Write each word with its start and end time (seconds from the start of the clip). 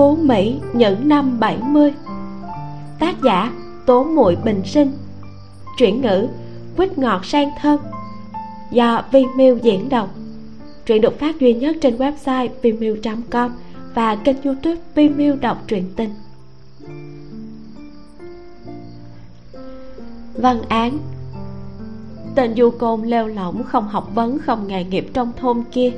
Phú 0.00 0.16
Mỹ 0.16 0.60
những 0.72 1.08
năm 1.08 1.40
70 1.40 1.94
Tác 2.98 3.22
giả, 3.22 3.52
Tố 3.86 4.04
Muội 4.04 4.36
Bình 4.44 4.62
Sinh. 4.64 4.92
Chuyển 5.78 6.00
ngữ, 6.00 6.28
Quýt 6.76 6.98
ngọt 6.98 7.24
sang 7.24 7.50
thơm 7.60 7.80
Do 8.70 9.02
Vimeo 9.12 9.56
diễn 9.56 9.88
đọc. 9.88 10.10
Truyện 10.86 11.00
được 11.00 11.18
phát 11.18 11.40
duy 11.40 11.54
nhất 11.54 11.76
trên 11.80 11.96
website 11.96 12.48
vimeo.com 12.62 13.52
Và 13.94 14.14
kênh 14.14 14.42
youtube 14.42 14.80
Vimeo 14.94 15.36
đọc 15.36 15.62
truyện 15.66 15.84
tình. 15.96 16.10
Văn 20.34 20.62
án. 20.68 20.98
Tên 22.34 22.54
du 22.56 22.70
côn 22.70 23.02
leo 23.02 23.26
lỏng, 23.26 23.62
không 23.62 23.88
học 23.88 24.10
vấn, 24.14 24.38
không 24.38 24.68
nghề 24.68 24.84
nghiệp 24.84 25.10
trong 25.14 25.32
thôn 25.36 25.62
kia. 25.72 25.92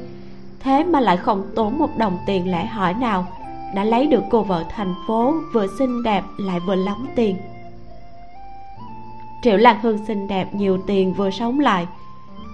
Thế 0.61 0.85
mà 0.85 1.01
lại 1.01 1.17
không 1.17 1.43
tốn 1.55 1.79
một 1.79 1.99
đồng 1.99 2.19
tiền 2.27 2.51
lễ 2.51 2.67
hỏi 2.67 2.95
nào. 2.95 3.42
Đã 3.75 3.85
lấy 3.85 4.07
được 4.07 4.23
cô 4.31 4.43
vợ 4.43 4.65
thành 4.71 4.95
phố 5.07 5.35
vừa 5.53 5.67
xinh 5.79 6.03
đẹp 6.03 6.23
lại 6.39 6.61
vừa 6.67 6.75
lóng 6.75 7.07
tiền. 7.17 7.37
Triệu 9.43 9.57
Lan 9.57 9.77
Hương 9.83 10.07
xinh 10.07 10.29
đẹp 10.29 10.55
nhiều 10.55 10.79
tiền 10.87 11.15
vừa 11.15 11.31
sống 11.31 11.61
lại. 11.61 11.87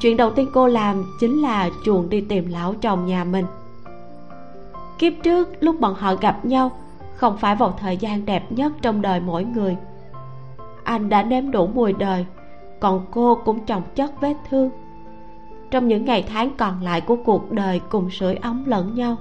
Chuyện 0.00 0.16
đầu 0.16 0.30
tiên 0.30 0.48
cô 0.54 0.66
làm 0.66 1.04
chính 1.20 1.42
là 1.42 1.70
chuồn 1.84 2.08
đi 2.08 2.20
tìm 2.20 2.48
lão 2.48 2.74
chồng 2.74 3.06
nhà 3.06 3.24
mình. 3.24 3.46
Kiếp 4.98 5.12
trước, 5.22 5.48
lúc 5.60 5.80
bọn 5.80 5.94
họ 5.94 6.14
gặp 6.14 6.44
nhau, 6.44 6.70
Không 7.14 7.36
phải 7.36 7.56
vào 7.56 7.74
thời 7.80 7.96
gian 7.96 8.24
đẹp 8.26 8.52
nhất 8.52 8.72
trong 8.82 9.02
đời 9.02 9.20
mỗi 9.20 9.44
người. 9.44 9.76
Anh 10.84 11.08
đã 11.08 11.22
nếm 11.22 11.50
đủ 11.50 11.66
mùi 11.66 11.92
đời, 11.92 12.26
Còn 12.80 13.06
cô 13.10 13.38
cũng 13.44 13.66
chồng 13.66 13.82
chất 13.94 14.20
vết 14.20 14.34
thương. 14.50 14.70
Trong 15.70 15.88
những 15.88 16.04
ngày 16.04 16.24
tháng 16.28 16.50
còn 16.56 16.82
lại 16.82 17.00
của 17.00 17.16
cuộc 17.24 17.52
đời 17.52 17.80
cùng 17.88 18.10
sưởi 18.10 18.34
ấm 18.34 18.64
lẫn 18.66 18.94
nhau 18.94 19.16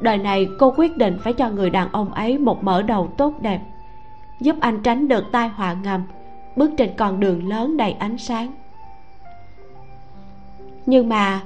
Đời 0.00 0.18
này 0.18 0.48
cô 0.58 0.74
quyết 0.76 0.96
định 0.96 1.18
phải 1.24 1.32
cho 1.32 1.50
người 1.50 1.70
đàn 1.70 1.92
ông 1.92 2.12
ấy 2.12 2.38
một 2.38 2.64
mở 2.64 2.82
đầu 2.82 3.08
tốt 3.16 3.34
đẹp, 3.40 3.60
Giúp 4.40 4.56
anh 4.60 4.82
tránh 4.82 5.08
được 5.08 5.24
tai 5.32 5.48
họa 5.48 5.72
ngầm, 5.72 6.02
Bước 6.56 6.70
trên 6.76 6.90
con 6.96 7.20
đường 7.20 7.48
lớn 7.48 7.76
đầy 7.76 7.92
ánh 7.92 8.18
sáng. 8.18 8.52
Nhưng 10.86 11.08
mà, 11.08 11.42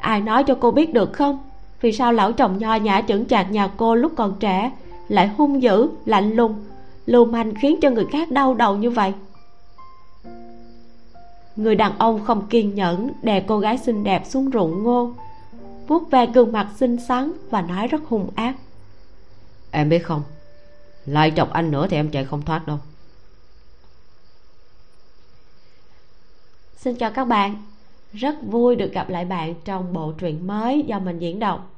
ai 0.00 0.20
nói 0.20 0.44
cho 0.44 0.54
cô 0.60 0.70
biết 0.70 0.92
được 0.92 1.12
không? 1.12 1.38
Vì 1.80 1.92
sao 1.92 2.12
lão 2.12 2.32
chồng 2.32 2.58
nho 2.58 2.74
nhã 2.74 3.00
chững 3.00 3.26
chạc 3.26 3.52
nhà 3.52 3.68
cô 3.76 3.94
lúc 3.94 4.12
còn 4.16 4.34
trẻ 4.40 4.70
lại 5.08 5.28
hung 5.28 5.62
dữ, 5.62 5.88
lạnh 6.04 6.32
lùng, 6.32 6.54
lưu 7.06 7.24
manh 7.24 7.54
khiến 7.54 7.80
cho 7.80 7.90
người 7.90 8.06
khác 8.12 8.30
đau 8.30 8.54
đầu 8.54 8.76
như 8.76 8.90
vậy? 8.90 9.12
Người 11.56 11.74
đàn 11.74 11.98
ông 11.98 12.20
không 12.24 12.46
kiên 12.46 12.74
nhẫn 12.74 13.10
đè 13.22 13.40
cô 13.40 13.58
gái 13.58 13.78
xinh 13.78 14.04
đẹp 14.04 14.22
xuống 14.26 14.50
ruộng 14.52 14.82
ngô 14.82 15.12
vuốt 15.92 16.10
ve 16.10 16.26
gương 16.26 16.52
mặt 16.52 16.68
xinh 16.76 16.96
xắn 16.96 17.32
và 17.50 17.62
nói 17.62 17.86
rất 17.86 18.02
hung 18.08 18.30
ác. 18.34 18.56
Em 19.70 19.88
biết 19.88 19.98
không? 19.98 20.22
Lại 21.06 21.32
chọc 21.36 21.50
anh 21.52 21.70
nữa 21.70 21.86
thì 21.90 21.96
em 21.96 22.10
chạy 22.10 22.24
không 22.24 22.42
thoát 22.42 22.66
đâu. 22.66 22.78
Xin 26.76 26.96
chào 26.96 27.10
các 27.10 27.24
bạn. 27.24 27.62
Rất 28.12 28.34
vui 28.42 28.76
được 28.76 28.92
gặp 28.92 29.08
lại 29.08 29.24
bạn 29.24 29.54
trong 29.64 29.92
bộ 29.92 30.12
truyện 30.12 30.46
mới 30.46 30.82
do 30.82 30.98
mình 30.98 31.18
diễn 31.18 31.38
đọc. 31.38 31.70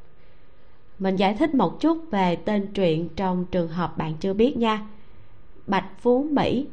Mình 0.98 1.16
giải 1.16 1.34
thích 1.34 1.54
một 1.54 1.80
chút 1.80 1.98
về 2.10 2.36
tên 2.36 2.72
truyện 2.72 3.08
trong 3.16 3.44
trường 3.44 3.68
hợp 3.68 3.98
bạn 3.98 4.14
chưa 4.20 4.32
biết 4.32 4.56
nha. 4.56 4.86
Bạch 5.66 5.86
phú 6.00 6.26
mỹ. 6.30 6.66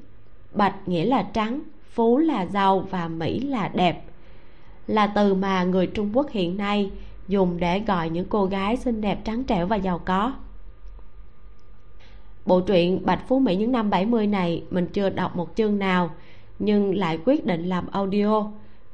Bạch 0.53 0.75
nghĩa 0.85 1.05
là 1.05 1.23
trắng 1.33 1.61
phú 1.93 2.17
là 2.17 2.45
giàu 2.45 2.79
và 2.79 3.07
mỹ 3.07 3.39
là 3.39 3.67
đẹp. 3.67 4.03
Là 4.87 5.07
từ 5.07 5.33
mà 5.33 5.63
người 5.63 5.87
trung 5.87 6.09
quốc 6.13 6.29
hiện 6.29 6.57
nay 6.57 6.91
dùng 7.27 7.59
để 7.59 7.79
gọi 7.79 8.09
những 8.09 8.25
cô 8.29 8.45
gái 8.45 8.77
xinh 8.77 9.01
đẹp, 9.01 9.19
trắng 9.25 9.43
trẻo 9.43 9.67
và 9.67 9.75
giàu 9.75 9.99
có. 10.05 10.33
Bộ 12.45 12.61
truyện 12.61 13.05
bạch 13.05 13.27
phú 13.27 13.39
mỹ 13.39 13.55
những 13.55 13.71
năm 13.71 13.89
70 13.89 14.27
này 14.27 14.63
mình 14.69 14.87
chưa 14.93 15.09
đọc 15.09 15.35
một 15.35 15.49
chương 15.55 15.79
nào, 15.79 16.09
nhưng 16.59 16.95
lại 16.95 17.19
quyết 17.25 17.45
định 17.45 17.69
làm 17.69 17.87
audio, 17.91 18.51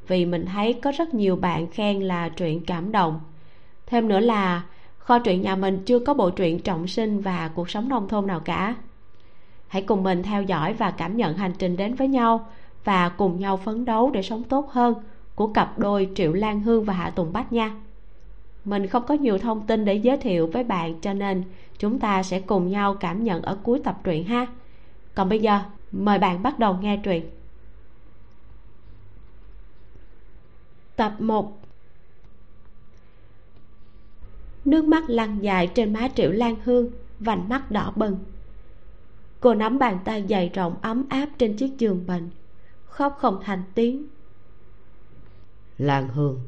vì 0.07 0.25
mình 0.25 0.45
thấy 0.45 0.73
có 0.73 0.91
rất 0.97 1.13
nhiều 1.13 1.35
bạn 1.35 1.67
khen 1.67 2.01
là 2.01 2.29
truyện 2.29 2.65
cảm 2.65 2.91
động. 2.91 3.19
Thêm 3.85 4.07
nữa 4.07 4.19
là, 4.19 4.63
kho 4.97 5.19
truyện 5.19 5.41
nhà 5.41 5.55
mình 5.55 5.83
chưa 5.85 5.99
có 5.99 6.13
bộ 6.13 6.29
truyện 6.29 6.59
trọng 6.59 6.87
sinh 6.87 7.21
và 7.21 7.51
cuộc 7.55 7.69
sống 7.69 7.89
nông 7.89 8.07
thôn 8.07 8.27
nào 8.27 8.39
cả. 8.39 8.75
Hãy 9.67 9.81
cùng 9.81 10.03
mình 10.03 10.23
theo 10.23 10.43
dõi 10.43 10.73
và 10.73 10.91
cảm 10.91 11.17
nhận 11.17 11.37
hành 11.37 11.53
trình 11.59 11.77
đến 11.77 11.95
với 11.95 12.07
nhau 12.07 12.47
và 12.83 13.09
cùng 13.09 13.39
nhau 13.39 13.57
phấn 13.57 13.85
đấu 13.85 14.11
để 14.11 14.21
sống 14.21 14.43
tốt 14.43 14.71
hơn 14.71 14.93
của 15.35 15.47
cặp 15.47 15.79
đôi 15.79 16.09
triệu 16.15 16.33
lan 16.33 16.61
hương 16.61 16.83
và 16.83 16.93
hạ 16.93 17.09
tùng 17.09 17.33
bách 17.33 17.53
nha 17.53 17.71
mình 18.67 18.87
không 18.87 19.05
có 19.07 19.13
nhiều 19.13 19.37
thông 19.37 19.67
tin 19.67 19.85
để 19.85 19.93
giới 19.93 20.17
thiệu 20.17 20.47
với 20.53 20.63
bạn, 20.63 21.01
cho 21.01 21.13
nên 21.13 21.43
chúng 21.77 21.99
ta 21.99 22.23
sẽ 22.23 22.39
cùng 22.39 22.69
nhau 22.69 22.95
cảm 22.99 23.23
nhận 23.23 23.41
ở 23.41 23.57
cuối 23.63 23.81
tập 23.83 23.99
truyện 24.03 24.23
ha. 24.23 24.47
Còn 25.15 25.29
bây 25.29 25.39
giờ, 25.39 25.59
mời 25.91 26.19
bạn 26.19 26.43
bắt 26.43 26.59
đầu 26.59 26.77
nghe 26.81 26.97
truyện. 27.03 27.29
Tập 30.95 31.15
1 31.19 31.59
Nước 34.65 34.85
mắt 34.85 35.03
lăn 35.07 35.43
dài 35.43 35.67
trên 35.67 35.93
má 35.93 36.07
Triệu 36.15 36.31
Lan 36.31 36.55
Hương, 36.63 36.91
Vành 37.19 37.49
mắt 37.49 37.71
đỏ 37.71 37.93
bừng. 37.95 38.17
Cô 39.39 39.53
nắm 39.53 39.79
bàn 39.79 39.99
tay 40.05 40.25
dày 40.29 40.49
rộng 40.49 40.75
ấm 40.81 41.05
áp 41.09 41.29
trên 41.37 41.57
chiếc 41.57 41.77
giường 41.77 42.07
bệnh, 42.07 42.29
Khóc 42.85 43.17
không 43.19 43.39
thành 43.43 43.63
tiếng. 43.75 44.07
Lan 45.77 46.07
Hương 46.07 46.41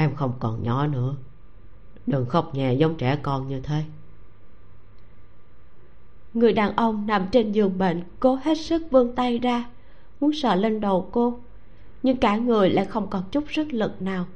Em 0.00 0.14
không 0.14 0.32
còn 0.40 0.62
nhỏ 0.62 0.86
nữa. 0.86 1.14
Đừng 2.06 2.26
khóc 2.26 2.54
nhẹ 2.54 2.72
giống 2.74 2.96
trẻ 2.96 3.18
con 3.22 3.48
như 3.48 3.60
thế. 3.60 3.82
Người 6.34 6.52
đàn 6.52 6.76
ông 6.76 7.06
nằm 7.06 7.26
trên 7.32 7.52
giường 7.52 7.78
bệnh, 7.78 8.02
Cố 8.20 8.38
hết 8.42 8.58
sức 8.58 8.82
vươn 8.90 9.14
tay 9.14 9.38
ra, 9.38 9.68
Muốn 10.20 10.32
sợ 10.32 10.54
lên 10.54 10.80
đầu 10.80 11.08
cô, 11.12 11.38
nhưng 12.02 12.16
cả 12.16 12.36
người 12.36 12.70
lại 12.70 12.84
không 12.84 13.10
còn 13.10 13.22
chút 13.30 13.44
sức 13.50 13.72
lực 13.72 14.02
nào. 14.02 14.26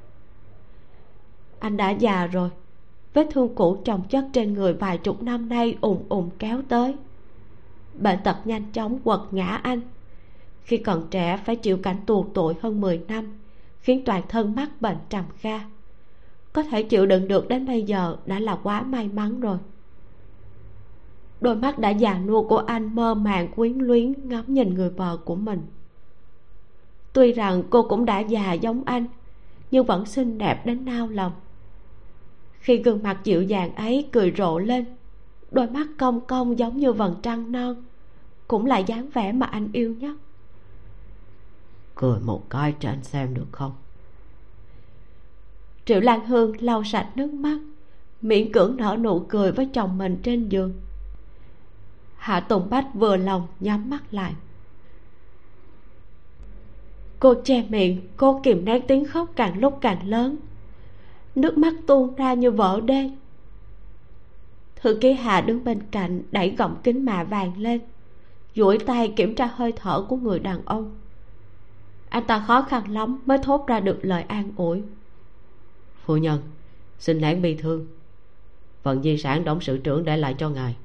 Anh 1.58 1.76
đã 1.76 1.90
già 1.90 2.26
rồi, 2.26 2.50
vết 3.14 3.26
thương 3.30 3.54
cũ 3.54 3.82
chồng 3.84 4.02
chất 4.08 4.28
trên 4.32 4.54
người 4.54 4.72
vài 4.72 4.98
chục 4.98 5.22
năm 5.22 5.48
nay 5.48 5.78
ùn 5.80 5.98
ùn 6.08 6.28
kéo 6.38 6.62
tới. 6.68 6.94
Bệnh 7.94 8.18
tật 8.24 8.36
nhanh 8.44 8.72
chóng 8.72 8.98
quật 8.98 9.20
ngã 9.30 9.60
anh, 9.62 9.80
khi 10.62 10.76
còn 10.76 11.06
trẻ 11.10 11.36
phải 11.36 11.56
chịu 11.56 11.76
cảnh 11.76 12.00
tù 12.06 12.26
tội 12.34 12.54
hơn 12.60 12.80
10 12.80 13.00
năm 13.08 13.41
khiến 13.82 14.02
toàn 14.04 14.22
thân 14.28 14.54
mắc 14.54 14.80
bệnh 14.80 14.96
trầm 15.08 15.24
kha. 15.38 15.60
Có 16.52 16.62
thể 16.62 16.82
chịu 16.82 17.06
đựng 17.06 17.28
được 17.28 17.48
đến 17.48 17.66
bây 17.66 17.82
giờ 17.82 18.16
đã 18.26 18.38
là 18.38 18.58
quá 18.62 18.82
may 18.82 19.08
mắn 19.08 19.40
rồi. 19.40 19.58
Đôi 21.40 21.56
mắt 21.56 21.78
đã 21.78 21.90
già 21.90 22.18
nua 22.18 22.48
của 22.48 22.58
anh 22.58 22.94
mơ 22.94 23.14
màng 23.14 23.48
quyến 23.48 23.78
luyến 23.78 24.28
ngắm 24.28 24.44
nhìn 24.46 24.74
người 24.74 24.90
vợ 24.90 25.16
của 25.24 25.34
mình. 25.34 25.66
Tuy 27.12 27.32
rằng 27.32 27.62
cô 27.70 27.82
cũng 27.82 28.04
đã 28.04 28.20
già 28.20 28.52
giống 28.52 28.84
anh, 28.84 29.06
nhưng 29.70 29.86
vẫn 29.86 30.06
xinh 30.06 30.38
đẹp 30.38 30.66
đến 30.66 30.84
nao 30.84 31.08
lòng. 31.08 31.32
Khi 32.52 32.76
gương 32.76 33.02
mặt 33.02 33.20
dịu 33.24 33.42
dàng 33.42 33.74
ấy 33.74 34.08
cười 34.12 34.32
rộ 34.36 34.58
lên, 34.58 34.84
đôi 35.50 35.70
mắt 35.70 35.86
cong 35.98 36.20
cong 36.20 36.58
giống 36.58 36.76
như 36.76 36.92
vầng 36.92 37.14
trăng 37.22 37.52
non, 37.52 37.84
cũng 38.48 38.66
là 38.66 38.78
dáng 38.78 39.08
vẻ 39.14 39.32
mà 39.32 39.46
anh 39.46 39.68
yêu 39.72 39.94
nhất 39.94 40.16
cười 42.02 42.20
một 42.20 42.50
cái 42.50 42.74
cho 42.80 42.88
anh 42.88 43.04
xem 43.04 43.34
được 43.34 43.46
không? 43.52 43.72
Triệu 45.84 46.00
lan 46.00 46.26
hương 46.26 46.62
lau 46.62 46.84
sạch 46.84 47.08
nước 47.14 47.32
mắt, 47.32 47.58
miễn 48.22 48.52
cưỡng 48.52 48.76
nở 48.76 48.96
nụ 49.00 49.20
cười 49.28 49.52
với 49.52 49.68
chồng 49.72 49.98
mình 49.98 50.20
trên 50.22 50.48
giường. 50.48 50.72
Hạ 52.16 52.40
tùng 52.40 52.70
bách 52.70 52.86
vừa 52.94 53.16
lòng 53.16 53.46
nhắm 53.60 53.90
mắt 53.90 54.02
lại. 54.10 54.34
Cô 57.20 57.34
che 57.44 57.64
miệng, 57.68 58.00
cô 58.16 58.40
kìm 58.42 58.64
nén 58.64 58.86
tiếng 58.86 59.04
khóc 59.04 59.32
càng 59.36 59.58
lúc 59.58 59.78
càng 59.80 60.08
lớn. 60.08 60.36
Nước 61.34 61.58
mắt 61.58 61.74
tuôn 61.86 62.14
ra 62.14 62.34
như 62.34 62.50
vỡ 62.50 62.80
đê. 62.84 63.10
Thư 64.76 64.98
ký 65.00 65.12
hà 65.12 65.40
đứng 65.40 65.64
bên 65.64 65.82
cạnh 65.90 66.22
đẩy 66.32 66.50
gọng 66.50 66.76
kính 66.82 67.04
mạ 67.04 67.24
vàng 67.24 67.58
lên, 67.58 67.80
duỗi 68.54 68.78
tay 68.78 69.12
kiểm 69.16 69.34
tra 69.34 69.46
hơi 69.46 69.72
thở 69.72 70.02
của 70.08 70.16
người 70.16 70.38
đàn 70.38 70.64
ông 70.64 71.01
anh 72.12 72.24
ta 72.26 72.44
khó 72.46 72.62
khăn 72.62 72.90
lắm 72.92 73.18
mới 73.26 73.38
thốt 73.38 73.66
ra 73.66 73.80
được 73.80 73.98
lời 74.02 74.22
an 74.22 74.52
ủi. 74.56 74.82
Phu 76.04 76.16
nhân 76.16 76.42
xin 76.98 77.20
nén 77.20 77.42
bi 77.42 77.54
thương. 77.54 77.86
Phần 78.82 79.02
di 79.02 79.18
sản 79.18 79.44
董 79.44 79.60
sự 79.60 79.78
trưởng 79.78 80.04
để 80.04 80.16
lại 80.16 80.34
cho 80.38 80.48
ngài. 80.48 80.76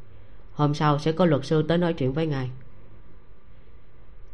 Hôm 0.54 0.74
sau 0.74 1.00
sẽ 1.00 1.12
có 1.12 1.26
luật 1.26 1.46
sư 1.46 1.62
tới 1.68 1.78
nói 1.78 1.94
chuyện 1.94 2.14
với 2.14 2.28
ngài. 2.28 2.50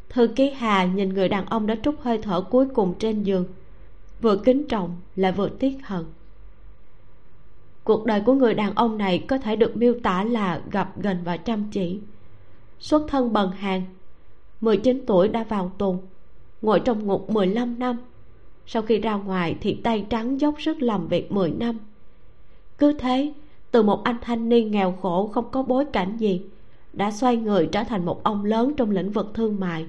Thư 0.10 0.28
ký 0.28 0.50
hà 0.50 0.86
nhìn 0.86 1.14
người 1.14 1.30
đàn 1.30 1.46
ông 1.46 1.68
đã 1.68 1.76
trút 1.84 1.96
hơi 2.02 2.18
thở 2.18 2.42
cuối 2.42 2.68
cùng 2.74 2.94
trên 3.00 3.24
giường. 3.24 3.46
Vừa 4.22 4.38
kính 4.38 4.68
trọng 4.68 4.98
lại 5.16 5.32
vừa 5.32 5.50
tiếc 5.50 5.78
hận. 5.84 6.06
Cuộc 7.84 8.06
đời 8.06 8.22
của 8.26 8.34
người 8.34 8.54
đàn 8.54 8.76
ông 8.76 8.98
này 8.98 9.26
có 9.28 9.38
thể 9.38 9.56
được 9.56 9.78
miêu 9.78 10.00
tả 10.04 10.24
là 10.24 10.62
gặp 10.72 10.94
gần 10.98 11.18
và 11.24 11.38
chăm 11.38 11.70
chỉ. 11.72 12.00
Xuất 12.80 13.06
thân 13.08 13.34
bần 13.34 13.52
hàn 13.52 13.82
19 14.62 15.04
tuổi 15.08 15.28
đã 15.28 15.44
vào 15.44 15.72
tù 15.78 16.00
ngồi 16.64 16.80
trong 16.80 17.08
ngục 17.08 17.30
15 17.30 17.80
năm. 17.80 17.98
Sau 18.66 18.82
khi 18.82 19.00
ra 19.00 19.16
ngoài 19.16 19.56
thì 19.62 19.80
tay 19.84 20.06
trắng 20.10 20.42
dốc 20.42 20.56
sức 20.62 20.82
làm 20.82 21.08
việc 21.08 21.32
10 21.32 21.52
năm. 21.52 21.78
Cứ 22.78 22.94
thế, 22.94 23.34
từ 23.72 23.84
một 23.84 24.04
anh 24.04 24.18
thanh 24.22 24.50
niên 24.50 24.72
nghèo 24.72 24.92
khổ 25.02 25.28
không 25.28 25.52
có 25.52 25.64
bối 25.64 25.86
cảnh 25.86 26.18
gì, 26.18 26.42
đã 26.94 27.12
xoay 27.12 27.38
người 27.38 27.70
trở 27.72 27.84
thành 27.84 28.06
một 28.06 28.24
ông 28.24 28.46
lớn 28.46 28.74
trong 28.78 28.92
lĩnh 28.92 29.12
vực 29.12 29.32
thương 29.34 29.60
mại, 29.60 29.86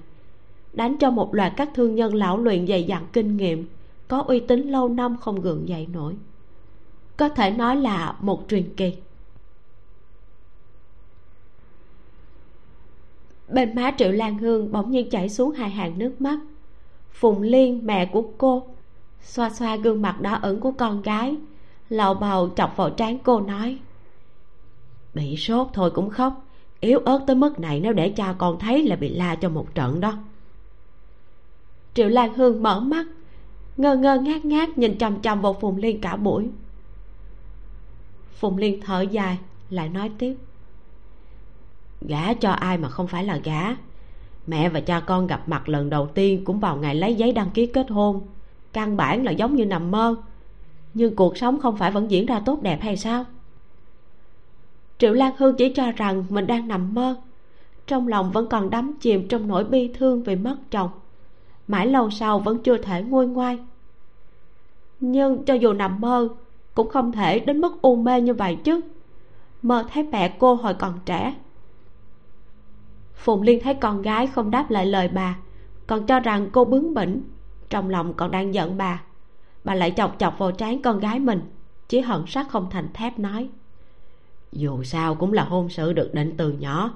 đánh 0.72 0.96
cho 1.00 1.10
một 1.10 1.34
loạt 1.34 1.52
các 1.56 1.70
thương 1.74 1.94
nhân 1.94 2.14
lão 2.14 2.38
luyện 2.38 2.66
dày 2.66 2.84
dặn 2.84 3.06
kinh 3.12 3.36
nghiệm, 3.36 3.66
có 4.08 4.24
uy 4.26 4.40
tín 4.40 4.68
lâu 4.68 4.88
năm 4.88 5.16
không 5.16 5.40
gượng 5.40 5.68
dậy 5.68 5.86
nổi. 5.92 6.14
Có 7.16 7.28
thể 7.28 7.50
nói 7.50 7.76
là 7.76 8.16
một 8.20 8.44
truyền 8.48 8.74
kỳ. 8.76 8.92
Bên 13.48 13.74
má 13.74 13.92
triệu 13.98 14.12
lan 14.12 14.38
hương 14.38 14.72
bỗng 14.72 14.90
nhiên 14.90 15.10
chảy 15.10 15.28
xuống 15.28 15.50
hai 15.50 15.70
hàng 15.70 15.98
nước 15.98 16.20
mắt 16.20 16.38
phùng 17.14 17.42
liên, 17.42 17.86
mẹ 17.86 18.06
của 18.06 18.24
cô, 18.38 18.66
xoa 19.20 19.50
xoa 19.50 19.76
gương 19.76 20.02
mặt 20.02 20.20
đỏ 20.20 20.38
ửng 20.42 20.60
của 20.60 20.72
con 20.72 21.02
gái, 21.02 21.36
lầu 21.88 22.14
bầu 22.14 22.50
chọc 22.56 22.76
vào 22.76 22.90
trán 22.90 23.18
cô 23.18 23.40
nói, 23.40 23.78
bị 25.14 25.36
sốt 25.36 25.68
thôi 25.72 25.90
cũng 25.90 26.10
khóc, 26.10 26.46
yếu 26.80 26.98
ớt 26.98 27.20
tới 27.26 27.36
mức 27.36 27.60
này 27.60 27.80
nếu 27.80 27.92
để 27.92 28.08
cha 28.08 28.34
con 28.38 28.58
thấy 28.58 28.82
là 28.82 28.96
bị 28.96 29.08
la 29.08 29.34
cho 29.34 29.48
một 29.48 29.74
trận 29.74 30.00
đó. 30.00 30.18
Triệu 31.94 32.08
lan 32.08 32.34
hương 32.34 32.62
mở 32.62 32.80
mắt, 32.80 33.06
ngơ 33.76 33.96
ngơ 33.96 34.18
ngác 34.18 34.44
ngác 34.44 34.78
nhìn 34.78 34.98
chằm 34.98 35.22
chằm 35.22 35.40
vào 35.40 35.56
phùng 35.60 35.76
liên 35.76 36.00
cả 36.00 36.16
buổi. 36.16 36.48
Phùng 38.34 38.56
liên 38.56 38.80
thở 38.80 39.00
dài, 39.00 39.38
lại 39.70 39.88
nói 39.88 40.10
tiếp, 40.18 40.36
gả 42.00 42.34
cho 42.34 42.50
ai 42.50 42.78
mà 42.78 42.88
không 42.88 43.06
phải 43.06 43.24
là 43.24 43.36
gả 43.36 43.74
mẹ 44.46 44.68
và 44.68 44.80
cha 44.80 45.00
con 45.00 45.26
gặp 45.26 45.48
mặt 45.48 45.68
lần 45.68 45.90
đầu 45.90 46.06
tiên 46.06 46.44
cũng 46.44 46.60
vào 46.60 46.76
ngày 46.76 46.94
lấy 46.94 47.14
giấy 47.14 47.32
đăng 47.32 47.50
ký 47.50 47.66
kết 47.66 47.90
hôn. 47.90 48.20
Căn 48.72 48.96
bản 48.96 49.24
là 49.24 49.30
giống 49.30 49.56
như 49.56 49.66
nằm 49.66 49.90
mơ. 49.90 50.16
Nhưng 50.94 51.16
cuộc 51.16 51.36
sống 51.36 51.60
không 51.60 51.76
phải 51.76 51.90
vẫn 51.90 52.10
diễn 52.10 52.26
ra 52.26 52.40
tốt 52.40 52.62
đẹp 52.62 52.78
hay 52.82 52.96
sao? 52.96 53.24
Triệu 54.98 55.12
lan 55.12 55.32
hương 55.38 55.56
chỉ 55.56 55.72
cho 55.72 55.92
rằng 55.92 56.24
mình 56.28 56.46
đang 56.46 56.68
nằm 56.68 56.94
mơ. 56.94 57.16
Trong 57.86 58.08
lòng 58.08 58.30
vẫn 58.32 58.48
còn 58.48 58.70
đắm 58.70 58.94
chìm 59.00 59.28
trong 59.28 59.48
nỗi 59.48 59.64
bi 59.64 59.90
thương 59.98 60.22
vì 60.22 60.36
mất 60.36 60.56
chồng. 60.70 60.90
Mãi 61.68 61.86
lâu 61.86 62.10
sau 62.10 62.38
vẫn 62.38 62.58
chưa 62.58 62.76
thể 62.76 63.02
nguôi 63.02 63.26
ngoai. 63.26 63.58
Nhưng 65.00 65.44
cho 65.44 65.54
dù 65.54 65.72
nằm 65.72 66.00
mơ, 66.00 66.28
cũng 66.74 66.88
không 66.88 67.12
thể 67.12 67.38
đến 67.38 67.60
mức 67.60 67.82
u 67.82 67.96
mê 67.96 68.20
như 68.20 68.34
vậy 68.34 68.56
chứ. 68.64 68.80
Mơ 69.62 69.84
thấy 69.92 70.02
mẹ 70.02 70.36
cô 70.38 70.54
hồi 70.54 70.74
còn 70.74 70.92
trẻ 71.06 71.34
phùng 73.24 73.42
liên 73.42 73.60
thấy 73.62 73.74
con 73.74 74.02
gái 74.02 74.26
không 74.26 74.50
đáp 74.50 74.70
lại 74.70 74.86
lời 74.86 75.08
bà, 75.08 75.36
còn 75.86 76.06
cho 76.06 76.20
rằng 76.20 76.48
cô 76.52 76.64
bướng 76.64 76.94
bỉnh. 76.94 77.22
Trong 77.70 77.90
lòng 77.90 78.14
còn 78.14 78.30
đang 78.30 78.54
giận 78.54 78.76
bà 78.76 79.02
bà 79.64 79.74
lại 79.74 79.92
chọc 79.96 80.16
chọc 80.18 80.38
vào 80.38 80.52
trán 80.52 80.82
con 80.82 81.00
gái 81.00 81.18
mình 81.18 81.40
chỉ 81.88 82.00
hận 82.00 82.24
sắc 82.26 82.48
không 82.50 82.70
thành 82.70 82.88
thép 82.94 83.18
nói. 83.18 83.48
Dù 84.52 84.82
sao 84.82 85.14
cũng 85.14 85.32
là 85.32 85.44
hôn 85.44 85.68
sự 85.68 85.92
được 85.92 86.14
định 86.14 86.34
từ 86.36 86.52
nhỏ, 86.52 86.90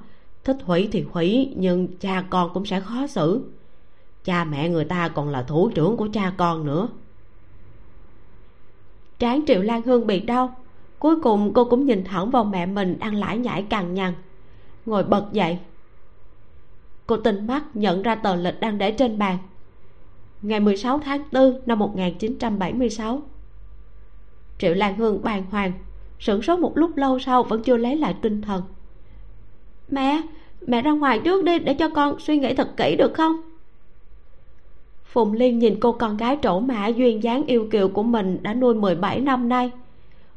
thích 0.45 0.57
hủy 0.65 0.89
thì 0.93 1.05
hủy, 1.13 1.53
nhưng 1.57 1.89
cha 1.99 2.25
con 2.31 2.51
cũng 2.55 2.65
sẽ 2.65 2.81
khó 2.81 3.07
xử. 3.07 3.51
Cha 4.25 4.45
mẹ 4.45 4.69
người 4.69 4.85
ta 4.85 5.09
còn 5.09 5.29
là 5.29 5.43
thủ 5.43 5.71
trưởng 5.75 5.97
của 5.97 6.09
cha 6.13 6.33
con 6.37 6.67
nữa. 6.67 6.89
Trán 9.19 9.45
triệu 9.47 9.63
lan 9.63 9.83
hương 9.83 10.07
bị 10.07 10.21
đau, 10.21 10.57
cuối 10.99 11.21
cùng 11.21 11.53
cô 11.53 11.65
cũng 11.65 11.87
nhìn 11.87 12.05
thẳng 12.05 12.31
vào 12.31 12.45
mẹ 12.45 12.67
mình 12.67 12.99
đang 12.99 13.15
lải 13.15 13.39
nhải 13.39 13.63
cằn 13.63 13.95
nhằn, 13.95 14.13
ngồi 14.87 15.05
bật 15.05 15.27
dậy 15.33 15.59
cô 17.09 17.17
tinh 17.17 17.47
mắt 17.47 17.65
nhận 17.75 18.03
ra 18.03 18.15
tờ 18.15 18.37
lịch 18.37 18.61
đang 18.61 18.79
để 18.79 18.93
trên 18.93 19.19
bàn. 19.19 19.39
Ngày 20.43 20.61
16 20.61 20.99
tháng 20.99 21.23
4 21.33 21.61
năm 21.67 21.79
1976 21.79 23.23
triệu 24.59 24.75
lan 24.75 24.97
hương 24.97 25.23
bàng 25.23 25.45
hoàng, 25.51 25.73
sửng 26.19 26.43
sốt 26.43 26.59
một 26.59 26.79
lúc 26.79 26.97
lâu 26.97 27.19
sau 27.19 27.43
vẫn 27.43 27.63
chưa 27.63 27.77
lấy 27.77 27.97
lại 27.97 28.15
tinh 28.23 28.43
thần. 28.43 28.63
Mẹ 29.91 30.23
mẹ 30.67 30.83
ra 30.83 30.91
ngoài 30.91 31.21
trước 31.25 31.45
đi 31.45 31.59
để 31.59 31.75
cho 31.75 31.89
con 31.89 32.19
suy 32.21 32.39
nghĩ 32.39 32.55
thật 32.55 32.77
kỹ 32.77 32.97
được 32.97 33.15
không? 33.15 33.37
Phùng 35.05 35.33
liên 35.33 35.59
nhìn 35.59 35.81
cô 35.81 35.93
con 35.93 36.17
gái 36.17 36.39
trổ 36.43 36.61
mã 36.61 36.87
duyên 36.87 37.23
dáng 37.23 37.47
yêu 37.47 37.69
kiều 37.71 37.89
của 37.89 38.03
mình 38.03 38.39
đã 38.43 38.55
nuôi 38.55 38.75
17 38.75 39.21
năm 39.21 39.49
nay, 39.49 39.71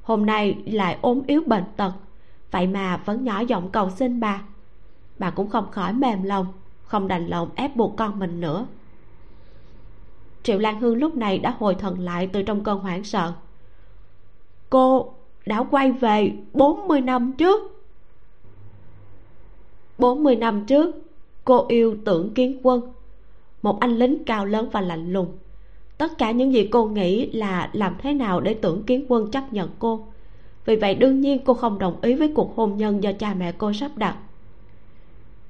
hôm 0.01 0.25
nay 0.25 0.57
lại 0.65 0.97
ốm 1.01 1.21
yếu 1.27 1.41
bệnh 1.45 1.63
tật, 1.77 1.91
vậy 2.51 2.67
mà 2.67 2.97
vẫn 2.97 3.23
nhỏ 3.23 3.39
giọng 3.39 3.69
cầu 3.69 3.89
xin 3.89 4.19
bà. 4.19 4.41
Bà 5.19 5.29
cũng 5.29 5.49
không 5.49 5.71
khỏi 5.71 5.93
mềm 5.93 6.23
lòng 6.23 6.47
không 6.91 7.07
đành 7.07 7.27
lòng 7.27 7.49
ép 7.55 7.75
buộc 7.75 7.93
con 7.97 8.19
mình 8.19 8.41
nữa. 8.41 8.67
Triệu 10.43 10.59
lan 10.59 10.79
hương 10.79 10.97
lúc 10.97 11.15
này 11.15 11.37
đã 11.37 11.55
hồi 11.59 11.75
thần 11.75 11.99
lại 11.99 12.27
từ 12.33 12.43
trong 12.43 12.63
cơn 12.63 12.79
hoảng 12.79 13.03
sợ. 13.03 13.33
Cô 14.69 15.13
đã 15.45 15.63
quay 15.71 15.91
về 15.91 16.31
40 16.53 17.01
năm 17.01 17.33
trước. 17.37 17.61
40 19.97 20.35
năm 20.35 20.65
trước, 20.65 20.95
cô 21.45 21.65
yêu 21.67 21.97
tưởng 22.05 22.33
kiến 22.33 22.59
quân, 22.63 22.93
một 23.61 23.79
anh 23.79 23.97
lính 23.97 24.23
cao 24.25 24.45
lớn 24.45 24.69
và 24.71 24.81
lạnh 24.81 25.13
lùng. 25.13 25.37
Tất 25.97 26.17
cả 26.17 26.31
những 26.31 26.53
gì 26.53 26.67
cô 26.71 26.85
nghĩ 26.85 27.31
là 27.31 27.69
làm 27.73 27.95
thế 28.01 28.13
nào 28.13 28.39
để 28.39 28.53
tưởng 28.53 28.83
kiến 28.83 29.05
quân 29.07 29.31
chấp 29.31 29.53
nhận 29.53 29.69
cô. 29.79 30.07
Vì 30.65 30.75
vậy 30.75 30.95
đương 30.95 31.21
nhiên 31.21 31.39
cô 31.45 31.53
không 31.53 31.79
đồng 31.79 32.01
ý 32.01 32.13
với 32.13 32.31
cuộc 32.35 32.55
hôn 32.55 32.77
nhân 32.77 33.03
do 33.03 33.11
cha 33.11 33.33
mẹ 33.33 33.51
cô 33.51 33.73
sắp 33.73 33.91
đặt. 33.95 34.17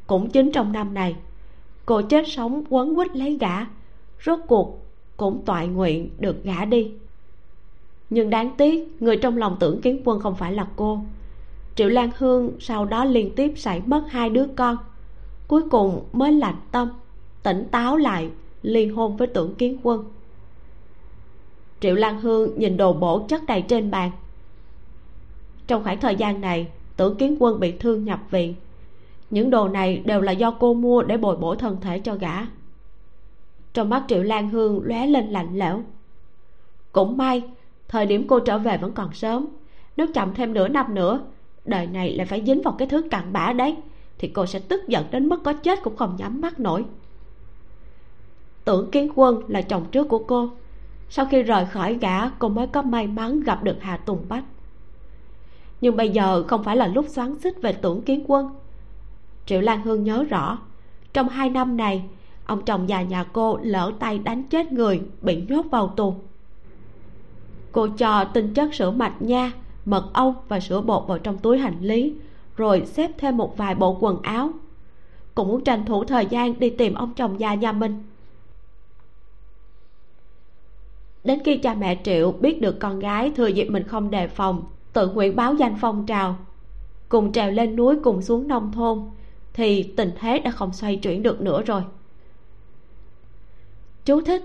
Cũng 0.07 0.29
chính 0.29 0.51
trong 0.51 0.71
năm 0.71 0.93
này 0.93 1.15
cô 1.91 2.01
chết 2.01 2.23
sống 2.27 2.63
quấn 2.69 2.95
quýt 2.95 3.15
lấy 3.15 3.37
gã. 3.37 3.65
Rốt 4.25 4.39
cuộc 4.47 4.85
cũng 5.17 5.41
toại 5.45 5.67
nguyện 5.67 6.09
được 6.19 6.43
gả 6.43 6.65
đi. 6.65 6.91
Nhưng 8.09 8.29
đáng 8.29 8.51
tiếc, 8.57 9.01
người 9.01 9.17
trong 9.17 9.37
lòng 9.37 9.57
tưởng 9.59 9.81
kiến 9.81 10.01
quân 10.05 10.19
không 10.19 10.35
phải 10.35 10.53
là 10.53 10.67
cô. 10.75 10.99
Triệu 11.75 11.89
lan 11.89 12.09
hương 12.17 12.51
sau 12.59 12.85
đó 12.85 13.05
liên 13.05 13.35
tiếp 13.35 13.53
xảy 13.55 13.81
mất 13.85 14.03
hai 14.09 14.29
đứa 14.29 14.45
con. 14.55 14.77
Cuối 15.47 15.61
cùng 15.71 16.03
mới 16.13 16.31
lạnh 16.31 16.55
tâm, 16.71 16.89
tỉnh 17.43 17.67
táo 17.71 17.97
lại 17.97 18.29
liên 18.61 18.95
hôn 18.95 19.17
với 19.17 19.27
tưởng 19.27 19.55
kiến 19.55 19.77
quân. 19.83 20.05
Triệu 21.79 21.95
lan 21.95 22.21
hương 22.21 22.59
nhìn 22.59 22.77
đồ 22.77 22.93
bổ 22.93 23.19
chất 23.27 23.45
đầy 23.47 23.61
trên 23.61 23.91
bàn. 23.91 24.11
Trong 25.67 25.83
khoảng 25.83 25.99
thời 25.99 26.15
gian 26.15 26.41
này, 26.41 26.67
tưởng 26.97 27.15
kiến 27.15 27.35
quân 27.39 27.59
bị 27.59 27.71
thương 27.71 28.05
nhập 28.05 28.19
viện 28.29 28.55
những 29.31 29.49
đồ 29.49 29.67
này 29.67 30.01
đều 30.05 30.21
là 30.21 30.31
do 30.31 30.51
cô 30.51 30.73
mua 30.73 31.03
để 31.03 31.17
bồi 31.17 31.35
bổ 31.35 31.55
thân 31.55 31.77
thể 31.81 31.99
cho 31.99 32.15
gã. 32.15 32.35
Trong 33.73 33.89
mắt 33.89 34.03
triệu 34.07 34.23
lan 34.23 34.49
hương 34.49 34.81
lóe 34.83 35.07
lên 35.07 35.27
lạnh 35.27 35.49
lẽo. 35.53 35.83
Cũng 36.91 37.17
may, 37.17 37.43
thời 37.87 38.05
điểm 38.05 38.27
cô 38.27 38.39
trở 38.39 38.57
về 38.57 38.77
vẫn 38.77 38.91
còn 38.91 39.13
sớm. 39.13 39.47
Nếu 39.97 40.07
chậm 40.13 40.33
thêm 40.33 40.53
nửa 40.53 40.67
năm 40.67 40.95
nữa, 40.95 41.19
đời 41.65 41.87
này 41.87 42.15
lại 42.15 42.25
phải 42.25 42.43
dính 42.45 42.61
vào 42.61 42.75
cái 42.77 42.87
thứ 42.87 43.01
cặn 43.11 43.33
bã 43.33 43.53
đấy, 43.53 43.75
thì 44.17 44.27
cô 44.27 44.45
sẽ 44.45 44.59
tức 44.59 44.87
giận 44.87 45.05
đến 45.11 45.29
mức 45.29 45.43
có 45.43 45.53
chết 45.53 45.83
cũng 45.83 45.95
không 45.95 46.15
nhắm 46.19 46.41
mắt 46.41 46.59
nổi. 46.59 46.85
Tưởng 48.65 48.91
kiến 48.91 49.11
quân 49.15 49.41
là 49.47 49.61
chồng 49.61 49.85
trước 49.91 50.07
của 50.09 50.19
cô. 50.19 50.49
Sau 51.09 51.25
khi 51.25 51.43
rời 51.43 51.65
khỏi 51.65 51.93
gã, 52.01 52.29
cô 52.29 52.49
mới 52.49 52.67
có 52.67 52.81
may 52.81 53.07
mắn 53.07 53.39
gặp 53.39 53.63
được 53.63 53.77
hà 53.79 53.97
tùng 53.97 54.25
bách. 54.29 54.43
Nhưng 55.81 55.95
bây 55.95 56.09
giờ 56.09 56.43
không 56.47 56.63
phải 56.63 56.77
là 56.77 56.87
lúc 56.87 57.05
xoắn 57.09 57.39
xích 57.39 57.61
về 57.61 57.73
tưởng 57.73 58.01
kiến 58.01 58.23
quân 58.27 58.49
triệu 59.51 59.61
lan 59.61 59.81
hương 59.81 60.03
nhớ 60.03 60.23
rõ, 60.23 60.57
trong 61.13 61.29
hai 61.29 61.49
năm 61.49 61.77
này, 61.77 62.03
ông 62.45 62.65
chồng 62.65 62.89
già 62.89 63.01
nhà 63.01 63.23
cô 63.23 63.59
lỡ 63.63 63.91
tay 63.99 64.19
đánh 64.19 64.43
chết 64.43 64.71
người, 64.71 65.01
bị 65.21 65.43
nhốt 65.49 65.65
vào 65.71 65.87
tù. 65.87 66.15
Cô 67.71 67.87
cho 67.87 68.23
tinh 68.23 68.53
chất 68.53 68.73
sữa 68.73 68.91
mạch 68.91 69.21
nha, 69.21 69.51
mật 69.85 70.09
ong 70.13 70.35
và 70.47 70.59
sữa 70.59 70.81
bột 70.81 71.07
vào 71.07 71.19
trong 71.19 71.37
túi 71.37 71.57
hành 71.57 71.77
lý, 71.81 72.13
rồi 72.57 72.85
xếp 72.85 73.11
thêm 73.17 73.37
một 73.37 73.57
vài 73.57 73.75
bộ 73.75 73.97
quần 73.99 74.21
áo. 74.21 74.49
Cũng 75.35 75.47
muốn 75.47 75.63
tranh 75.63 75.85
thủ 75.85 76.03
thời 76.03 76.25
gian 76.25 76.59
đi 76.59 76.69
tìm 76.69 76.93
ông 76.93 77.13
chồng 77.13 77.39
già 77.39 77.53
nhà 77.53 77.71
mình. 77.71 78.03
Đến 81.23 81.39
khi 81.45 81.57
cha 81.57 81.73
mẹ 81.73 81.99
triệu 82.03 82.31
biết 82.31 82.61
được 82.61 82.79
con 82.79 82.99
gái 82.99 83.31
thừa 83.35 83.47
dịp 83.47 83.65
mình 83.69 83.83
không 83.87 84.11
đề 84.11 84.27
phòng, 84.27 84.63
tự 84.93 85.09
nguyện 85.09 85.35
báo 85.35 85.53
danh 85.53 85.75
phong 85.81 86.05
trào, 86.05 86.35
cùng 87.09 87.31
trèo 87.31 87.51
lên 87.51 87.75
núi 87.75 87.95
cùng 88.03 88.21
xuống 88.21 88.47
nông 88.47 88.71
thôn 88.71 88.99
thì 89.53 89.83
tình 89.83 90.11
thế 90.19 90.39
đã 90.39 90.51
không 90.51 90.73
xoay 90.73 90.95
chuyển 90.95 91.23
được 91.23 91.41
nữa 91.41 91.61
rồi. 91.61 91.81
Chú 94.05 94.21
thích, 94.21 94.43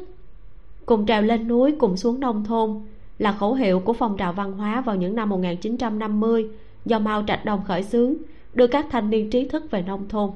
cùng 0.87 1.07
trèo 1.07 1.23
lên 1.23 1.49
núi, 1.49 1.75
cùng 1.79 1.97
xuống 1.97 2.21
nông 2.21 2.45
thôn 2.45 2.81
là 3.19 3.33
khẩu 3.33 3.55
hiệu 3.55 3.81
của 3.81 3.93
phong 3.93 4.17
trào 4.17 4.33
văn 4.33 4.53
hóa 4.53 4.81
vào 4.81 4.97
những 4.97 5.15
năm 5.15 5.29
1950 5.29 6.49
do 6.85 6.99
Mao 6.99 7.25
Trạch 7.27 7.45
Đông 7.45 7.65
khởi 7.65 7.83
xướng, 7.83 8.15
đưa 8.55 8.67
các 8.67 8.87
thanh 8.91 9.11
niên 9.11 9.31
trí 9.31 9.49
thức 9.49 9.71
về 9.71 9.83
nông 9.83 10.09
thôn. 10.09 10.31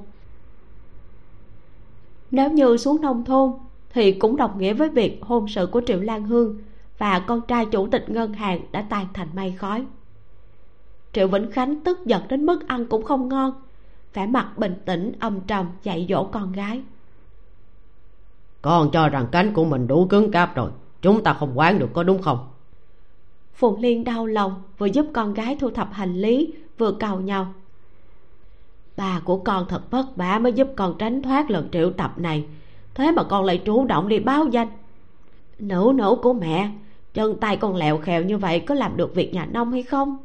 Nếu 2.31 2.51
như 2.51 2.77
xuống 2.77 3.01
nông 3.01 3.25
thôn 3.25 3.53
thì 3.93 4.13
cũng 4.13 4.37
đồng 4.37 4.59
nghĩa 4.59 4.73
với 4.73 4.89
việc 4.89 5.19
hôn 5.23 5.49
sự 5.49 5.67
của 5.67 5.83
triệu 5.87 6.01
lan 6.01 6.25
hương 6.25 6.59
và 6.99 7.19
con 7.19 7.41
trai 7.49 7.67
chủ 7.67 7.87
tịch 7.87 8.11
ngân 8.11 8.33
hàng 8.33 8.61
đã 8.73 8.83
tan 8.83 9.07
thành 9.15 9.29
mây 9.35 9.55
khói. 9.59 9.85
Triệu 11.13 11.29
vĩnh 11.29 11.51
khánh 11.51 11.81
tức 11.81 12.07
giận 12.07 12.23
đến 12.29 12.47
mức 12.47 12.69
ăn 12.69 12.87
cũng 12.87 13.05
không 13.05 13.29
ngon 13.29 13.53
vẻ 14.15 14.27
mặt 14.27 14.59
bình 14.59 14.75
tĩnh 14.85 15.13
âm 15.21 15.41
trầm 15.41 15.67
dạy 15.83 16.07
dỗ 16.09 16.25
con 16.25 16.53
gái. 16.53 16.83
Con 18.63 18.91
cho 18.91 19.09
rằng 19.09 19.27
cánh 19.33 19.53
của 19.53 19.65
mình 19.65 19.87
đủ 19.87 20.07
cứng 20.07 20.31
cáp 20.31 20.55
rồi. 20.55 20.71
Chúng 21.03 21.23
ta 21.23 21.33
không 21.33 21.59
quán 21.59 21.79
được 21.79 21.89
có 21.93 22.03
đúng 22.03 22.23
không? 22.23 22.49
Phùng 23.55 23.81
liên 23.81 24.05
đau 24.05 24.27
lòng 24.27 24.63
vừa 24.79 24.87
giúp 24.87 25.07
con 25.13 25.35
gái 25.35 25.57
thu 25.61 25.71
thập 25.71 25.93
hành 25.93 26.17
lý 26.17 26.53
vừa 26.79 26.93
cầu 26.93 27.21
nhau. 27.21 27.55
Bà 28.97 29.21
của 29.25 29.39
con 29.39 29.67
thật 29.69 29.91
vất 29.91 30.17
vả 30.17 30.39
mới 30.39 30.53
giúp 30.53 30.69
con 30.77 30.95
tránh 30.99 31.23
thoát 31.23 31.51
lần 31.51 31.69
triệu 31.73 31.91
tập 31.91 32.15
này. 32.17 32.47
Thế 32.95 33.13
mà 33.13 33.23
con 33.23 33.45
lại 33.45 33.63
chủ 33.65 33.85
động 33.85 34.09
đi 34.09 34.19
báo 34.19 34.47
danh. 34.47 34.69
Nữ 35.59 35.93
nữ 35.95 36.17
của 36.23 36.33
mẹ 36.33 36.71
chân 37.15 37.37
tay 37.41 37.57
con 37.57 37.77
lẹo 37.77 37.99
khèo 37.99 38.23
như 38.23 38.39
vậy 38.39 38.61
có 38.61 38.75
làm 38.75 38.97
được 38.97 39.15
việc 39.15 39.35
nhà 39.35 39.47
nông 39.47 39.73
hay 39.73 39.83
không? 39.83 40.17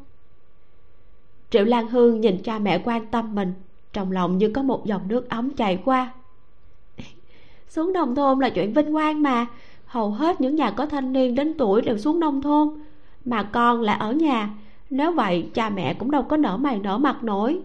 Triệu 1.49 1.63
lan 1.63 1.87
hương 1.87 2.21
nhìn 2.21 2.43
cha 2.43 2.59
mẹ 2.59 2.81
quan 2.85 3.07
tâm 3.07 3.35
mình 3.35 3.53
trong 3.95 4.11
lòng 4.11 4.37
như 4.37 4.49
có 4.49 4.61
một 4.61 4.85
dòng 4.85 5.01
nước 5.07 5.29
ấm 5.29 5.51
chảy 5.51 5.79
qua. 5.85 6.13
Xuống 7.69 7.93
nông 7.93 8.15
thôn 8.15 8.39
là 8.39 8.49
chuyện 8.49 8.73
vinh 8.73 8.93
quang 8.93 9.23
mà. 9.23 9.45
Hầu 9.85 10.11
hết 10.11 10.41
những 10.41 10.55
nhà 10.55 10.71
có 10.71 10.85
thanh 10.85 11.13
niên 11.13 11.35
đến 11.35 11.57
tuổi 11.57 11.81
đều 11.81 11.97
xuống 11.97 12.19
nông 12.19 12.41
thôn. 12.41 12.69
Mà 13.25 13.43
con 13.43 13.81
lại 13.81 13.97
ở 13.99 14.11
nhà. 14.11 14.49
Nếu 14.89 15.11
vậy, 15.11 15.49
cha 15.53 15.69
mẹ 15.69 15.93
cũng 15.93 16.11
đâu 16.11 16.23
có 16.23 16.37
nở 16.37 16.57
mày 16.57 16.79
nở 16.79 16.97
mặt 16.97 17.23
nổi. 17.23 17.61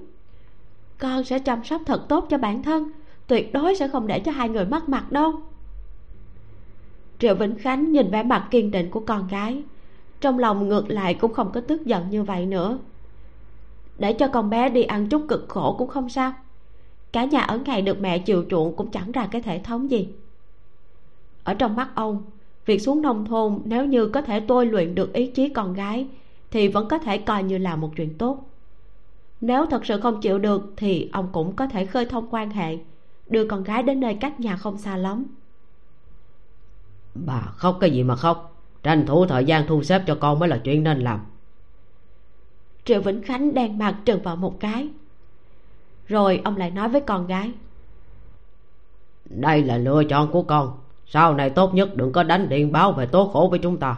Con 0.99 1.25
sẽ 1.25 1.39
chăm 1.39 1.65
sóc 1.65 1.83
thật 1.87 2.09
tốt 2.09 2.27
cho 2.31 2.39
bản 2.39 2.63
thân. 2.63 2.91
Tuyệt 3.27 3.53
đối 3.53 3.75
sẽ 3.75 3.89
không 3.89 4.07
để 4.07 4.21
cho 4.21 4.33
hai 4.33 4.49
người 4.49 4.65
mất 4.65 4.89
mặt 4.89 5.13
đâu. 5.13 5.33
Triệu 7.19 7.35
vĩnh 7.35 7.59
khánh 7.59 7.93
nhìn 7.93 8.11
vẻ 8.11 8.23
mặt 8.23 8.49
kiên 8.51 8.71
định 8.71 8.91
của 8.91 9.01
con 9.01 9.29
gái. 9.29 9.63
Trong 10.21 10.39
lòng 10.39 10.69
ngược 10.69 10.91
lại 10.91 11.15
cũng 11.15 11.33
không 11.33 11.53
có 11.53 11.61
tức 11.61 11.87
giận 11.87 12.11
như 12.11 12.23
vậy 12.23 12.47
nữa 12.47 12.79
để 14.01 14.13
cho 14.13 14.29
con 14.29 14.51
bé 14.51 14.69
đi 14.69 14.83
ăn 14.83 15.09
chút 15.09 15.23
cực 15.29 15.45
khổ 15.49 15.75
cũng 15.79 15.89
không 15.89 16.09
sao. 16.09 16.33
Cả 17.13 17.25
nhà 17.25 17.41
ở 17.41 17.59
ngày 17.59 17.83
được 17.83 18.01
mẹ 18.01 18.19
chiều 18.19 18.45
chuộng 18.51 18.77
cũng 18.77 18.91
chẳng 18.91 19.13
ra 19.13 19.27
cái 19.27 19.43
thể 19.43 19.61
thống 19.65 19.91
gì. 19.91 20.09
Ở 21.45 21.55
trong 21.55 21.77
mắt 21.77 21.89
ông, 21.95 22.23
việc 22.67 22.79
xuống 22.79 23.03
nông 23.03 23.25
thôn 23.25 23.59
nếu 23.65 23.87
như 23.87 24.07
có 24.09 24.23
thể 24.23 24.41
tôi 24.41 24.67
luyện 24.67 24.95
được 24.95 25.13
ý 25.13 25.27
chí 25.27 25.49
con 25.49 25.75
gái 25.75 26.07
thì 26.51 26.69
vẫn 26.69 26.89
có 26.89 26.99
thể 26.99 27.19
coi 27.19 27.43
như 27.43 27.59
là 27.59 27.77
một 27.77 27.91
chuyện 27.97 28.19
tốt. 28.19 28.47
Nếu 29.41 29.67
thật 29.67 29.87
sự 29.87 30.01
không 30.01 30.21
chịu 30.21 30.39
được 30.39 30.73
thì 30.77 31.09
ông 31.13 31.29
cũng 31.33 31.57
có 31.57 31.67
thể 31.67 31.87
khơi 31.87 32.07
thông 32.07 32.29
quan 32.31 32.51
hệ, 32.51 32.79
đưa 33.27 33.45
con 33.45 33.65
gái 33.65 33.83
đến 33.83 34.01
nơi 34.01 34.15
cách 34.15 34.41
nhà 34.41 34.57
không 34.57 34.79
xa 34.79 34.97
lắm. 34.97 35.25
Bà 37.15 37.41
khóc 37.41 37.77
cái 37.81 37.91
gì 37.91 38.03
mà 38.03 38.17
khóc? 38.17 38.63
Tranh 38.83 39.07
thủ 39.07 39.27
thời 39.27 39.45
gian 39.45 39.67
thu 39.67 39.83
xếp 39.83 40.03
cho 40.07 40.15
con 40.21 40.39
mới 40.39 40.49
là 40.49 40.61
chuyện 40.65 40.85
nên 40.85 40.99
làm 40.99 41.21
triệu 42.85 43.01
vĩnh 43.01 43.23
khánh 43.23 43.55
đen 43.55 43.79
mặt 43.79 43.97
trừng 44.05 44.23
vào 44.23 44.37
một 44.37 44.61
cái. 44.61 44.89
Rồi 46.09 46.41
ông 46.45 46.57
lại 46.57 46.71
nói 46.71 46.89
với 46.89 47.01
con 47.01 47.27
gái. 47.27 47.53
Đây 49.25 49.63
là 49.63 49.77
lựa 49.77 50.05
chọn 50.05 50.31
của 50.31 50.43
con. 50.43 50.79
Sau 51.07 51.35
này 51.35 51.51
tốt 51.51 51.75
nhất 51.75 51.97
đừng 51.97 52.13
có 52.13 52.23
đánh 52.23 52.49
điện 52.49 52.73
báo 52.73 52.93
về 52.93 53.07
tố 53.07 53.29
khổ 53.29 53.49
với 53.51 53.59
chúng 53.59 53.77
ta. 53.77 53.97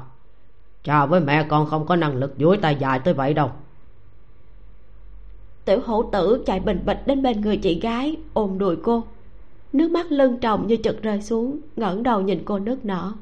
Cha 0.85 1.07
với 1.07 1.21
mẹ 1.21 1.47
con 1.49 1.67
không 1.67 1.87
có 1.87 1.97
năng 1.97 2.17
lực 2.17 2.35
duỗi 2.39 2.57
tay 2.57 2.77
dài 2.81 2.99
tới 2.99 3.15
vậy 3.15 3.35
đâu. 3.35 3.51
Tiểu 5.65 5.81
hổ 5.85 6.03
tử 6.03 6.43
chạy 6.47 6.61
bình 6.61 6.83
bịch 6.87 7.07
đến 7.07 7.23
bên 7.23 7.41
người 7.41 7.57
chị 7.57 7.81
gái 7.81 8.17
ôm 8.33 8.59
đùi 8.59 8.77
cô. 8.77 9.05
Nước 9.73 9.91
mắt 9.91 10.13
lưng 10.13 10.39
tròng 10.41 10.67
như 10.67 10.77
chực 10.77 11.03
rơi 11.03 11.23
xuống 11.23 11.59
ngẩng 11.77 12.03
đầu 12.03 12.21
nhìn 12.21 12.43
cô 12.45 12.59
nước 12.59 12.85
nở. 12.85 13.13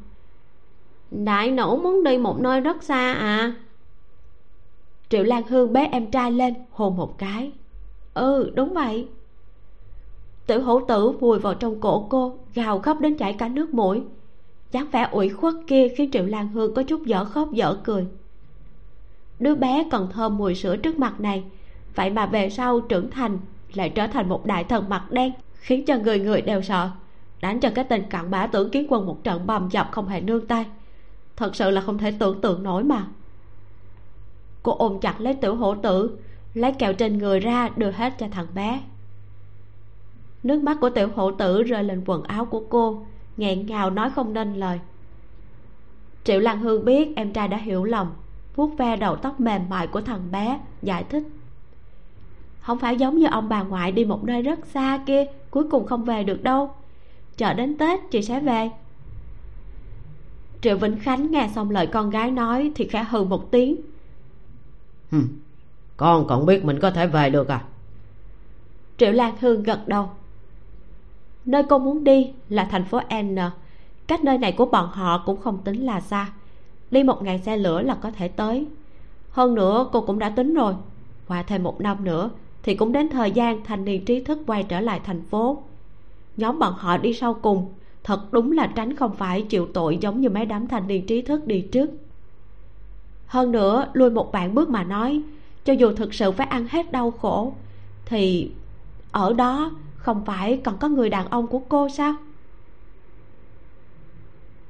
Đại 1.11 1.51
nổ 1.51 1.77
muốn 1.77 2.05
đi 2.05 2.19
một 2.19 2.41
nơi 2.41 2.61
rất 2.61 2.83
xa 2.83 3.13
à 3.13 3.55
triệu 5.11 5.23
lan 5.23 5.43
hương 5.49 5.73
bế 5.73 5.87
em 5.93 6.11
trai 6.11 6.33
lên, 6.33 6.55
hôn 6.71 6.97
một 6.97 7.19
cái. 7.19 7.53
Ừ 8.15 8.51
đúng 8.55 8.75
vậy. 8.75 9.09
Tiểu 10.47 10.63
hổ 10.63 10.81
tử 10.81 11.11
vùi 11.11 11.39
vào 11.39 11.55
trong 11.55 11.81
cổ 11.81 12.07
cô, 12.11 12.39
gào 12.55 12.79
khóc 12.79 13.01
đến 13.01 13.17
chảy 13.17 13.33
cả 13.33 13.49
nước 13.49 13.75
mũi. 13.75 14.03
Dáng 14.73 14.87
vẻ 14.93 15.09
ủy 15.13 15.29
khuất 15.29 15.55
kia 15.67 15.89
khiến 15.97 16.11
triệu 16.11 16.25
lan 16.27 16.49
hương 16.49 16.75
có 16.75 16.83
chút 16.83 17.07
dở 17.07 17.25
khóc 17.25 17.53
dở 17.53 17.77
cười. 17.85 18.07
Đứa 19.39 19.55
bé 19.55 19.89
còn 19.91 20.09
thơm 20.13 20.37
mùi 20.37 20.55
sữa 20.55 20.77
trước 20.77 20.99
mặt 20.99 21.21
này, 21.21 21.45
vậy 21.95 22.11
mà 22.11 22.27
về 22.27 22.51
sau 22.51 22.81
trưởng 22.81 23.11
thành 23.11 23.39
lại 23.75 23.91
trở 23.91 24.07
thành 24.07 24.29
một 24.29 24.47
đại 24.47 24.65
thần 24.65 24.89
mặt 24.89 25.13
đen, 25.13 25.33
khiến 25.55 25.85
cho 25.85 25.99
người 25.99 26.21
người 26.21 26.41
đều 26.41 26.63
sợ, 26.63 26.91
đánh 27.41 27.61
cho 27.61 27.71
cái 27.75 27.85
tình 27.85 28.03
cặn 28.11 28.31
bã 28.31 28.47
tưởng 28.47 28.71
kiến 28.71 28.87
quân 28.89 29.07
một 29.07 29.25
trận 29.25 29.47
bầm 29.47 29.69
dập 29.71 29.89
không 29.93 30.09
hề 30.09 30.21
nương 30.21 30.47
tay. 30.47 30.67
Thật 31.37 31.57
sự 31.57 31.71
là 31.71 31.81
không 31.81 31.99
thể 31.99 32.11
tưởng 32.19 32.41
tượng 32.41 32.63
nổi 32.63 32.85
mà 32.85 33.07
cô 34.63 34.75
ôm 34.79 35.01
chặt 35.01 35.21
lấy 35.21 35.35
tiểu 35.35 35.55
hổ 35.55 35.75
tử, 35.75 36.19
lấy 36.55 36.73
kẹo 36.73 36.93
trên 36.93 37.19
người 37.19 37.41
ra 37.41 37.69
đưa 37.77 37.91
hết 37.91 38.19
cho 38.19 38.27
thằng 38.31 38.47
bé. 38.55 38.81
Nước 40.43 40.63
mắt 40.63 40.77
của 40.81 40.91
tiểu 40.91 41.09
hổ 41.15 41.31
tử 41.31 41.63
rơi 41.63 41.85
lên 41.85 42.03
quần 42.07 42.23
áo 42.23 42.45
của 42.45 42.63
cô, 42.69 43.07
nghẹn 43.37 43.67
ngào 43.67 43.91
nói 43.91 44.11
không 44.11 44.33
nên 44.33 44.55
lời. 44.55 44.81
Triệu 46.25 46.41
lan 46.41 46.61
hương 46.61 46.85
biết 46.85 47.17
em 47.17 47.33
trai 47.33 47.49
đã 47.49 47.57
hiểu 47.57 47.85
lòng 47.85 48.13
vuốt 48.57 48.79
ve 48.79 48.97
đầu 48.97 49.17
tóc 49.17 49.41
mềm 49.41 49.69
mại 49.69 49.87
của 49.87 50.01
thằng 50.01 50.31
bé, 50.31 50.61
giải 50.83 51.05
thích. 51.05 51.23
Không 52.61 52.79
phải 52.79 52.97
giống 52.97 53.19
như 53.19 53.27
ông 53.27 53.49
bà 53.49 53.63
ngoại 53.63 53.93
đi 53.93 54.05
một 54.05 54.25
nơi 54.25 54.43
rất 54.43 54.67
xa 54.67 55.01
kia, 55.07 55.25
cuối 55.51 55.65
cùng 55.71 55.87
không 55.87 56.05
về 56.05 56.25
được 56.25 56.43
đâu. 56.43 56.71
Chờ 57.37 57.55
đến 57.55 57.79
tết, 57.79 58.01
chị 58.11 58.23
sẽ 58.23 58.41
về. 58.41 58.71
Triệu 60.61 60.77
vĩnh 60.77 60.99
khánh 60.99 61.31
nghe 61.31 61.49
xong 61.55 61.71
lời 61.71 61.87
con 61.87 62.11
gái 62.11 62.31
nói 62.31 62.73
thì 62.75 62.87
khẽ 62.87 63.07
hừ 63.11 63.25
một 63.25 63.51
tiếng. 63.51 63.77
Hừm, 65.11 65.29
con 65.97 66.27
còn 66.27 66.47
biết 66.47 66.65
mình 66.65 66.79
có 66.79 66.91
thể 66.91 67.07
về 67.07 67.31
được 67.31 67.49
à? 67.49 67.65
Triệu 68.97 69.13
lan 69.13 69.35
hương 69.41 69.63
gật 69.63 69.89
đầu. 69.89 70.09
Nơi 71.45 71.63
cô 71.69 71.79
muốn 71.79 72.05
đi 72.05 72.33
là 72.49 72.65
thành 72.65 72.85
phố 72.85 73.01
n. 73.23 73.39
Cách 74.07 74.25
nơi 74.25 74.39
này 74.39 74.53
của 74.53 74.67
bọn 74.67 74.89
họ 74.93 75.23
cũng 75.27 75.41
không 75.41 75.59
tính 75.65 75.87
là 75.87 76.01
xa. 76.01 76.33
Đi 76.91 77.03
một 77.03 77.23
ngày 77.23 77.39
xe 77.39 77.57
lửa 77.57 77.83
là 77.83 77.95
có 77.95 78.11
thể 78.11 78.29
tới. 78.29 78.67
Hơn 79.31 79.55
nữa 79.55 79.89
cô 79.93 80.01
cũng 80.01 80.19
đã 80.19 80.31
tính 80.31 80.55
rồi. 80.55 80.75
Qua 81.29 81.43
thêm 81.43 81.63
một 81.63 81.81
năm 81.81 82.05
nữa 82.05 82.31
thì 82.63 82.75
cũng 82.75 82.93
đến 82.93 83.09
thời 83.09 83.31
gian 83.31 83.65
thanh 83.65 83.85
niên 83.85 84.05
trí 84.05 84.25
thức 84.25 84.39
quay 84.47 84.63
trở 84.63 84.81
lại 84.81 85.01
thành 85.05 85.23
phố. 85.23 85.63
Nhóm 86.37 86.59
bọn 86.59 86.75
họ 86.77 86.97
đi 86.97 87.15
sau 87.15 87.35
cùng 87.35 87.73
thật 88.05 88.33
đúng 88.33 88.53
là 88.53 88.67
tránh 88.67 88.97
không 88.97 89.15
phải 89.15 89.43
chịu 89.43 89.69
tội 89.75 89.99
giống 90.01 90.21
như 90.21 90.29
mấy 90.29 90.47
đám 90.47 90.69
thanh 90.69 90.87
niên 90.87 91.07
trí 91.07 91.23
thức 91.23 91.47
đi 91.47 91.61
trước 91.61 91.91
hơn 93.31 93.53
nữa 93.53 93.87
lui 93.93 94.11
một 94.11 94.33
bạn 94.33 94.55
bước 94.55 94.69
mà 94.69 94.85
nói, 94.85 95.23
cho 95.65 95.73
dù 95.73 95.93
thực 95.93 96.15
sự 96.15 96.33
phải 96.33 96.47
ăn 96.47 96.67
hết 96.71 96.93
đau 96.93 97.11
khổ, 97.11 97.53
thì 98.05 98.51
ở 99.13 99.33
đó 99.33 99.71
không 99.97 100.25
phải 100.25 100.61
còn 100.65 100.79
có 100.79 100.89
người 100.89 101.11
đàn 101.11 101.29
ông 101.29 101.47
của 101.47 101.59
cô 101.59 101.89
sao? 101.89 102.15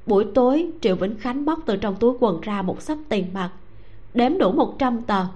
Buổi 0.06 0.26
tối, 0.34 0.70
triệu 0.80 0.96
vĩnh 0.96 1.18
khánh 1.18 1.44
bóc 1.44 1.58
từ 1.66 1.76
trong 1.76 1.96
túi 1.96 2.14
quần 2.20 2.40
ra 2.40 2.62
một 2.62 2.82
sấp 2.82 2.98
tiền 3.08 3.26
mặt, 3.34 3.50
đếm 4.14 4.38
đủ 4.38 4.52
một 4.52 4.74
trăm 4.78 5.02
tờ, 5.02 5.26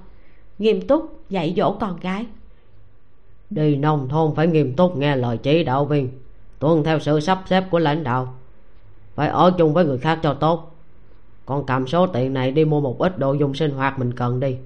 nghiêm 0.58 0.86
túc 0.86 1.30
dạy 1.30 1.54
dỗ 1.56 1.76
con 1.80 2.00
gái. 2.00 2.26
Đi 3.50 3.76
nông 3.76 4.08
thôn 4.08 4.34
phải 4.34 4.46
nghiêm 4.46 4.76
túc 4.76 4.96
nghe 4.96 5.16
lời 5.16 5.38
chỉ 5.38 5.64
đạo 5.64 5.84
viên, 5.84 6.08
tuân 6.58 6.84
theo 6.84 6.98
sự 6.98 7.20
sắp 7.20 7.42
xếp 7.46 7.64
của 7.70 7.78
lãnh 7.78 8.04
đạo. 8.04 8.34
Phải 9.14 9.28
ở 9.28 9.54
chung 9.58 9.74
với 9.74 9.84
người 9.84 9.98
khác 9.98 10.18
cho 10.22 10.34
tốt 10.34 10.73
con 11.46 11.66
cầm 11.66 11.86
số 11.86 12.06
tiền 12.06 12.34
này 12.34 12.50
đi 12.50 12.64
mua 12.64 12.80
một 12.80 12.98
ít 12.98 13.18
đồ 13.18 13.32
dùng 13.32 13.54
sinh 13.54 13.70
hoạt 13.70 13.98
mình 13.98 14.12
cần 14.12 14.40
đi. 14.40 14.56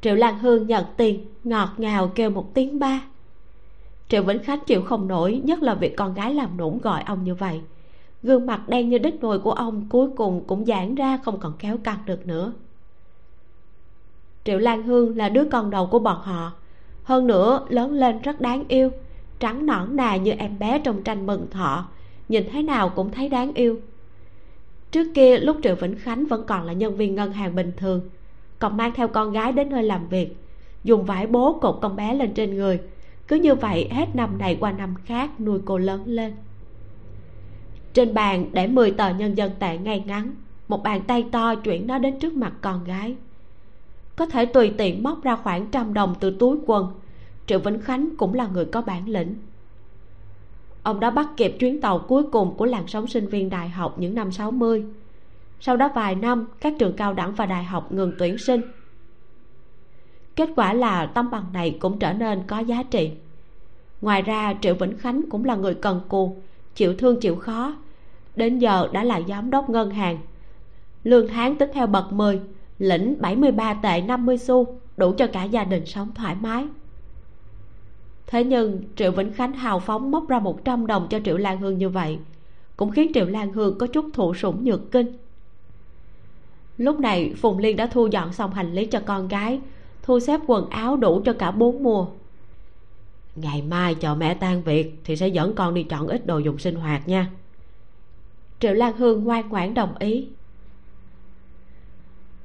Triệu 0.00 0.14
lan 0.14 0.38
hương 0.38 0.66
nhận 0.66 0.84
tiền, 0.96 1.26
ngọt 1.44 1.68
ngào 1.76 2.08
kêu 2.14 2.30
một 2.30 2.54
tiếng 2.54 2.78
ba. 2.78 3.00
Triệu 4.08 4.22
vĩnh 4.22 4.38
khánh 4.38 4.58
chịu 4.66 4.82
không 4.82 5.08
nổi, 5.08 5.40
nhất 5.44 5.62
là 5.62 5.74
việc 5.74 5.96
con 5.96 6.14
gái 6.14 6.34
làm 6.34 6.56
nũng 6.56 6.78
gọi 6.78 7.02
ông 7.02 7.24
như 7.24 7.34
vậy. 7.34 7.60
Gương 8.22 8.46
mặt 8.46 8.68
đen 8.68 8.88
như 8.88 8.98
đít 8.98 9.14
nồi 9.20 9.38
của 9.38 9.52
ông 9.52 9.86
cuối 9.88 10.08
cùng 10.16 10.44
cũng 10.46 10.66
giãn 10.66 10.94
ra, 10.94 11.18
không 11.24 11.40
còn 11.40 11.52
kéo 11.58 11.76
căng 11.78 11.98
được 12.06 12.26
nữa. 12.26 12.52
Triệu 14.44 14.58
lan 14.58 14.82
hương 14.82 15.16
là 15.16 15.28
đứa 15.28 15.44
con 15.52 15.70
đầu 15.70 15.86
của 15.86 15.98
bọn 15.98 16.20
họ. 16.22 16.52
Hơn 17.04 17.26
nữa, 17.26 17.66
lớn 17.68 17.92
lên 17.92 18.22
rất 18.22 18.40
đáng 18.40 18.64
yêu, 18.68 18.90
trắng 19.38 19.66
nõn 19.66 19.96
nà 19.96 20.16
như 20.16 20.30
em 20.30 20.58
bé 20.58 20.78
trong 20.78 21.02
tranh 21.02 21.26
mừng 21.26 21.46
thọ. 21.50 21.88
Nhìn 22.28 22.44
thế 22.52 22.62
nào 22.62 22.88
cũng 22.88 23.10
thấy 23.10 23.28
đáng 23.28 23.54
yêu 23.54 23.80
trước 24.94 25.14
kia, 25.14 25.38
lúc 25.38 25.56
triệu 25.62 25.74
vĩnh 25.74 25.96
khánh 25.96 26.26
vẫn 26.26 26.44
còn 26.46 26.66
là 26.66 26.72
nhân 26.72 26.96
viên 26.96 27.14
ngân 27.14 27.32
hàng 27.32 27.54
bình 27.54 27.72
thường, 27.76 28.00
còn 28.58 28.76
mang 28.76 28.92
theo 28.94 29.08
con 29.08 29.32
gái 29.32 29.52
đến 29.52 29.68
nơi 29.68 29.82
làm 29.82 30.08
việc, 30.08 30.36
dùng 30.84 31.04
vải 31.04 31.26
bố 31.26 31.58
cột 31.62 31.78
con 31.82 31.96
bé 31.96 32.14
lên 32.14 32.34
trên 32.34 32.54
người. 32.54 32.80
Cứ 33.28 33.36
như 33.36 33.54
vậy, 33.54 33.88
hết 33.90 34.16
năm 34.16 34.38
này 34.38 34.56
qua 34.60 34.72
năm 34.72 34.94
khác, 35.04 35.40
nuôi 35.40 35.60
cô 35.64 35.78
lớn 35.78 36.02
lên. 36.06 36.32
Trên 37.92 38.14
bàn 38.14 38.46
để 38.52 38.66
10 38.66 38.90
tờ 38.90 39.10
nhân 39.14 39.34
dân 39.34 39.50
tệ 39.58 39.78
ngay 39.78 40.04
ngắn, 40.06 40.34
một 40.68 40.82
bàn 40.82 41.00
tay 41.06 41.26
to 41.32 41.54
chuyển 41.54 41.86
nó 41.86 41.98
đến 41.98 42.18
trước 42.18 42.34
mặt 42.34 42.52
con 42.60 42.84
gái. 42.84 43.14
Có 44.16 44.26
thể 44.26 44.46
tùy 44.46 44.72
tiện 44.78 45.02
móc 45.02 45.22
ra 45.22 45.36
khoảng 45.36 45.66
trăm 45.70 45.94
đồng 45.94 46.14
từ 46.20 46.36
túi 46.38 46.58
quần, 46.66 46.86
triệu 47.46 47.58
vĩnh 47.58 47.80
khánh 47.80 48.08
cũng 48.16 48.34
là 48.34 48.46
người 48.46 48.64
có 48.64 48.80
bản 48.82 49.08
lĩnh 49.08 49.34
ông 50.84 51.00
đã 51.00 51.10
bắt 51.10 51.28
kịp 51.36 51.56
chuyến 51.58 51.80
tàu 51.80 51.98
cuối 51.98 52.22
cùng 52.32 52.54
của 52.56 52.64
làn 52.66 52.86
sóng 52.86 53.06
sinh 53.06 53.26
viên 53.26 53.50
đại 53.50 53.68
học 53.68 53.94
những 53.98 54.14
năm 54.14 54.32
60 54.32 54.84
sau 55.60 55.76
đó 55.76 55.90
vài 55.94 56.14
năm, 56.14 56.46
các 56.60 56.74
trường 56.78 56.96
cao 56.96 57.14
đẳng 57.14 57.34
và 57.34 57.46
đại 57.46 57.64
học 57.64 57.92
ngừng 57.92 58.12
tuyển 58.18 58.38
sinh. 58.38 58.60
Kết 60.36 60.50
quả 60.56 60.72
là 60.72 61.06
tấm 61.06 61.30
bằng 61.30 61.44
này 61.52 61.76
cũng 61.80 61.98
trở 61.98 62.12
nên 62.12 62.42
có 62.46 62.58
giá 62.58 62.82
trị. 62.82 63.10
Ngoài 64.00 64.22
ra, 64.22 64.54
triệu 64.60 64.74
vĩnh 64.74 64.98
khánh 64.98 65.22
cũng 65.30 65.44
là 65.44 65.56
người 65.56 65.74
cần 65.74 66.00
cù, 66.08 66.36
chịu 66.74 66.94
thương 66.94 67.20
chịu 67.20 67.36
khó. 67.36 67.76
Đến 68.36 68.58
giờ 68.58 68.88
đã 68.92 69.04
là 69.04 69.20
giám 69.28 69.50
đốc 69.50 69.70
ngân 69.70 69.90
hàng. 69.90 70.18
Lương 71.04 71.28
tháng 71.28 71.56
tính 71.56 71.70
theo 71.74 71.86
bậc 71.86 72.12
10 72.12 72.40
lĩnh 72.78 73.16
73 73.20 73.74
tệ 73.74 74.00
50 74.00 74.38
xu, 74.38 74.80
đủ 74.96 75.12
cho 75.12 75.26
cả 75.26 75.44
gia 75.44 75.64
đình 75.64 75.86
sống 75.86 76.08
thoải 76.14 76.36
mái 76.40 76.66
thế 78.26 78.44
nhưng, 78.44 78.82
triệu 78.96 79.12
vĩnh 79.12 79.32
khánh 79.32 79.52
hào 79.52 79.80
phóng 79.80 80.10
móc 80.10 80.28
ra 80.28 80.38
100 80.38 80.86
đồng 80.86 81.06
cho 81.10 81.20
triệu 81.24 81.36
lan 81.36 81.58
hương 81.60 81.78
như 81.78 81.88
vậy, 81.88 82.18
cũng 82.76 82.90
khiến 82.90 83.10
triệu 83.14 83.26
lan 83.26 83.52
hương 83.52 83.78
có 83.78 83.86
chút 83.86 84.06
thụ 84.12 84.34
sủng 84.34 84.64
nhược 84.64 84.90
kinh. 84.90 85.12
Lúc 86.78 87.00
này, 87.00 87.34
phùng 87.36 87.58
liên 87.58 87.76
đã 87.76 87.86
thu 87.86 88.06
dọn 88.06 88.32
xong 88.32 88.54
hành 88.54 88.74
lý 88.74 88.86
cho 88.86 89.00
con 89.00 89.28
gái, 89.28 89.60
thu 90.02 90.20
xếp 90.20 90.40
quần 90.46 90.70
áo 90.70 90.96
đủ 90.96 91.22
cho 91.24 91.32
cả 91.32 91.50
bốn 91.50 91.82
mùa. 91.82 92.06
Ngày 93.36 93.62
mai 93.62 93.94
cho 93.94 94.14
mẹ 94.14 94.34
tan 94.34 94.62
việc 94.62 95.00
thì 95.04 95.16
sẽ 95.16 95.28
dẫn 95.28 95.54
con 95.54 95.74
đi 95.74 95.82
chọn 95.82 96.06
ít 96.06 96.26
đồ 96.26 96.38
dùng 96.38 96.58
sinh 96.58 96.74
hoạt 96.74 97.08
nha. 97.08 97.30
Triệu 98.60 98.72
lan 98.74 98.96
hương 98.96 99.24
ngoan 99.24 99.48
ngoãn 99.48 99.74
đồng 99.74 99.98
ý. 99.98 100.28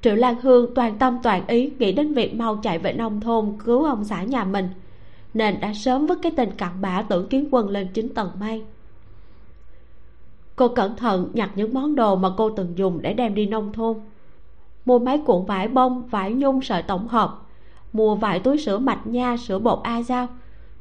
Triệu 0.02 0.16
lan 0.16 0.42
hương 0.42 0.76
toàn 0.76 0.98
tâm 0.98 1.20
toàn 1.24 1.48
ý 1.48 1.72
nghĩ 1.80 1.92
đến 1.92 2.14
việc 2.14 2.36
mau 2.36 2.56
chạy 2.56 2.80
về 2.80 2.94
nông 2.94 3.22
thôn 3.22 3.54
cứu 3.66 3.86
ông 3.86 4.04
xã 4.04 4.24
nhà 4.24 4.44
mình 4.44 4.70
nên 5.34 5.60
đã 5.60 5.74
sớm 5.74 6.06
vứt 6.06 6.20
cái 6.22 6.32
tình 6.38 6.52
cặn 6.52 6.82
bã 6.82 7.02
tưởng 7.02 7.28
kiến 7.28 7.48
quân 7.52 7.70
lên 7.70 7.88
chín 7.94 8.14
tầng 8.14 8.32
mây. 8.40 8.64
Cô 10.56 10.68
cẩn 10.68 10.96
thận 10.96 11.30
nhặt 11.34 11.52
những 11.56 11.74
món 11.74 11.96
đồ 11.96 12.16
mà 12.16 12.30
cô 12.38 12.50
từng 12.50 12.78
dùng 12.78 13.02
để 13.02 13.14
đem 13.14 13.36
đi 13.36 13.46
nông 13.46 13.74
thôn. 13.74 13.98
Mua 14.86 15.00
mấy 15.00 15.22
cuộn 15.26 15.46
vải 15.46 15.68
bông, 15.68 16.08
vải 16.08 16.34
nhung, 16.34 16.62
sợi 16.62 16.82
tổng 16.82 17.08
hợp. 17.08 17.42
Mua 17.94 18.16
vài 18.16 18.40
túi 18.40 18.58
sữa 18.58 18.78
mạch 18.78 19.08
nha, 19.08 19.38
sữa 19.38 19.60
bột 19.60 19.80
a 19.84 20.02
dao 20.02 20.28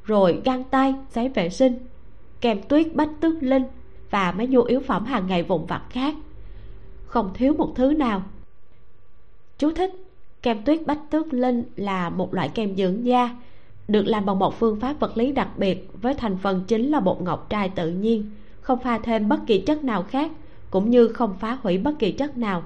rồi 0.04 0.40
găng 0.44 0.64
tay, 0.64 0.94
giấy 1.10 1.28
vệ 1.28 1.50
sinh 1.50 1.78
kèm 2.40 2.62
tuyết, 2.62 2.94
bách 2.94 3.10
tước, 3.20 3.42
linh 3.42 3.64
và 4.10 4.32
mấy 4.32 4.46
nhu 4.46 4.62
yếu 4.62 4.80
phẩm 4.80 5.04
hàng 5.04 5.26
ngày 5.26 5.42
vụn 5.42 5.66
vặt 5.66 5.82
khác. 5.90 6.14
Không 7.06 7.30
thiếu 7.34 7.54
một 7.58 7.72
thứ 7.76 7.92
nào. 7.92 8.22
Chú 9.58 9.72
thích, 9.72 9.94
kem 10.42 10.62
tuyết, 10.62 10.86
bách 10.86 11.10
tước, 11.10 11.32
linh 11.32 11.64
là 11.76 12.10
một 12.10 12.34
loại 12.34 12.48
kem 12.48 12.76
dưỡng 12.76 13.06
da 13.06 13.36
được 13.88 14.06
làm 14.06 14.26
bằng 14.26 14.38
một 14.38 14.58
phương 14.58 14.80
pháp 14.80 15.00
vật 15.00 15.16
lý 15.16 15.32
đặc 15.32 15.48
biệt 15.56 15.88
với 16.02 16.14
thành 16.14 16.36
phần 16.36 16.64
chính 16.68 16.90
là 16.90 17.00
bột 17.00 17.20
ngọc 17.20 17.46
trai 17.50 17.68
tự 17.68 17.90
nhiên, 17.90 18.30
không 18.60 18.78
pha 18.78 18.98
thêm 18.98 19.28
bất 19.28 19.40
kỳ 19.46 19.60
chất 19.60 19.84
nào 19.84 20.02
khác, 20.02 20.30
cũng 20.70 20.90
như 20.90 21.08
không 21.08 21.34
phá 21.40 21.58
hủy 21.62 21.78
bất 21.78 21.98
kỳ 21.98 22.12
chất 22.12 22.38
nào, 22.38 22.62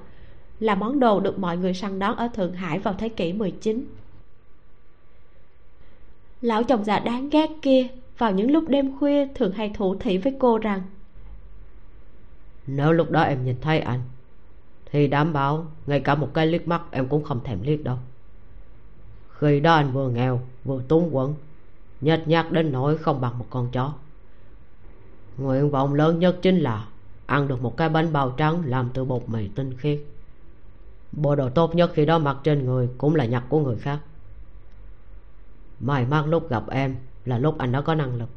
là 0.60 0.74
món 0.74 1.00
đồ 1.00 1.20
được 1.20 1.38
mọi 1.38 1.56
người 1.56 1.74
săn 1.74 1.98
đón 1.98 2.16
ở 2.16 2.28
Thượng 2.28 2.52
Hải 2.52 2.78
vào 2.78 2.94
thế 2.98 3.08
kỷ 3.08 3.32
19 3.32 3.86
lão 6.40 6.62
chồng 6.62 6.84
già 6.84 6.98
đáng 6.98 7.30
ghét 7.30 7.50
kia, 7.62 7.86
vào 8.18 8.32
những 8.32 8.50
lúc 8.50 8.68
đêm 8.68 8.98
khuya, 8.98 9.26
thường 9.34 9.52
hay 9.52 9.70
thủ 9.74 9.96
thị 10.00 10.18
với 10.18 10.36
cô 10.38 10.58
rằng, 10.58 10.82
nếu 12.66 12.92
lúc 12.92 13.10
đó 13.10 13.22
em 13.22 13.44
nhìn 13.44 13.56
thấy 13.60 13.80
anh, 13.80 14.00
thì 14.90 15.06
đảm 15.06 15.32
bảo 15.32 15.66
ngay 15.86 16.00
cả 16.00 16.14
một 16.14 16.30
cái 16.34 16.46
liếc 16.46 16.68
mắt 16.68 16.82
em 16.90 17.08
cũng 17.08 17.24
không 17.24 17.40
thèm 17.44 17.62
liếc 17.62 17.84
đâu 17.84 17.96
khi 19.42 19.60
đó 19.60 19.74
anh 19.74 19.92
vừa 19.92 20.08
nghèo, 20.08 20.40
vừa 20.64 20.82
túng 20.88 21.10
quẫn, 21.12 21.34
nhếch 22.00 22.28
nhác 22.28 22.52
đến 22.52 22.72
nỗi 22.72 22.98
không 22.98 23.20
bằng 23.20 23.38
một 23.38 23.46
con 23.50 23.68
chó. 23.72 23.92
Nguyện 25.38 25.70
vọng 25.70 25.94
lớn 25.94 26.18
nhất 26.18 26.38
chính 26.42 26.58
là 26.58 26.86
ăn 27.26 27.48
được 27.48 27.62
một 27.62 27.76
cái 27.76 27.88
bánh 27.88 28.12
bao 28.12 28.30
trắng 28.30 28.62
làm 28.66 28.90
từ 28.94 29.04
bột 29.04 29.22
mì 29.26 29.48
tinh 29.48 29.76
khiết. 29.78 30.00
Bộ 31.12 31.36
đồ 31.36 31.50
tốt 31.50 31.74
nhất 31.74 31.90
khi 31.94 32.06
đó 32.06 32.18
mặc 32.18 32.36
trên 32.44 32.64
người 32.64 32.88
cũng 32.98 33.14
là 33.14 33.24
nhặt 33.24 33.44
của 33.48 33.60
người 33.60 33.76
khác. 33.76 33.98
May 35.80 36.06
mắn 36.06 36.30
lúc 36.30 36.48
gặp 36.48 36.68
em 36.70 36.96
là 37.24 37.38
lúc 37.38 37.58
anh 37.58 37.72
đã 37.72 37.80
có 37.80 37.94
năng 37.94 38.16
lực. 38.16 38.28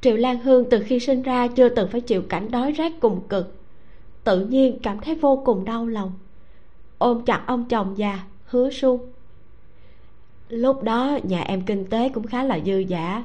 Triệu 0.00 0.16
lan 0.16 0.38
hương 0.40 0.70
từ 0.70 0.82
khi 0.86 1.00
sinh 1.00 1.22
ra 1.22 1.48
chưa 1.48 1.68
từng 1.68 1.88
phải 1.88 2.00
chịu 2.00 2.22
cảnh 2.22 2.50
đói 2.50 2.72
rét 2.72 2.92
cùng 3.00 3.28
cực. 3.28 3.54
Tự 4.24 4.46
nhiên 4.46 4.78
cảm 4.82 5.00
thấy 5.00 5.14
vô 5.14 5.42
cùng 5.44 5.64
đau 5.64 5.86
lòng. 5.86 6.12
Ôm 6.98 7.24
chặt 7.24 7.42
ông 7.46 7.68
chồng 7.68 7.98
già 7.98 8.24
hứa 8.52 8.70
su. 8.70 9.00
Lúc 10.48 10.82
đó, 10.82 11.18
nhà 11.22 11.40
em 11.40 11.62
kinh 11.62 11.86
tế 11.86 12.08
cũng 12.08 12.26
khá 12.26 12.44
là 12.44 12.60
dư 12.66 12.84
dả. 12.88 13.24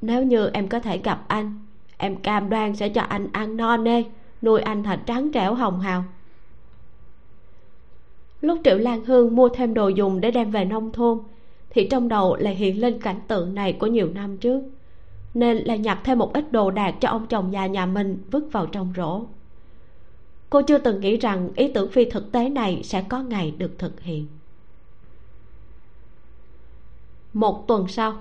Nếu 0.00 0.22
như 0.22 0.50
em 0.52 0.68
có 0.68 0.80
thể 0.80 0.98
gặp 0.98 1.24
anh, 1.28 1.58
em 1.96 2.16
cam 2.16 2.50
đoan 2.50 2.76
sẽ 2.76 2.88
cho 2.88 3.00
anh 3.00 3.28
ăn 3.32 3.56
no 3.56 3.76
nê, 3.76 4.04
nuôi 4.42 4.60
anh 4.60 4.82
thật 4.82 5.00
trắng 5.06 5.32
trẻo 5.32 5.54
hồng 5.54 5.80
hào. 5.80 6.04
Lúc 8.40 8.58
triệu 8.64 8.78
lan 8.78 9.04
hương 9.04 9.36
mua 9.36 9.48
thêm 9.48 9.74
đồ 9.74 9.88
dùng 9.88 10.20
để 10.20 10.30
đem 10.30 10.50
về 10.50 10.64
nông 10.64 10.92
thôn, 10.92 11.18
thì 11.70 11.88
trong 11.90 12.08
đầu 12.08 12.36
lại 12.36 12.54
hiện 12.54 12.80
lên 12.80 13.00
cảnh 13.00 13.20
tượng 13.28 13.54
này 13.54 13.72
của 13.72 13.86
nhiều 13.86 14.10
năm 14.14 14.36
trước, 14.36 14.62
nên 15.34 15.56
lại 15.56 15.78
nhặt 15.78 15.98
thêm 16.04 16.18
một 16.18 16.32
ít 16.32 16.52
đồ 16.52 16.70
đạc 16.70 16.94
cho 17.00 17.08
ông 17.08 17.26
chồng 17.26 17.52
già 17.52 17.66
nhà 17.66 17.86
mình 17.86 18.22
vứt 18.30 18.48
vào 18.52 18.66
trong 18.66 18.92
rổ. 18.96 19.22
Cô 20.50 20.62
chưa 20.62 20.78
từng 20.78 21.00
nghĩ 21.00 21.16
rằng 21.16 21.48
ý 21.56 21.68
tưởng 21.68 21.90
phi 21.90 22.04
thực 22.04 22.32
tế 22.32 22.48
này 22.48 22.80
sẽ 22.84 23.04
có 23.08 23.22
ngày 23.22 23.54
được 23.58 23.78
thực 23.78 24.00
hiện 24.00 24.26
một 27.36 27.66
tuần 27.66 27.88
sau. 27.88 28.16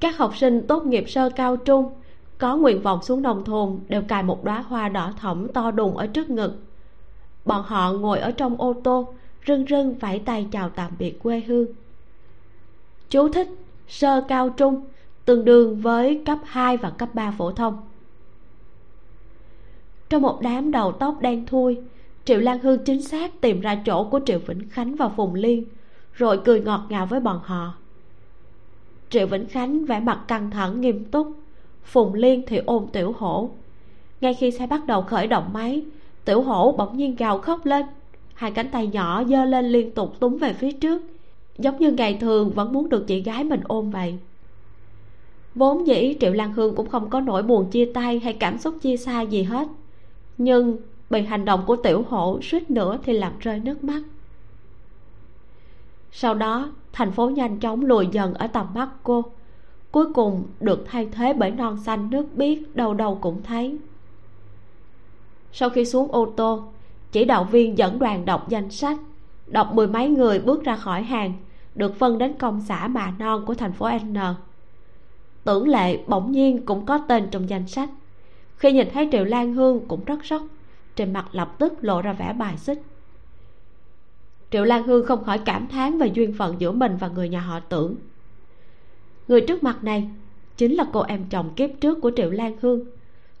Các 0.00 0.18
học 0.18 0.36
sinh 0.36 0.66
tốt 0.66 0.86
nghiệp 0.86 1.04
sơ 1.08 1.30
cao 1.30 1.56
trung 1.56 1.90
có 2.38 2.56
nguyện 2.56 2.82
vọng 2.82 3.02
xuống 3.02 3.22
nông 3.22 3.44
thôn 3.44 3.78
đều 3.88 4.02
cài 4.02 4.22
một 4.22 4.44
đóa 4.44 4.60
hoa 4.60 4.88
đỏ 4.88 5.12
thẫm 5.20 5.48
to 5.48 5.70
đùng 5.70 5.96
ở 5.96 6.06
trước 6.06 6.30
ngực. 6.30 6.54
Bọn 7.44 7.62
họ 7.66 7.92
ngồi 7.92 8.18
ở 8.18 8.30
trong 8.30 8.56
ô 8.56 8.74
tô, 8.84 9.14
rưng 9.46 9.66
rưng 9.66 9.94
vẫy 9.94 10.18
tay 10.18 10.46
chào 10.52 10.70
tạm 10.70 10.92
biệt 10.98 11.22
quê 11.22 11.40
hương. 11.40 11.66
Chú 13.08 13.28
thích 13.28 13.48
sơ 13.88 14.24
cao 14.28 14.48
trung 14.48 14.84
tương 15.24 15.44
đương 15.44 15.80
với 15.80 16.22
cấp 16.26 16.38
2 16.44 16.76
và 16.76 16.90
cấp 16.90 17.08
3 17.14 17.34
phổ 17.38 17.50
thông. 17.52 17.88
Trong 20.08 20.22
một 20.22 20.38
đám 20.42 20.70
đầu 20.70 20.92
tóc 20.92 21.20
đen 21.20 21.46
thui, 21.46 21.80
triệu 22.24 22.40
lan 22.40 22.58
hương 22.58 22.84
chính 22.84 23.02
xác 23.02 23.40
tìm 23.40 23.60
ra 23.60 23.82
chỗ 23.86 24.04
của 24.04 24.20
triệu 24.26 24.38
vĩnh 24.38 24.68
khánh 24.68 24.94
và 24.94 25.08
phùng 25.08 25.34
liên 25.34 25.64
rồi 26.14 26.40
cười 26.44 26.60
ngọt 26.60 26.80
ngào 26.88 27.06
với 27.06 27.20
bọn 27.20 27.40
họ. 27.44 27.74
Triệu 29.10 29.26
vĩnh 29.26 29.46
khánh 29.46 29.84
vẻ 29.84 30.00
mặt 30.00 30.20
căng 30.28 30.50
thẳng, 30.50 30.80
nghiêm 30.80 31.04
túc. 31.04 31.32
Phùng 31.84 32.14
liên 32.14 32.42
thì 32.46 32.56
ôm 32.56 32.86
tiểu 32.92 33.14
hổ. 33.18 33.50
Ngay 34.20 34.34
khi 34.34 34.50
xe 34.50 34.66
bắt 34.66 34.86
đầu 34.86 35.02
khởi 35.02 35.26
động 35.26 35.52
máy, 35.52 35.82
tiểu 36.24 36.42
hổ 36.42 36.72
bỗng 36.72 36.96
nhiên 36.96 37.16
gào 37.16 37.38
khóc 37.38 37.66
lên. 37.66 37.86
Hai 38.34 38.50
cánh 38.50 38.70
tay 38.70 38.86
nhỏ 38.86 39.24
giơ 39.24 39.44
lên 39.44 39.64
liên 39.64 39.90
tục 39.90 40.20
túm 40.20 40.36
về 40.36 40.52
phía 40.52 40.72
trước. 40.72 41.02
Giống 41.58 41.78
như 41.78 41.90
ngày 41.90 42.18
thường, 42.20 42.50
vẫn 42.50 42.72
muốn 42.72 42.88
được 42.88 43.06
chị 43.06 43.22
gái 43.22 43.44
mình 43.44 43.60
ôm 43.64 43.90
vậy. 43.90 44.18
Vốn 45.54 45.86
dĩ 45.86 46.16
triệu 46.20 46.32
lan 46.32 46.52
hương 46.52 46.74
cũng 46.74 46.88
không 46.88 47.10
có 47.10 47.20
nỗi 47.20 47.42
buồn 47.42 47.70
chia 47.70 47.90
tay 47.94 48.18
hay 48.18 48.32
cảm 48.32 48.58
xúc 48.58 48.74
chia 48.82 48.96
xa 48.96 49.20
gì 49.22 49.42
hết. 49.42 49.68
Nhưng 50.38 50.76
bị 51.10 51.22
hành 51.22 51.44
động 51.44 51.62
của 51.66 51.76
tiểu 51.76 52.04
hổ 52.08 52.38
suýt 52.42 52.70
nữa 52.70 52.98
thì 53.04 53.12
làm 53.12 53.32
rơi 53.40 53.60
nước 53.60 53.84
mắt 53.84 54.02
sau 56.16 56.34
đó, 56.34 56.72
thành 56.92 57.12
phố 57.12 57.30
nhanh 57.30 57.60
chóng 57.60 57.84
lùi 57.84 58.06
dần 58.06 58.34
ở 58.34 58.46
tầm 58.46 58.66
mắt 58.74 58.88
cô. 59.02 59.24
Cuối 59.90 60.12
cùng 60.12 60.44
được 60.60 60.84
thay 60.90 61.08
thế 61.12 61.32
bởi 61.32 61.50
non 61.50 61.76
xanh 61.76 62.10
nước 62.10 62.26
biếc 62.34 62.76
đâu 62.76 62.94
đâu 62.94 63.18
cũng 63.20 63.42
thấy. 63.42 63.78
Sau 65.52 65.70
khi 65.70 65.84
xuống 65.84 66.12
ô 66.12 66.32
tô, 66.36 66.64
chỉ 67.12 67.24
đạo 67.24 67.44
viên 67.44 67.78
dẫn 67.78 67.98
đoàn 67.98 68.24
đọc 68.24 68.48
danh 68.48 68.70
sách. 68.70 68.98
Đọc 69.46 69.74
mười 69.74 69.86
mấy 69.86 70.08
người 70.08 70.38
bước 70.38 70.64
ra 70.64 70.76
khỏi 70.76 71.02
hàng, 71.02 71.32
được 71.74 71.98
phân 71.98 72.18
đến 72.18 72.34
công 72.38 72.60
xã 72.60 72.88
mà 72.88 73.12
non 73.18 73.44
của 73.46 73.54
thành 73.54 73.72
phố 73.72 73.88
n. 74.04 74.16
Tưởng 75.44 75.68
lệ 75.68 75.98
bỗng 76.06 76.32
nhiên 76.32 76.66
cũng 76.66 76.86
có 76.86 76.98
tên 77.08 77.28
trong 77.30 77.48
danh 77.48 77.68
sách. 77.68 77.90
Khi 78.56 78.72
nhìn 78.72 78.88
thấy 78.92 79.08
triệu 79.12 79.24
lan 79.24 79.54
hương 79.54 79.88
cũng 79.88 80.04
rất 80.04 80.24
sốc, 80.24 80.42
trên 80.96 81.12
mặt 81.12 81.26
lập 81.32 81.54
tức 81.58 81.74
lộ 81.80 82.02
ra 82.02 82.12
vẻ 82.12 82.32
bài 82.32 82.56
xích 82.56 82.82
triệu 84.54 84.64
lan 84.64 84.82
hương 84.82 85.06
không 85.06 85.24
khỏi 85.24 85.38
cảm 85.38 85.68
thán 85.68 85.98
về 85.98 86.06
duyên 86.06 86.32
phận 86.32 86.56
giữa 86.58 86.72
mình 86.72 86.96
và 86.96 87.08
người 87.08 87.28
nhà 87.28 87.40
họ 87.40 87.60
tưởng. 87.60 87.96
Người 89.28 89.40
trước 89.40 89.62
mặt 89.62 89.84
này 89.84 90.08
chính 90.56 90.74
là 90.74 90.86
cô 90.92 91.00
em 91.00 91.24
chồng 91.30 91.50
kiếp 91.56 91.70
trước 91.80 91.98
của 92.00 92.10
triệu 92.16 92.30
lan 92.30 92.56
hương, 92.60 92.84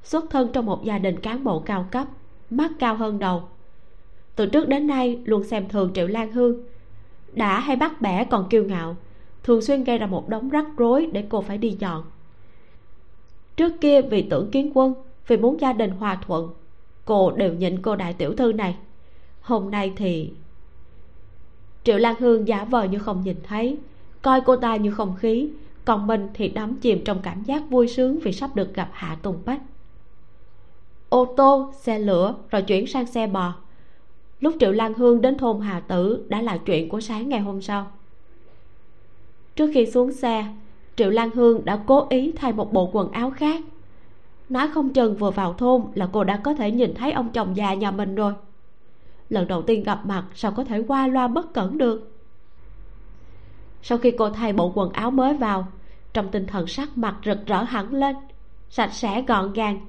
xuất 0.02 0.24
thân 0.30 0.48
trong 0.52 0.66
một 0.66 0.84
gia 0.84 0.98
đình 0.98 1.20
cán 1.20 1.44
bộ 1.44 1.60
cao 1.60 1.86
cấp, 1.90 2.06
mắt 2.50 2.70
cao 2.78 2.96
hơn 2.96 3.18
đầu. 3.18 3.42
Từ 4.36 4.46
trước 4.46 4.68
đến 4.68 4.86
nay 4.86 5.18
luôn 5.24 5.44
xem 5.44 5.68
thường 5.68 5.90
triệu 5.94 6.06
lan 6.06 6.32
hương, 6.32 6.60
đã 7.32 7.60
hay 7.60 7.76
bắt 7.76 8.00
bẻ 8.00 8.24
còn 8.24 8.48
kiêu 8.48 8.64
ngạo, 8.64 8.96
thường 9.42 9.62
xuyên 9.62 9.84
gây 9.84 9.98
ra 9.98 10.06
một 10.06 10.28
đống 10.28 10.48
rắc 10.48 10.66
rối 10.76 11.08
để 11.12 11.24
cô 11.28 11.42
phải 11.42 11.58
đi 11.58 11.76
dọn. 11.78 12.04
Trước 13.56 13.72
kia 13.80 14.02
vì 14.02 14.22
tưởng 14.22 14.50
kiến 14.50 14.70
quân, 14.74 14.94
vì 15.26 15.36
muốn 15.36 15.60
gia 15.60 15.72
đình 15.72 15.90
hòa 15.90 16.18
thuận, 16.26 16.48
cô 17.04 17.30
đều 17.30 17.54
nhịn 17.54 17.82
cô 17.82 17.96
đại 17.96 18.12
tiểu 18.12 18.34
thư 18.36 18.52
này. 18.52 18.76
Hôm 19.40 19.70
nay 19.70 19.92
thì 19.96 20.30
triệu 21.84 21.98
lan 21.98 22.14
hương 22.18 22.48
giả 22.48 22.64
vờ 22.64 22.84
như 22.84 22.98
không 22.98 23.22
nhìn 23.24 23.36
thấy, 23.42 23.78
coi 24.22 24.40
cô 24.40 24.56
ta 24.56 24.76
như 24.76 24.90
không 24.90 25.14
khí, 25.18 25.48
còn 25.84 26.06
mình 26.06 26.28
thì 26.34 26.48
đắm 26.48 26.76
chìm 26.76 27.04
trong 27.04 27.18
cảm 27.22 27.42
giác 27.42 27.62
vui 27.70 27.88
sướng 27.88 28.18
vì 28.18 28.32
sắp 28.32 28.56
được 28.56 28.74
gặp 28.74 28.88
hạ 28.92 29.16
tùng 29.22 29.36
bách. 29.44 29.60
Ô 31.08 31.34
tô, 31.36 31.72
xe 31.80 31.98
lửa, 31.98 32.34
rồi 32.50 32.62
chuyển 32.62 32.86
sang 32.86 33.06
xe 33.06 33.26
bò. 33.26 33.54
Lúc 34.40 34.54
triệu 34.60 34.72
lan 34.72 34.94
hương 34.94 35.20
đến 35.20 35.38
thôn 35.38 35.60
hà 35.60 35.80
tử 35.80 36.26
đã 36.28 36.42
là 36.42 36.56
chuyện 36.56 36.88
của 36.88 37.00
sáng 37.00 37.28
ngày 37.28 37.40
hôm 37.40 37.62
sau. 37.62 37.90
Trước 39.56 39.70
khi 39.74 39.86
xuống 39.86 40.12
xe, 40.12 40.46
triệu 40.96 41.10
lan 41.10 41.30
hương 41.30 41.64
đã 41.64 41.82
cố 41.86 42.06
ý 42.10 42.32
thay 42.36 42.52
một 42.52 42.72
bộ 42.72 42.90
quần 42.92 43.12
áo 43.12 43.30
khác. 43.30 43.60
Nói 44.48 44.68
không 44.68 44.92
chừng 44.92 45.16
vừa 45.16 45.30
vào 45.30 45.52
thôn 45.52 45.82
là 45.94 46.08
cô 46.12 46.24
đã 46.24 46.36
có 46.36 46.54
thể 46.54 46.70
nhìn 46.70 46.94
thấy 46.94 47.12
ông 47.12 47.28
chồng 47.32 47.56
già 47.56 47.74
nhà 47.74 47.90
mình 47.90 48.14
rồi 48.14 48.32
lần 49.28 49.48
đầu 49.48 49.62
tiên 49.62 49.82
gặp 49.82 50.06
mặt, 50.06 50.24
sao 50.34 50.52
có 50.52 50.64
thể 50.64 50.82
qua 50.88 51.06
loa 51.06 51.28
bất 51.28 51.54
cẩn 51.54 51.78
được? 51.78 52.10
Sau 53.82 53.98
khi 53.98 54.10
cô 54.10 54.30
thay 54.30 54.52
bộ 54.52 54.72
quần 54.74 54.92
áo 54.92 55.10
mới 55.10 55.36
vào, 55.36 55.66
trong 56.12 56.28
tinh 56.30 56.46
thần 56.46 56.66
sắc 56.66 56.98
mặt 56.98 57.16
rực 57.24 57.46
rỡ 57.46 57.62
hẳn 57.62 57.94
lên, 57.94 58.16
sạch 58.70 58.92
sẽ 58.92 59.22
gọn 59.22 59.52
gàng. 59.52 59.80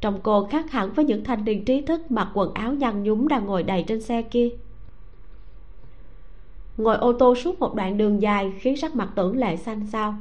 Trong 0.00 0.20
cô 0.22 0.46
khác 0.46 0.70
hẳn 0.70 0.92
với 0.92 1.04
những 1.04 1.24
thanh 1.24 1.44
niên 1.44 1.64
trí 1.64 1.80
thức 1.80 2.10
mặc 2.10 2.28
quần 2.34 2.54
áo 2.54 2.72
nhăn 2.72 3.02
nhúm 3.02 3.28
đang 3.28 3.46
ngồi 3.46 3.62
đầy 3.62 3.84
trên 3.88 4.00
xe 4.00 4.22
kia. 4.22 4.48
Ngồi 6.76 6.96
ô 6.96 7.12
tô 7.12 7.34
suốt 7.34 7.60
một 7.60 7.74
đoạn 7.74 7.98
đường 7.98 8.22
dài 8.22 8.52
khiến 8.58 8.76
sắc 8.76 8.96
mặt 8.96 9.08
tưởng 9.14 9.36
lệ 9.36 9.56
xanh 9.56 9.86
xao. 9.86 10.14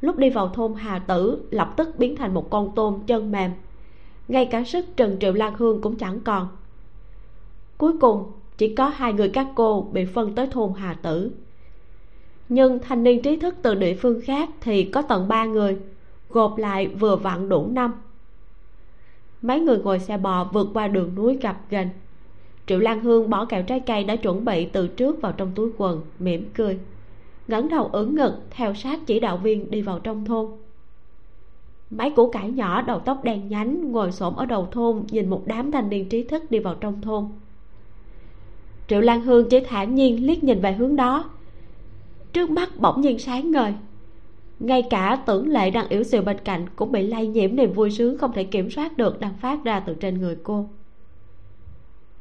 Lúc 0.00 0.16
đi 0.16 0.30
vào 0.30 0.48
thôn 0.48 0.74
hà 0.74 0.98
tử, 0.98 1.42
lập 1.50 1.74
tức 1.76 1.98
biến 1.98 2.16
thành 2.16 2.34
một 2.34 2.50
con 2.50 2.72
tôm 2.74 3.02
chân 3.06 3.32
mềm. 3.32 3.50
Ngay 4.28 4.46
cả 4.46 4.64
sức 4.64 4.86
trần 4.96 5.16
triệu 5.20 5.32
lan 5.32 5.54
hương 5.56 5.80
cũng 5.80 5.96
chẳng 5.96 6.20
còn 6.20 6.48
cuối 7.82 7.92
cùng, 8.00 8.32
chỉ 8.58 8.74
có 8.74 8.88
hai 8.88 9.12
người 9.12 9.28
các 9.28 9.46
cô 9.54 9.88
bị 9.92 10.04
phân 10.04 10.34
tới 10.34 10.46
thôn 10.46 10.72
hà 10.76 10.94
tử. 10.94 11.30
Nhưng 12.48 12.78
thanh 12.78 13.02
niên 13.02 13.22
trí 13.22 13.36
thức 13.36 13.54
từ 13.62 13.74
địa 13.74 13.94
phương 13.94 14.20
khác 14.24 14.50
thì 14.60 14.84
có 14.84 15.02
tận 15.02 15.28
ba 15.28 15.44
người, 15.44 15.76
gộp 16.30 16.58
lại 16.58 16.86
vừa 16.86 17.16
vặn 17.16 17.48
đủ 17.48 17.66
năm. 17.66 17.92
Mấy 19.42 19.60
người 19.60 19.78
ngồi 19.78 19.98
xe 19.98 20.18
bò 20.18 20.44
vượt 20.44 20.68
qua 20.74 20.88
đường 20.88 21.14
núi 21.14 21.38
gặp 21.40 21.60
gần 21.70 21.88
triệu 22.66 22.78
lan 22.78 23.00
hương 23.00 23.30
bỏ 23.30 23.44
kẹo 23.44 23.62
trái 23.62 23.80
cây 23.80 24.04
đã 24.04 24.16
chuẩn 24.16 24.44
bị 24.44 24.66
từ 24.66 24.88
trước 24.88 25.20
vào 25.20 25.32
trong 25.32 25.52
túi 25.54 25.70
quần, 25.76 26.00
mỉm 26.18 26.50
cười, 26.54 26.78
ngẩng 27.48 27.68
đầu 27.68 27.90
ưỡn 27.92 28.14
ngực 28.14 28.34
theo 28.50 28.74
sát 28.74 29.00
chỉ 29.06 29.20
đạo 29.20 29.36
viên 29.36 29.70
đi 29.70 29.82
vào 29.82 29.98
trong 29.98 30.24
thôn. 30.24 30.46
Mấy 31.90 32.10
củ 32.10 32.30
cải 32.30 32.50
nhỏ 32.50 32.82
đầu 32.82 32.98
tóc 32.98 33.24
đen 33.24 33.48
nhánh 33.48 33.92
ngồi 33.92 34.12
xổm 34.12 34.36
ở 34.36 34.46
đầu 34.46 34.68
thôn 34.72 35.04
nhìn 35.10 35.30
một 35.30 35.42
đám 35.46 35.70
thanh 35.70 35.88
niên 35.88 36.08
trí 36.08 36.22
thức 36.22 36.50
đi 36.50 36.58
vào 36.58 36.74
trong 36.74 37.00
thôn 37.00 37.28
triệu 38.92 39.00
lan 39.00 39.22
hương 39.22 39.48
chỉ 39.48 39.60
thản 39.60 39.94
nhiên 39.94 40.26
liếc 40.26 40.44
nhìn 40.44 40.60
về 40.60 40.72
hướng 40.72 40.96
đó. 40.96 41.30
Trước 42.32 42.50
mắt 42.50 42.70
bỗng 42.78 43.00
nhiên 43.00 43.18
sáng 43.18 43.50
ngời. 43.50 43.74
Ngay 44.60 44.82
cả 44.90 45.22
tưởng 45.26 45.48
lệ 45.48 45.70
đang 45.70 45.88
yếu 45.88 46.02
xìu 46.02 46.22
bên 46.22 46.36
cạnh 46.44 46.66
cũng 46.76 46.92
bị 46.92 47.06
lây 47.06 47.26
nhiễm 47.26 47.56
niềm 47.56 47.72
vui 47.72 47.90
sướng 47.90 48.18
không 48.18 48.32
thể 48.32 48.44
kiểm 48.44 48.70
soát 48.70 48.96
được 48.96 49.20
đang 49.20 49.34
phát 49.40 49.64
ra 49.64 49.80
từ 49.80 49.94
trên 49.94 50.18
người 50.18 50.36
cô. 50.42 50.68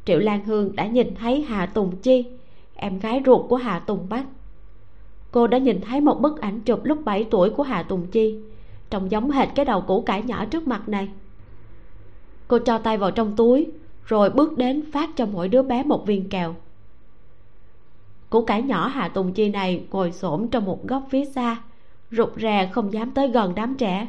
Triệu 0.05 0.19
lan 0.19 0.45
hương 0.45 0.75
đã 0.75 0.87
nhìn 0.87 1.15
thấy 1.15 1.41
hà 1.41 1.65
tùng 1.65 1.95
chi, 1.95 2.25
em 2.73 2.99
gái 2.99 3.21
ruột 3.25 3.49
của 3.49 3.57
hà 3.57 3.79
tùng 3.79 4.09
bách. 4.09 4.25
Cô 5.31 5.47
đã 5.47 5.57
nhìn 5.57 5.81
thấy 5.81 6.01
một 6.01 6.21
bức 6.21 6.41
ảnh 6.41 6.59
chụp 6.61 6.79
lúc 6.83 7.05
7 7.05 7.23
tuổi 7.23 7.49
của 7.49 7.63
hà 7.63 7.83
tùng 7.83 8.07
chi, 8.07 8.39
trông 8.89 9.11
giống 9.11 9.31
hệt 9.31 9.49
cái 9.55 9.65
đầu 9.65 9.81
củ 9.81 10.01
cải 10.01 10.23
nhỏ 10.23 10.45
trước 10.45 10.67
mặt 10.67 10.89
này. 10.89 11.09
Cô 12.47 12.59
cho 12.59 12.77
tay 12.77 12.97
vào 12.97 13.11
trong 13.11 13.35
túi 13.35 13.67
rồi 14.11 14.29
bước 14.29 14.57
đến 14.57 14.91
phát 14.91 15.09
cho 15.15 15.25
mỗi 15.25 15.47
đứa 15.47 15.61
bé 15.61 15.83
một 15.83 16.05
viên 16.05 16.29
kẹo 16.29 16.55
củ 18.31 18.41
cải 18.41 18.61
nhỏ 18.61 18.87
hà 18.87 19.07
tùng 19.07 19.33
chi 19.33 19.49
này 19.49 19.83
ngồi 19.91 20.11
xổm 20.11 20.47
trong 20.47 20.65
một 20.65 20.87
góc 20.87 21.03
phía 21.09 21.25
xa, 21.25 21.61
rụt 22.11 22.29
rè 22.41 22.69
không 22.73 22.93
dám 22.93 23.11
tới 23.11 23.27
gần 23.27 23.55
đám 23.55 23.75
trẻ. 23.75 24.07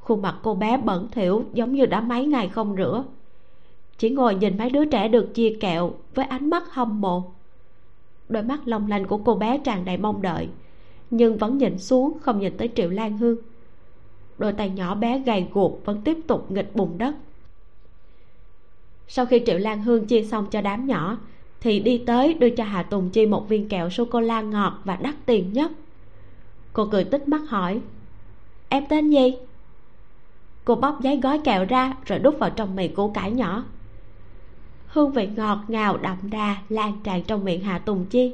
Khuôn 0.00 0.22
mặt 0.22 0.36
cô 0.42 0.54
bé 0.54 0.76
bẩn 0.76 1.08
thỉu 1.12 1.44
giống 1.52 1.72
như 1.72 1.86
đã 1.86 2.00
mấy 2.00 2.26
ngày 2.26 2.48
không 2.48 2.76
rửa. 2.76 3.04
Chỉ 3.98 4.10
ngồi 4.10 4.34
nhìn 4.34 4.58
mấy 4.58 4.70
đứa 4.70 4.84
trẻ 4.84 5.08
được 5.08 5.34
chia 5.34 5.56
kẹo 5.60 5.92
với 6.14 6.24
ánh 6.24 6.50
mắt 6.50 6.62
hâm 6.70 7.00
mộ. 7.00 7.22
Đôi 8.28 8.42
mắt 8.42 8.68
long 8.68 8.88
lanh 8.88 9.04
của 9.04 9.18
cô 9.18 9.34
bé 9.34 9.58
tràn 9.58 9.84
đầy 9.84 9.96
mong 9.96 10.22
đợi, 10.22 10.48
nhưng 11.10 11.38
vẫn 11.38 11.58
nhìn 11.58 11.78
xuống 11.78 12.18
không 12.20 12.40
nhìn 12.40 12.56
tới 12.56 12.70
triệu 12.74 12.90
lan 12.90 13.18
hương. 13.18 13.36
Đôi 14.38 14.52
tay 14.52 14.70
nhỏ 14.70 14.94
bé 14.94 15.18
gầy 15.18 15.46
guộc 15.52 15.84
vẫn 15.84 16.00
tiếp 16.04 16.16
tục 16.26 16.50
nghịch 16.50 16.76
bùn 16.76 16.98
đất 16.98 17.14
sau 19.08 19.26
khi 19.26 19.42
triệu 19.46 19.58
lan 19.58 19.82
hương 19.82 20.06
chia 20.06 20.22
xong 20.22 20.46
cho 20.50 20.60
đám 20.60 20.86
nhỏ, 20.86 21.18
thì 21.60 21.80
đi 21.80 22.02
tới 22.06 22.34
đưa 22.34 22.50
cho 22.50 22.64
hà 22.64 22.82
tùng 22.82 23.10
chi 23.10 23.26
một 23.26 23.48
viên 23.48 23.68
kẹo 23.68 23.90
sô 23.90 24.04
cô 24.04 24.20
la 24.20 24.40
ngọt 24.40 24.80
và 24.84 24.96
đắt 24.96 25.14
tiền 25.26 25.52
nhất. 25.52 25.70
Cô 26.72 26.86
cười 26.86 27.04
tích 27.04 27.28
mắt 27.28 27.40
hỏi, 27.48 27.80
em 28.68 28.84
tên 28.88 29.10
gì? 29.10 29.36
Cô 30.64 30.74
bóc 30.74 31.00
giấy 31.02 31.20
gói 31.22 31.40
kẹo 31.44 31.64
ra 31.64 31.96
rồi 32.06 32.18
đút 32.18 32.38
vào 32.38 32.50
trong 32.50 32.76
miệng 32.76 32.94
củ 32.94 33.10
cải 33.10 33.30
nhỏ. 33.30 33.64
Hương 34.86 35.12
vị 35.12 35.28
ngọt 35.36 35.58
ngào 35.68 35.96
đậm 35.96 36.16
đà 36.22 36.56
lan 36.68 36.92
tràn 37.04 37.22
trong 37.22 37.44
miệng 37.44 37.62
hà 37.62 37.78
tùng 37.78 38.06
chi. 38.06 38.32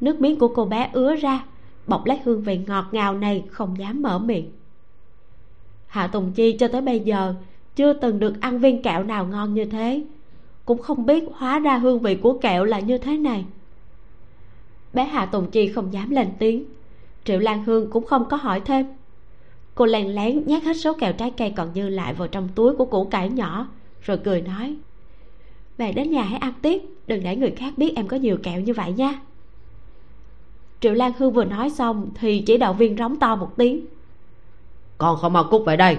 Nước 0.00 0.20
miếng 0.20 0.38
của 0.38 0.48
cô 0.48 0.64
bé 0.64 0.90
ứa 0.92 1.16
ra, 1.16 1.44
bọc 1.86 2.06
lấy 2.06 2.20
hương 2.24 2.42
vị 2.42 2.60
ngọt 2.66 2.84
ngào 2.92 3.14
này 3.14 3.44
không 3.50 3.78
dám 3.78 4.02
mở 4.02 4.18
miệng. 4.18 4.52
Hạ 5.86 6.06
tùng 6.06 6.32
chi 6.32 6.56
cho 6.58 6.68
tới 6.68 6.80
bây 6.80 7.00
giờ 7.00 7.34
chưa 7.76 7.92
từng 7.92 8.18
được 8.18 8.40
ăn 8.40 8.58
viên 8.58 8.82
kẹo 8.82 9.02
nào 9.02 9.26
ngon 9.26 9.54
như 9.54 9.64
thế. 9.64 10.02
Cũng 10.64 10.82
không 10.82 11.06
biết 11.06 11.24
hóa 11.32 11.58
ra 11.58 11.78
hương 11.78 12.00
vị 12.00 12.14
của 12.14 12.38
kẹo 12.38 12.64
là 12.64 12.80
như 12.80 12.98
thế 12.98 13.16
này. 13.16 13.44
Bé 14.92 15.04
hạ 15.04 15.26
tùng 15.26 15.50
chi 15.50 15.68
không 15.68 15.92
dám 15.92 16.10
lên 16.10 16.28
tiếng. 16.38 16.64
Triệu 17.24 17.38
lan 17.38 17.64
hương 17.64 17.90
cũng 17.90 18.06
không 18.06 18.28
có 18.28 18.36
hỏi 18.36 18.60
thêm. 18.60 18.86
Cô 19.74 19.86
lén 19.86 20.06
lén 20.06 20.46
nhét 20.46 20.62
hết 20.62 20.76
số 20.76 20.92
kẹo 20.94 21.12
trái 21.12 21.30
cây 21.30 21.50
còn 21.50 21.74
dư 21.74 21.88
lại 21.88 22.14
vào 22.14 22.28
trong 22.28 22.48
túi 22.54 22.76
của 22.76 22.84
củ 22.84 23.04
cải 23.04 23.30
nhỏ, 23.30 23.66
rồi 24.02 24.18
cười 24.24 24.42
nói 24.42 24.76
về 25.78 25.92
đến 25.92 26.10
nhà 26.10 26.22
hãy 26.22 26.38
ăn 26.38 26.52
tiếp, 26.62 26.82
đừng 27.06 27.22
để 27.22 27.36
người 27.36 27.50
khác 27.50 27.74
biết 27.76 27.92
em 27.96 28.08
có 28.08 28.16
nhiều 28.16 28.36
kẹo 28.42 28.60
như 28.60 28.72
vậy 28.72 28.92
nha. 28.92 29.20
Triệu 30.80 30.94
lan 30.94 31.12
hương 31.18 31.32
vừa 31.32 31.44
nói 31.44 31.70
xong 31.70 32.10
thì 32.14 32.42
chỉ 32.46 32.56
đạo 32.56 32.72
viên 32.72 32.96
rống 32.96 33.16
to 33.16 33.36
một 33.36 33.56
tiếng. 33.56 33.86
Con 34.98 35.16
không 35.16 35.32
mau 35.32 35.44
cút 35.50 35.66
về 35.66 35.76
đây 35.76 35.98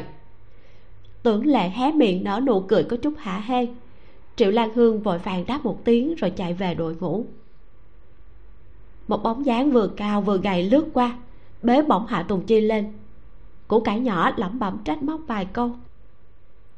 tưởng 1.26 1.46
lệ 1.46 1.70
hé 1.70 1.92
miệng 1.92 2.24
nở 2.24 2.40
nụ 2.46 2.62
cười 2.62 2.84
có 2.84 2.98
chút 2.98 3.14
hả 3.18 3.44
hê. 3.46 3.68
Triệu 4.36 4.52
lan 4.52 4.74
hương 4.74 5.02
vội 5.02 5.18
vàng 5.18 5.46
đáp 5.46 5.66
một 5.66 5.80
tiếng 5.84 6.16
rồi 6.16 6.30
chạy 6.30 6.54
về 6.54 6.74
đội 6.74 6.96
ngũ. 7.00 7.26
Một 9.08 9.24
bóng 9.24 9.46
dáng 9.46 9.72
vừa 9.72 9.88
cao 9.88 10.22
vừa 10.22 10.38
gầy 10.38 10.64
lướt 10.64 10.86
qua, 10.94 11.18
bế 11.64 11.82
bỏng 11.82 12.08
hạ 12.08 12.24
tùng 12.24 12.46
chi 12.46 12.62
lên. 12.62 12.94
Củ 13.68 13.80
cải 13.80 14.00
nhỏ 14.00 14.32
lẩm 14.38 14.60
bẩm 14.60 14.78
trách 14.86 15.04
móc 15.04 15.22
vài 15.28 15.46
câu. 15.46 15.72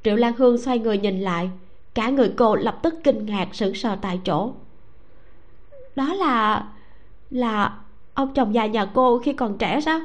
Triệu 0.03 0.15
lan 0.15 0.33
hương 0.37 0.57
xoay 0.57 0.79
người 0.79 0.97
nhìn 0.97 1.21
lại, 1.21 1.49
cả 1.93 2.09
người 2.09 2.33
cô 2.37 2.55
lập 2.55 2.79
tức 2.83 2.95
kinh 3.03 3.25
ngạc 3.25 3.55
sững 3.55 3.75
sờ 3.75 3.95
tại 3.95 4.19
chỗ. 4.25 4.51
Đó 5.95 6.13
là 6.13 6.67
là 7.29 7.77
ông 8.13 8.33
chồng 8.33 8.53
già 8.53 8.65
nhà 8.65 8.91
cô 8.93 9.19
khi 9.19 9.33
còn 9.33 9.57
trẻ 9.57 9.81
sao? 9.81 9.99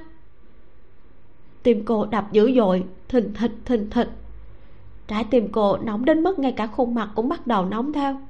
Tim 1.63 1.85
cô 1.85 2.07
đập 2.07 2.33
dữ 2.33 2.53
dội, 2.57 2.85
thình 3.09 3.35
thịch 3.35 3.53
thình 3.65 3.91
thịch 3.91 4.09
trái 5.09 5.25
tim 5.25 5.49
cô 5.53 5.77
nóng 5.77 6.05
đến 6.05 6.23
mức 6.23 6.39
ngay 6.39 6.53
cả 6.53 6.67
khuôn 6.67 6.95
mặt 6.95 7.11
cũng 7.15 7.29
bắt 7.29 7.47
đầu 7.47 7.65
nóng 7.65 7.93
theo. 7.93 8.21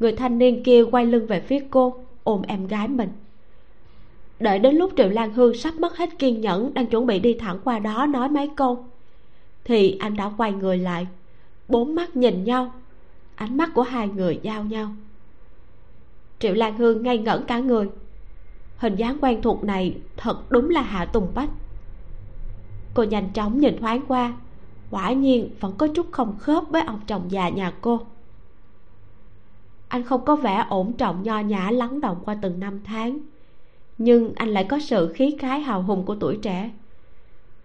Người 0.00 0.12
thanh 0.12 0.38
niên 0.38 0.62
kia 0.62 0.84
quay 0.90 1.06
lưng 1.06 1.26
về 1.26 1.40
phía 1.40 1.64
cô, 1.70 1.94
ôm 2.24 2.42
em 2.42 2.66
gái 2.66 2.88
mình. 2.88 3.08
Đợi 4.40 4.58
đến 4.58 4.76
lúc 4.76 4.92
triệu 4.96 5.08
lan 5.08 5.32
hương 5.32 5.54
sắp 5.54 5.74
mất 5.74 5.96
hết 5.96 6.18
kiên 6.18 6.40
nhẫn 6.40 6.74
đang 6.74 6.86
chuẩn 6.86 7.06
bị 7.06 7.18
đi 7.18 7.34
thẳng 7.34 7.58
qua 7.64 7.78
đó 7.78 8.06
nói 8.06 8.28
mấy 8.28 8.50
câu, 8.56 8.84
thì 9.64 9.96
anh 10.00 10.16
đã 10.16 10.32
quay 10.36 10.52
người 10.52 10.78
lại. 10.78 11.06
Bốn 11.68 11.94
mắt 11.94 12.16
nhìn 12.16 12.44
nhau, 12.44 12.72
ánh 13.34 13.56
mắt 13.56 13.70
của 13.74 13.82
hai 13.82 14.08
người 14.08 14.40
giao 14.42 14.64
nhau. 14.64 14.88
Triệu 16.38 16.54
lan 16.54 16.76
hương 16.76 17.02
ngây 17.02 17.18
ngẩn 17.18 17.44
cả 17.44 17.58
người. 17.58 17.88
Hình 18.76 18.96
dáng 18.96 19.18
quen 19.20 19.42
thuộc 19.42 19.64
này 19.64 19.96
thật 20.16 20.50
đúng 20.50 20.70
là 20.70 20.82
hạ 20.82 21.04
tùng 21.04 21.28
bách. 21.34 21.50
Cô 22.94 23.02
nhanh 23.02 23.30
chóng 23.34 23.60
nhìn 23.60 23.78
thoáng 23.80 24.00
qua 24.08 24.32
quả 24.90 25.12
nhiên, 25.12 25.50
vẫn 25.60 25.74
có 25.78 25.88
chút 25.94 26.06
không 26.12 26.36
khớp 26.38 26.64
với 26.68 26.82
ông 26.82 27.00
chồng 27.06 27.30
già 27.30 27.48
nhà 27.48 27.72
cô. 27.80 28.00
Anh 29.88 30.02
không 30.02 30.24
có 30.24 30.36
vẻ 30.36 30.66
ổn 30.68 30.92
trọng 30.92 31.22
nho 31.22 31.38
nhã 31.38 31.70
lắng 31.70 32.00
động 32.00 32.22
qua 32.24 32.36
từng 32.42 32.60
năm 32.60 32.80
tháng, 32.84 33.18
nhưng 33.98 34.32
anh 34.34 34.48
lại 34.48 34.64
có 34.64 34.78
sự 34.78 35.12
khí 35.12 35.36
khái 35.38 35.60
hào 35.60 35.82
hùng 35.82 36.04
của 36.04 36.14
tuổi 36.14 36.38
trẻ. 36.42 36.70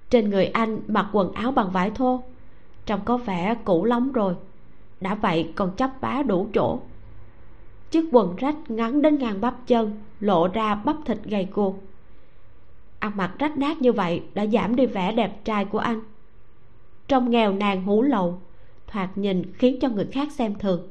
Trên 0.09 0.29
người 0.29 0.45
anh 0.45 0.79
mặc 0.87 1.09
quần 1.11 1.31
áo 1.31 1.51
bằng 1.51 1.71
vải 1.71 1.91
thô, 1.91 2.23
trông 2.85 2.99
có 3.05 3.17
vẻ 3.17 3.55
cũ 3.65 3.85
lắm 3.85 4.11
rồi, 4.11 4.35
đã 5.01 5.15
vậy 5.15 5.51
còn 5.55 5.75
chấp 5.75 5.91
vá 6.01 6.23
đủ 6.27 6.47
chỗ. 6.53 6.79
Chiếc 7.91 8.09
quần 8.11 8.35
rách 8.35 8.55
ngắn 8.71 9.01
đến 9.01 9.17
ngang 9.17 9.41
bắp 9.41 9.67
chân, 9.67 9.99
lộ 10.19 10.47
ra 10.47 10.75
bắp 10.75 10.95
thịt 11.05 11.17
gầy 11.23 11.47
guộc. 11.53 11.75
Ăn 12.99 13.11
mặc 13.15 13.31
rách 13.39 13.57
nát 13.57 13.81
như 13.81 13.91
vậy 13.91 14.23
đã 14.33 14.45
giảm 14.45 14.75
đi 14.75 14.85
vẻ 14.85 15.11
đẹp 15.11 15.45
trai 15.45 15.65
của 15.65 15.79
anh 15.79 16.01
trong 17.07 17.29
nghèo 17.29 17.53
nàn 17.53 17.83
hủ 17.83 18.01
lậu, 18.01 18.41
thoạt 18.87 19.17
nhìn 19.17 19.53
khiến 19.53 19.79
cho 19.81 19.89
người 19.89 20.05
khác 20.05 20.31
xem 20.31 20.55
thường. 20.55 20.87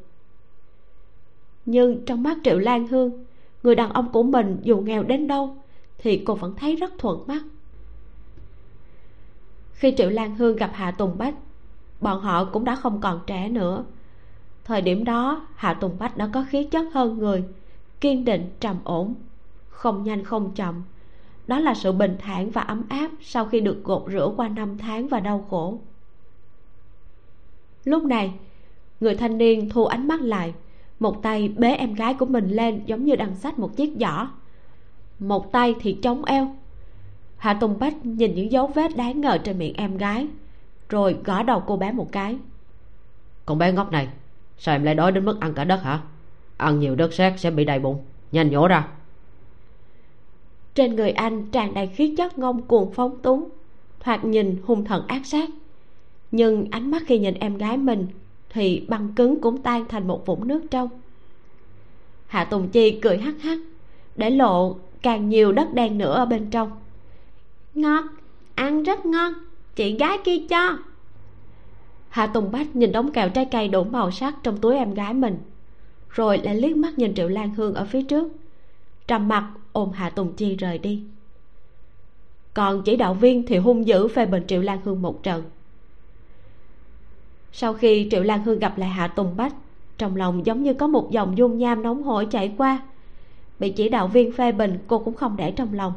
Nhưng 1.67 2.05
trong 2.07 2.23
mắt 2.23 2.39
triệu 2.45 2.59
lan 2.59 2.87
hương, 2.87 3.25
người 3.63 3.75
đàn 3.75 3.93
ông 3.93 4.13
của 4.13 4.23
mình 4.23 4.59
dù 4.63 4.77
nghèo 4.77 5.03
đến 5.03 5.29
đâu 5.29 5.57
thì 5.99 6.23
cô 6.27 6.35
vẫn 6.35 6.55
thấy 6.57 6.77
rất 6.77 6.93
thuận 6.99 7.25
mắt. 7.27 7.43
Khi 9.73 9.95
triệu 9.97 10.11
lan 10.11 10.37
hương 10.37 10.57
gặp 10.57 10.71
hạ 10.75 10.91
tùng 10.91 11.19
bách, 11.19 11.35
bọn 12.01 12.21
họ 12.21 12.45
cũng 12.45 12.65
đã 12.65 12.77
không 12.77 13.01
còn 13.01 13.21
trẻ 13.27 13.49
nữa. 13.49 13.85
Thời 14.65 14.83
điểm 14.83 15.05
đó, 15.05 15.47
hạ 15.55 15.75
tùng 15.75 15.99
bách 15.99 16.17
đã 16.17 16.29
có 16.33 16.45
khí 16.49 16.65
chất 16.65 16.87
hơn 16.93 17.19
người, 17.19 17.45
kiên 18.01 18.25
định, 18.25 18.51
trầm 18.61 18.77
ổn, 18.85 19.15
không 19.69 20.03
nhanh 20.03 20.25
không 20.25 20.55
chậm. 20.55 20.83
Đó 21.47 21.59
là 21.59 21.75
sự 21.75 21.93
bình 21.93 22.17
thản 22.19 22.51
và 22.51 22.61
ấm 22.61 22.83
áp 22.89 23.11
sau 23.21 23.45
khi 23.45 23.61
được 23.61 23.85
gột 23.85 24.05
rửa 24.13 24.33
qua 24.37 24.49
năm 24.49 24.79
tháng 24.79 25.09
và 25.09 25.21
đau 25.21 25.47
khổ 25.51 25.79
lúc 27.85 28.05
này 28.05 28.33
người 29.01 29.15
thanh 29.15 29.39
niên 29.39 29.71
thu 29.71 29.85
ánh 29.85 30.09
mắt 30.09 30.21
lại. 30.21 30.55
Một 31.01 31.23
tay 31.23 31.49
bế 31.49 31.75
em 31.75 31.95
gái 31.95 32.15
của 32.15 32.27
mình 32.27 32.49
lên 32.49 32.83
giống 32.87 33.05
như 33.05 33.17
đang 33.17 33.35
xách 33.35 33.59
một 33.59 33.77
chiếc 33.77 33.93
giỏ. 34.01 34.29
Một 35.19 35.53
tay 35.53 35.75
thì 35.81 35.99
chống 36.03 36.25
eo. 36.25 36.57
Hạ 37.37 37.55
tùng 37.55 37.79
bách 37.79 38.07
nhìn 38.07 38.35
những 38.35 38.53
dấu 38.53 38.67
vết 38.67 38.97
đáng 38.97 39.21
ngờ 39.21 39.39
trên 39.45 39.59
miệng 39.59 39.75
em 39.75 39.97
gái 39.97 40.29
rồi 40.89 41.17
gõ 41.25 41.43
đầu 41.43 41.63
cô 41.67 41.77
bé 41.77 41.93
một 41.93 42.13
cái. 42.13 42.37
Con 43.47 43.59
bé 43.59 43.73
ngốc 43.73 43.93
này 43.93 44.09
sao 44.59 44.75
em 44.75 44.85
lại 44.85 44.95
đói 44.95 45.13
đến 45.13 45.25
mức 45.25 45.41
ăn 45.41 45.55
cả 45.55 45.65
đất 45.65 45.83
hả? 45.83 46.01
Ăn 46.57 46.81
nhiều 46.81 46.95
đất 46.95 47.13
sét 47.13 47.41
sẽ 47.41 47.51
bị 47.51 47.65
đầy 47.65 47.79
bụng 47.79 48.05
nhanh 48.33 48.51
nhổ 48.51 48.69
ra. 48.69 48.89
Trên 50.75 50.97
người 50.97 51.11
anh 51.11 51.47
tràn 51.51 51.75
đầy 51.75 51.87
khí 51.87 52.15
chất 52.17 52.39
ngông 52.39 52.63
cuồng 52.63 52.93
phóng 52.93 53.19
túng 53.23 53.49
thoạt 54.01 54.25
nhìn 54.25 54.57
hung 54.65 54.85
thần 54.85 55.07
ác 55.07 55.27
sát 55.27 55.51
nhưng 56.33 56.67
ánh 56.71 56.91
mắt 56.91 57.03
khi 57.07 57.19
nhìn 57.19 57.35
em 57.35 57.57
gái 57.57 57.77
mình 57.77 58.07
thì 58.51 58.87
băng 58.89 59.13
cứng 59.17 59.41
cũng 59.41 59.63
tan 59.63 59.85
thành 59.89 60.09
một 60.09 60.27
vũng 60.27 60.49
nước 60.49 60.63
trong. 60.71 60.89
Hạ 62.27 62.45
tùng 62.45 62.69
chi 62.69 62.99
cười 63.03 63.19
hắc 63.19 63.43
hắc 63.43 63.59
để 64.17 64.31
lộ 64.31 64.77
càng 65.03 65.29
nhiều 65.29 65.53
đất 65.53 65.75
đen 65.75 65.99
nữa 65.99 66.13
ở 66.13 66.27
bên 66.27 66.51
trong. 66.51 66.71
Ngon 67.75 68.07
ăn 68.55 68.83
rất 68.83 69.07
ngon 69.07 69.33
chị 69.77 69.97
gái 69.97 70.19
kia 70.25 70.39
cho. 70.49 70.79
Hạ 72.09 72.27
tùng 72.27 72.53
bách 72.53 72.77
nhìn 72.77 72.93
đống 72.93 73.13
kẹo 73.13 73.29
trái 73.29 73.45
cây 73.45 73.69
đủ 73.69 73.85
màu 73.85 74.11
sắc 74.11 74.35
trong 74.43 74.57
túi 74.57 74.77
em 74.77 74.95
gái 74.95 75.15
mình 75.15 75.39
rồi 76.11 76.39
lại 76.39 76.55
liếc 76.55 76.77
mắt 76.77 76.99
nhìn 76.99 77.15
triệu 77.15 77.29
lan 77.29 77.55
hương 77.55 77.75
ở 77.75 77.85
phía 77.85 78.03
trước 78.03 78.33
trầm 79.07 79.29
mặt 79.29 79.53
ôm 79.73 79.91
hạ 79.93 80.11
tùng 80.11 80.33
chi 80.33 80.57
rời 80.57 80.79
đi. 80.79 81.03
Còn 82.55 82.83
chỉ 82.83 82.97
đạo 82.97 83.15
viên 83.15 83.47
thì 83.47 83.57
hung 83.57 83.87
dữ 83.87 84.09
phê 84.09 84.27
bình 84.27 84.45
triệu 84.47 84.63
lan 84.63 84.79
hương 84.85 85.03
một 85.03 85.23
trận 85.23 85.43
sau 87.53 87.75
khi 87.75 88.09
triệu 88.11 88.23
lan 88.23 88.45
hương 88.45 88.59
gặp 88.59 88.79
lại 88.79 88.89
hạ 88.89 89.07
tùng 89.07 89.37
bách, 89.37 89.55
trong 89.99 90.17
lòng 90.17 90.47
giống 90.47 90.63
như 90.63 90.75
có 90.75 90.87
một 90.87 91.11
dòng 91.11 91.39
dung 91.39 91.59
nham 91.59 91.83
nóng 91.83 92.03
hổi 92.03 92.27
chảy 92.27 92.53
qua. 92.59 92.83
Bị 93.59 93.71
chỉ 93.71 93.89
đạo 93.89 94.09
viên 94.09 94.33
phê 94.33 94.53
bình, 94.53 94.79
cô 94.87 94.99
cũng 94.99 95.15
không 95.15 95.37
để 95.37 95.51
trong 95.51 95.75
lòng. 95.75 95.93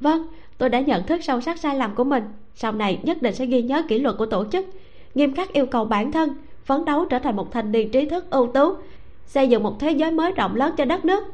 Vâng 0.00 0.26
tôi 0.58 0.68
đã 0.68 0.80
nhận 0.80 1.06
thức 1.06 1.24
sâu 1.24 1.40
sắc 1.40 1.58
sai 1.58 1.76
lầm 1.76 1.94
của 1.94 2.04
mình, 2.04 2.24
sau 2.54 2.72
này 2.72 3.00
nhất 3.02 3.22
định 3.22 3.34
sẽ 3.34 3.46
ghi 3.46 3.62
nhớ 3.62 3.82
kỷ 3.88 3.98
luật 3.98 4.16
của 4.18 4.26
tổ 4.26 4.44
chức, 4.52 4.66
nghiêm 5.14 5.34
khắc 5.34 5.52
yêu 5.52 5.66
cầu 5.66 5.84
bản 5.84 6.12
thân, 6.12 6.34
phấn 6.64 6.84
đấu 6.84 7.04
trở 7.04 7.18
thành 7.18 7.36
một 7.36 7.52
thanh 7.52 7.72
niên 7.72 7.90
trí 7.90 8.08
thức 8.08 8.30
ưu 8.30 8.46
tú, 8.46 8.74
xây 9.26 9.48
dựng 9.48 9.62
một 9.62 9.80
thế 9.80 9.90
giới 9.90 10.10
mới 10.10 10.32
rộng 10.32 10.56
lớn 10.56 10.74
cho 10.76 10.84
đất 10.84 11.04
nước. 11.04 11.24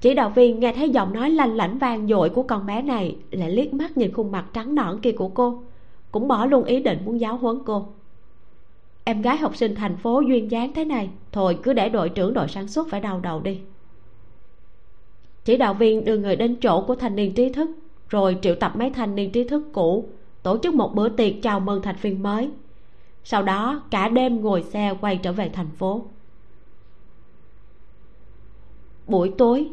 Chỉ 0.00 0.14
đạo 0.14 0.30
viên 0.30 0.60
nghe 0.60 0.72
thấy 0.72 0.90
giọng 0.90 1.12
nói 1.12 1.30
lanh 1.30 1.56
lảnh 1.56 1.78
vang 1.78 2.08
dội 2.08 2.28
của 2.28 2.42
con 2.42 2.66
bé 2.66 2.82
này, 2.82 3.16
lại 3.30 3.50
liếc 3.50 3.74
mắt 3.74 3.96
nhìn 3.96 4.12
khuôn 4.12 4.32
mặt 4.32 4.44
trắng 4.52 4.74
nõn 4.74 5.00
kia 5.00 5.12
của 5.12 5.28
cô 5.28 5.62
cũng 6.18 6.28
bỏ 6.28 6.46
luôn 6.46 6.64
ý 6.64 6.80
định 6.80 6.98
muốn 7.04 7.20
giáo 7.20 7.36
huấn 7.36 7.58
cô. 7.66 7.86
Em 9.04 9.22
gái 9.22 9.36
học 9.36 9.56
sinh 9.56 9.74
thành 9.74 9.96
phố 9.96 10.20
duyên 10.20 10.50
dáng 10.50 10.72
thế 10.72 10.84
này, 10.84 11.10
thôi 11.32 11.58
cứ 11.62 11.72
để 11.72 11.88
đội 11.88 12.08
trưởng 12.08 12.34
đội 12.34 12.48
sản 12.48 12.68
xuất 12.68 12.88
phải 12.90 13.00
đau 13.00 13.20
đầu 13.20 13.40
đi. 13.40 13.60
Chỉ 15.44 15.56
đạo 15.56 15.74
viên 15.74 16.04
đưa 16.04 16.18
người 16.18 16.36
đến 16.36 16.56
chỗ 16.62 16.84
của 16.86 16.94
thanh 16.94 17.16
niên 17.16 17.34
trí 17.34 17.52
thức, 17.52 17.70
rồi 18.08 18.38
triệu 18.42 18.54
tập 18.54 18.72
mấy 18.76 18.90
thanh 18.90 19.14
niên 19.14 19.32
trí 19.32 19.44
thức 19.44 19.62
cũ, 19.72 20.08
tổ 20.42 20.58
chức 20.58 20.74
một 20.74 20.94
bữa 20.94 21.08
tiệc 21.08 21.34
chào 21.42 21.60
mừng 21.60 21.82
thành 21.82 21.96
viên 22.02 22.22
mới. 22.22 22.50
Sau 23.24 23.42
đó, 23.42 23.82
cả 23.90 24.08
đêm 24.08 24.40
ngồi 24.40 24.62
xe 24.62 24.94
quay 25.00 25.16
trở 25.16 25.32
về 25.32 25.48
thành 25.48 25.70
phố. 25.70 26.04
Buổi 29.06 29.32
tối, 29.38 29.68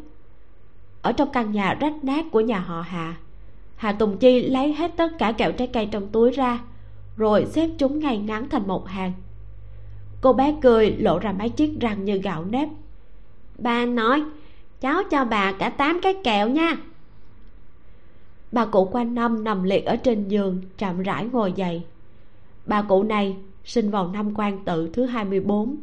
ở 1.01 1.12
trong 1.12 1.29
căn 1.31 1.51
nhà 1.51 1.73
rách 1.73 2.03
nát 2.03 2.25
của 2.31 2.41
nhà 2.41 2.60
họ 2.60 2.81
hà 2.81 3.15
hà 3.75 3.91
tùng 3.91 4.17
chi 4.17 4.49
lấy 4.49 4.73
hết 4.73 4.91
tất 4.97 5.17
cả 5.17 5.31
kẹo 5.31 5.51
trái 5.51 5.67
cây 5.67 5.85
trong 5.91 6.07
túi 6.07 6.31
ra, 6.31 6.59
rồi 7.17 7.45
xếp 7.45 7.69
chúng 7.77 7.99
ngay 7.99 8.17
ngắn 8.17 8.49
thành 8.49 8.67
một 8.67 8.88
hàng. 8.88 9.13
Cô 10.21 10.33
bé 10.33 10.55
cười 10.61 10.91
lộ 10.91 11.19
ra 11.19 11.31
mấy 11.31 11.49
chiếc 11.49 11.79
răng 11.79 12.05
như 12.05 12.17
gạo 12.17 12.45
nếp. 12.45 12.69
Ba 13.57 13.85
nói, 13.85 14.23
cháu 14.81 15.03
cho 15.11 15.25
bà 15.25 15.51
cả 15.51 15.69
tám 15.69 15.99
cái 16.03 16.15
kẹo 16.23 16.49
nha. 16.49 16.77
Bà 18.51 18.65
cụ 18.65 18.85
quanh 18.91 19.15
năm 19.15 19.43
nằm 19.43 19.63
liệt 19.63 19.85
ở 19.85 19.95
trên 19.95 20.27
giường, 20.27 20.61
chậm 20.77 21.01
rãi 21.01 21.25
ngồi 21.31 21.51
dậy. 21.51 21.81
Bà 22.65 22.81
cụ 22.81 23.03
này 23.03 23.35
sinh 23.65 23.91
vào 23.91 24.07
năm 24.07 24.33
quan 24.35 24.65
tự 24.65 24.89
thứ 24.93 25.05
24 25.05 25.75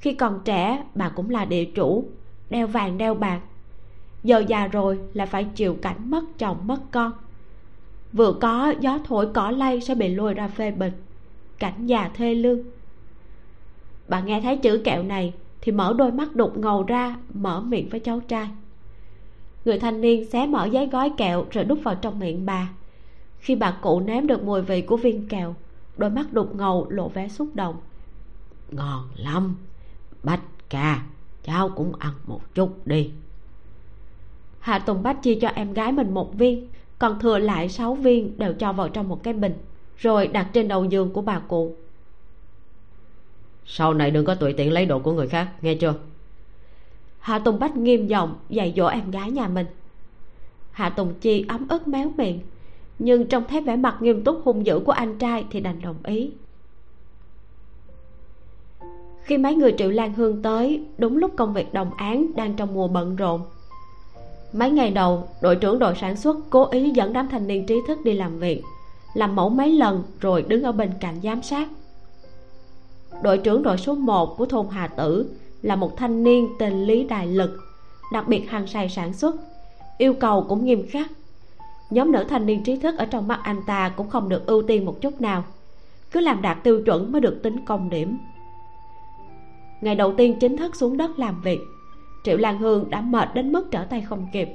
khi 0.00 0.14
còn 0.14 0.40
trẻ, 0.44 0.84
bà 0.94 1.08
cũng 1.08 1.30
là 1.30 1.44
địa 1.44 1.64
chủ, 1.64 2.04
đeo 2.50 2.66
vàng 2.66 2.98
đeo 2.98 3.14
bạc. 3.14 3.40
Giờ 4.22 4.44
già 4.48 4.66
rồi 4.66 4.98
là 5.14 5.26
phải 5.26 5.44
chịu 5.44 5.76
cảnh 5.82 6.10
mất 6.10 6.24
chồng 6.38 6.56
mất 6.66 6.80
con 6.90 7.12
vừa 8.12 8.32
có 8.32 8.74
gió 8.80 8.98
thổi 9.04 9.28
cỏ 9.34 9.50
lay 9.50 9.80
sẽ 9.80 9.94
bị 9.94 10.14
lôi 10.14 10.34
ra 10.34 10.48
phê 10.48 10.70
bình. 10.70 10.92
Cảnh 11.58 11.86
già 11.86 12.10
thê 12.14 12.34
lương. 12.34 12.60
Bà 14.08 14.20
nghe 14.20 14.40
thấy 14.40 14.56
chữ 14.56 14.80
kẹo 14.84 15.02
này 15.02 15.32
thì 15.60 15.72
mở 15.72 15.94
đôi 15.98 16.12
mắt 16.12 16.36
đục 16.36 16.56
ngầu 16.56 16.82
ra, 16.82 17.16
mở 17.34 17.60
miệng 17.60 17.88
với 17.88 18.00
cháu 18.00 18.20
trai. 18.20 18.48
Người 19.64 19.78
thanh 19.78 20.00
niên 20.00 20.30
xé 20.30 20.46
mở 20.46 20.64
giấy 20.64 20.86
gói 20.86 21.12
kẹo 21.16 21.46
rồi 21.50 21.64
đút 21.64 21.78
vào 21.82 21.94
trong 21.94 22.18
miệng 22.18 22.46
bà. 22.46 22.70
Khi 23.38 23.54
bà 23.54 23.70
cụ 23.70 24.00
nếm 24.00 24.26
được 24.26 24.44
mùi 24.44 24.62
vị 24.62 24.82
của 24.82 24.96
viên 24.96 25.28
kẹo, 25.28 25.54
đôi 25.96 26.10
mắt 26.10 26.32
đục 26.32 26.54
ngầu 26.54 26.86
lộ 26.90 27.08
vẻ 27.08 27.28
xúc 27.28 27.48
động. 27.54 27.76
Ngon 28.70 29.08
lắm, 29.16 29.56
bách 30.22 30.42
ca, 30.68 31.02
cháu 31.44 31.68
cũng 31.68 31.92
ăn 31.98 32.12
một 32.26 32.54
chút 32.54 32.86
đi. 32.86 33.10
Hạ 34.60 34.78
tùng 34.78 35.02
bách 35.02 35.22
chia 35.22 35.34
cho 35.34 35.48
em 35.48 35.72
gái 35.72 35.92
mình 35.92 36.14
một 36.14 36.34
viên 36.34 36.68
còn 37.00 37.20
thừa 37.20 37.38
lại 37.38 37.68
sáu 37.68 37.94
viên 37.94 38.38
đều 38.38 38.54
cho 38.54 38.72
vào 38.72 38.88
trong 38.88 39.08
một 39.08 39.22
cái 39.22 39.34
bình 39.34 39.54
rồi 39.96 40.26
đặt 40.26 40.50
trên 40.52 40.68
đầu 40.68 40.84
giường 40.84 41.12
của 41.12 41.22
bà 41.22 41.38
cụ. 41.38 41.76
Sau 43.64 43.94
này 43.94 44.10
đừng 44.10 44.24
có 44.24 44.34
tùy 44.34 44.52
tiện 44.52 44.72
lấy 44.72 44.86
đồ 44.86 44.98
của 44.98 45.12
người 45.12 45.28
khác 45.28 45.48
nghe 45.62 45.74
chưa? 45.74 45.94
Hạ 47.18 47.38
tùng 47.38 47.58
bách 47.58 47.76
nghiêm 47.76 48.06
giọng 48.06 48.34
dạy 48.48 48.74
dỗ 48.76 48.86
em 48.86 49.10
gái 49.10 49.30
nhà 49.30 49.48
mình. 49.48 49.66
Hạ 50.70 50.90
tùng 50.90 51.14
chi 51.20 51.44
ấm 51.48 51.68
ức 51.68 51.88
méo 51.88 52.10
miệng 52.16 52.40
nhưng 52.98 53.26
trông 53.26 53.44
thấy 53.48 53.60
vẻ 53.60 53.76
mặt 53.76 53.96
nghiêm 54.00 54.24
túc 54.24 54.40
hung 54.44 54.66
dữ 54.66 54.80
của 54.84 54.92
anh 54.92 55.18
trai 55.18 55.44
thì 55.50 55.60
đành 55.60 55.82
đồng 55.82 55.96
ý. 56.04 56.30
Khi 59.22 59.38
mấy 59.38 59.54
người 59.54 59.74
triệu 59.78 59.90
lan 59.90 60.12
hương 60.12 60.42
tới 60.42 60.84
đúng 60.98 61.16
lúc 61.16 61.32
công 61.36 61.54
việc 61.54 61.72
đồng 61.72 61.94
án 61.94 62.34
đang 62.34 62.56
trong 62.56 62.74
mùa 62.74 62.88
bận 62.88 63.16
rộn 63.16 63.40
mấy 64.52 64.70
ngày 64.70 64.90
đầu, 64.90 65.28
đội 65.40 65.56
trưởng 65.56 65.78
đội 65.78 65.94
sản 66.00 66.16
xuất 66.16 66.36
cố 66.50 66.68
ý 66.70 66.90
dẫn 66.90 67.12
đám 67.12 67.28
thanh 67.28 67.46
niên 67.46 67.66
trí 67.66 67.76
thức 67.88 67.98
đi 68.04 68.12
làm 68.12 68.38
việc, 68.38 68.62
làm 69.14 69.36
mẫu 69.36 69.48
mấy 69.48 69.72
lần 69.72 70.02
rồi 70.20 70.42
đứng 70.42 70.62
ở 70.62 70.72
bên 70.72 70.90
cạnh 71.00 71.20
giám 71.22 71.42
sát. 71.42 71.68
Đội 73.22 73.38
trưởng 73.38 73.62
đội 73.62 73.78
số 73.78 73.94
1 73.94 74.36
của 74.38 74.46
thôn 74.46 74.66
Hà 74.70 74.86
Tử 74.86 75.30
là 75.62 75.76
một 75.76 75.96
thanh 75.96 76.22
niên 76.22 76.48
tên 76.58 76.86
Lý 76.86 77.04
Đại 77.04 77.26
Lực, 77.26 77.58
đặc 78.12 78.28
biệt 78.28 78.50
hăng 78.50 78.66
say 78.66 78.88
sản 78.88 79.12
xuất, 79.12 79.36
yêu 79.98 80.14
cầu 80.14 80.46
cũng 80.48 80.64
nghiêm 80.64 80.86
khắc. 80.90 81.10
Nhóm 81.90 82.12
nữ 82.12 82.24
thanh 82.28 82.46
niên 82.46 82.62
trí 82.64 82.76
thức 82.76 82.98
ở 82.98 83.04
trong 83.04 83.28
mắt 83.28 83.40
anh 83.42 83.62
ta 83.66 83.88
cũng 83.88 84.08
không 84.08 84.28
được 84.28 84.46
ưu 84.46 84.62
tiên 84.62 84.84
một 84.84 85.00
chút 85.00 85.20
nào, 85.20 85.44
cứ 86.10 86.20
làm 86.20 86.42
đạt 86.42 86.64
tiêu 86.64 86.82
chuẩn 86.86 87.12
mới 87.12 87.20
được 87.20 87.40
tính 87.42 87.64
công 87.64 87.90
điểm. 87.90 88.18
Ngày 89.80 89.94
đầu 89.94 90.14
tiên 90.16 90.38
chính 90.40 90.56
thức 90.56 90.76
xuống 90.76 90.96
đất 90.96 91.18
làm 91.18 91.40
việc 91.42 91.60
triệu 92.24 92.36
lan 92.36 92.58
hương 92.58 92.90
đã 92.90 93.00
mệt 93.00 93.28
đến 93.34 93.52
mức 93.52 93.68
trở 93.70 93.84
tay 93.84 94.00
không 94.00 94.26
kịp. 94.32 94.48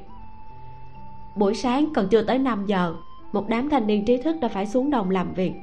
Buổi 1.36 1.56
sáng 1.56 1.94
còn 1.96 2.08
chưa 2.08 2.22
tới 2.22 2.40
5 2.40 2.66
giờ, 2.66 2.96
một 3.32 3.50
đám 3.50 3.70
thanh 3.70 3.88
niên 3.88 4.06
trí 4.06 4.18
thức 4.18 4.36
đã 4.42 4.48
phải 4.48 4.66
xuống 4.66 4.90
đồng 4.90 5.10
làm 5.10 5.34
việc. 5.34 5.54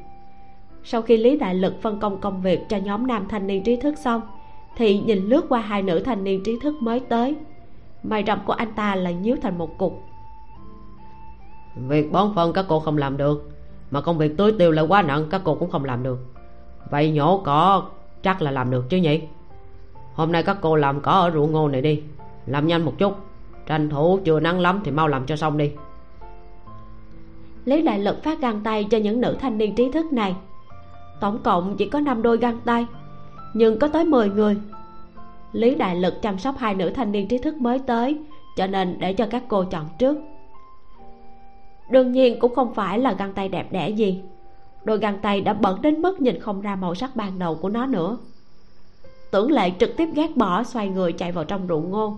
Sau 0.85 1.03
khi 1.03 1.17
lý 1.17 1.39
đại 1.39 1.55
lực 1.55 1.83
phân 1.83 2.01
công 2.01 2.21
công 2.21 2.43
việc 2.43 2.69
cho 2.69 2.77
nhóm 2.77 3.07
nam 3.07 3.27
thanh 3.29 3.47
niên 3.47 3.65
trí 3.65 3.77
thức 3.77 3.99
xong, 3.99 4.23
thì 4.77 4.99
nhìn 5.01 5.19
lướt 5.19 5.47
qua 5.49 5.61
hai 5.61 5.83
nữ 5.83 5.99
thanh 5.99 6.25
niên 6.25 6.45
trí 6.45 6.59
thức 6.63 6.75
mới 6.83 7.01
tới. 7.01 7.37
Mày 8.03 8.25
rậm 8.27 8.39
của 8.47 8.53
anh 8.53 8.73
ta 8.75 8.95
lại 8.95 9.15
nhíu 9.15 9.37
thành 9.43 9.59
một 9.59 9.79
cục. 9.79 10.03
Việc 11.77 12.13
bón 12.13 12.33
phân 12.35 12.53
các 12.53 12.65
cô 12.69 12.81
không 12.81 12.99
làm 12.99 13.17
được, 13.17 13.51
mà 13.91 14.01
công 14.01 14.19
việc 14.19 14.37
tưới 14.37 14.53
tiêu 14.59 14.71
lại 14.71 14.85
quá 14.89 15.03
nặng 15.03 15.27
các 15.31 15.41
cô 15.45 15.55
cũng 15.55 15.71
không 15.71 15.85
làm 15.85 16.03
được. 16.03 16.19
Vậy 16.91 17.11
nhổ 17.11 17.43
cỏ 17.45 17.83
chắc 18.23 18.43
là 18.43 18.51
làm 18.51 18.71
được 18.71 18.85
chứ 18.91 18.97
nhỉ? 18.97 19.21
Hôm 20.15 20.33
nay 20.33 20.43
các 20.43 20.57
cô 20.61 20.77
làm 20.77 21.01
cỏ 21.01 21.11
ở 21.11 21.31
ruộng 21.31 21.53
ngô 21.53 21.69
này 21.69 21.83
đi. 21.83 22.03
Làm 22.47 22.67
nhanh 22.67 22.85
một 22.85 22.95
chút. 22.99 23.17
Tranh 23.67 23.89
thủ 23.91 24.19
chưa 24.25 24.41
nắng 24.41 24.61
lắm 24.61 24.81
thì 24.85 24.91
mau 24.91 25.09
làm 25.09 25.27
cho 25.27 25.37
xong 25.37 25.59
đi. 25.59 25.71
Lý 27.65 27.83
đại 27.83 27.99
lực 27.99 28.23
phát 28.23 28.41
găng 28.41 28.61
tay 28.61 28.85
cho 28.85 28.99
những 28.99 29.21
nữ 29.21 29.37
thanh 29.41 29.59
niên 29.59 29.75
trí 29.75 29.91
thức 29.93 30.13
này. 30.13 30.35
Tổng 31.21 31.39
cộng 31.43 31.77
chỉ 31.77 31.89
có 31.89 32.01
5 32.01 32.23
đôi 32.23 32.37
găng 32.37 32.61
tay, 32.65 32.87
nhưng 33.55 33.79
có 33.79 33.89
tới 33.89 34.05
10 34.05 34.29
người. 34.29 34.57
Lý 35.53 35.75
đại 35.75 35.97
lực 35.97 36.23
chăm 36.23 36.39
sóc 36.39 36.55
hai 36.59 36.75
nữ 36.75 36.91
thanh 36.91 37.13
niên 37.13 37.29
trí 37.29 37.39
thức 37.39 37.55
mới 37.55 37.79
tới, 37.79 38.19
cho 38.57 38.67
nên 38.67 38.97
để 38.99 39.13
cho 39.13 39.27
các 39.31 39.43
cô 39.49 39.65
chọn 39.65 39.85
trước. 39.99 40.17
Đương 41.91 42.13
nhiên 42.13 42.41
cũng 42.41 42.55
không 42.55 42.75
phải 42.75 42.99
là 42.99 43.13
găng 43.13 43.33
tay 43.33 43.49
đẹp 43.49 43.73
đẽ 43.73 43.89
gì. 43.89 44.23
Đôi 44.85 44.99
găng 44.99 45.19
tay 45.19 45.41
đã 45.41 45.53
bẩn 45.53 45.83
đến 45.83 46.03
mức 46.03 46.21
nhìn 46.21 46.41
không 46.41 46.61
ra 46.61 46.77
màu 46.77 46.95
sắc 46.95 47.17
ban 47.17 47.39
đầu 47.39 47.55
của 47.55 47.69
nó 47.69 47.87
nữa 47.87 48.19
tưởng 49.33 49.53
lệ 49.53 49.73
trực 49.79 49.97
tiếp 49.97 50.09
ghét 50.15 50.37
bỏ 50.37 50.63
xoay 50.63 50.89
người 50.89 51.13
chạy 51.13 51.33
vào 51.33 51.45
trong 51.45 51.67
ruộng 51.69 51.91
ngô. 51.91 52.17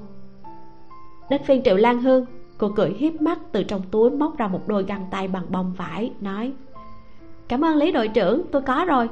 Đến 1.30 1.42
phiên 1.44 1.62
triệu 1.62 1.76
lan 1.76 2.02
hương 2.02 2.26
cô 2.58 2.68
cười 2.76 2.90
hiếp 2.90 3.20
mắt 3.20 3.38
từ 3.52 3.62
trong 3.62 3.82
túi 3.90 4.10
móc 4.10 4.38
ra 4.38 4.48
một 4.48 4.68
đôi 4.68 4.84
găng 4.84 5.06
tay 5.10 5.28
bằng 5.28 5.44
bông 5.48 5.72
vải 5.72 6.12
nói 6.20 6.52
cảm 7.48 7.64
ơn 7.64 7.76
lý 7.76 7.92
đội 7.92 8.08
trưởng 8.08 8.42
tôi 8.52 8.62
có 8.62 8.84
rồi 8.88 9.08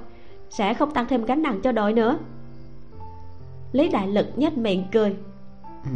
sẽ 0.51 0.75
không 0.75 0.91
tăng 0.91 1.07
thêm 1.07 1.25
gánh 1.25 1.43
nặng 1.43 1.61
cho 1.63 1.73
đội 1.73 1.93
nữa. 1.93 2.19
Lý 3.73 3.89
đại 3.89 4.09
lực 4.09 4.27
nhếch 4.37 4.59
miệng 4.59 4.85
cười 4.93 5.17
ừ. 5.85 5.91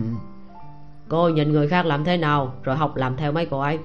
cô 1.09 1.29
nhìn 1.29 1.53
người 1.53 1.69
khác 1.69 1.87
làm 1.87 2.05
thế 2.05 2.16
nào 2.16 2.53
rồi 2.62 2.77
học 2.77 2.97
làm 2.97 3.16
theo 3.16 3.33
mấy 3.33 3.47
cô 3.47 3.61
ấy. 3.61 3.79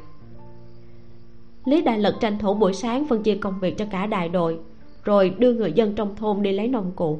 Lý 1.66 1.82
đại 1.82 2.00
lực 2.00 2.16
tranh 2.20 2.38
thủ 2.38 2.54
buổi 2.54 2.74
sáng 2.74 3.08
phân 3.08 3.24
chia 3.24 3.36
công 3.36 3.60
việc 3.60 3.78
cho 3.78 3.86
cả 3.92 4.06
đại 4.06 4.30
đội 4.30 4.60
rồi 5.04 5.36
đưa 5.38 5.54
người 5.54 5.72
dân 5.72 5.96
trong 5.96 6.16
thôn 6.16 6.42
đi 6.42 6.52
lấy 6.52 6.68
nông 6.68 6.92
cụ 6.96 7.20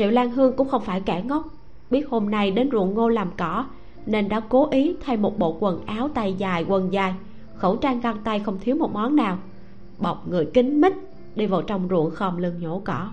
triệu 0.00 0.10
lan 0.10 0.30
hương 0.30 0.56
cũng 0.56 0.68
không 0.68 0.82
phải 0.82 1.00
kẻ 1.00 1.22
ngốc. 1.26 1.44
Biết 1.90 2.08
hôm 2.08 2.30
nay 2.30 2.50
đến 2.50 2.68
ruộng 2.72 2.94
ngô 2.94 3.08
làm 3.08 3.30
cỏ, 3.38 3.64
nên 4.06 4.28
đã 4.28 4.40
cố 4.40 4.68
ý 4.70 4.96
thay 5.04 5.16
một 5.16 5.38
bộ 5.38 5.56
quần 5.60 5.86
áo 5.86 6.08
tay 6.14 6.34
dài, 6.34 6.64
quần 6.68 6.92
dài. 6.92 7.14
Khẩu 7.56 7.76
trang 7.76 8.00
găng 8.00 8.16
tay 8.24 8.40
không 8.40 8.58
thiếu 8.60 8.76
một 8.76 8.92
món 8.92 9.16
nào. 9.16 9.38
Bọc 9.98 10.28
người 10.28 10.46
kính 10.54 10.80
mít, 10.80 10.92
đi 11.34 11.46
vào 11.46 11.62
trong 11.62 11.88
ruộng 11.90 12.10
khom 12.10 12.36
lưng 12.36 12.60
nhổ 12.60 12.82
cỏ. 12.84 13.08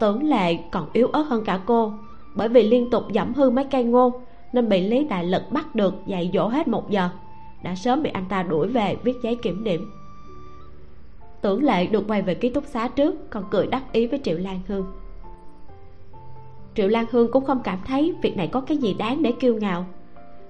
Tưởng 0.00 0.22
lệ 0.22 0.56
còn 0.70 0.86
yếu 0.92 1.08
ớt 1.08 1.22
hơn 1.22 1.44
cả 1.44 1.60
cô, 1.66 1.92
bởi 2.34 2.48
vì 2.48 2.62
liên 2.68 2.90
tục 2.90 3.04
giảm 3.14 3.34
hư 3.34 3.50
mấy 3.50 3.64
cây 3.64 3.84
ngô, 3.84 4.20
nên 4.52 4.68
bị 4.68 4.88
lý 4.88 5.04
đại 5.04 5.24
lực 5.24 5.42
bắt 5.50 5.74
được 5.74 5.94
dạy 6.06 6.30
dỗ 6.34 6.48
hết 6.48 6.68
một 6.68 6.90
giờ. 6.90 7.08
Đã 7.62 7.74
sớm 7.74 8.02
bị 8.02 8.10
anh 8.10 8.24
ta 8.28 8.42
đuổi 8.42 8.68
về 8.68 8.96
viết 9.02 9.16
giấy 9.22 9.36
kiểm 9.42 9.64
điểm 9.64 9.90
tưởng 11.46 11.64
lệ 11.64 11.86
được 11.86 12.04
quay 12.08 12.22
về 12.22 12.34
ký 12.34 12.48
túc 12.48 12.64
xá 12.64 12.88
trước, 12.88 13.30
còn 13.30 13.44
cười 13.50 13.66
đắc 13.66 13.92
ý 13.92 14.06
với 14.06 14.20
triệu 14.22 14.38
lan 14.38 14.60
hương. 14.68 14.86
Triệu 16.74 16.88
lan 16.88 17.04
hương 17.10 17.32
cũng 17.32 17.44
không 17.44 17.60
cảm 17.64 17.78
thấy 17.86 18.14
việc 18.22 18.36
này 18.36 18.48
có 18.48 18.60
cái 18.60 18.76
gì 18.76 18.94
đáng 18.94 19.22
để 19.22 19.32
kiêu 19.32 19.54
ngạo. 19.54 19.86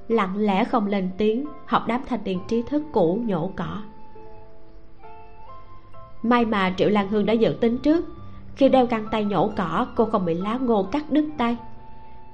Lặng 0.09 0.37
lẽ 0.37 0.65
không 0.65 0.87
lên 0.87 1.11
tiếng, 1.19 1.47
học 1.67 1.83
đám 1.87 2.01
thanh 2.09 2.25
niên 2.25 2.41
trí 2.49 2.63
thức 2.63 2.83
cũ 2.93 3.21
nhổ 3.27 3.51
cỏ. 3.57 3.83
May 6.23 6.45
mà 6.45 6.75
triệu 6.77 6.89
lan 6.89 7.09
hương 7.09 7.27
đã 7.27 7.33
dự 7.33 7.57
tính 7.61 7.79
trước, 7.79 8.05
khi 8.55 8.69
đeo 8.69 8.87
găng 8.87 9.07
tay 9.11 9.25
nhổ 9.25 9.51
cỏ, 9.57 9.87
cô 9.97 10.05
không 10.05 10.25
bị 10.25 10.35
lá 10.35 10.57
ngô 10.57 10.83
cắt 10.83 11.11
đứt 11.11 11.29
tay. 11.39 11.57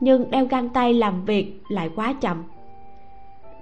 Nhưng 0.01 0.31
đeo 0.31 0.45
găng 0.45 0.69
tay 0.69 0.95
làm 0.95 1.25
việc 1.25 1.63
lại 1.69 1.91
quá 1.97 2.13
chậm. 2.13 2.45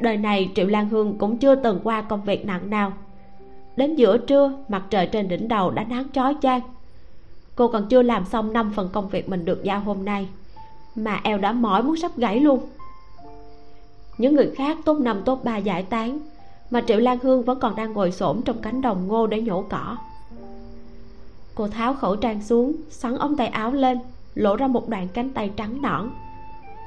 Đời 0.01 0.17
này 0.17 0.53
triệu 0.55 0.67
lan 0.67 0.89
hương 0.89 1.19
cũng 1.19 1.39
chưa 1.39 1.55
từng 1.55 1.81
qua 1.85 2.03
công 2.03 2.25
việc 2.25 2.47
nặng 2.47 2.71
nào 2.71 2.93
đến 3.81 3.95
giữa 3.95 4.19
trưa, 4.19 4.53
mặt 4.69 4.83
trời 4.91 5.07
trên 5.07 5.29
đỉnh 5.29 5.49
đầu 5.49 5.71
đã 5.71 5.85
nắng 5.85 6.05
chói 6.13 6.37
chang. 6.43 6.61
Cô 7.55 7.69
còn 7.69 7.89
chưa 7.89 8.03
làm 8.03 8.25
xong 8.25 8.53
năm 8.53 8.73
phần 8.77 8.89
công 8.93 9.09
việc 9.09 9.29
mình 9.29 9.45
được 9.45 9.65
giao 9.65 9.81
hôm 9.81 10.05
nay, 10.05 10.29
mà 10.95 11.21
eo 11.23 11.39
đã 11.39 11.53
mỏi 11.53 11.83
muốn 11.83 11.97
sắp 11.97 12.17
gãy 12.17 12.41
luôn. 12.41 12.61
Những 14.19 14.35
người 14.35 14.51
khác 14.57 14.79
tốt 14.85 14.99
năm 14.99 15.23
tốt 15.25 15.45
ba 15.45 15.57
giải 15.57 15.83
tán, 15.83 16.19
mà 16.71 16.81
triệu 16.87 16.99
lan 16.99 17.19
hương 17.23 17.43
vẫn 17.43 17.61
còn 17.61 17.77
đang 17.77 17.93
ngồi 17.93 18.13
xổm 18.13 18.43
trong 18.43 18.59
cánh 18.63 18.83
đồng 18.83 19.09
ngô 19.09 19.27
để 19.27 19.41
nhổ 19.41 19.65
cỏ. 19.71 19.97
Cô 21.55 21.69
tháo 21.69 21.95
khẩu 21.95 22.17
trang 22.17 22.43
xuống 22.43 22.73
sắn 22.91 23.19
ống 23.19 23.37
tay 23.37 23.47
áo 23.47 23.73
lên, 23.73 23.99
lộ 24.35 24.57
ra 24.57 24.67
một 24.67 24.89
đoạn 24.89 25.09
cánh 25.15 25.31
tay 25.31 25.51
trắng 25.57 25.83
nõn. 25.83 26.11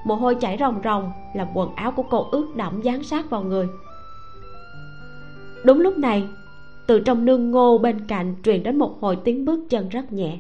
Mồ 0.06 0.16
hôi 0.16 0.36
chảy 0.36 0.58
ròng 0.60 0.82
ròng, 0.84 1.12
làm 1.34 1.48
quần 1.54 1.76
áo 1.76 1.92
của 1.92 2.04
cô 2.10 2.28
ướt 2.32 2.56
đẫm 2.56 2.82
dán 2.82 3.04
sát 3.04 3.30
vào 3.30 3.44
người. 3.44 3.68
Đúng 5.66 5.80
lúc 5.80 5.98
này 5.98 6.28
từ 6.88 7.00
trong 7.00 7.26
nương 7.26 7.52
ngô 7.52 7.78
bên 7.78 8.08
cạnh 8.08 8.36
truyền 8.44 8.64
đến 8.64 8.78
một 8.78 8.98
hồi 9.02 9.18
tiếng 9.24 9.46
bước 9.46 9.60
chân 9.70 9.90
rất 9.90 10.14
nhẹ. 10.14 10.38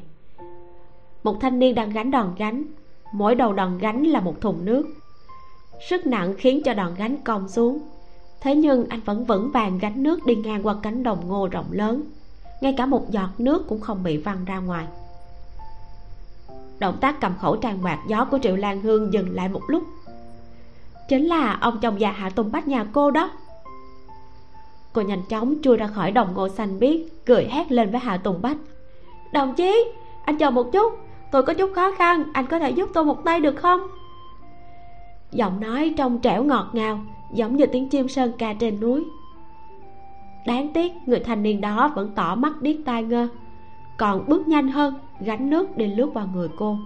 Một 1.24 1.38
thanh 1.42 1.60
niên 1.60 1.76
đang 1.76 1.90
gánh 1.90 2.12
đòn 2.12 2.36
gánh. 2.38 2.64
Mỗi 3.14 3.36
đầu 3.36 3.54
đòn 3.54 3.78
gánh 3.78 4.04
là 4.04 4.20
một 4.20 4.42
thùng 4.42 4.66
nước. 4.66 4.88
Sức 5.90 6.06
nặng 6.06 6.34
khiến 6.38 6.62
cho 6.64 6.74
đòn 6.74 6.96
gánh 6.98 7.18
cong 7.24 7.48
xuống. 7.48 7.80
Thế 8.42 8.56
nhưng 8.56 8.86
anh 8.90 9.00
vẫn 9.06 9.26
vững 9.26 9.52
vàng 9.52 9.78
gánh 9.78 10.04
nước 10.04 10.26
đi 10.26 10.36
ngang 10.36 10.64
qua 10.64 10.76
cánh 10.84 11.04
đồng 11.04 11.28
ngô 11.28 11.48
rộng 11.48 11.72
lớn. 11.72 12.04
Ngay 12.62 12.74
cả 12.78 12.86
một 12.86 13.12
giọt 13.12 13.30
nước 13.38 13.68
cũng 13.68 13.82
không 13.82 14.04
bị 14.04 14.18
văng 14.18 14.46
ra 14.46 14.60
ngoài. 14.60 14.88
Động 16.80 16.98
tác 17.02 17.22
cầm 17.22 17.34
khẩu 17.40 17.56
trang 17.56 17.80
quạt 17.84 18.00
gió 18.08 18.26
của 18.26 18.40
triệu 18.42 18.56
lan 18.56 18.82
hương 18.82 19.14
dừng 19.14 19.36
lại 19.36 19.50
một 19.50 19.62
lúc. 19.68 19.84
Chính 21.10 21.26
là 21.26 21.58
ông 21.62 21.80
chồng 21.82 22.00
già 22.00 22.12
hạ 22.12 22.30
tùng 22.30 22.52
bách 22.52 22.68
nhà 22.68 22.86
cô 22.94 23.12
đó 23.12 23.32
cô 24.94 25.02
nhanh 25.02 25.24
chóng 25.30 25.56
chui 25.64 25.78
ra 25.78 25.88
khỏi 25.88 26.12
đồng 26.12 26.34
ngô 26.34 26.50
xanh 26.50 26.80
biếc, 26.80 27.26
cười 27.26 27.46
hét 27.46 27.72
lên 27.72 27.92
với 27.92 28.00
hạ 28.00 28.18
tùng 28.18 28.42
bách. 28.42 28.58
Đồng 29.34 29.54
chí, 29.56 29.86
anh 30.26 30.38
chờ 30.38 30.52
một 30.52 30.72
chút, 30.72 30.94
tôi 31.32 31.44
có 31.44 31.54
chút 31.54 31.72
khó 31.76 31.92
khăn, 31.92 32.24
anh 32.34 32.48
có 32.48 32.60
thể 32.60 32.72
giúp 32.72 32.90
tôi 32.94 33.06
một 33.06 33.24
tay 33.24 33.40
được 33.40 33.56
không? 33.56 33.82
Giọng 35.32 35.60
nói 35.60 35.94
trong 35.98 36.20
trẻo 36.20 36.44
ngọt 36.44 36.70
ngào, 36.74 37.00
giống 37.34 37.56
như 37.56 37.66
tiếng 37.66 37.90
chim 37.90 38.08
sơn 38.08 38.32
ca 38.38 38.54
trên 38.54 38.80
núi. 38.80 39.06
Đáng 40.48 40.74
tiếc, 40.74 40.94
người 41.06 41.20
thanh 41.20 41.44
niên 41.44 41.62
đó 41.62 41.92
vẫn 41.96 42.12
tỏ 42.16 42.36
mắt 42.36 42.62
điếc 42.62 42.76
tai 42.86 43.04
ngơ, 43.04 43.28
còn 43.98 44.26
bước 44.28 44.48
nhanh 44.48 44.68
hơn, 44.68 44.94
gánh 45.20 45.50
nước 45.50 45.78
đi 45.78 45.88
lướt 45.88 46.14
vào 46.14 46.28
người 46.34 46.48
cô. 46.58 46.78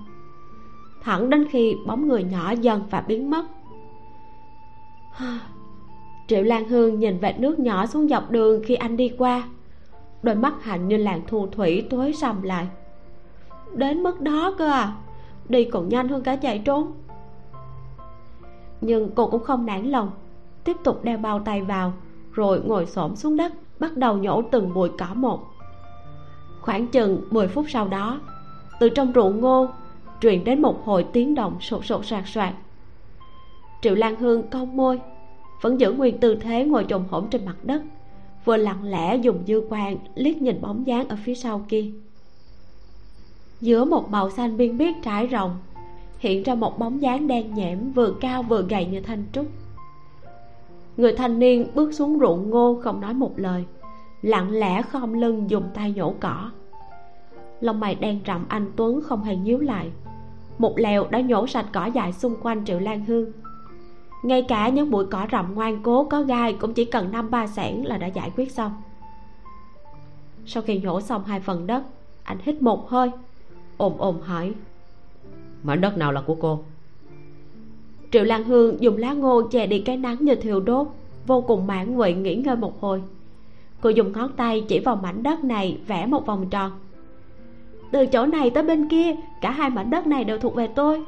Thẳng 1.04 1.30
đến 1.30 1.48
khi 1.50 1.76
bóng 1.86 2.08
người 2.08 2.24
nhỏ 2.24 2.52
dần 2.52 2.82
và 2.90 3.02
biến 3.02 3.30
mất. 3.30 3.46
triệu 6.28 6.44
lan 6.44 6.70
hương 6.70 7.00
nhìn 7.00 7.20
vệt 7.20 7.40
nước 7.40 7.60
nhỏ 7.60 7.86
xuống 7.86 8.08
dọc 8.08 8.32
đường 8.32 8.62
khi 8.66 8.76
anh 8.76 8.98
đi 8.98 9.12
qua. 9.18 9.44
Đôi 10.24 10.36
mắt 10.36 10.64
hạnh 10.64 10.88
như 10.88 10.98
làng 10.98 11.22
thu 11.28 11.48
thủy 11.48 11.88
tối 11.90 12.14
sầm 12.14 12.42
lại. 12.42 12.68
Đến 13.74 14.04
mức 14.04 14.22
đó 14.22 14.56
cơ 14.58 14.72
à? 14.72 14.96
Đi 15.50 15.64
còn 15.66 15.90
nhanh 15.90 16.08
hơn 16.08 16.24
cả 16.24 16.36
chạy 16.36 16.60
trốn. 16.66 16.92
Nhưng 18.82 19.10
cô 19.16 19.28
cũng 19.28 19.44
không 19.44 19.66
nản 19.66 19.86
lòng, 19.86 20.12
tiếp 20.64 20.78
tục 20.84 21.04
đeo 21.04 21.18
bao 21.18 21.40
tay 21.40 21.62
vào, 21.62 21.94
rồi 22.34 22.62
ngồi 22.66 22.86
xổm 22.86 23.16
xuống 23.16 23.38
đất, 23.38 23.54
bắt 23.80 23.98
đầu 23.98 24.18
nhổ 24.18 24.42
từng 24.42 24.74
bụi 24.74 24.90
cỏ 24.98 25.08
một. 25.16 25.40
Khoảng 26.62 26.88
chừng 26.88 27.22
10 27.32 27.48
phút 27.48 27.66
sau 27.70 27.88
đó, 27.88 28.22
từ 28.80 28.90
trong 28.90 29.12
ruộng 29.16 29.40
ngô, 29.40 29.70
truyền 30.22 30.44
đến 30.44 30.62
một 30.62 30.86
hồi 30.86 31.06
tiếng 31.14 31.36
động 31.36 31.58
sột 31.60 31.86
sột 31.86 32.06
soạt 32.06 32.24
soạt. 32.28 32.54
Triệu 33.82 33.96
lan 33.96 34.16
hương 34.16 34.50
cong 34.50 34.78
môi 34.78 35.00
vẫn 35.62 35.80
giữ 35.80 35.92
nguyên 35.92 36.18
tư 36.18 36.36
thế 36.36 36.66
ngồi 36.66 36.86
chồm 36.90 37.04
hổm 37.10 37.28
trên 37.30 37.46
mặt 37.46 37.56
đất, 37.64 37.82
vừa 38.46 38.58
lặng 38.58 38.84
lẽ 38.84 39.16
dùng 39.16 39.40
dư 39.48 39.62
quan 39.70 39.98
liếc 40.16 40.42
nhìn 40.42 40.62
bóng 40.62 40.88
dáng 40.88 41.08
ở 41.08 41.18
phía 41.24 41.36
sau 41.36 41.66
kia. 41.70 41.86
Giữa 43.62 43.86
một 43.86 44.10
màu 44.10 44.30
xanh 44.30 44.58
biên 44.58 44.78
biếc 44.78 44.96
trải 45.04 45.28
rộng, 45.28 45.58
hiện 46.20 46.44
ra 46.44 46.56
một 46.56 46.80
bóng 46.80 47.02
dáng 47.02 47.28
đen 47.28 47.54
nhẽm 47.54 47.92
vừa 47.92 48.14
cao 48.22 48.44
vừa 48.44 48.62
gầy 48.62 48.86
như 48.86 49.02
thanh 49.02 49.24
trúc. 49.34 49.46
Người 50.98 51.14
thanh 51.14 51.40
niên 51.40 51.68
bước 51.76 51.94
xuống 51.94 52.20
ruộng 52.20 52.50
ngô 52.50 52.80
không 52.84 53.02
nói 53.02 53.14
một 53.14 53.32
lời, 53.36 53.66
lặng 54.22 54.52
lẽ 54.52 54.82
khom 54.82 55.14
lưng 55.14 55.50
dùng 55.50 55.64
tay 55.74 55.94
nhổ 55.96 56.14
cỏ. 56.20 56.52
Lông 57.62 57.80
mày 57.80 57.96
đen 57.96 58.20
rậm 58.28 58.46
anh 58.50 58.72
tuấn 58.76 59.02
không 59.02 59.24
hề 59.24 59.36
nhíu 59.36 59.60
lại, 59.60 59.92
một 60.58 60.74
lèo 60.80 61.08
đã 61.10 61.20
nhổ 61.20 61.48
sạch 61.48 61.66
cỏ 61.74 61.86
dại 61.86 62.14
xung 62.14 62.36
quanh 62.42 62.66
triệu 62.66 62.80
lan 62.80 63.06
hương 63.06 63.32
ngay 64.24 64.42
cả 64.42 64.70
những 64.70 64.92
bụi 64.92 65.06
cỏ 65.06 65.28
rậm 65.32 65.56
ngoan 65.56 65.84
cố 65.84 66.04
có 66.04 66.22
gai 66.22 66.54
cũng 66.54 66.74
chỉ 66.74 66.86
cần 66.86 67.12
năm 67.12 67.32
ba 67.32 67.48
sẻn 67.48 67.76
là 67.76 67.98
đã 67.98 68.08
giải 68.08 68.32
quyết 68.36 68.52
xong. 68.52 68.72
Sau 70.46 70.64
khi 70.64 70.80
nhổ 70.80 71.02
xong 71.02 71.24
hai 71.26 71.40
phần 71.40 71.68
đất 71.68 71.84
anh 72.24 72.38
hít 72.44 72.62
một 72.62 72.90
hơi 72.90 73.12
ồm 73.78 73.94
ồm 73.98 74.20
hỏi. 74.22 74.54
Mảnh 75.64 75.82
đất 75.82 75.98
nào 75.98 76.12
là 76.12 76.22
của 76.22 76.36
cô? 76.36 76.60
Triệu 78.12 78.24
lan 78.24 78.44
hương 78.44 78.82
dùng 78.82 78.98
lá 78.98 79.14
ngô 79.14 79.42
che 79.42 79.68
đi 79.68 79.80
cái 79.80 79.98
nắng 79.98 80.18
như 80.20 80.36
thiêu 80.36 80.60
đốt 80.60 80.88
vô 81.28 81.42
cùng 81.42 81.68
mãn 81.68 81.96
nguyện 81.96 82.24
nghỉ 82.24 82.36
ngơi 82.36 82.56
một 82.56 82.82
hồi. 82.82 83.02
Cô 83.82 83.90
dùng 83.90 84.12
ngón 84.12 84.32
tay 84.34 84.66
chỉ 84.68 84.80
vào 84.80 84.96
mảnh 84.96 85.24
đất 85.24 85.44
này 85.44 85.78
vẽ 85.88 86.06
một 86.06 86.26
vòng 86.26 86.50
tròn. 86.50 86.72
Từ 87.92 88.06
chỗ 88.06 88.26
này 88.26 88.50
tới 88.50 88.64
bên 88.64 88.90
kia 88.90 89.16
cả 89.42 89.52
hai 89.52 89.70
mảnh 89.70 89.90
đất 89.90 90.08
này 90.08 90.24
đều 90.24 90.38
thuộc 90.38 90.56
về 90.56 90.68
tôi 90.68 91.04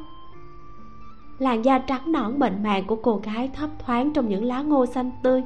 làn 1.39 1.65
da 1.65 1.79
trắng 1.79 2.11
nõn 2.11 2.39
mịn 2.39 2.63
màng 2.63 2.87
của 2.87 2.95
cô 2.95 3.21
gái 3.23 3.49
thấp 3.55 3.69
thoáng 3.79 4.13
trong 4.13 4.29
những 4.29 4.45
lá 4.45 4.61
ngô 4.61 4.85
xanh 4.85 5.11
tươi. 5.23 5.43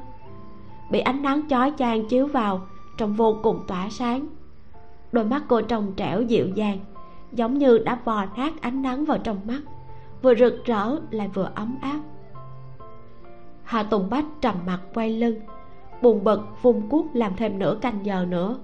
Bị 0.90 1.00
ánh 1.00 1.22
nắng 1.22 1.48
chói 1.48 1.72
chang 1.78 2.08
chiếu 2.08 2.26
vào, 2.26 2.60
trông 2.96 3.12
vô 3.12 3.36
cùng 3.42 3.60
tỏa 3.66 3.88
sáng. 3.90 4.26
Đôi 5.12 5.24
mắt 5.24 5.42
cô 5.48 5.60
trong 5.60 5.92
trẻo 5.96 6.22
dịu 6.22 6.48
dàng, 6.54 6.78
giống 7.32 7.58
như 7.58 7.78
đã 7.78 7.98
vò 8.04 8.24
nát 8.36 8.52
ánh 8.60 8.82
nắng 8.82 9.04
vào 9.04 9.18
trong 9.18 9.40
mắt, 9.46 9.60
vừa 10.22 10.34
rực 10.34 10.64
rỡ 10.64 10.96
lại 11.10 11.30
vừa 11.34 11.50
ấm 11.54 11.76
áp. 11.80 12.00
Hà 13.62 13.82
tùng 13.82 14.10
bách 14.10 14.24
trầm 14.40 14.54
mặt 14.66 14.80
quay 14.94 15.10
lưng, 15.10 15.40
buồn 16.02 16.24
bực 16.24 16.40
vung 16.62 16.88
cuốc 16.88 17.06
làm 17.12 17.32
thêm 17.36 17.58
nửa 17.58 17.78
canh 17.80 18.06
giờ 18.06 18.26
nữa, 18.28 18.58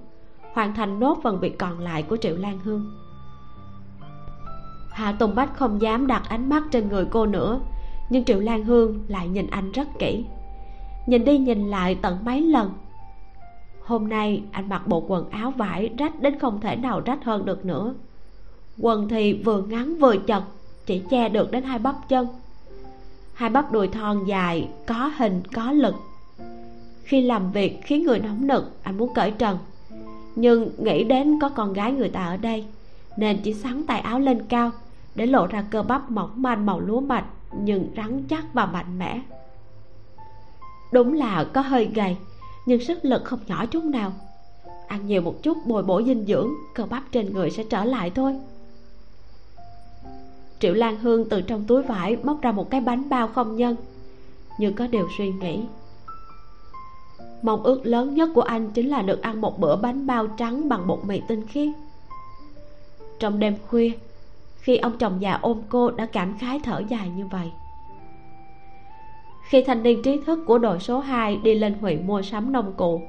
hoàn 0.53 0.75
thành 0.75 0.99
nốt 0.99 1.17
phần 1.23 1.39
việc 1.39 1.59
còn 1.59 1.79
lại 1.79 2.03
của 2.03 2.17
triệu 2.17 2.37
lan 2.37 2.59
hương 2.63 3.00
hạ 4.91 5.11
tùng 5.11 5.35
bách 5.35 5.57
không 5.57 5.81
dám 5.81 6.07
đặt 6.07 6.23
ánh 6.29 6.49
mắt 6.49 6.63
trên 6.71 6.89
người 6.89 7.05
cô 7.05 7.25
nữa, 7.25 7.59
nhưng 8.09 8.23
triệu 8.23 8.39
lan 8.39 8.63
hương 8.63 9.03
lại 9.07 9.27
nhìn 9.27 9.47
anh 9.47 9.71
rất 9.71 9.87
kỹ. 9.99 10.25
Nhìn 11.07 11.25
đi 11.25 11.37
nhìn 11.37 11.67
lại 11.69 11.95
tận 12.01 12.17
mấy 12.25 12.41
lần. 12.41 12.71
Hôm 13.85 14.09
nay 14.09 14.43
anh 14.51 14.69
mặc 14.69 14.87
bộ 14.87 15.03
quần 15.07 15.29
áo 15.29 15.51
vải 15.51 15.89
rách 15.97 16.21
đến 16.21 16.39
không 16.39 16.59
thể 16.61 16.75
nào 16.75 17.01
rách 17.05 17.23
hơn 17.23 17.45
được 17.45 17.65
nữa. 17.65 17.93
Quần 18.79 19.09
thì 19.09 19.33
vừa 19.33 19.61
ngắn 19.61 19.97
vừa 19.97 20.17
chật, 20.17 20.43
chỉ 20.85 21.01
che 21.09 21.29
được 21.29 21.51
đến 21.51 21.63
hai 21.63 21.79
bắp 21.79 21.95
chân. 22.09 22.27
Hai 23.33 23.49
bắp 23.49 23.71
đùi 23.71 23.87
thon 23.87 24.25
dài, 24.25 24.69
có 24.87 25.11
hình, 25.17 25.41
có 25.53 25.71
lực. 25.71 25.95
Khi 27.03 27.21
làm 27.21 27.51
việc 27.51 27.79
khiến 27.83 28.03
người 28.03 28.19
nóng 28.19 28.47
nực, 28.47 28.71
anh 28.83 28.97
muốn 28.97 29.13
cởi 29.13 29.31
trần. 29.31 29.57
Nhưng 30.35 30.69
nghĩ 30.77 31.03
đến 31.03 31.39
có 31.41 31.49
con 31.49 31.73
gái 31.73 31.91
người 31.91 32.09
ta 32.09 32.25
ở 32.25 32.37
đây, 32.37 32.65
nên 33.17 33.37
chỉ 33.43 33.53
sắn 33.53 33.83
tay 33.87 33.99
áo 33.99 34.19
lên 34.19 34.41
cao 34.49 34.71
để 35.15 35.25
lộ 35.25 35.47
ra 35.47 35.63
cơ 35.71 35.83
bắp 35.83 36.11
mỏng 36.11 36.31
manh 36.35 36.65
màu 36.65 36.79
lúa 36.79 36.99
mạch, 36.99 37.25
nhưng 37.59 37.91
rắn 37.97 38.23
chắc 38.29 38.53
và 38.53 38.65
mạnh 38.65 38.99
mẽ. 38.99 39.21
Đúng 40.91 41.13
là 41.13 41.43
có 41.53 41.61
hơi 41.61 41.85
gầy, 41.95 42.17
nhưng 42.65 42.81
sức 42.81 43.05
lực 43.05 43.21
không 43.25 43.39
nhỏ 43.47 43.65
chút 43.65 43.83
nào. 43.83 44.13
Ăn 44.87 45.07
nhiều 45.07 45.21
một 45.21 45.43
chút 45.43 45.57
bồi 45.65 45.83
bổ 45.83 46.03
dinh 46.03 46.25
dưỡng, 46.25 46.49
cơ 46.75 46.85
bắp 46.85 47.03
trên 47.11 47.33
người 47.33 47.51
sẽ 47.51 47.63
trở 47.63 47.85
lại 47.85 48.09
thôi. 48.09 48.39
Triệu 50.59 50.73
lan 50.73 50.99
hương 50.99 51.29
từ 51.29 51.41
trong 51.41 51.65
túi 51.67 51.83
vải 51.83 52.17
móc 52.23 52.41
ra 52.41 52.51
một 52.51 52.69
cái 52.69 52.81
bánh 52.81 53.09
bao 53.09 53.27
không 53.27 53.55
nhân 53.55 53.75
như 54.57 54.71
có 54.71 54.87
điều 54.87 55.07
suy 55.17 55.31
nghĩ. 55.31 55.59
Mong 57.41 57.63
ước 57.63 57.85
lớn 57.85 58.15
nhất 58.15 58.29
của 58.35 58.41
anh 58.41 58.71
chính 58.71 58.89
là 58.89 59.01
được 59.01 59.21
ăn 59.21 59.41
một 59.41 59.59
bữa 59.59 59.75
bánh 59.75 60.07
bao 60.07 60.27
trắng 60.27 60.69
bằng 60.69 60.87
bột 60.87 60.99
mì 61.05 61.21
tinh 61.27 61.47
khiết. 61.47 61.69
Trong 63.19 63.39
đêm 63.39 63.55
khuya 63.67 63.91
khi 64.61 64.77
ông 64.77 64.97
chồng 64.97 65.21
già 65.21 65.39
ôm 65.41 65.61
cô 65.69 65.91
đã 65.91 66.05
cảm 66.05 66.37
khái 66.37 66.59
thở 66.63 66.81
dài 66.89 67.09
như 67.09 67.27
vậy. 67.27 67.51
Khi 69.49 69.63
thanh 69.63 69.83
niên 69.83 70.01
trí 70.03 70.19
thức 70.25 70.39
của 70.47 70.57
đội 70.57 70.79
số 70.79 70.99
2 70.99 71.35
đi 71.35 71.55
lên 71.55 71.75
huyện 71.81 72.07
mua 72.07 72.21
sắm 72.21 72.51
nông 72.51 72.73
cụ, 72.77 73.01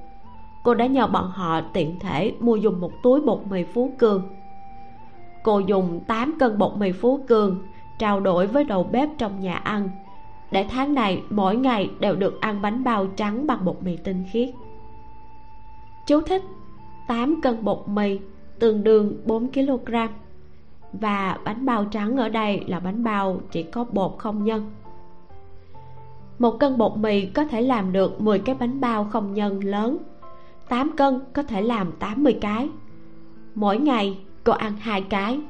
cô 0.62 0.74
đã 0.74 0.86
nhờ 0.86 1.06
bọn 1.06 1.30
họ 1.30 1.60
tiện 1.72 1.98
thể 1.98 2.32
mua 2.40 2.56
dùng 2.56 2.80
một 2.80 2.92
túi 3.02 3.20
bột 3.20 3.40
mì 3.50 3.64
phú 3.64 3.92
cường 3.98 4.28
cô 5.42 5.58
dùng 5.58 6.00
8 6.06 6.38
cân 6.38 6.58
bột 6.58 6.76
mì 6.76 6.92
phú 6.92 7.20
cường 7.28 7.62
trao 7.98 8.20
đổi 8.20 8.46
với 8.46 8.64
đầu 8.64 8.84
bếp 8.84 9.08
trong 9.18 9.40
nhà 9.40 9.54
ăn, 9.54 9.90
để 10.50 10.66
tháng 10.70 10.94
này 10.94 11.22
mỗi 11.30 11.56
ngày 11.56 11.90
đều 12.00 12.16
được 12.16 12.40
ăn 12.40 12.62
bánh 12.62 12.84
bao 12.84 13.06
trắng 13.06 13.46
bằng 13.46 13.64
bột 13.64 13.76
mì 13.82 13.96
tinh 13.96 14.24
khiết. 14.32 14.48
Chú 16.06 16.20
thích 16.20 16.42
8 17.08 17.40
cân 17.40 17.64
bột 17.64 17.88
mì, 17.88 18.18
tương 18.58 18.84
đương 18.84 19.16
4 19.26 19.52
kg 19.52 19.94
và 20.92 21.38
bánh 21.44 21.66
bao 21.66 21.84
trắng 21.84 22.16
ở 22.16 22.28
đây 22.28 22.64
là 22.66 22.80
bánh 22.80 23.04
bao 23.04 23.40
chỉ 23.50 23.62
có 23.62 23.84
bột 23.84 24.14
không 24.18 24.44
nhân. 24.44 24.70
Một 26.38 26.50
cân 26.50 26.78
bột 26.78 26.96
mì 26.96 27.26
có 27.26 27.44
thể 27.44 27.62
làm 27.62 27.92
được 27.92 28.20
10 28.20 28.38
cái 28.38 28.54
bánh 28.54 28.80
bao 28.80 29.04
không 29.04 29.34
nhân 29.34 29.64
lớn. 29.64 29.98
8 30.68 30.96
cân 30.96 31.20
có 31.32 31.42
thể 31.42 31.62
làm 31.62 31.92
80 31.92 32.38
cái. 32.40 32.68
Mỗi 33.54 33.78
ngày 33.78 34.18
cô 34.44 34.52
ăn 34.52 34.72
hai 34.80 35.02
cái. 35.02 35.40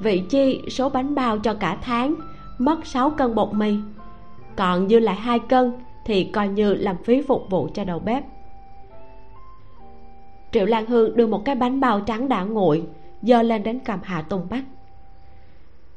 Vị 0.00 0.22
chi 0.28 0.62
số 0.70 0.88
bánh 0.88 1.14
bao 1.14 1.38
cho 1.38 1.54
cả 1.54 1.78
tháng, 1.82 2.14
mất 2.58 2.86
6 2.86 3.10
cân 3.10 3.34
bột 3.34 3.54
mì. 3.54 3.76
Còn 4.56 4.88
dư 4.88 4.98
lại 4.98 5.16
hai 5.16 5.38
cân 5.38 5.72
thì 6.04 6.24
coi 6.24 6.48
như 6.48 6.74
làm 6.74 6.96
phí 7.04 7.22
phục 7.22 7.46
vụ 7.50 7.68
cho 7.74 7.84
đầu 7.84 7.98
bếp. 7.98 8.24
Triệu 10.52 10.66
lan 10.66 10.86
hương 10.86 11.16
đưa 11.16 11.26
một 11.26 11.44
cái 11.44 11.54
bánh 11.54 11.80
bao 11.80 12.00
trắng 12.00 12.28
đã 12.28 12.42
nguội 12.42 12.82
giơ 13.26 13.42
lên 13.42 13.62
đến 13.62 13.78
cầm 13.84 13.98
hạ 14.02 14.22
tùng 14.22 14.46
bách. 14.50 14.64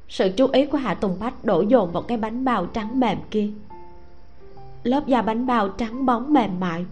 Sự 0.10 0.30
chú 0.38 0.48
ý 0.48 0.66
của 0.66 0.78
hạ 0.78 0.94
tùng 0.94 1.18
bách 1.20 1.46
đổ 1.46 1.62
dồn 1.62 1.92
vào 1.92 2.04
cái 2.04 2.18
bánh 2.18 2.46
bao 2.46 2.66
trắng 2.66 3.00
mềm 3.00 3.18
kia. 3.32 3.50
Lớp 4.84 5.08
da 5.08 5.22
bánh 5.22 5.46
bao 5.46 5.70
trắng 5.70 6.06
bóng 6.06 6.34
mềm 6.34 6.60
mại, 6.60 6.86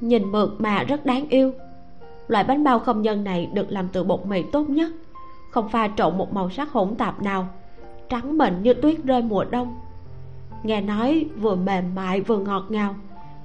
nhìn 0.00 0.32
mượt 0.32 0.50
mà 0.58 0.82
rất 0.82 1.06
đáng 1.06 1.28
yêu. 1.28 1.52
Loại 2.28 2.44
bánh 2.44 2.64
bao 2.64 2.78
không 2.78 3.02
nhân 3.02 3.24
này 3.24 3.50
được 3.54 3.66
làm 3.70 3.88
từ 3.88 4.04
bột 4.04 4.26
mì 4.26 4.42
tốt 4.52 4.68
nhất, 4.68 4.92
không 5.50 5.68
pha 5.68 5.88
trộn 5.96 6.18
một 6.18 6.32
màu 6.32 6.50
sắc 6.50 6.72
hỗn 6.72 6.94
tạp 6.94 7.22
nào, 7.22 7.48
trắng 8.08 8.38
mịn 8.38 8.62
như 8.62 8.74
tuyết 8.74 9.04
rơi 9.04 9.22
mùa 9.22 9.44
đông. 9.44 9.76
Nghe 10.62 10.80
nói 10.80 11.26
vừa 11.36 11.54
mềm 11.54 11.94
mại 11.94 12.20
vừa 12.20 12.38
ngọt 12.38 12.64
ngào, 12.68 12.94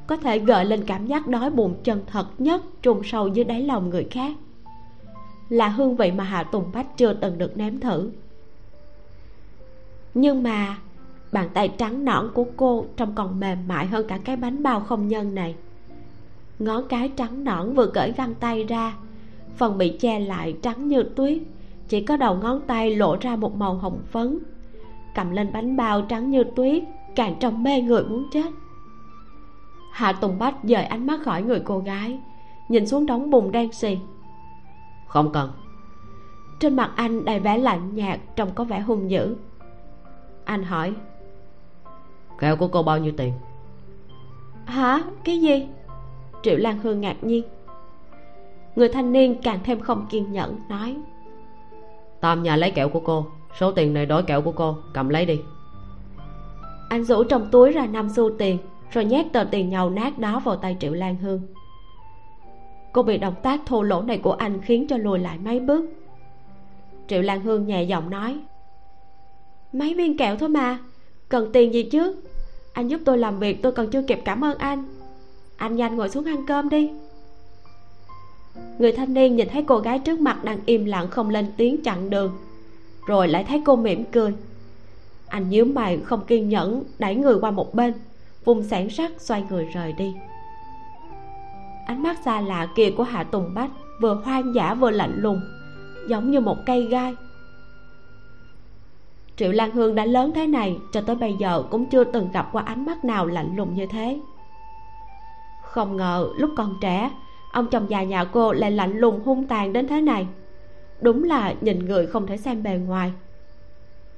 có 0.07 0.17
thể 0.17 0.39
gợi 0.39 0.65
lên 0.65 0.83
cảm 0.87 1.05
giác 1.07 1.27
đói 1.27 1.49
bụng 1.49 1.75
chân 1.83 2.01
thật 2.07 2.25
nhất 2.37 2.61
trùng 2.81 3.03
sâu 3.03 3.27
dưới 3.27 3.45
đáy 3.45 3.63
lòng 3.63 3.89
người 3.89 4.07
khác 4.11 4.31
là 5.53 5.67
hương 5.67 5.95
vị 5.95 6.11
mà 6.11 6.23
hạ 6.23 6.43
tùng 6.43 6.71
bách 6.73 6.97
chưa 6.97 7.13
từng 7.13 7.37
được 7.37 7.57
nếm 7.57 7.79
thử. 7.79 8.09
Nhưng 10.13 10.43
mà, 10.43 10.77
bàn 11.31 11.49
tay 11.53 11.67
trắng 11.77 12.05
nõn 12.05 12.29
của 12.33 12.45
cô 12.57 12.85
trông 12.97 13.15
còn 13.15 13.39
mềm 13.39 13.67
mại 13.67 13.85
hơn 13.85 14.07
cả 14.07 14.19
cái 14.25 14.35
bánh 14.35 14.63
bao 14.63 14.79
không 14.79 15.07
nhân 15.07 15.35
này. 15.35 15.55
Ngón 16.59 16.87
cái 16.87 17.09
trắng 17.15 17.43
nõn 17.43 17.73
vừa 17.73 17.85
cởi 17.85 18.11
găng 18.11 18.33
tay 18.35 18.63
ra, 18.63 18.93
phần 19.55 19.77
bị 19.77 19.97
che 19.99 20.19
lại 20.19 20.57
trắng 20.61 20.87
như 20.87 21.03
tuyết, 21.03 21.41
chỉ 21.87 22.01
có 22.01 22.17
đầu 22.17 22.35
ngón 22.35 22.61
tay 22.67 22.95
lộ 22.95 23.17
ra 23.21 23.35
một 23.35 23.55
màu 23.55 23.73
hồng 23.73 23.99
phấn. 24.11 24.39
Cầm 25.15 25.31
lên 25.31 25.53
bánh 25.53 25.77
bao 25.77 26.01
trắng 26.01 26.31
như 26.31 26.43
tuyết, 26.55 26.83
càng 27.15 27.35
trông 27.39 27.63
mê 27.63 27.81
người 27.81 28.03
muốn 28.03 28.25
chết. 28.31 28.51
Hạ 29.91 30.11
tùng 30.11 30.39
bách 30.39 30.55
dời 30.63 30.83
ánh 30.83 31.07
mắt 31.07 31.21
khỏi 31.23 31.43
người 31.43 31.59
cô 31.59 31.79
gái, 31.79 32.19
nhìn 32.69 32.87
xuống 32.87 33.05
đống 33.05 33.29
bùn 33.29 33.51
đen 33.51 33.73
xì 33.73 33.97
không 35.13 35.31
cần. 35.31 35.51
Trên 36.59 36.75
mặt 36.75 36.91
anh 36.95 37.25
đầy 37.25 37.39
vẻ 37.39 37.57
lạnh 37.57 37.95
nhạt 37.95 38.19
trông 38.35 38.53
có 38.55 38.63
vẻ 38.63 38.79
hung 38.79 39.11
dữ. 39.11 39.35
Anh 40.45 40.63
hỏi. 40.63 40.93
Kẹo 42.39 42.55
của 42.55 42.67
cô 42.67 42.83
bao 42.83 42.97
nhiêu 42.97 43.13
tiền? 43.17 43.33
Hả? 44.65 45.01
Cái 45.23 45.41
gì? 45.41 45.67
Triệu 46.43 46.57
lan 46.57 46.79
hương 46.79 47.01
ngạc 47.01 47.23
nhiên. 47.23 47.43
Người 48.75 48.89
thanh 48.89 49.11
niên 49.11 49.41
càng 49.43 49.59
thêm 49.63 49.79
không 49.79 50.05
kiên 50.09 50.31
nhẫn 50.31 50.59
nói. 50.69 50.97
Tam 52.21 52.43
nhà 52.43 52.55
lấy 52.55 52.71
kẹo 52.71 52.89
của 52.89 52.99
cô 52.99 53.25
số 53.59 53.71
tiền 53.71 53.93
này 53.93 54.05
đổi 54.05 54.23
kẹo 54.23 54.41
của 54.41 54.51
cô 54.51 54.77
cầm 54.93 55.09
lấy 55.09 55.25
đi. 55.25 55.41
Anh 56.89 57.03
rủ 57.03 57.23
trong 57.23 57.47
túi 57.51 57.71
ra 57.71 57.85
năm 57.85 58.09
xu 58.09 58.29
tiền 58.37 58.57
rồi 58.91 59.05
nhét 59.05 59.25
tờ 59.33 59.43
tiền 59.43 59.69
nhầu 59.69 59.89
nát 59.89 60.19
đó 60.19 60.41
vào 60.45 60.55
tay 60.55 60.77
triệu 60.79 60.93
lan 60.93 61.15
hương 61.15 61.41
cô 62.93 63.03
bị 63.03 63.17
động 63.17 63.35
tác 63.43 63.61
thô 63.65 63.81
lỗ 63.81 64.01
này 64.01 64.17
của 64.17 64.33
anh 64.33 64.61
khiến 64.61 64.87
cho 64.89 64.97
lùi 64.97 65.19
lại 65.19 65.37
mấy 65.37 65.59
bước. 65.59 65.85
Triệu 67.07 67.21
lan 67.21 67.41
hương 67.41 67.67
nhẹ 67.67 67.83
giọng 67.83 68.09
nói, 68.09 68.39
mấy 69.73 69.93
viên 69.93 70.17
kẹo 70.17 70.35
thôi 70.35 70.49
mà, 70.49 70.79
cần 71.29 71.49
tiền 71.53 71.73
gì 71.73 71.83
chứ? 71.83 72.15
Anh 72.73 72.87
giúp 72.87 73.01
tôi 73.05 73.17
làm 73.17 73.39
việc, 73.39 73.61
tôi 73.61 73.71
còn 73.71 73.89
chưa 73.89 74.01
kịp 74.01 74.21
cảm 74.25 74.43
ơn 74.43 74.57
anh. 74.57 74.83
Anh 75.57 75.75
nhanh 75.75 75.95
ngồi 75.95 76.09
xuống 76.09 76.25
ăn 76.25 76.45
cơm 76.47 76.69
đi. 76.69 76.91
Người 78.77 78.91
thanh 78.91 79.13
niên 79.13 79.35
nhìn 79.35 79.47
thấy 79.49 79.63
cô 79.67 79.77
gái 79.77 79.99
trước 79.99 80.19
mặt 80.19 80.43
đang 80.43 80.59
im 80.65 80.85
lặng 80.85 81.07
không 81.09 81.29
lên 81.29 81.45
tiếng 81.57 81.83
chặn 81.83 82.09
đường, 82.09 82.37
rồi 83.07 83.27
lại 83.27 83.43
thấy 83.43 83.61
cô 83.65 83.75
mỉm 83.75 84.03
cười. 84.11 84.33
Anh 85.27 85.49
nhíu 85.49 85.65
mày 85.65 85.97
không 85.97 86.25
kiên 86.25 86.49
nhẫn, 86.49 86.83
đẩy 86.99 87.15
người 87.15 87.35
qua 87.41 87.51
một 87.51 87.75
bên, 87.75 87.93
vùng 88.45 88.63
sản 88.63 88.89
sắc 88.89 89.11
xoay 89.21 89.43
người 89.49 89.65
rời 89.73 89.93
đi 89.93 90.13
ánh 91.85 92.03
mắt 92.03 92.17
xa 92.25 92.41
lạ 92.41 92.67
kia 92.75 92.91
của 92.97 93.03
hạ 93.03 93.23
tùng 93.23 93.53
bách 93.53 93.71
vừa 94.01 94.13
hoang 94.13 94.55
dã 94.55 94.73
vừa 94.73 94.91
lạnh 94.91 95.13
lùng, 95.17 95.41
giống 96.07 96.31
như 96.31 96.39
một 96.39 96.57
cây 96.65 96.87
gai. 96.87 97.15
Triệu 99.35 99.51
lan 99.51 99.71
hương 99.71 99.95
đã 99.95 100.05
lớn 100.05 100.31
thế 100.35 100.47
này, 100.47 100.77
cho 100.91 101.01
tới 101.01 101.15
bây 101.15 101.33
giờ 101.39 101.63
cũng 101.71 101.85
chưa 101.85 102.03
từng 102.03 102.29
gặp 102.33 102.49
qua 102.51 102.63
ánh 102.63 102.85
mắt 102.85 103.05
nào 103.05 103.25
lạnh 103.25 103.55
lùng 103.55 103.75
như 103.75 103.85
thế. 103.85 104.19
Không 105.63 105.97
ngờ 105.97 106.29
lúc 106.37 106.51
còn 106.57 106.75
trẻ, 106.81 107.11
ông 107.51 107.67
chồng 107.67 107.89
già 107.89 108.03
nhà 108.03 108.23
cô 108.23 108.51
lại 108.51 108.71
lạnh 108.71 108.97
lùng 108.97 109.19
hung 109.25 109.47
tàn 109.47 109.73
đến 109.73 109.87
thế 109.87 110.01
này. 110.01 110.27
Đúng 111.01 111.23
là 111.23 111.53
nhìn 111.61 111.85
người 111.85 112.07
không 112.07 112.27
thể 112.27 112.37
xem 112.37 112.63
bề 112.63 112.77
ngoài. 112.77 113.11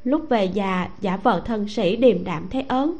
Lúc 0.03 0.25
về 0.29 0.45
già, 0.45 0.89
giả 1.01 1.17
vờ 1.17 1.41
thân 1.45 1.67
sĩ 1.67 1.95
điềm 1.95 2.23
đạm 2.23 2.47
thế 2.49 2.65
ớn. 2.67 2.97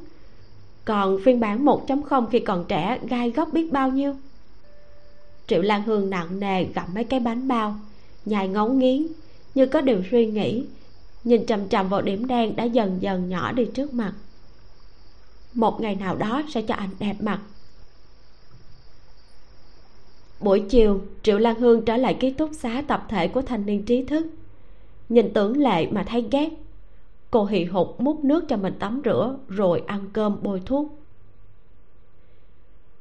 Còn 0.86 1.20
phiên 1.24 1.40
bản 1.40 1.66
1.0 1.66 2.26
khi 2.26 2.40
còn 2.40 2.66
trẻ 2.68 3.00
gai 3.08 3.32
góc 3.32 3.50
biết 3.54 3.72
bao 3.72 3.90
nhiêu 3.90 4.14
triệu 5.48 5.62
lan 5.62 5.84
hương 5.84 6.10
nặng 6.10 6.40
nề 6.40 6.64
gặm 6.64 6.94
mấy 6.94 7.04
cái 7.04 7.20
bánh 7.20 7.48
bao, 7.48 7.76
nhai 8.26 8.48
ngấu 8.48 8.70
nghiến, 8.70 9.08
như 9.56 9.66
có 9.66 9.82
điều 9.82 10.04
suy 10.12 10.26
nghĩ, 10.26 10.66
nhìn 11.24 11.46
chằm 11.46 11.70
chằm 11.70 11.90
vào 11.90 12.02
điểm 12.02 12.28
đen 12.28 12.56
đã 12.56 12.64
dần 12.64 12.98
dần 13.02 13.30
nhỏ 13.30 13.52
đi 13.52 13.66
trước 13.66 13.94
mặt. 13.94 14.14
Một 15.54 15.82
ngày 15.82 15.96
nào 15.96 16.16
đó 16.16 16.44
sẽ 16.50 16.62
cho 16.62 16.76
anh 16.76 16.90
đẹp 17.00 17.16
mặt. 17.20 17.40
Buổi 20.40 20.60
chiều, 20.70 21.02
triệu 21.24 21.38
lan 21.38 21.60
hương 21.60 21.86
trở 21.86 21.98
lại 21.98 22.18
ký 22.20 22.32
túc 22.32 22.50
xá 22.54 22.84
tập 22.88 23.06
thể 23.10 23.28
của 23.28 23.42
thanh 23.42 23.66
niên 23.66 23.84
trí 23.84 24.04
thức. 24.04 24.28
Nhìn 25.10 25.34
tưởng 25.34 25.58
lệ 25.58 25.88
mà 25.92 26.04
thấy 26.08 26.26
ghét, 26.32 26.50
cô 27.32 27.46
hì 27.46 27.66
hục 27.66 28.02
múc 28.02 28.24
nước 28.24 28.46
cho 28.50 28.58
mình 28.58 28.74
tắm 28.80 29.02
rửa, 29.06 29.38
rồi 29.48 29.84
ăn 29.88 30.10
cơm 30.14 30.38
bôi 30.42 30.62
thuốc 30.66 31.05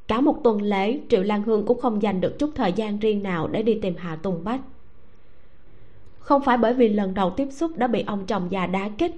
cả 0.07 0.21
một 0.21 0.43
tuần 0.43 0.61
lễ, 0.61 0.99
triệu 1.09 1.23
lan 1.23 1.43
hương 1.43 1.65
cũng 1.65 1.79
không 1.81 2.01
dành 2.01 2.21
được 2.21 2.39
chút 2.39 2.49
thời 2.55 2.73
gian 2.73 2.99
riêng 2.99 3.23
nào 3.23 3.47
để 3.47 3.63
đi 3.63 3.79
tìm 3.81 3.95
hạ 3.97 4.15
tùng 4.15 4.43
bách. 4.43 4.61
Không 6.19 6.41
phải 6.41 6.57
bởi 6.57 6.73
vì 6.73 6.89
lần 6.89 7.13
đầu 7.13 7.29
tiếp 7.29 7.47
xúc 7.51 7.77
đã 7.77 7.87
bị 7.87 8.03
ông 8.07 8.25
chồng 8.25 8.47
già 8.49 8.67
đá 8.67 8.89
kích, 8.97 9.15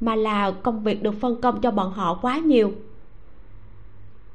mà 0.00 0.14
là 0.14 0.50
công 0.50 0.82
việc 0.82 1.02
được 1.02 1.14
phân 1.20 1.40
công 1.40 1.60
cho 1.60 1.70
bọn 1.70 1.92
họ 1.92 2.18
quá 2.22 2.38
nhiều. 2.38 2.72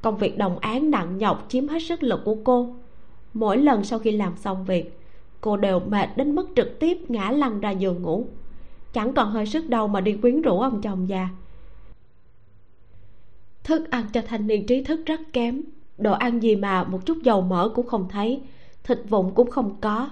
Công 0.02 0.18
việc 0.18 0.38
đồng 0.38 0.60
án 0.60 0.92
nặng 0.92 1.18
nhọc 1.18 1.46
chiếm 1.50 1.68
hết 1.68 1.80
sức 1.80 2.04
lực 2.04 2.22
của 2.26 2.36
cô. 2.44 2.76
Mỗi 3.34 3.58
lần 3.58 3.84
sau 3.84 4.00
khi 4.00 4.12
làm 4.12 4.38
xong 4.38 4.66
việc, 4.66 5.00
cô 5.42 5.58
đều 5.58 5.80
mệt 5.80 6.10
đến 6.16 6.36
mức 6.36 6.50
trực 6.56 6.80
tiếp 6.80 6.98
ngã 7.08 7.32
lăn 7.32 7.60
ra 7.60 7.72
giường 7.72 8.02
ngủ. 8.02 8.28
Chẳng 8.94 9.14
còn 9.14 9.32
hơi 9.32 9.46
sức 9.46 9.70
đâu 9.70 9.88
mà 9.88 10.02
đi 10.02 10.14
quyến 10.14 10.42
rũ 10.42 10.60
ông 10.60 10.82
chồng 10.82 11.10
già. 11.10 11.30
Thức 13.64 13.92
ăn 13.92 14.06
cho 14.14 14.22
thanh 14.28 14.48
niên 14.48 14.66
trí 14.66 14.84
thức 14.84 15.00
rất 15.06 15.20
kém 15.34 15.62
đồ 15.98 16.14
ăn 16.14 16.40
gì 16.40 16.56
mà 16.56 16.84
một 16.84 17.06
chút 17.06 17.18
dầu 17.24 17.42
mỡ 17.42 17.70
cũng 17.70 17.88
không 17.88 18.08
thấy, 18.10 18.42
thịt 18.84 19.00
vụn 19.10 19.32
cũng 19.36 19.52
không 19.52 19.76
có. 19.82 20.10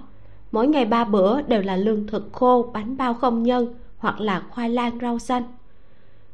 Mỗi 0.52 0.68
ngày 0.68 0.84
ba 0.84 1.04
bữa 1.04 1.42
đều 1.42 1.62
là 1.62 1.76
lương 1.76 2.06
thực 2.06 2.32
khô, 2.32 2.70
bánh 2.72 2.96
bao 2.96 3.14
không 3.14 3.42
nhân 3.42 3.74
hoặc 3.98 4.20
là 4.20 4.42
khoai 4.50 4.70
lang 4.70 4.98
rau 5.02 5.18
xanh. 5.18 5.42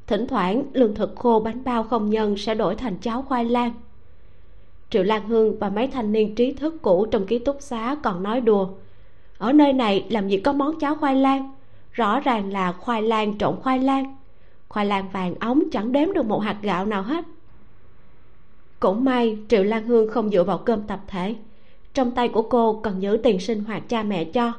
Thỉnh 0.07 0.26
thoảng, 0.26 0.62
lương 0.72 0.94
thực 0.94 1.16
khô, 1.16 1.40
bánh 1.40 1.64
bao 1.64 1.82
không 1.82 2.11
nhân 2.11 2.36
sẽ 2.36 2.55
đổi 2.55 2.74
thành 2.74 2.96
cháo 2.96 3.22
khoai 3.22 3.44
lang. 3.44 3.72
Triệu 4.90 5.03
lan 5.03 5.28
hương 5.28 5.59
và 5.59 5.70
mấy 5.70 5.86
thanh 5.86 6.12
niên 6.12 6.34
trí 6.34 6.53
thức 6.53 6.74
cũ 6.82 7.07
trong 7.11 7.26
ký 7.26 7.38
túc 7.38 7.57
xá 7.61 7.96
còn 8.03 8.22
nói 8.22 8.40
đùa, 8.40 8.68
ở 9.40 9.53
nơi 9.53 9.72
này 9.72 10.07
làm 10.11 10.28
gì 10.28 10.36
có 10.36 10.53
món 10.53 10.78
cháo 10.78 10.94
khoai 10.94 11.14
lang? 11.14 11.55
Rõ 11.92 12.20
ràng 12.20 12.53
là 12.53 12.72
khoai 12.72 13.03
lang 13.03 13.38
trộn 13.38 13.57
khoai 13.62 13.78
lang. 13.78 14.16
Khoai 14.68 14.86
lang 14.86 15.09
vàng 15.12 15.34
ống 15.40 15.62
chẳng 15.72 15.92
đếm 15.92 16.12
được 16.12 16.26
một 16.26 16.38
hạt 16.38 16.57
gạo 16.62 16.86
nào 16.86 17.03
hết 17.03 17.24
cũng 18.81 19.05
may, 19.05 19.39
triệu 19.49 19.64
lan 19.64 19.87
hương 19.87 20.11
không 20.11 20.31
dựa 20.31 20.45
vào 20.45 20.59
cơm 20.59 20.83
tập 20.83 21.01
thể. 21.07 21.35
Trong 21.95 22.11
tay 22.11 22.28
của 22.28 22.43
cô 22.43 22.81
cần 22.83 23.03
giữ 23.03 23.20
tiền 23.22 23.41
sinh 23.41 23.64
hoạt 23.64 23.89
cha 23.89 24.03
mẹ 24.03 24.24
cho. 24.24 24.53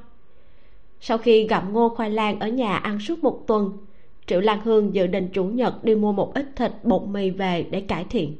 Sau 1.02 1.18
khi 1.18 1.48
gặm 1.48 1.74
ngô 1.74 1.90
khoai 1.90 2.10
lang 2.10 2.40
ở 2.40 2.48
nhà 2.48 2.76
ăn 2.76 3.00
suốt 3.00 3.24
một 3.24 3.44
tuần, 3.48 3.78
triệu 4.26 4.42
lan 4.42 4.62
hương 4.64 4.94
dự 4.94 5.08
định 5.08 5.30
chủ 5.34 5.44
nhật 5.44 5.84
đi 5.84 5.96
mua 5.96 6.12
một 6.12 6.34
ít 6.34 6.46
thịt 6.56 6.72
bột 6.84 7.02
mì 7.08 7.30
về 7.30 7.66
để 7.72 7.82
cải 7.82 8.06
thiện. 8.10 8.36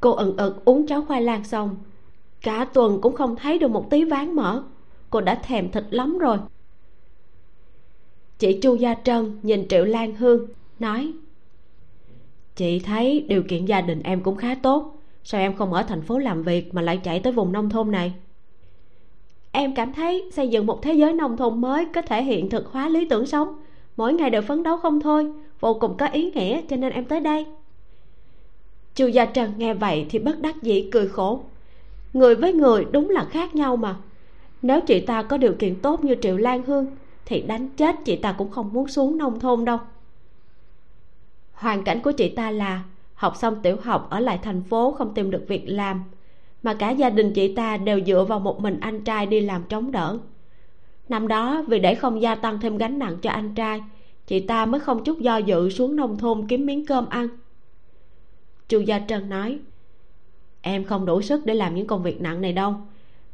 Cô 0.00 0.10
ẩn 0.10 0.36
ực 0.36 0.64
uống 0.64 0.86
cháo 0.86 1.04
khoai 1.04 1.22
lang 1.22 1.44
xong, 1.44 1.76
cả 2.42 2.64
tuần 2.64 3.00
cũng 3.00 3.14
không 3.14 3.36
thấy 3.36 3.58
được 3.58 3.70
một 3.70 3.90
tí 3.90 4.04
ván 4.04 4.34
mỡ. 4.34 4.62
Cô 5.10 5.20
đã 5.20 5.34
thèm 5.34 5.70
thịt 5.70 5.84
lắm 5.90 6.18
rồi. 6.18 6.38
Chị 8.38 8.58
chu 8.62 8.74
gia 8.74 8.94
trân 8.94 9.38
nhìn 9.42 9.68
triệu 9.68 9.84
lan 9.84 10.14
hương, 10.14 10.46
nói 10.78 11.12
chị 12.58 12.78
thấy 12.78 13.24
điều 13.28 13.42
kiện 13.42 13.64
gia 13.64 13.80
đình 13.80 14.02
em 14.02 14.20
cũng 14.20 14.36
khá 14.36 14.54
tốt. 14.54 14.94
Sao 15.24 15.40
em 15.40 15.56
không 15.56 15.72
ở 15.72 15.82
thành 15.82 16.02
phố 16.02 16.18
làm 16.18 16.42
việc 16.42 16.74
mà 16.74 16.82
lại 16.82 17.00
chạy 17.04 17.20
tới 17.20 17.32
vùng 17.32 17.52
nông 17.52 17.70
thôn 17.70 17.90
này? 17.90 18.12
Em 19.52 19.74
cảm 19.74 19.92
thấy 19.92 20.30
xây 20.32 20.48
dựng 20.48 20.66
một 20.66 20.82
thế 20.82 20.94
giới 20.94 21.12
nông 21.12 21.36
thôn 21.36 21.60
mới 21.60 21.84
có 21.84 22.02
thể 22.02 22.22
hiện 22.22 22.50
thực 22.50 22.66
hóa 22.66 22.88
lý 22.88 23.08
tưởng 23.08 23.26
sống. 23.26 23.54
Mỗi 23.96 24.12
ngày 24.12 24.30
đều 24.30 24.42
phấn 24.42 24.62
đấu 24.62 24.76
không 24.76 25.00
thôi, 25.00 25.32
vô 25.60 25.74
cùng 25.74 25.96
có 25.96 26.06
ý 26.06 26.30
nghĩa 26.30 26.60
cho 26.68 26.76
nên 26.76 26.92
em 26.92 27.04
tới 27.04 27.20
đây. 27.20 27.46
Chu 28.94 29.06
gia 29.06 29.24
trần 29.24 29.52
nghe 29.56 29.74
vậy 29.74 30.06
thì 30.10 30.18
bất 30.18 30.40
đắc 30.40 30.62
dĩ 30.62 30.88
cười 30.92 31.08
khổ. 31.08 31.40
Người 32.12 32.34
với 32.34 32.52
người 32.52 32.86
đúng 32.90 33.10
là 33.10 33.24
khác 33.24 33.54
nhau 33.54 33.76
mà. 33.76 33.96
Nếu 34.62 34.80
chị 34.80 35.00
ta 35.00 35.22
có 35.22 35.36
điều 35.36 35.52
kiện 35.52 35.80
tốt 35.80 36.04
như 36.04 36.16
triệu 36.22 36.36
lan 36.36 36.62
hương, 36.62 36.86
thì 37.26 37.40
đánh 37.40 37.68
chết 37.76 37.96
chị 38.04 38.16
ta 38.16 38.32
cũng 38.32 38.50
không 38.50 38.72
muốn 38.72 38.88
xuống 38.88 39.18
nông 39.18 39.40
thôn 39.40 39.64
đâu 39.64 39.78
hoàn 41.58 41.84
cảnh 41.84 42.00
của 42.02 42.12
chị 42.12 42.28
ta 42.28 42.50
là 42.50 42.82
học 43.14 43.36
xong 43.36 43.62
tiểu 43.62 43.76
học 43.82 44.06
ở 44.10 44.20
lại 44.20 44.38
thành 44.42 44.62
phố 44.62 44.92
không 44.92 45.14
tìm 45.14 45.30
được 45.30 45.44
việc 45.48 45.64
làm, 45.66 46.04
mà 46.62 46.74
cả 46.74 46.90
gia 46.90 47.10
đình 47.10 47.32
chị 47.32 47.54
ta 47.54 47.76
đều 47.76 48.00
dựa 48.06 48.24
vào 48.24 48.40
một 48.40 48.60
mình 48.60 48.80
anh 48.80 49.04
trai 49.04 49.26
đi 49.26 49.40
làm 49.40 49.62
chống 49.68 49.92
đỡ. 49.92 50.18
Năm 51.08 51.28
đó, 51.28 51.64
vì 51.68 51.78
để 51.78 51.94
không 51.94 52.22
gia 52.22 52.34
tăng 52.34 52.60
thêm 52.60 52.78
gánh 52.78 52.98
nặng 52.98 53.16
cho 53.22 53.30
anh 53.30 53.54
trai, 53.54 53.82
chị 54.26 54.40
ta 54.40 54.66
mới 54.66 54.80
không 54.80 55.04
chút 55.04 55.20
do 55.20 55.36
dự 55.36 55.70
xuống 55.70 55.96
nông 55.96 56.18
thôn 56.18 56.46
kiếm 56.48 56.66
miếng 56.66 56.86
cơm 56.86 57.08
ăn. 57.08 57.28
Chu 58.68 58.80
gia 58.80 58.98
trân 58.98 59.28
nói, 59.28 59.58
em 60.60 60.84
không 60.84 61.06
đủ 61.06 61.22
sức 61.22 61.46
để 61.46 61.54
làm 61.54 61.74
những 61.74 61.86
công 61.86 62.02
việc 62.02 62.20
nặng 62.20 62.40
này 62.40 62.52
đâu. 62.52 62.74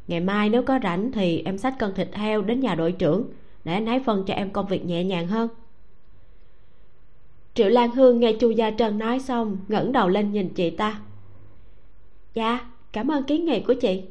Ngày 0.07 0.19
mai 0.19 0.49
nếu 0.49 0.63
có 0.63 0.79
rảnh 0.83 1.11
thì 1.11 1.41
em 1.45 1.57
xách 1.57 1.79
cân 1.79 1.93
thịt 1.93 2.09
heo 2.13 2.41
đến 2.41 2.59
nhà 2.59 2.75
đội 2.75 2.91
trưởng, 2.91 3.25
để 3.63 3.73
anh 3.73 3.85
ấy 3.85 3.99
phân 3.99 4.23
cho 4.27 4.33
em 4.33 4.49
công 4.49 4.67
việc 4.67 4.85
nhẹ 4.85 5.03
nhàng 5.03 5.27
hơn 5.27 5.47
triệu 7.55 7.69
lan 7.69 7.91
hương 7.91 8.19
nghe 8.19 8.33
chu 8.33 8.49
gia 8.49 8.71
trân 8.71 8.97
nói 8.97 9.19
xong, 9.19 9.57
ngẩng 9.67 9.91
đầu 9.91 10.09
lên 10.09 10.31
nhìn 10.31 10.49
chị 10.49 10.69
ta. 10.69 11.01
Dạ 12.33 12.59
cảm 12.93 13.11
ơn 13.11 13.23
kiến 13.23 13.45
nghị 13.45 13.59
của 13.59 13.73
chị. 13.73 14.03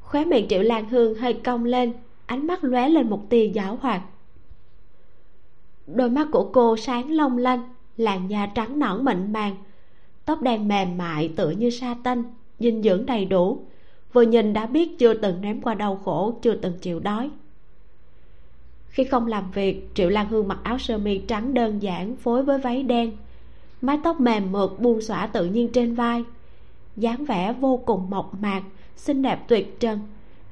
Khóe 0.00 0.24
miệng 0.24 0.48
triệu 0.48 0.62
lan 0.62 0.88
hương 0.88 1.14
hơi 1.14 1.34
cong 1.34 1.64
lên, 1.64 1.92
ánh 2.26 2.46
mắt 2.46 2.64
lóe 2.64 2.88
lên 2.88 3.10
một 3.10 3.30
tia 3.30 3.48
giảo 3.54 3.78
hoạt. 3.80 4.02
Đôi 5.86 6.10
mắt 6.10 6.28
của 6.32 6.50
cô 6.52 6.76
sáng 6.76 7.10
long 7.10 7.38
lanh, 7.38 7.74
làn 7.96 8.30
da 8.30 8.46
trắng 8.46 8.78
nõn 8.78 9.04
mịn 9.04 9.32
màng, 9.32 9.56
tóc 10.24 10.42
đen 10.42 10.68
mềm 10.68 10.98
mại 10.98 11.32
tựa 11.36 11.50
như 11.50 11.70
sa 11.70 11.96
tanh, 12.04 12.22
dinh 12.58 12.82
dưỡng 12.82 13.06
đầy 13.06 13.24
đủ. 13.24 13.64
Vừa 14.12 14.22
nhìn 14.22 14.52
đã 14.52 14.66
biết 14.66 14.98
chưa 14.98 15.14
từng 15.14 15.40
nếm 15.40 15.60
qua 15.60 15.74
đau 15.74 15.96
khổ, 16.04 16.38
chưa 16.42 16.54
từng 16.54 16.78
chịu 16.78 17.00
đói 17.00 17.30
khi 18.90 19.04
không 19.04 19.26
làm 19.26 19.50
việc, 19.50 19.88
triệu 19.94 20.08
lan 20.08 20.28
hương 20.28 20.48
mặc 20.48 20.58
áo 20.62 20.78
sơ 20.78 20.98
mi 20.98 21.18
trắng 21.18 21.54
đơn 21.54 21.82
giản, 21.82 22.16
phối 22.16 22.42
với 22.42 22.58
váy 22.58 22.82
đen. 22.82 23.12
Mái 23.80 23.98
tóc 24.04 24.20
mềm 24.20 24.52
mượt 24.52 24.80
buông 24.80 25.00
xõa 25.00 25.26
tự 25.26 25.46
nhiên 25.46 25.68
trên 25.72 25.94
vai. 25.94 26.24
Dáng 26.96 27.24
vẻ 27.24 27.52
vô 27.52 27.76
cùng 27.86 28.10
mộc 28.10 28.34
mạc, 28.40 28.62
xinh 28.96 29.22
đẹp 29.22 29.48
tuyệt 29.48 29.80
trần. 29.80 29.98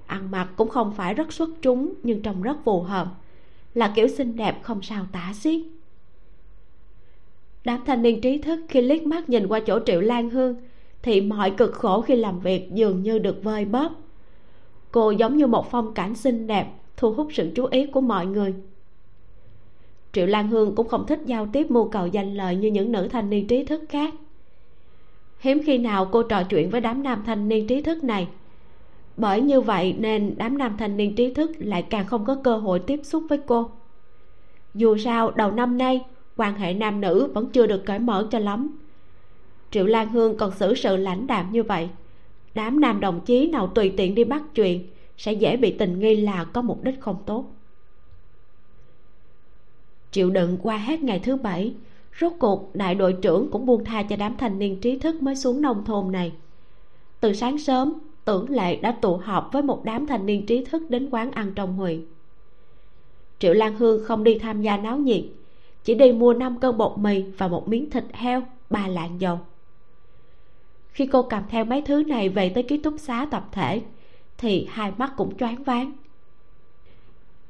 Ăn 0.06 0.30
mặc 0.30 0.48
cũng 0.56 0.68
không 0.68 0.92
phải 0.96 1.14
rất 1.14 1.32
xuất 1.32 1.50
chúng, 1.62 1.94
nhưng 2.02 2.22
trông 2.22 2.42
rất 2.42 2.56
phù 2.64 2.82
hợp. 2.82 3.06
Là 3.74 3.92
kiểu 3.96 4.08
xinh 4.08 4.36
đẹp 4.36 4.62
không 4.62 4.82
sao 4.82 5.06
tả 5.12 5.32
xiết. 5.34 5.60
Đám 7.64 7.80
thanh 7.86 8.02
niên 8.02 8.20
trí 8.20 8.38
thức 8.38 8.60
khi 8.68 8.80
liếc 8.80 9.02
mắt 9.02 9.28
nhìn 9.28 9.46
qua 9.46 9.60
chỗ 9.60 9.78
triệu 9.86 10.00
lan 10.00 10.30
hương 10.30 10.56
thì 11.02 11.20
mọi 11.20 11.50
cực 11.50 11.72
khổ 11.72 12.00
khi 12.00 12.16
làm 12.16 12.40
việc 12.40 12.70
dường 12.72 13.02
như 13.02 13.18
được 13.18 13.42
vơi 13.42 13.64
bớt. 13.64 13.92
Cô 14.92 15.10
giống 15.10 15.36
như 15.36 15.46
một 15.46 15.70
phong 15.70 15.94
cảnh 15.94 16.14
xinh 16.14 16.46
đẹp 16.46 16.66
thu 16.98 17.12
hút 17.12 17.28
sự 17.32 17.50
chú 17.54 17.64
ý 17.64 17.86
của 17.86 18.00
mọi 18.00 18.26
người. 18.26 18.54
Triệu 20.12 20.26
lan 20.26 20.48
hương 20.48 20.74
cũng 20.74 20.88
không 20.88 21.06
thích 21.06 21.20
giao 21.26 21.48
tiếp 21.52 21.70
mưu 21.70 21.88
cầu 21.88 22.06
danh 22.06 22.34
lợi 22.34 22.56
như 22.56 22.70
những 22.70 22.92
nữ 22.92 23.08
thanh 23.08 23.30
niên 23.30 23.46
trí 23.46 23.64
thức 23.64 23.82
khác. 23.88 24.14
Hiếm 25.38 25.62
khi 25.66 25.78
nào 25.78 26.08
cô 26.12 26.22
trò 26.22 26.42
chuyện 26.42 26.70
với 26.70 26.80
đám 26.80 27.02
nam 27.02 27.22
thanh 27.26 27.48
niên 27.48 27.66
trí 27.66 27.82
thức 27.82 28.04
này. 28.04 28.28
Bởi 29.16 29.40
như 29.40 29.60
vậy 29.60 29.94
nên 29.98 30.34
đám 30.36 30.58
nam 30.58 30.76
thanh 30.78 30.96
niên 30.96 31.14
trí 31.14 31.34
thức 31.34 31.50
lại 31.58 31.82
càng 31.82 32.06
không 32.06 32.24
có 32.24 32.36
cơ 32.44 32.56
hội 32.56 32.78
tiếp 32.78 33.00
xúc 33.02 33.24
với 33.28 33.38
cô. 33.46 33.70
Dù 34.74 34.96
sao, 34.96 35.30
đầu 35.30 35.50
năm 35.50 35.78
nay, 35.78 36.04
quan 36.36 36.54
hệ 36.54 36.74
nam 36.74 37.00
nữ 37.00 37.30
vẫn 37.34 37.50
chưa 37.50 37.66
được 37.66 37.82
cởi 37.86 37.98
mở 37.98 38.28
cho 38.30 38.38
lắm. 38.38 38.78
Triệu 39.70 39.86
lan 39.86 40.08
hương 40.08 40.36
còn 40.36 40.52
xử 40.52 40.74
sự 40.74 40.96
lãnh 40.96 41.26
đạm 41.26 41.52
như 41.52 41.62
vậy. 41.62 41.88
Đám 42.54 42.80
nam 42.80 43.00
đồng 43.00 43.20
chí 43.20 43.46
nào 43.46 43.66
tùy 43.66 43.92
tiện 43.96 44.14
đi 44.14 44.24
bắt 44.24 44.42
chuyện 44.54 44.86
sẽ 45.18 45.32
dễ 45.32 45.56
bị 45.56 45.70
tình 45.70 45.98
nghi 45.98 46.16
là 46.16 46.44
có 46.44 46.62
mục 46.62 46.84
đích 46.84 47.00
không 47.00 47.16
tốt. 47.26 47.44
Chịu 50.12 50.30
đựng 50.30 50.58
qua 50.62 50.76
hết 50.76 51.02
ngày 51.02 51.20
thứ 51.24 51.36
bảy, 51.36 51.74
rốt 52.20 52.32
cuộc 52.38 52.70
đại 52.74 52.94
đội 52.94 53.12
trưởng 53.22 53.50
cũng 53.50 53.66
buông 53.66 53.84
tha 53.84 54.02
cho 54.02 54.16
đám 54.16 54.36
thanh 54.36 54.58
niên 54.58 54.80
trí 54.80 54.98
thức 54.98 55.22
mới 55.22 55.36
xuống 55.36 55.62
nông 55.62 55.84
thôn 55.84 56.12
này. 56.12 56.32
Từ 57.20 57.32
sáng 57.32 57.58
sớm, 57.58 57.92
tưởng 58.24 58.50
lệ 58.50 58.76
đã 58.76 58.92
tụ 58.92 59.16
họp 59.16 59.50
với 59.52 59.62
một 59.62 59.84
đám 59.84 60.06
thanh 60.06 60.26
niên 60.26 60.46
trí 60.46 60.64
thức 60.64 60.90
đến 60.90 61.08
quán 61.10 61.30
ăn 61.30 61.52
trong 61.54 61.76
huyện 61.76 62.04
triệu 63.38 63.54
lan 63.54 63.76
hương 63.76 64.04
không 64.04 64.24
đi 64.24 64.38
tham 64.38 64.62
gia 64.62 64.76
náo 64.76 64.98
nhiệt, 64.98 65.24
chỉ 65.84 65.94
đi 65.94 66.12
mua 66.12 66.34
năm 66.34 66.60
cân 66.60 66.76
bột 66.76 66.98
mì 66.98 67.22
và 67.22 67.48
một 67.48 67.68
miếng 67.68 67.90
thịt 67.90 68.04
heo, 68.12 68.42
ba 68.70 68.88
lạng 68.88 69.20
dầu. 69.20 69.38
Khi 70.92 71.06
cô 71.06 71.22
cầm 71.22 71.42
theo 71.48 71.64
mấy 71.64 71.82
thứ 71.82 72.02
này 72.02 72.28
về 72.28 72.48
tới 72.48 72.62
ký 72.62 72.78
túc 72.78 72.94
xá 72.98 73.26
tập 73.30 73.48
thể 73.52 73.82
thì 74.38 74.68
hai 74.70 74.92
mắt 74.98 75.12
cũng 75.16 75.36
choáng 75.36 75.62
váng. 75.62 75.92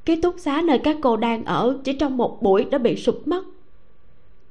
Ký 0.04 0.20
túc 0.20 0.34
xá 0.38 0.62
nơi 0.64 0.78
các 0.78 0.96
cô 1.02 1.16
đang 1.16 1.44
ở 1.44 1.78
chỉ 1.84 1.92
trong 1.92 2.16
một 2.16 2.42
buổi 2.42 2.64
đã 2.64 2.78
bị 2.78 2.96
sụp 2.96 3.22
mất. 3.26 3.44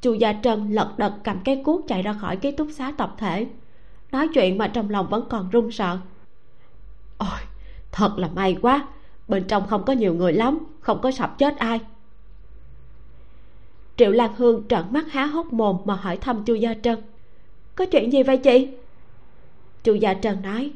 Chu 0.01 0.13
gia 0.13 0.33
trân 0.43 0.71
lật 0.71 0.93
đật 0.97 1.13
cầm 1.23 1.37
cây 1.45 1.61
cuốc 1.65 1.87
chạy 1.87 2.01
ra 2.01 2.13
khỏi 2.13 2.35
ký 2.37 2.51
túc 2.51 2.67
xá 2.71 2.91
tập 2.97 3.15
thể. 3.17 3.47
Nói 4.11 4.27
chuyện 4.33 4.57
mà 4.57 4.67
trong 4.67 4.89
lòng 4.89 5.07
vẫn 5.09 5.25
còn 5.29 5.49
run 5.49 5.71
sợ. 5.71 5.97
Ôi, 7.17 7.39
thật 7.91 8.13
là 8.17 8.29
may 8.35 8.57
quá, 8.61 8.87
bên 9.27 9.43
trong 9.47 9.67
không 9.67 9.83
có 9.85 9.93
nhiều 9.93 10.13
người 10.13 10.33
lắm, 10.33 10.59
không 10.79 11.01
có 11.01 11.11
sập 11.11 11.37
chết 11.37 11.57
ai. 11.57 11.79
Triệu 13.97 14.11
lan 14.11 14.31
hương 14.37 14.67
trợn 14.67 14.83
mắt 14.91 15.11
há 15.11 15.25
hốc 15.25 15.53
mồm 15.53 15.77
mà 15.85 15.95
hỏi 15.95 16.17
thăm 16.17 16.45
chu 16.45 16.55
gia 16.55 16.73
trân. 16.73 16.99
Có 17.75 17.85
chuyện 17.85 18.13
gì 18.13 18.23
vậy 18.23 18.37
chị? 18.37 18.67
Chu 19.83 19.93
gia 19.93 20.13
trân 20.13 20.41
nói 20.41 20.71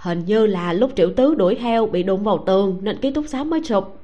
hình 0.00 0.22
như 0.26 0.46
là 0.46 0.72
lúc 0.72 0.90
triệu 0.96 1.10
tứ 1.16 1.34
đuổi 1.34 1.56
heo 1.60 1.86
bị 1.86 2.02
đụng 2.02 2.24
vào 2.24 2.42
tường 2.46 2.78
nên 2.82 3.00
ký 3.00 3.10
túc 3.10 3.24
xá 3.28 3.44
mới 3.44 3.64
sụp 3.64 4.00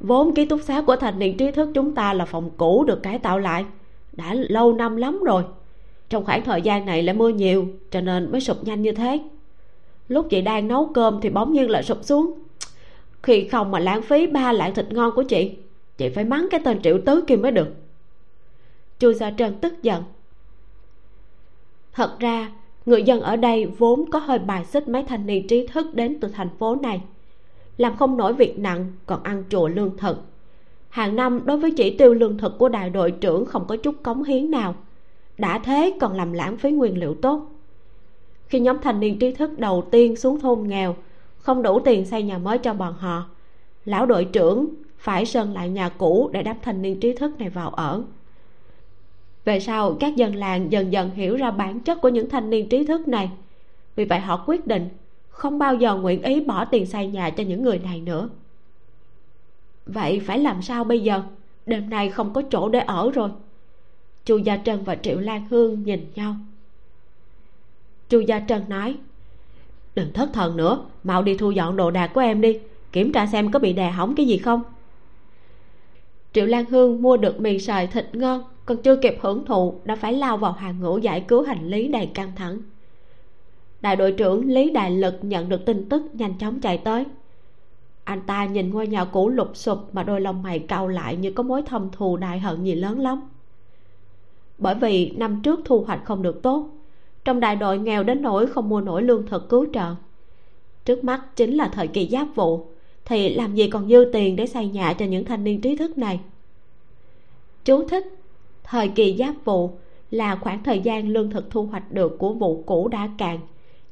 vốn 0.00 0.34
ký 0.34 0.44
túc 0.44 0.60
xá 0.62 0.82
của 0.86 0.96
thành 0.96 1.18
niên 1.18 1.36
trí 1.36 1.50
thức 1.50 1.70
chúng 1.74 1.94
ta 1.94 2.12
là 2.12 2.24
phòng 2.24 2.50
cũ 2.56 2.84
được 2.84 3.02
cải 3.02 3.18
tạo 3.18 3.38
lại, 3.38 3.64
đã 4.12 4.34
lâu 4.34 4.72
năm 4.72 4.96
lắm 4.96 5.22
rồi. 5.24 5.42
Trong 6.08 6.24
khoảng 6.24 6.44
thời 6.44 6.62
gian 6.62 6.86
này 6.86 7.02
lại 7.02 7.14
mưa 7.14 7.28
nhiều, 7.28 7.66
cho 7.90 8.00
nên 8.00 8.32
mới 8.32 8.40
sụp 8.40 8.64
nhanh 8.64 8.82
như 8.82 8.92
thế. 8.92 9.20
Lúc 10.08 10.26
chị 10.30 10.40
đang 10.40 10.68
nấu 10.68 10.90
cơm 10.94 11.20
thì 11.20 11.30
bỗng 11.30 11.52
nhiên 11.52 11.70
lại 11.70 11.82
sụp 11.82 12.04
xuống. 12.04 12.38
Khi 13.22 13.48
không 13.48 13.70
mà 13.70 13.78
lãng 13.78 14.02
phí 14.02 14.26
ba 14.26 14.52
lạng 14.52 14.74
thịt 14.74 14.92
ngon 14.92 15.12
của 15.14 15.22
chị 15.22 15.56
chị 15.98 16.08
phải 16.08 16.24
mắng 16.24 16.48
cái 16.50 16.60
tên 16.64 16.82
triệu 16.82 16.98
tứ 17.06 17.24
kia 17.26 17.36
mới 17.36 17.52
được. 17.52 17.68
Chu 18.98 19.12
gia 19.12 19.30
trân 19.30 19.54
tức 19.60 19.82
giận. 19.82 20.02
Thật 21.92 22.16
ra 22.20 22.52
người 22.86 23.02
dân 23.02 23.20
ở 23.20 23.36
đây 23.36 23.66
vốn 23.66 24.10
có 24.10 24.18
hơi 24.18 24.38
bài 24.38 24.64
xích 24.64 24.88
mấy 24.88 25.02
thanh 25.02 25.26
niên 25.26 25.46
trí 25.46 25.66
thức 25.66 25.94
đến 25.94 26.18
từ 26.20 26.28
thành 26.28 26.48
phố 26.58 26.74
này. 26.74 27.02
Làm 27.76 27.96
không 27.96 28.16
nổi 28.16 28.32
việc 28.32 28.58
nặng, 28.58 28.92
còn 29.06 29.22
ăn 29.22 29.44
trụa 29.48 29.68
lương 29.68 29.96
thực. 29.96 30.18
Hàng 30.88 31.16
năm, 31.16 31.40
đối 31.44 31.58
với 31.58 31.70
chỉ 31.70 31.96
tiêu 31.96 32.14
lương 32.14 32.38
thực 32.38 32.58
của 32.58 32.68
đại 32.68 32.90
đội 32.90 33.10
trưởng 33.10 33.46
không 33.46 33.64
có 33.68 33.76
chút 33.76 33.94
cống 34.02 34.22
hiến 34.22 34.50
nào. 34.50 34.74
Đã 35.38 35.58
thế, 35.58 35.94
còn 36.00 36.12
làm 36.12 36.32
lãng 36.32 36.56
phí 36.56 36.70
nguyên 36.70 36.98
liệu 36.98 37.14
tốt. 37.14 37.50
Khi 38.46 38.60
nhóm 38.60 38.76
thanh 38.82 39.00
niên 39.00 39.18
trí 39.18 39.32
thức 39.32 39.58
đầu 39.58 39.84
tiên 39.90 40.16
xuống 40.16 40.40
thôn 40.40 40.68
nghèo, 40.68 40.96
không 41.38 41.62
đủ 41.62 41.80
tiền 41.80 42.04
xây 42.04 42.22
nhà 42.22 42.38
mới 42.38 42.58
cho 42.58 42.74
bọn 42.74 42.94
họ, 42.98 43.24
lão 43.84 44.06
đội 44.06 44.24
trưởng 44.24 44.68
phải 44.98 45.26
sơn 45.26 45.52
lại 45.52 45.68
nhà 45.68 45.88
cũ 45.88 46.30
để 46.32 46.42
đám 46.42 46.56
thanh 46.62 46.82
niên 46.82 47.00
trí 47.00 47.12
thức 47.12 47.38
này 47.38 47.50
vào 47.50 47.70
ở 47.70 48.02
về 49.46 49.60
sau, 49.60 49.96
các 50.00 50.16
dân 50.16 50.34
làng 50.34 50.72
dần 50.72 50.92
dần 50.92 51.10
hiểu 51.10 51.36
ra 51.36 51.50
bản 51.50 51.80
chất 51.80 52.00
của 52.00 52.08
những 52.08 52.30
thanh 52.30 52.50
niên 52.50 52.68
trí 52.68 52.84
thức 52.84 53.08
này. 53.08 53.30
Vì 53.96 54.04
vậy 54.04 54.20
họ 54.20 54.44
quyết 54.46 54.66
định 54.66 54.88
không 55.28 55.58
bao 55.58 55.74
giờ 55.74 55.94
nguyện 55.94 56.22
ý 56.22 56.40
bỏ 56.40 56.64
tiền 56.64 56.86
xây 56.86 57.06
nhà 57.06 57.30
cho 57.30 57.44
những 57.44 57.62
người 57.62 57.78
này 57.78 58.00
nữa. 58.00 58.28
Vậy 59.86 60.20
phải 60.26 60.38
làm 60.38 60.62
sao 60.62 60.84
bây 60.84 61.00
giờ? 61.00 61.22
Đêm 61.66 61.90
nay 61.90 62.10
không 62.10 62.32
có 62.32 62.42
chỗ 62.50 62.68
để 62.68 62.78
ở 62.78 63.10
rồi. 63.14 63.30
Chu 64.24 64.36
gia 64.36 64.56
trân 64.56 64.84
và 64.84 64.94
triệu 64.94 65.20
lan 65.20 65.46
hương 65.50 65.82
nhìn 65.82 66.06
nhau. 66.14 66.36
Chu 68.08 68.20
gia 68.20 68.40
trân 68.40 68.62
nói, 68.68 68.96
đừng 69.94 70.12
thất 70.12 70.32
thần 70.32 70.56
nữa, 70.56 70.84
mau 71.04 71.22
đi 71.22 71.36
thu 71.36 71.50
dọn 71.50 71.76
đồ 71.76 71.90
đạc 71.90 72.10
của 72.14 72.20
em 72.20 72.40
đi, 72.40 72.58
kiểm 72.92 73.12
tra 73.12 73.26
xem 73.26 73.50
có 73.50 73.58
bị 73.58 73.72
đè 73.72 73.90
hỏng 73.90 74.14
cái 74.14 74.26
gì 74.26 74.38
không. 74.38 74.62
Triệu 76.32 76.46
lan 76.46 76.64
hương 76.64 77.02
mua 77.02 77.16
được 77.16 77.40
mì 77.40 77.58
sợi 77.58 77.86
thịt 77.86 78.14
ngon 78.14 78.42
còn 78.66 78.82
chưa 78.82 78.96
kịp 78.96 79.16
hưởng 79.20 79.44
thụ 79.44 79.74
đã 79.84 79.96
phải 79.96 80.12
lao 80.12 80.36
vào 80.36 80.52
hàng 80.52 80.80
ngũ 80.80 80.98
giải 80.98 81.24
cứu 81.28 81.42
hành 81.42 81.68
lý 81.68 81.88
đầy 81.88 82.06
căng 82.06 82.32
thẳng. 82.36 82.58
Đại 83.80 83.96
đội 83.96 84.12
trưởng 84.12 84.48
lý 84.48 84.70
đại 84.70 84.90
lực 84.90 85.14
nhận 85.22 85.48
được 85.48 85.64
tin 85.64 85.88
tức 85.88 86.02
nhanh 86.12 86.38
chóng 86.38 86.60
chạy 86.60 86.78
tới. 86.78 87.04
Anh 88.04 88.20
ta 88.26 88.44
nhìn 88.44 88.70
ngôi 88.70 88.86
nhà 88.86 89.04
cũ 89.04 89.28
lụp 89.28 89.50
sụp 89.54 89.78
mà 89.92 90.02
đôi 90.02 90.20
lông 90.20 90.42
mày 90.42 90.58
cau 90.58 90.88
lại 90.88 91.16
như 91.16 91.30
có 91.30 91.42
mối 91.42 91.62
thâm 91.62 91.90
thù 91.92 92.16
đại 92.16 92.38
hận 92.38 92.64
gì 92.64 92.74
lớn 92.74 93.00
lắm. 93.00 93.22
Bởi 94.58 94.74
vì 94.74 95.10
năm 95.10 95.40
trước 95.42 95.60
thu 95.64 95.80
hoạch 95.80 96.04
không 96.04 96.22
được 96.22 96.42
tốt, 96.42 96.68
trong 97.24 97.40
đại 97.40 97.56
đội 97.56 97.78
nghèo 97.78 98.02
đến 98.02 98.22
nỗi 98.22 98.46
không 98.46 98.68
mua 98.68 98.80
nổi 98.80 99.02
lương 99.02 99.26
thực 99.26 99.48
cứu 99.48 99.66
trợ. 99.74 99.94
Trước 100.84 101.04
mắt 101.04 101.36
chính 101.36 101.54
là 101.54 101.68
thời 101.68 101.86
kỳ 101.86 102.08
giáp 102.08 102.28
vụ, 102.34 102.66
thì 103.04 103.34
làm 103.34 103.54
gì 103.54 103.70
còn 103.70 103.88
dư 103.88 104.10
tiền 104.12 104.36
để 104.36 104.46
xây 104.46 104.68
nhà 104.68 104.92
cho 104.92 105.04
những 105.04 105.24
thanh 105.24 105.44
niên 105.44 105.60
trí 105.60 105.76
thức 105.76 105.98
này? 105.98 106.20
Chú 107.64 107.88
thích 107.88 108.06
thời 108.68 108.88
kỳ 108.88 109.16
giáp 109.18 109.34
vụ 109.44 109.70
là 110.10 110.36
khoảng 110.36 110.62
thời 110.62 110.80
gian 110.80 111.08
lương 111.08 111.30
thực 111.30 111.50
thu 111.50 111.66
hoạch 111.66 111.92
được 111.92 112.18
của 112.18 112.32
vụ 112.32 112.62
cũ 112.66 112.88
đã 112.88 113.08
cạn, 113.18 113.38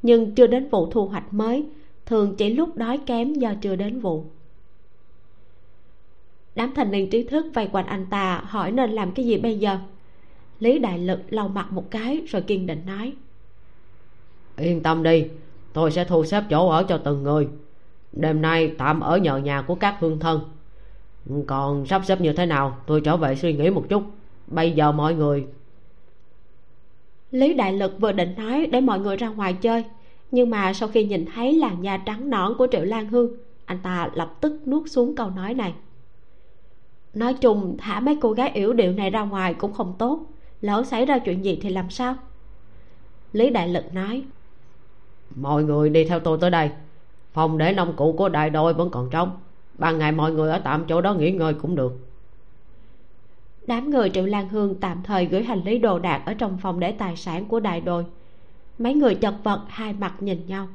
nhưng 0.02 0.34
chưa 0.34 0.46
đến 0.46 0.68
vụ 0.68 0.90
thu 0.90 1.06
hoạch 1.06 1.34
mới, 1.34 1.66
thường 2.06 2.34
chỉ 2.36 2.54
lúc 2.54 2.76
đói 2.76 2.98
kém 3.06 3.34
do 3.34 3.54
chưa 3.60 3.76
đến 3.76 4.00
vụ. 4.00 4.24
Đám 6.54 6.72
thanh 6.74 6.90
niên 6.90 7.10
trí 7.10 7.22
thức 7.22 7.46
vây 7.54 7.68
quanh 7.72 7.86
anh 7.86 8.06
ta 8.10 8.42
hỏi 8.44 8.72
nên 8.72 8.90
làm 8.90 9.12
cái 9.12 9.26
gì 9.26 9.38
bây 9.38 9.58
giờ? 9.58 9.78
Lý 10.60 10.78
đại 10.78 10.98
lực 10.98 11.20
lau 11.28 11.48
mặt 11.48 11.72
một 11.72 11.90
cái 11.90 12.22
rồi 12.28 12.42
kiên 12.42 12.66
định 12.66 12.82
nói, 12.86 13.12
yên 14.56 14.82
tâm 14.82 15.02
đi, 15.02 15.24
tôi 15.72 15.90
sẽ 15.90 16.04
thu 16.04 16.24
xếp 16.24 16.44
chỗ 16.50 16.68
ở 16.68 16.82
cho 16.88 16.98
từng 16.98 17.22
người. 17.22 17.48
Đêm 18.12 18.42
nay 18.42 18.74
tạm 18.78 19.00
ở 19.00 19.18
nhờ 19.18 19.36
nhà 19.36 19.62
của 19.62 19.74
các 19.74 19.96
hương 20.00 20.18
thân. 20.18 20.40
Còn 21.46 21.86
sắp 21.86 22.02
xếp 22.04 22.20
như 22.20 22.32
thế 22.32 22.46
nào, 22.46 22.76
tôi 22.86 23.00
trở 23.00 23.16
về 23.16 23.36
suy 23.36 23.52
nghĩ 23.52 23.70
một 23.70 23.84
chút 23.88 24.02
bây 24.47 24.72
giờ 24.72 24.92
mọi 24.92 25.14
người 25.14 25.47
lý 27.30 27.55
đại 27.55 27.72
lực 27.72 28.01
vừa 28.01 28.12
định 28.12 28.34
nói 28.36 28.66
để 28.66 28.80
mọi 28.80 29.01
người 29.01 29.16
ra 29.16 29.28
ngoài 29.28 29.55
chơi 29.55 29.84
nhưng 30.30 30.51
mà 30.51 30.72
sau 30.72 30.88
khi 30.88 31.05
nhìn 31.05 31.24
thấy 31.34 31.55
làn 31.55 31.82
da 31.82 31.97
trắng 31.97 32.30
nõn 32.30 32.55
của 32.59 32.66
triệu 32.72 32.84
lan 32.84 33.09
hương 33.09 33.30
anh 33.64 33.78
ta 33.82 34.11
lập 34.14 34.34
tức 34.40 34.68
nuốt 34.68 34.90
xuống 34.90 35.16
câu 35.16 35.30
nói 35.30 35.55
này. 35.55 35.74
Nói 37.14 37.34
chung 37.34 37.76
thả 37.78 38.01
mấy 38.01 38.18
cô 38.20 38.32
gái 38.32 38.51
yểu 38.55 38.72
điệu 38.72 38.92
này 38.92 39.11
ra 39.11 39.22
ngoài 39.22 39.55
cũng 39.55 39.72
không 39.72 39.95
tốt 39.99 40.20
lỡ 40.61 40.84
xảy 40.86 41.07
ra 41.07 41.18
chuyện 41.18 41.45
gì 41.45 41.59
thì 41.62 41.68
làm 41.70 41.90
sao? 41.90 42.14
Lý 43.32 43.51
đại 43.51 43.68
lực 43.68 43.95
nói. 43.95 44.22
Mọi 45.34 45.64
người 45.64 45.90
đi 45.90 46.05
theo 46.05 46.20
tôi 46.20 46.38
tới 46.40 46.51
đây. 46.51 46.70
Phòng 47.32 47.59
để 47.59 47.72
nông 47.72 47.97
cụ 47.97 48.14
của 48.18 48.28
đại 48.28 48.51
đội 48.51 48.74
vẫn 48.74 48.90
còn 48.90 49.11
trống. 49.11 49.30
Ban 49.78 49.99
ngày 49.99 50.12
mọi 50.12 50.32
người 50.32 50.51
ở 50.51 50.59
tạm 50.59 50.84
chỗ 50.88 51.01
đó 51.01 51.14
nghỉ 51.14 51.30
ngơi 51.30 51.55
cũng 51.55 51.74
được 51.74 51.92
đám 53.66 53.90
người 53.90 54.10
triệu 54.10 54.26
lan 54.26 54.48
hương 54.48 54.74
tạm 54.80 55.02
thời 55.02 55.26
gửi 55.26 55.42
hành 55.42 55.64
lý 55.64 55.78
đồ 55.78 55.98
đạc 55.98 56.22
ở 56.26 56.34
trong 56.34 56.58
phòng 56.62 56.80
để 56.80 56.92
tài 56.92 57.16
sản 57.16 57.44
của 57.44 57.60
đại 57.60 57.80
đội. 57.80 58.04
Mấy 58.78 58.94
người 58.94 59.14
chật 59.14 59.34
vật, 59.44 59.64
hai 59.68 59.92
mặt 59.92 60.14
nhìn 60.20 60.46
nhau. 60.46 60.68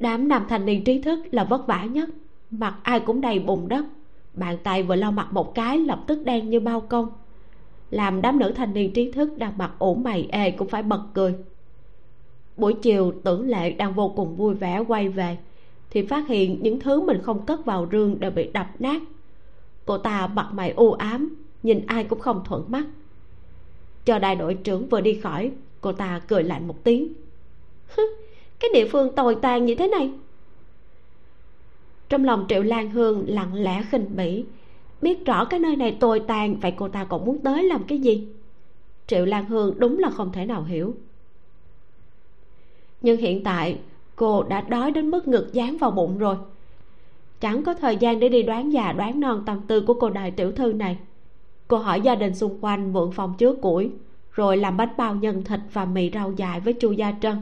Đám 0.00 0.28
nam 0.28 0.46
thanh 0.48 0.66
niên 0.66 0.84
trí 0.84 1.02
thức 1.02 1.18
là 1.30 1.44
vất 1.44 1.66
vả 1.66 1.84
nhất. 1.84 2.08
Mặt 2.50 2.74
ai 2.82 3.00
cũng 3.00 3.20
đầy 3.20 3.38
bùn 3.38 3.68
đất. 3.68 3.84
Bàn 4.34 4.56
tay 4.62 4.82
vừa 4.82 4.96
lau 4.96 5.12
mặt 5.12 5.32
một 5.32 5.54
cái, 5.54 5.78
lập 5.78 6.04
tức 6.06 6.24
đen 6.24 6.50
như 6.50 6.60
bao 6.60 6.80
công. 6.80 7.08
Làm 7.90 8.22
đám 8.22 8.38
nữ 8.38 8.52
thanh 8.56 8.74
niên 8.74 8.92
trí 8.92 9.12
thức 9.12 9.38
đang 9.38 9.58
mặc 9.58 9.70
ủ 9.78 9.94
mày 9.94 10.28
ê 10.32 10.50
cũng 10.50 10.68
phải 10.68 10.82
bật 10.82 11.02
cười. 11.14 11.34
Buổi 12.56 12.74
chiều, 12.82 13.12
tưởng 13.24 13.48
lệ 13.48 13.70
đang 13.70 13.94
vô 13.94 14.12
cùng 14.16 14.36
vui 14.36 14.54
vẻ 14.54 14.84
quay 14.88 15.08
về, 15.08 15.38
thì 15.90 16.06
phát 16.06 16.28
hiện 16.28 16.58
những 16.62 16.80
thứ 16.80 17.00
mình 17.00 17.22
không 17.22 17.46
cất 17.46 17.64
vào 17.64 17.88
rương 17.92 18.20
đều 18.20 18.30
bị 18.30 18.50
đập 18.52 18.66
nát 18.78 19.02
cô 19.86 19.98
ta 19.98 20.26
mặt 20.26 20.48
mày 20.52 20.70
u 20.70 20.92
ám, 20.92 21.34
nhìn 21.62 21.86
ai 21.86 22.04
cũng 22.04 22.20
không 22.20 22.42
thuận 22.44 22.64
mắt. 22.68 22.84
Cho 24.04 24.18
đại 24.18 24.36
đội 24.36 24.54
trưởng 24.54 24.88
vừa 24.88 25.00
đi 25.00 25.20
khỏi, 25.20 25.50
cô 25.80 25.92
ta 25.92 26.20
cười 26.28 26.42
lạnh 26.42 26.68
một 26.68 26.84
tiếng. 26.84 27.12
Cái 28.60 28.70
địa 28.74 28.88
phương 28.88 29.14
tồi 29.16 29.36
tàn 29.42 29.64
như 29.64 29.74
thế 29.74 29.88
này. 29.88 30.10
Trong 32.08 32.24
lòng 32.24 32.46
triệu 32.48 32.62
lan 32.62 32.90
hương 32.90 33.24
lặng 33.28 33.54
lẽ 33.54 33.84
khinh 33.90 34.16
bỉ, 34.16 34.44
biết 35.02 35.26
rõ 35.26 35.44
cái 35.44 35.60
nơi 35.60 35.76
này 35.76 35.96
tồi 36.00 36.20
tàn, 36.20 36.56
vậy 36.60 36.74
cô 36.76 36.88
ta 36.88 37.04
còn 37.04 37.24
muốn 37.24 37.38
tới 37.38 37.62
làm 37.62 37.84
cái 37.84 37.98
gì? 37.98 38.28
Triệu 39.06 39.24
lan 39.24 39.44
hương 39.44 39.74
đúng 39.78 39.98
là 39.98 40.10
không 40.10 40.32
thể 40.32 40.46
nào 40.46 40.62
hiểu. 40.62 40.94
Nhưng 43.00 43.16
hiện 43.16 43.44
tại, 43.44 43.78
cô 44.16 44.42
đã 44.42 44.60
đói 44.60 44.90
đến 44.90 45.10
mức 45.10 45.28
ngực 45.28 45.52
dán 45.52 45.78
vào 45.78 45.90
bụng 45.90 46.18
rồi 46.18 46.36
chẳng 47.42 47.62
có 47.62 47.74
thời 47.74 47.96
gian 47.96 48.20
để 48.20 48.28
đi 48.28 48.42
đoán 48.42 48.72
già, 48.72 48.92
đoán 48.92 49.20
non 49.20 49.42
tâm 49.46 49.60
tư 49.66 49.80
của 49.80 49.94
cô 49.94 50.10
đại 50.10 50.30
tiểu 50.30 50.52
thư 50.52 50.72
này. 50.72 50.98
Cô 51.68 51.76
hỏi 51.76 52.00
gia 52.00 52.14
đình 52.14 52.34
xung 52.34 52.58
quanh 52.60 52.92
mượn 52.92 53.10
phòng 53.12 53.34
chứa 53.38 53.54
củi, 53.54 53.90
rồi 54.32 54.56
làm 54.56 54.76
bánh 54.76 54.88
bao 54.96 55.14
nhân 55.14 55.44
thịt 55.44 55.60
và 55.72 55.84
mì 55.84 56.10
rau 56.10 56.32
dài 56.32 56.60
với 56.60 56.72
chu 56.72 56.92
gia 56.92 57.14
trân. 57.22 57.36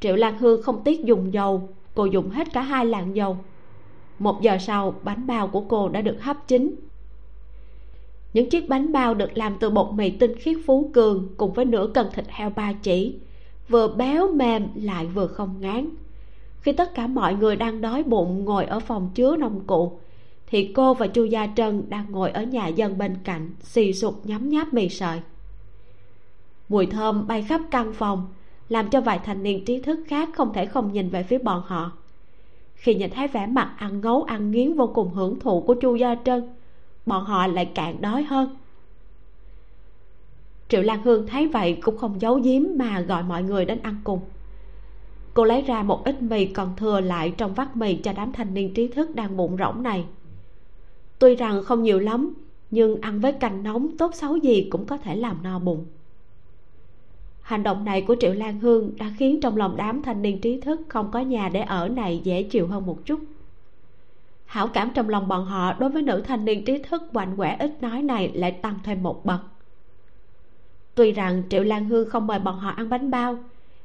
Triệu 0.00 0.16
lan 0.16 0.38
hương 0.38 0.62
không 0.62 0.84
tiếc 0.84 1.04
dùng 1.04 1.32
dầu, 1.32 1.68
cô 1.94 2.04
dùng 2.04 2.30
hết 2.30 2.52
cả 2.52 2.62
hai 2.62 2.86
lạng 2.86 3.16
dầu. 3.16 3.36
Một 4.18 4.42
giờ 4.42 4.58
sau, 4.60 4.94
bánh 5.02 5.26
bao 5.26 5.48
của 5.48 5.60
cô 5.60 5.88
đã 5.88 6.00
được 6.00 6.22
hấp 6.22 6.48
chín. 6.48 6.74
Những 8.32 8.50
chiếc 8.50 8.68
bánh 8.68 8.92
bao 8.92 9.14
được 9.14 9.38
làm 9.38 9.56
từ 9.60 9.70
bột 9.70 9.94
mì 9.94 10.10
tinh 10.10 10.36
khiết 10.38 10.56
phú 10.66 10.90
cường 10.94 11.28
cùng 11.36 11.52
với 11.52 11.64
nửa 11.64 11.90
cân 11.94 12.06
thịt 12.14 12.24
heo 12.28 12.50
ba 12.50 12.72
chỉ, 12.72 13.14
vừa 13.68 13.88
béo 13.88 14.32
mềm 14.32 14.68
lại 14.74 15.06
vừa 15.06 15.26
không 15.26 15.54
ngán 15.60 15.88
khi 16.62 16.72
tất 16.72 16.94
cả 16.94 17.06
mọi 17.06 17.34
người 17.34 17.56
đang 17.56 17.80
đói 17.80 18.02
bụng 18.02 18.44
ngồi 18.44 18.64
ở 18.64 18.80
phòng 18.80 19.10
chứa 19.14 19.36
nông 19.36 19.60
cụ 19.66 19.98
thì 20.46 20.72
cô 20.74 20.94
và 20.94 21.06
chu 21.06 21.24
gia 21.24 21.46
trân 21.56 21.84
đang 21.88 22.06
ngồi 22.10 22.30
ở 22.30 22.42
nhà 22.42 22.66
dân 22.66 22.98
bên 22.98 23.16
cạnh, 23.24 23.50
xì 23.60 23.92
sụp 23.92 24.20
nhấm 24.24 24.48
nháp 24.48 24.74
mì 24.74 24.88
sợi. 24.88 25.20
Mùi 26.68 26.86
thơm 26.86 27.26
bay 27.26 27.42
khắp 27.42 27.60
căn 27.70 27.92
phòng, 27.92 28.26
làm 28.68 28.90
cho 28.90 29.00
vài 29.00 29.20
thanh 29.24 29.42
niên 29.42 29.64
trí 29.64 29.80
thức 29.80 30.00
khác 30.06 30.28
không 30.34 30.52
thể 30.52 30.66
không 30.66 30.92
nhìn 30.92 31.08
về 31.08 31.22
phía 31.22 31.38
bọn 31.38 31.62
họ. 31.66 31.92
Khi 32.74 32.94
nhìn 32.94 33.10
thấy 33.10 33.28
vẻ 33.28 33.46
mặt 33.46 33.74
ăn 33.78 34.00
ngấu, 34.00 34.22
ăn 34.22 34.50
nghiến 34.50 34.74
vô 34.74 34.86
cùng 34.94 35.10
hưởng 35.10 35.40
thụ 35.40 35.60
của 35.60 35.74
chu 35.74 35.94
gia 35.94 36.14
trân, 36.24 36.48
bọn 37.06 37.24
họ 37.24 37.46
lại 37.46 37.70
càng 37.74 38.00
đói 38.00 38.22
hơn. 38.22 38.56
Triệu 40.68 40.82
lan 40.82 41.02
hương 41.02 41.26
thấy 41.26 41.48
vậy 41.48 41.78
cũng 41.82 41.98
không 41.98 42.20
giấu 42.20 42.34
giếm 42.34 42.62
mà 42.76 43.00
gọi 43.00 43.22
mọi 43.22 43.42
người 43.42 43.64
đến 43.64 43.78
ăn 43.82 43.96
cùng 44.04 44.20
cô 45.34 45.44
lấy 45.44 45.62
ra 45.62 45.82
một 45.82 46.04
ít 46.04 46.22
mì 46.22 46.46
còn 46.46 46.76
thừa 46.76 47.00
lại 47.00 47.34
trong 47.36 47.54
vắt 47.54 47.76
mì 47.76 47.96
cho 47.96 48.12
đám 48.12 48.32
thanh 48.32 48.54
niên 48.54 48.74
trí 48.74 48.88
thức 48.88 49.14
đang 49.14 49.36
bụng 49.36 49.56
rỗng 49.58 49.82
này. 49.82 50.04
Tuy 51.18 51.34
rằng 51.34 51.64
không 51.64 51.82
nhiều 51.82 51.98
lắm, 51.98 52.34
nhưng 52.70 53.00
ăn 53.00 53.20
với 53.20 53.32
canh 53.32 53.62
nóng 53.62 53.96
tốt 53.98 54.14
xấu 54.14 54.36
gì 54.36 54.68
cũng 54.70 54.86
có 54.86 54.96
thể 54.96 55.16
làm 55.16 55.42
no 55.42 55.58
bụng. 55.58 55.84
Hành 57.42 57.62
động 57.62 57.84
này 57.84 58.02
của 58.02 58.16
triệu 58.20 58.32
lan 58.34 58.60
hương 58.60 58.96
đã 58.96 59.12
khiến 59.18 59.40
trong 59.40 59.56
lòng 59.56 59.76
đám 59.76 60.02
thanh 60.02 60.22
niên 60.22 60.40
trí 60.40 60.60
thức 60.60 60.80
không 60.88 61.10
có 61.10 61.20
nhà 61.20 61.48
để 61.52 61.60
ở 61.60 61.88
này 61.88 62.20
dễ 62.24 62.42
chịu 62.42 62.66
hơn 62.66 62.86
một 62.86 62.98
chút. 63.04 63.20
Hảo 64.44 64.68
cảm 64.68 64.90
trong 64.94 65.08
lòng 65.08 65.28
bọn 65.28 65.44
họ 65.44 65.72
đối 65.72 65.90
với 65.90 66.02
nữ 66.02 66.22
thanh 66.26 66.44
niên 66.44 66.64
trí 66.64 66.78
thức 66.78 67.02
quạnh 67.12 67.36
quẻ 67.36 67.56
ít 67.58 67.82
nói 67.82 68.02
này 68.02 68.30
lại 68.34 68.52
tăng 68.52 68.78
thêm 68.84 69.02
một 69.02 69.24
bậc. 69.24 69.40
Tuy 70.94 71.12
rằng 71.12 71.42
triệu 71.48 71.62
lan 71.64 71.84
hương 71.84 72.10
không 72.10 72.26
mời 72.26 72.38
bọn 72.38 72.58
họ 72.58 72.70
ăn 72.70 72.88
bánh 72.88 73.10
bao 73.10 73.38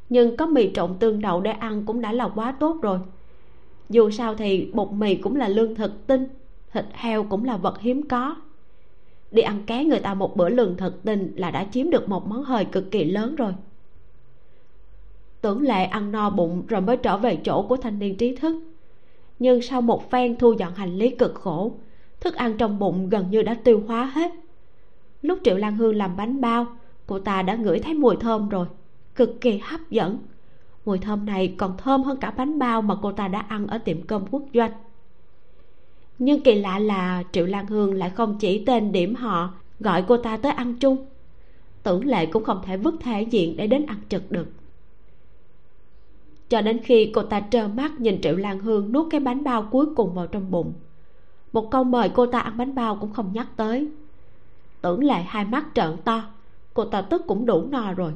nhưng 0.09 0.37
có 0.37 0.45
mì 0.45 0.71
trộn 0.73 0.95
tương 0.99 1.21
đậu 1.21 1.41
để 1.41 1.51
ăn 1.51 1.85
cũng 1.85 2.01
đã 2.01 2.11
là 2.11 2.29
quá 2.35 2.51
tốt 2.51 2.77
rồi. 2.81 2.99
Dù 3.89 4.09
sao 4.09 4.35
thì 4.35 4.71
bột 4.73 4.91
mì 4.91 5.15
cũng 5.15 5.35
là 5.35 5.47
lương 5.47 5.75
thực 5.75 6.07
tinh, 6.07 6.27
thịt 6.73 6.85
heo 6.93 7.23
cũng 7.23 7.45
là 7.45 7.57
vật 7.57 7.79
hiếm 7.79 8.07
có. 8.07 8.35
Đi 9.31 9.41
ăn 9.41 9.63
ké 9.65 9.83
người 9.83 9.99
ta 9.99 10.13
một 10.13 10.37
bữa 10.37 10.49
lương 10.49 10.77
thực 10.77 11.03
tinh 11.03 11.33
là 11.35 11.51
đã 11.51 11.67
chiếm 11.71 11.89
được 11.89 12.09
một 12.09 12.27
món 12.27 12.43
hời 12.43 12.65
cực 12.65 12.91
kỳ 12.91 13.03
lớn 13.03 13.35
rồi. 13.35 13.53
Tưởng 15.41 15.61
lệ 15.61 15.83
ăn 15.85 16.11
no 16.11 16.29
bụng 16.29 16.63
rồi 16.67 16.81
mới 16.81 16.97
trở 16.97 17.17
về 17.17 17.35
chỗ 17.43 17.61
của 17.61 17.77
thanh 17.77 17.99
niên 17.99 18.15
trí 18.17 18.35
thức. 18.35 18.55
Nhưng 19.39 19.61
sau 19.61 19.81
một 19.81 20.11
phen 20.11 20.37
thu 20.37 20.53
dọn 20.53 20.75
hành 20.75 20.97
lý 20.97 21.09
cực 21.09 21.35
khổ, 21.35 21.71
thức 22.19 22.35
ăn 22.35 22.57
trong 22.57 22.79
bụng 22.79 23.09
gần 23.09 23.31
như 23.31 23.41
đã 23.41 23.53
tiêu 23.53 23.83
hóa 23.87 24.05
hết. 24.05 24.31
Lúc 25.21 25.39
triệu 25.43 25.57
lan 25.57 25.77
hương 25.77 25.95
làm 25.95 26.17
bánh 26.17 26.41
bao, 26.41 26.65
cô 27.07 27.19
ta 27.19 27.41
đã 27.41 27.55
ngửi 27.55 27.79
thấy 27.79 27.93
mùi 27.93 28.15
thơm 28.15 28.49
rồi 28.49 28.67
cực 29.17 29.41
kỳ 29.41 29.57
hấp 29.57 29.89
dẫn. 29.89 30.19
Mùi 30.85 30.99
thơm 30.99 31.25
này 31.25 31.55
còn 31.57 31.77
thơm 31.77 32.03
hơn 32.03 32.17
cả 32.17 32.31
bánh 32.31 32.59
bao 32.59 32.81
mà 32.81 32.95
cô 33.01 33.11
ta 33.11 33.27
đã 33.27 33.39
ăn 33.39 33.67
ở 33.67 33.77
tiệm 33.77 34.01
cơm 34.01 34.25
quốc 34.31 34.43
doanh. 34.53 34.71
Nhưng 36.19 36.41
kỳ 36.41 36.55
lạ 36.55 36.79
là 36.79 37.23
triệu 37.31 37.45
lan 37.45 37.67
hương 37.67 37.93
lại 37.93 38.09
không 38.09 38.37
chỉ 38.39 38.65
tên 38.65 38.91
điểm 38.91 39.15
họ, 39.15 39.53
gọi 39.79 40.03
cô 40.07 40.17
ta 40.17 40.37
tới 40.37 40.51
ăn 40.51 40.79
chung. 40.79 41.05
Tưởng 41.83 42.05
lệ 42.05 42.25
cũng 42.25 42.43
không 42.43 42.61
thể 42.65 42.77
vứt 42.77 42.95
thể 42.99 43.21
diện 43.21 43.57
để 43.57 43.67
đến 43.67 43.85
ăn 43.85 43.97
trực 44.09 44.31
được. 44.31 44.47
Cho 46.49 46.61
đến 46.61 46.79
khi 46.83 47.11
cô 47.13 47.23
ta 47.23 47.39
trơ 47.39 47.67
mắt 47.67 47.99
nhìn 47.99 48.21
triệu 48.21 48.35
lan 48.35 48.59
hương 48.59 48.91
nuốt 48.91 49.07
cái 49.11 49.19
bánh 49.19 49.43
bao 49.43 49.67
cuối 49.71 49.85
cùng 49.95 50.13
vào 50.13 50.27
trong 50.27 50.51
bụng, 50.51 50.73
một 51.53 51.71
câu 51.71 51.83
mời 51.83 52.09
cô 52.09 52.25
ta 52.25 52.39
ăn 52.39 52.57
bánh 52.57 52.75
bao 52.75 52.95
cũng 52.95 53.13
không 53.13 53.31
nhắc 53.33 53.47
tới. 53.55 53.87
Tưởng 54.81 55.03
lệ 55.03 55.21
hai 55.27 55.45
mắt 55.45 55.65
trợn 55.73 55.97
to, 56.03 56.23
cô 56.73 56.85
ta 56.85 57.01
tức 57.01 57.23
cũng 57.27 57.45
đủ 57.45 57.65
no 57.69 57.93
rồi 57.93 58.13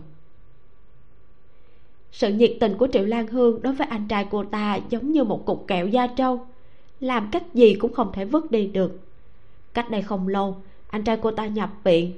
sự 2.11 2.33
nhiệt 2.33 2.53
tình 2.59 2.77
của 2.77 2.87
triệu 2.93 3.05
lan 3.05 3.27
hương 3.27 3.61
đối 3.61 3.73
với 3.73 3.87
anh 3.87 4.07
trai 4.07 4.27
cô 4.31 4.43
ta 4.43 4.79
giống 4.89 5.11
như 5.11 5.23
một 5.23 5.45
cục 5.45 5.67
kẹo 5.67 5.87
da 5.87 6.07
trâu. 6.07 6.39
Làm 6.99 7.29
cách 7.31 7.53
gì 7.53 7.73
cũng 7.73 7.93
không 7.93 8.11
thể 8.13 8.25
vứt 8.25 8.51
đi 8.51 8.67
được. 8.67 8.99
Cách 9.73 9.89
đây 9.89 10.01
không 10.01 10.27
lâu, 10.27 10.57
anh 10.89 11.03
trai 11.03 11.17
cô 11.17 11.31
ta 11.31 11.45
nhập 11.45 11.69
viện. 11.83 12.13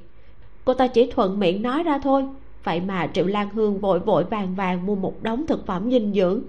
Cô 0.66 0.74
ta 0.74 0.88
chỉ 0.88 1.12
thuận 1.12 1.39
miệng 1.39 1.62
nói 1.62 1.84
ra 1.84 2.00
thôi. 2.00 2.26
Vậy 2.64 2.82
mà 2.82 3.08
triệu 3.14 3.26
lan 3.26 3.50
hương 3.50 3.80
vội 3.80 4.00
vội 4.00 4.24
vàng 4.24 4.56
vàng 4.56 4.86
mua 4.86 4.96
một 4.96 5.24
đống 5.24 5.46
thực 5.48 5.66
phẩm 5.66 5.91
dinh 5.91 6.14
dưỡng. 6.14 6.41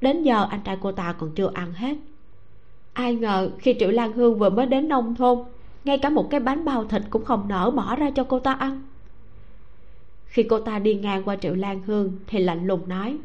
Đến 0.00 0.22
giờ 0.22 0.46
anh 0.50 0.60
trai 0.64 0.76
cô 0.82 0.92
ta 0.92 1.12
còn 1.12 1.30
chưa 1.34 1.50
ăn 1.54 1.72
hết. 1.72 1.96
Ai 2.92 3.14
ngờ 3.14 3.50
khi 3.58 3.74
triệu 3.78 3.90
lan 3.90 4.12
hương 4.12 4.38
vừa 4.38 4.50
mới 4.50 4.66
đến 4.66 4.88
nông 4.88 5.14
thôn, 5.14 5.38
ngay 5.84 5.98
cả 5.98 6.10
một 6.10 6.30
cái 6.30 6.40
bánh 6.40 6.64
bao 6.64 6.84
thịt 6.84 7.02
cũng 7.10 7.24
không 7.24 7.48
nỡ 7.48 7.70
bỏ 7.70 7.96
ra 7.96 8.10
cho 8.10 8.24
cô 8.24 8.38
ta 8.38 8.52
ăn 8.52 8.82
khi 10.30 10.42
cô 10.42 10.60
ta 10.60 10.78
đi 10.78 10.94
ngang 10.94 11.22
qua 11.24 11.36
triệu 11.36 11.54
lan 11.54 11.82
hương, 11.86 12.18
thì 12.26 12.38
lạnh 12.38 12.66
lùng 12.66 12.88
nói, 12.88 13.18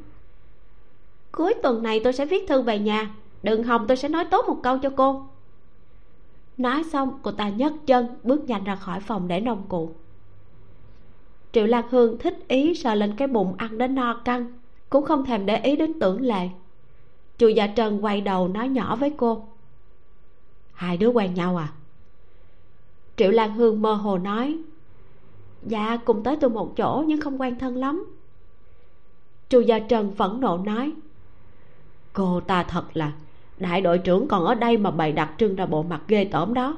cuối 1.31 1.53
tuần 1.63 1.83
này 1.83 2.01
tôi 2.03 2.13
sẽ 2.13 2.25
viết 2.25 2.47
thư 2.47 2.61
về 2.61 2.79
nhà, 2.79 3.15
đừng 3.43 3.63
hòng 3.63 3.85
tôi 3.87 3.97
sẽ 3.97 4.09
nói 4.09 4.25
tốt 4.25 4.45
một 4.47 4.59
câu 4.63 4.77
cho 4.77 4.89
cô. 4.95 5.27
Nói 6.57 6.83
xong, 6.83 7.19
cô 7.21 7.31
ta 7.31 7.49
nhấc 7.49 7.73
chân 7.85 8.07
bước 8.23 8.43
nhanh 8.49 8.63
ra 8.63 8.75
khỏi 8.75 8.99
phòng 8.99 9.27
để 9.27 9.39
nông 9.39 9.63
cụ. 9.69 9.91
Triệu 11.51 11.65
lan 11.65 11.85
hương 11.89 12.17
thích 12.17 12.37
ý 12.47 12.75
sờ 12.75 12.95
lên 12.95 13.15
cái 13.15 13.27
bụng 13.27 13.55
ăn 13.57 13.77
đến 13.77 13.95
no 13.95 14.13
căng, 14.13 14.59
cũng 14.89 15.05
không 15.05 15.25
thèm 15.25 15.45
để 15.45 15.57
ý 15.57 15.75
đến 15.75 15.99
tưởng 15.99 16.21
lệ. 16.21 16.49
Chu 17.37 17.47
dạ 17.47 17.67
trần 17.67 18.05
quay 18.05 18.21
đầu 18.21 18.47
nói 18.47 18.69
nhỏ 18.69 18.95
với 18.95 19.13
cô, 19.17 19.47
hai 20.73 20.97
đứa 20.97 21.07
quen 21.09 21.33
nhau 21.33 21.57
à? 21.57 21.73
Triệu 23.17 23.31
lan 23.31 23.53
hương 23.53 23.81
mơ 23.81 23.93
hồ 23.93 24.17
nói 24.17 24.57
dạ 25.65 25.97
cùng 26.05 26.23
tới 26.23 26.35
từ 26.35 26.49
một 26.49 26.75
chỗ 26.77 27.03
nhưng 27.07 27.21
không 27.21 27.41
quen 27.41 27.59
thân 27.59 27.75
lắm. 27.75 28.05
Chu 29.49 29.59
gia 29.59 29.79
trần 29.79 30.15
phẫn 30.15 30.39
nộ 30.39 30.57
nói, 30.57 30.91
cô 32.13 32.39
ta 32.39 32.63
thật 32.63 32.83
là, 32.93 33.11
đại 33.59 33.81
đội 33.81 33.97
trưởng 33.97 34.27
còn 34.27 34.45
ở 34.45 34.55
đây 34.55 34.77
mà 34.77 34.91
bày 34.91 35.11
đặt 35.11 35.31
trưng 35.37 35.55
ra 35.55 35.65
bộ 35.65 35.83
mặt 35.83 36.01
ghê 36.07 36.25
tởm 36.25 36.53
đó. 36.53 36.77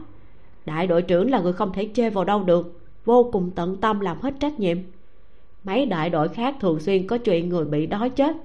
Đại 0.66 0.88
đội 0.88 1.02
trưởng 1.02 1.32
là 1.32 1.40
người 1.40 1.54
không 1.54 1.74
thể 1.74 1.90
chê 1.94 2.10
vào 2.10 2.24
đâu 2.26 2.44
được, 2.44 2.80
vô 3.06 3.30
cùng 3.34 3.52
tận 3.56 3.78
tâm 3.78 4.00
làm 4.00 4.18
hết 4.22 4.34
trách 4.40 4.60
nhiệm. 4.60 4.78
Mấy 5.64 5.86
đại 5.86 6.10
đội 6.10 6.30
khác 6.30 6.56
thường 6.60 6.80
xuyên 6.80 7.08
có 7.08 7.18
chuyện 7.18 7.50
người 7.50 7.66
bị 7.66 7.86
đói 7.86 8.10
chết. 8.10 8.36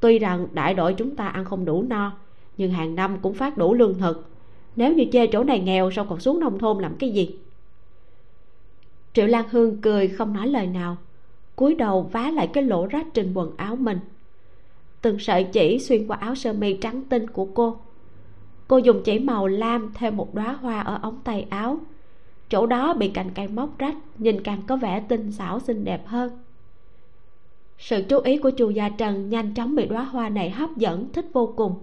Tuy 0.00 0.18
rằng 0.18 0.46
đại 0.52 0.74
đội 0.74 0.94
chúng 0.94 1.16
ta 1.16 1.28
ăn 1.28 1.44
không 1.44 1.64
đủ 1.64 1.82
no, 1.82 2.12
nhưng 2.56 2.70
hàng 2.70 2.94
năm 2.94 3.18
cũng 3.22 3.34
phát 3.34 3.58
đủ 3.58 3.74
lương 3.74 3.98
thực. 3.98 4.28
Nếu 4.76 4.94
như 4.94 5.04
chê 5.12 5.26
chỗ 5.26 5.44
này 5.44 5.60
nghèo, 5.60 5.90
sao 5.90 6.04
còn 6.04 6.20
xuống 6.20 6.40
nông 6.40 6.58
thôn 6.58 6.78
làm 6.78 6.94
cái 6.98 7.10
gì? 7.10 7.38
Triệu 9.18 9.26
lan 9.26 9.44
hương 9.50 9.80
cười 9.80 10.08
không 10.08 10.32
nói 10.32 10.46
lời 10.46 10.66
nào, 10.66 10.96
cúi 11.56 11.74
đầu 11.74 12.02
vá 12.02 12.30
lại 12.30 12.50
cái 12.52 12.64
lỗ 12.64 12.86
rách 12.86 13.06
trên 13.14 13.34
quần 13.34 13.56
áo 13.56 13.76
mình. 13.76 13.98
Từng 15.02 15.18
sợi 15.18 15.44
chỉ 15.44 15.78
xuyên 15.78 16.06
qua 16.06 16.16
áo 16.16 16.34
sơ 16.34 16.52
mi 16.52 16.76
trắng 16.76 17.02
tinh 17.08 17.30
của 17.30 17.44
cô. 17.44 17.76
Cô 18.68 18.78
dùng 18.78 19.02
chỉ 19.04 19.18
màu 19.18 19.46
lam 19.46 19.92
thêm 19.94 20.16
một 20.16 20.34
đóa 20.34 20.52
hoa 20.52 20.80
ở 20.80 20.98
ống 21.02 21.20
tay 21.24 21.46
áo. 21.50 21.78
Chỗ 22.48 22.66
đó 22.66 22.94
bị 22.94 23.08
cành 23.08 23.30
cây 23.34 23.48
móc 23.48 23.78
rách, 23.78 23.94
nhìn 24.18 24.42
càng 24.42 24.62
có 24.66 24.76
vẻ 24.76 25.00
tinh 25.08 25.32
xảo 25.32 25.60
xinh 25.60 25.84
đẹp 25.84 26.06
hơn. 26.06 26.30
Sự 27.78 28.02
chú 28.08 28.18
ý 28.18 28.38
của 28.38 28.50
chu 28.50 28.70
gia 28.70 28.88
trần 28.88 29.28
nhanh 29.28 29.54
chóng 29.54 29.74
bị 29.74 29.86
đóa 29.86 30.04
hoa 30.04 30.28
này 30.28 30.50
hấp 30.50 30.76
dẫn, 30.76 31.12
thích 31.12 31.26
vô 31.32 31.52
cùng. 31.56 31.74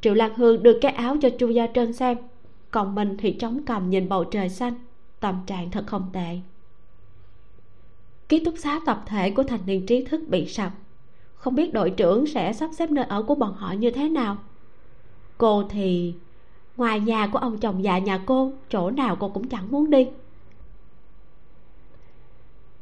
Triệu 0.00 0.14
lan 0.14 0.34
hương 0.36 0.62
đưa 0.62 0.78
cái 0.80 0.92
áo 0.92 1.16
cho 1.20 1.30
chu 1.30 1.48
gia 1.48 1.66
trân 1.66 1.92
xem, 1.92 2.16
còn 2.70 2.94
mình 2.94 3.16
thì 3.18 3.32
trống 3.32 3.60
cầm 3.66 3.90
nhìn 3.90 4.08
bầu 4.08 4.24
trời 4.24 4.48
xanh 4.48 4.74
tâm 5.24 5.40
trạng 5.46 5.70
thật 5.70 5.84
không 5.86 6.10
tệ. 6.12 6.38
Ký 8.28 8.44
túc 8.44 8.54
xá 8.58 8.80
tập 8.86 9.02
thể 9.06 9.30
của 9.30 9.42
thành 9.42 9.60
niên 9.66 9.86
trí 9.86 10.04
thức 10.04 10.20
bị 10.28 10.46
sập. 10.46 10.72
Không 11.34 11.54
biết 11.54 11.72
đội 11.72 11.90
trưởng 11.90 12.26
sẽ 12.26 12.52
sắp 12.52 12.70
xếp 12.72 12.90
nơi 12.90 13.04
ở 13.04 13.22
của 13.22 13.34
bọn 13.34 13.54
họ 13.54 13.72
như 13.72 13.90
thế 13.90 14.08
nào. 14.08 14.36
Cô 15.38 15.64
thì, 15.68 16.14
ngoài 16.76 17.00
nhà 17.00 17.26
của 17.26 17.38
ông 17.38 17.58
chồng 17.58 17.84
già 17.84 17.98
nhà 17.98 18.18
cô, 18.26 18.52
chỗ 18.70 18.90
nào 18.90 19.16
cô 19.20 19.28
cũng 19.28 19.48
chẳng 19.48 19.70
muốn 19.70 19.90
đi. 19.90 20.08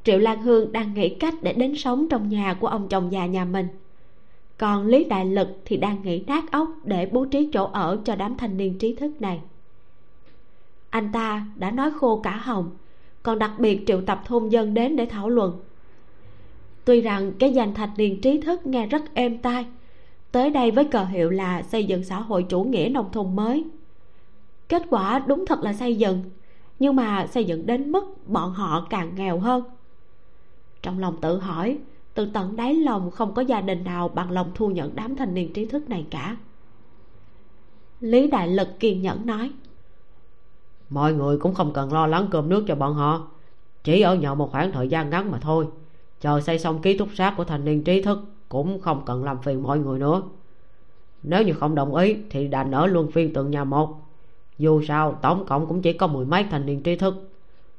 Triệu 0.04 0.18
lan 0.18 0.42
hương 0.42 0.72
đang 0.72 0.94
nghĩ 0.94 1.08
cách 1.08 1.34
để 1.42 1.52
đến 1.52 1.76
sống 1.76 2.06
trong 2.10 2.28
nhà 2.28 2.54
của 2.54 2.66
ông 2.66 2.88
chồng 2.88 3.12
già 3.12 3.26
nhà 3.26 3.44
mình. 3.44 3.68
Còn 4.58 4.86
lý 4.86 5.04
đại 5.04 5.26
lực 5.26 5.48
thì 5.64 5.76
đang 5.76 6.02
nghĩ 6.02 6.24
nát 6.26 6.52
óc 6.52 6.68
để 6.84 7.06
bố 7.12 7.24
trí 7.24 7.48
chỗ 7.52 7.64
ở 7.64 7.98
cho 8.04 8.16
đám 8.16 8.36
thanh 8.36 8.56
niên 8.56 8.78
trí 8.78 8.94
thức 8.94 9.20
này 9.20 9.40
anh 10.92 11.12
ta 11.12 11.46
đã 11.56 11.70
nói 11.70 11.90
khô 11.90 12.20
cả 12.20 12.36
hồng 12.36 12.70
còn 13.22 13.38
đặc 13.38 13.52
biệt 13.58 13.84
triệu 13.86 14.00
tập 14.00 14.22
thôn 14.26 14.48
dân 14.48 14.74
đến 14.74 14.96
để 14.96 15.06
thảo 15.06 15.28
luận. 15.28 15.60
Tuy 16.84 17.00
rằng 17.00 17.32
cái 17.38 17.52
danh 17.54 17.74
thạch 17.74 17.90
niên 17.96 18.20
trí 18.20 18.40
thức 18.40 18.66
nghe 18.66 18.86
rất 18.86 19.14
êm 19.14 19.38
tai, 19.38 19.66
tới 20.32 20.50
đây 20.50 20.70
với 20.70 20.84
cờ 20.84 21.04
hiệu 21.04 21.30
là 21.30 21.62
xây 21.62 21.84
dựng 21.84 22.04
xã 22.04 22.20
hội 22.20 22.46
chủ 22.48 22.64
nghĩa 22.64 22.88
nông 22.92 23.12
thôn 23.12 23.36
mới. 23.36 23.64
Kết 24.68 24.82
quả 24.90 25.18
đúng 25.18 25.46
thật 25.46 25.60
là 25.60 25.72
xây 25.72 25.96
dựng, 25.96 26.22
nhưng 26.78 26.96
mà 26.96 27.26
xây 27.26 27.44
dựng 27.44 27.66
đến 27.66 27.92
mức 27.92 28.28
bọn 28.28 28.52
họ 28.52 28.86
càng 28.90 29.12
nghèo 29.14 29.38
hơn. 29.38 29.64
Trong 30.82 30.98
lòng 30.98 31.16
tự 31.20 31.38
hỏi, 31.38 31.78
từ 32.14 32.26
tận 32.26 32.56
đáy 32.56 32.74
lòng 32.74 33.10
không 33.10 33.34
có 33.34 33.42
gia 33.42 33.60
đình 33.60 33.84
nào 33.84 34.08
bằng 34.08 34.30
lòng 34.30 34.50
thu 34.54 34.70
nhận 34.70 34.90
đám 34.94 35.16
thanh 35.16 35.34
niên 35.34 35.52
trí 35.52 35.66
thức 35.66 35.90
này 35.90 36.06
cả. 36.10 36.36
Lý 38.00 38.26
đại 38.26 38.48
lực 38.48 38.68
kiên 38.80 39.02
nhẫn 39.02 39.26
nói 39.26 39.50
mọi 40.92 41.14
người 41.14 41.38
cũng 41.38 41.54
không 41.54 41.72
cần 41.72 41.92
lo 41.92 42.06
lắng 42.06 42.28
cơm 42.30 42.48
nước 42.48 42.64
cho 42.68 42.74
bọn 42.74 42.94
họ. 42.94 43.28
Chỉ 43.84 44.00
ở 44.00 44.14
nhậu 44.14 44.34
một 44.34 44.52
khoảng 44.52 44.72
thời 44.72 44.88
gian 44.88 45.10
ngắn 45.10 45.30
mà 45.30 45.38
thôi. 45.38 45.66
Chờ 46.20 46.40
xây 46.40 46.58
xong 46.58 46.82
ký 46.82 46.98
túc 46.98 47.08
xá 47.14 47.34
của 47.36 47.44
thanh 47.44 47.64
niên 47.64 47.84
trí 47.84 48.02
thức 48.02 48.18
cũng 48.48 48.80
không 48.80 49.02
cần 49.06 49.24
làm 49.24 49.42
phiền 49.42 49.62
mọi 49.62 49.78
người 49.78 49.98
nữa. 49.98 50.22
Nếu 51.22 51.42
như 51.42 51.52
không 51.52 51.74
đồng 51.74 51.94
ý 51.94 52.16
thì 52.30 52.48
đành 52.48 52.70
ở 52.70 52.86
luân 52.86 53.10
phiên 53.10 53.32
từng 53.32 53.50
nhà 53.50 53.64
một. 53.64 54.02
Dù 54.58 54.82
sao 54.82 55.18
tổng 55.22 55.46
cộng 55.46 55.66
cũng 55.66 55.82
chỉ 55.82 55.92
có 55.92 56.06
mười 56.06 56.26
mấy 56.26 56.44
thanh 56.50 56.66
niên 56.66 56.82
trí 56.82 56.96
thức. 56.96 57.14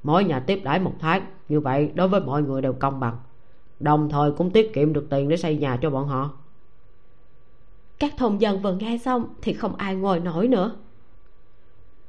Mỗi 0.04 0.24
nhà 0.24 0.40
tiếp 0.40 0.62
đãi 0.64 0.80
một 0.80 0.94
tháng 1.00 1.26
như 1.50 1.60
vậy 1.60 1.92
đối 1.96 2.08
với 2.08 2.22
mọi 2.22 2.44
người 2.44 2.62
đều 2.62 2.74
công 2.74 3.00
bằng. 3.00 3.18
Đồng 3.80 4.10
thời 4.10 4.32
cũng 4.32 4.52
tiết 4.52 4.74
kiệm 4.74 4.94
được 4.94 5.08
tiền 5.10 5.30
để 5.30 5.38
xây 5.38 5.58
nhà 5.58 5.78
cho 5.82 5.90
bọn 5.90 6.08
họ. 6.08 6.30
Các 8.00 8.14
thôn 8.18 8.38
dân 8.38 8.62
vừa 8.62 8.74
nghe 8.74 8.98
xong 8.98 9.26
thì 9.42 9.54
không 9.54 9.76
ai 9.76 9.96
ngồi 9.96 10.20
nổi 10.20 10.48
nữa. 10.48 10.76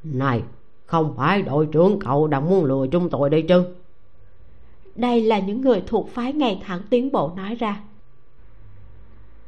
Này 0.02 0.42
không 0.86 1.14
phải 1.16 1.42
đội 1.42 1.68
trưởng 1.72 1.98
cậu 1.98 2.26
đang 2.26 2.50
muốn 2.50 2.64
lừa 2.64 2.86
chúng 2.90 3.10
tôi 3.10 3.30
đây 3.30 3.42
chứ? 3.42 3.64
Đây 4.94 5.22
là 5.22 5.38
những 5.38 5.60
người 5.60 5.82
thuộc 5.86 6.10
phái 6.10 6.32
ngày 6.32 6.62
thẳng 6.64 6.80
tiến 6.90 7.12
bộ 7.12 7.32
nói 7.36 7.54
ra. 7.54 7.80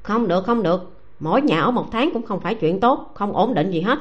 Không 0.02 0.28
được 0.28 0.44
không 0.44 0.62
được. 0.62 0.92
Mỗi 1.20 1.42
nhà 1.42 1.60
ở 1.60 1.70
một 1.70 1.86
tháng 1.92 2.10
cũng 2.12 2.22
không 2.22 2.40
phải 2.40 2.54
chuyện 2.54 2.80
tốt 2.80 3.10
không 3.14 3.32
ổn 3.32 3.54
định 3.54 3.70
gì 3.70 3.80
hết. 3.80 3.98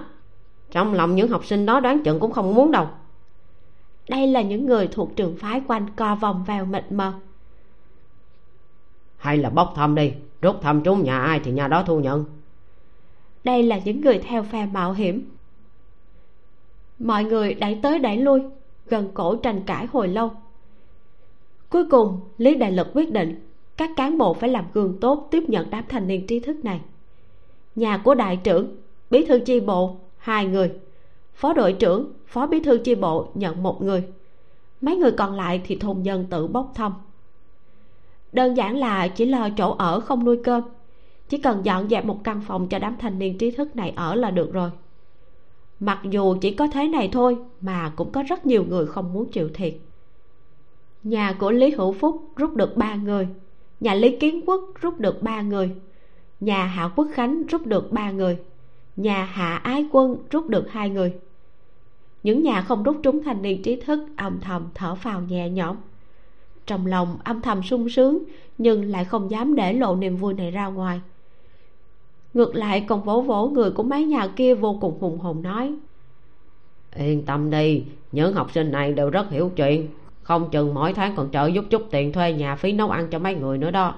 Trong 0.72 0.94
lòng 0.94 1.16
những 1.16 1.30
học 1.30 1.46
sinh 1.46 1.66
đó 1.66 1.80
đoán 1.80 2.04
chừng 2.04 2.20
cũng 2.20 2.32
không 2.32 2.56
muốn 2.56 2.72
đâu. 2.72 2.88
Đây 4.10 4.28
là 4.28 4.42
những 4.42 4.66
người 4.66 4.88
thuộc 4.88 5.16
trường 5.16 5.36
phái 5.38 5.62
quanh 5.68 5.88
co 5.96 6.16
vòng 6.16 6.44
vào 6.44 6.66
mịt 6.66 6.92
mờ. 6.92 7.14
Hay 9.18 9.38
là 9.38 9.50
bốc 9.50 9.74
thăm 9.76 9.96
đi 9.96 10.14
rút 10.42 10.62
thăm 10.62 10.82
trúng 10.84 11.04
nhà 11.04 11.20
ai 11.20 11.40
thì 11.44 11.52
nhà 11.52 11.68
đó 11.68 11.84
thu 11.84 12.00
nhận. 12.00 12.26
Đây 13.44 13.64
là 13.64 13.80
những 13.86 14.02
người 14.02 14.20
theo 14.20 14.44
phe 14.44 14.66
mạo 14.66 14.94
hiểm 14.94 15.35
mọi 17.00 17.24
người 17.24 17.54
đẩy 17.54 17.80
tới 17.82 18.00
đẩy 18.00 18.18
lui, 18.18 18.42
gần 18.88 19.10
cổ 19.14 19.36
tranh 19.36 19.62
cãi 19.66 19.86
hồi 19.86 20.08
lâu. 20.08 20.32
Cuối 21.70 21.90
cùng, 21.90 22.20
lý 22.38 22.56
đại 22.56 22.72
lực 22.72 22.88
quyết 22.94 23.12
định 23.12 23.46
các 23.78 23.90
cán 23.96 24.18
bộ 24.18 24.34
phải 24.34 24.50
làm 24.50 24.66
gương 24.74 25.00
tốt 25.02 25.28
tiếp 25.32 25.44
nhận 25.48 25.70
đám 25.70 25.84
thanh 25.90 26.08
niên 26.08 26.28
trí 26.28 26.40
thức 26.40 26.66
này. 26.66 26.82
Nhà 27.76 27.98
của 27.98 28.16
đại 28.16 28.40
trưởng, 28.44 28.76
bí 29.10 29.26
thư 29.26 29.40
chi 29.40 29.60
bộ, 29.60 29.96
hai 30.18 30.46
người. 30.46 30.72
Phó 31.36 31.54
đội 31.54 31.74
trưởng, 31.74 32.14
phó 32.28 32.48
bí 32.48 32.60
thư 32.60 32.78
chi 32.78 32.96
bộ 32.96 33.28
nhận 33.34 33.64
một 33.64 33.82
người. 33.82 34.04
Mấy 34.82 34.96
người 34.96 35.12
còn 35.12 35.36
lại 35.36 35.62
thì 35.66 35.76
thôn 35.76 36.04
dân 36.04 36.26
tự 36.30 36.48
bốc 36.48 36.72
thăm. 36.76 36.94
Đơn 38.32 38.58
giản 38.58 38.78
là 38.78 39.08
chỉ 39.08 39.26
lo 39.26 39.50
chỗ 39.58 39.76
ở 39.78 40.00
không 40.00 40.26
nuôi 40.26 40.38
cơm. 40.44 40.64
Chỉ 41.30 41.38
cần 41.38 41.66
dọn 41.66 41.90
dẹp 41.90 42.06
một 42.06 42.24
căn 42.24 42.42
phòng 42.48 42.68
cho 42.68 42.80
đám 42.80 42.96
thanh 43.00 43.20
niên 43.20 43.38
trí 43.38 43.52
thức 43.52 43.76
này 43.76 43.94
ở 43.96 44.16
là 44.16 44.32
được 44.32 44.54
rồi 44.54 44.70
mặc 45.80 46.00
dù 46.04 46.36
chỉ 46.42 46.52
có 46.52 46.68
thế 46.68 46.88
này 46.88 47.10
thôi, 47.12 47.38
mà 47.62 47.94
cũng 47.96 48.12
có 48.12 48.24
rất 48.24 48.46
nhiều 48.46 48.66
người 48.70 48.86
không 48.86 49.14
muốn 49.14 49.32
chịu 49.32 49.50
thiệt. 49.54 49.74
Nhà 51.04 51.34
của 51.40 51.52
lý 51.52 51.72
hữu 51.72 51.94
phúc 51.94 52.22
rút 52.36 52.56
được 52.56 52.78
ba 52.78 52.96
người. 52.96 53.28
Nhà 53.80 53.94
lý 53.94 54.18
kiến 54.18 54.42
quốc 54.46 54.62
rút 54.82 55.00
được 55.00 55.22
ba 55.22 55.42
người. 55.42 55.72
Nhà 56.40 56.66
hạ 56.66 56.90
quốc 56.96 57.08
khánh 57.14 57.44
rút 57.48 57.66
được 57.66 57.92
ba 57.92 58.12
người. 58.12 58.38
Nhà 58.96 59.24
hạ 59.24 59.56
ái 59.56 59.86
quân 59.92 60.18
rút 60.30 60.48
được 60.48 60.70
hai 60.70 60.90
người. 60.90 61.14
Những 62.24 62.44
nhà 62.44 62.62
không 62.62 62.84
rút 62.84 62.98
trúng 63.04 63.24
thanh 63.24 63.42
niên 63.42 63.62
trí 63.62 63.82
thức 63.82 64.00
âm 64.18 64.40
thầm 64.40 64.70
thở 64.74 64.96
phào 64.96 65.22
nhẹ 65.22 65.50
nhõm. 65.50 65.78
Trong 66.66 66.86
lòng 66.86 67.18
âm 67.24 67.42
thầm 67.42 67.64
sung 67.64 67.90
sướng, 67.90 68.24
nhưng 68.58 68.86
lại 68.86 69.06
không 69.06 69.32
dám 69.32 69.56
để 69.56 69.74
lộ 69.74 69.96
niềm 69.96 70.18
vui 70.18 70.34
này 70.34 70.52
ra 70.52 70.68
ngoài 70.68 71.02
ngược 72.36 72.56
lại 72.56 72.86
còn 72.88 73.04
vỗ 73.04 73.22
vỗ 73.22 73.48
người 73.48 73.72
của 73.72 73.84
mấy 73.84 74.06
nhà 74.06 74.28
kia 74.28 74.56
vô 74.56 74.78
cùng 74.82 75.00
hùng 75.00 75.20
hồn 75.20 75.42
nói 75.42 75.74
yên 76.96 77.26
tâm 77.26 77.50
đi 77.50 77.84
những 78.12 78.34
học 78.34 78.52
sinh 78.52 78.72
này 78.72 78.94
đều 78.94 79.10
rất 79.10 79.30
hiểu 79.30 79.52
chuyện. 79.56 79.88
Không 80.22 80.50
chừng 80.52 80.74
mỗi 80.74 80.94
tháng 80.94 81.16
còn 81.16 81.32
trợ 81.32 81.48
giúp 81.48 81.66
chút 81.70 81.82
tiền 81.92 82.14
thuê 82.14 82.34
nhà 82.34 82.56
phí 82.56 82.72
nấu 82.72 82.90
ăn 82.90 83.08
cho 83.12 83.20
mấy 83.20 83.36
người 83.36 83.58
nữa 83.58 83.72
đó. 83.72 83.96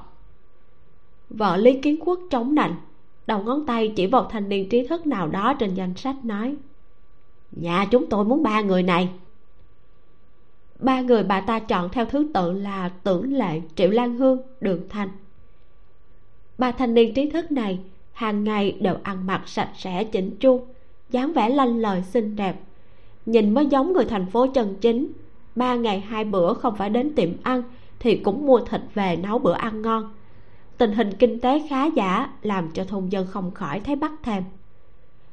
Vợ 1.30 1.58
lý 1.58 1.82
kiến 1.82 2.00
quốc 2.06 2.20
chống 2.30 2.56
nạnh 2.56 2.76
đầu 3.28 3.44
ngón 3.44 3.66
tay 3.66 3.94
chỉ 3.96 4.08
vào 4.08 4.28
thanh 4.32 4.50
niên 4.50 4.70
trí 4.70 4.88
thức 4.88 5.08
nào 5.08 5.28
đó 5.28 5.54
trên 5.54 5.74
danh 5.74 5.94
sách 5.96 6.26
nói 6.26 6.56
nhà 7.52 7.86
chúng 7.92 8.10
tôi 8.10 8.26
muốn 8.26 8.44
ba 8.44 8.62
người 8.62 8.84
này. 8.84 9.10
Ba 10.80 11.02
người 11.02 11.24
bà 11.24 11.42
ta 11.42 11.60
chọn 11.60 11.90
theo 11.90 12.06
thứ 12.06 12.28
tự 12.34 12.52
là 12.52 12.90
tưởng 13.04 13.34
lệ 13.34 13.62
triệu 13.76 13.90
lan 13.90 14.18
hương 14.18 14.42
đường 14.62 14.82
thanh. 14.90 15.10
Ba 16.58 16.72
thanh 16.72 16.94
niên 16.94 17.14
trí 17.14 17.30
thức 17.30 17.52
này 17.52 17.80
hàng 18.18 18.44
ngày 18.44 18.78
đều 18.82 18.96
ăn 19.04 19.28
mặc 19.28 19.42
sạch 19.46 19.70
sẽ 19.76 20.04
chỉnh 20.04 20.36
chu, 20.40 20.66
dáng 21.10 21.34
vẻ 21.34 21.50
lanh 21.50 21.78
lời 21.78 22.04
xinh 22.04 22.36
đẹp. 22.36 22.62
Nhìn 23.26 23.54
mới 23.54 23.66
giống 23.66 23.94
người 23.94 24.06
thành 24.06 24.26
phố 24.26 24.48
chân 24.48 24.76
chính. 24.82 25.12
Ba 25.56 25.76
ngày 25.76 26.00
hai 26.00 26.24
bữa 26.24 26.54
không 26.54 26.76
phải 26.76 26.90
đến 26.90 27.16
tiệm 27.16 27.30
ăn 27.44 27.64
thì 28.00 28.16
cũng 28.16 28.46
mua 28.46 28.60
thịt 28.60 28.82
về 28.94 29.16
nấu 29.16 29.40
bữa 29.40 29.54
ăn 29.54 29.82
ngon. 29.82 30.14
Tình 30.78 30.92
hình 30.92 31.14
kinh 31.20 31.40
tế 31.40 31.68
khá 31.70 31.86
giả, 31.86 32.30
làm 32.42 32.72
cho 32.72 32.84
thôn 32.84 33.10
dân 33.10 33.28
không 33.28 33.52
khỏi 33.52 33.80
thấy 33.80 33.96
bắt 33.96 34.12
thèm. 34.24 34.44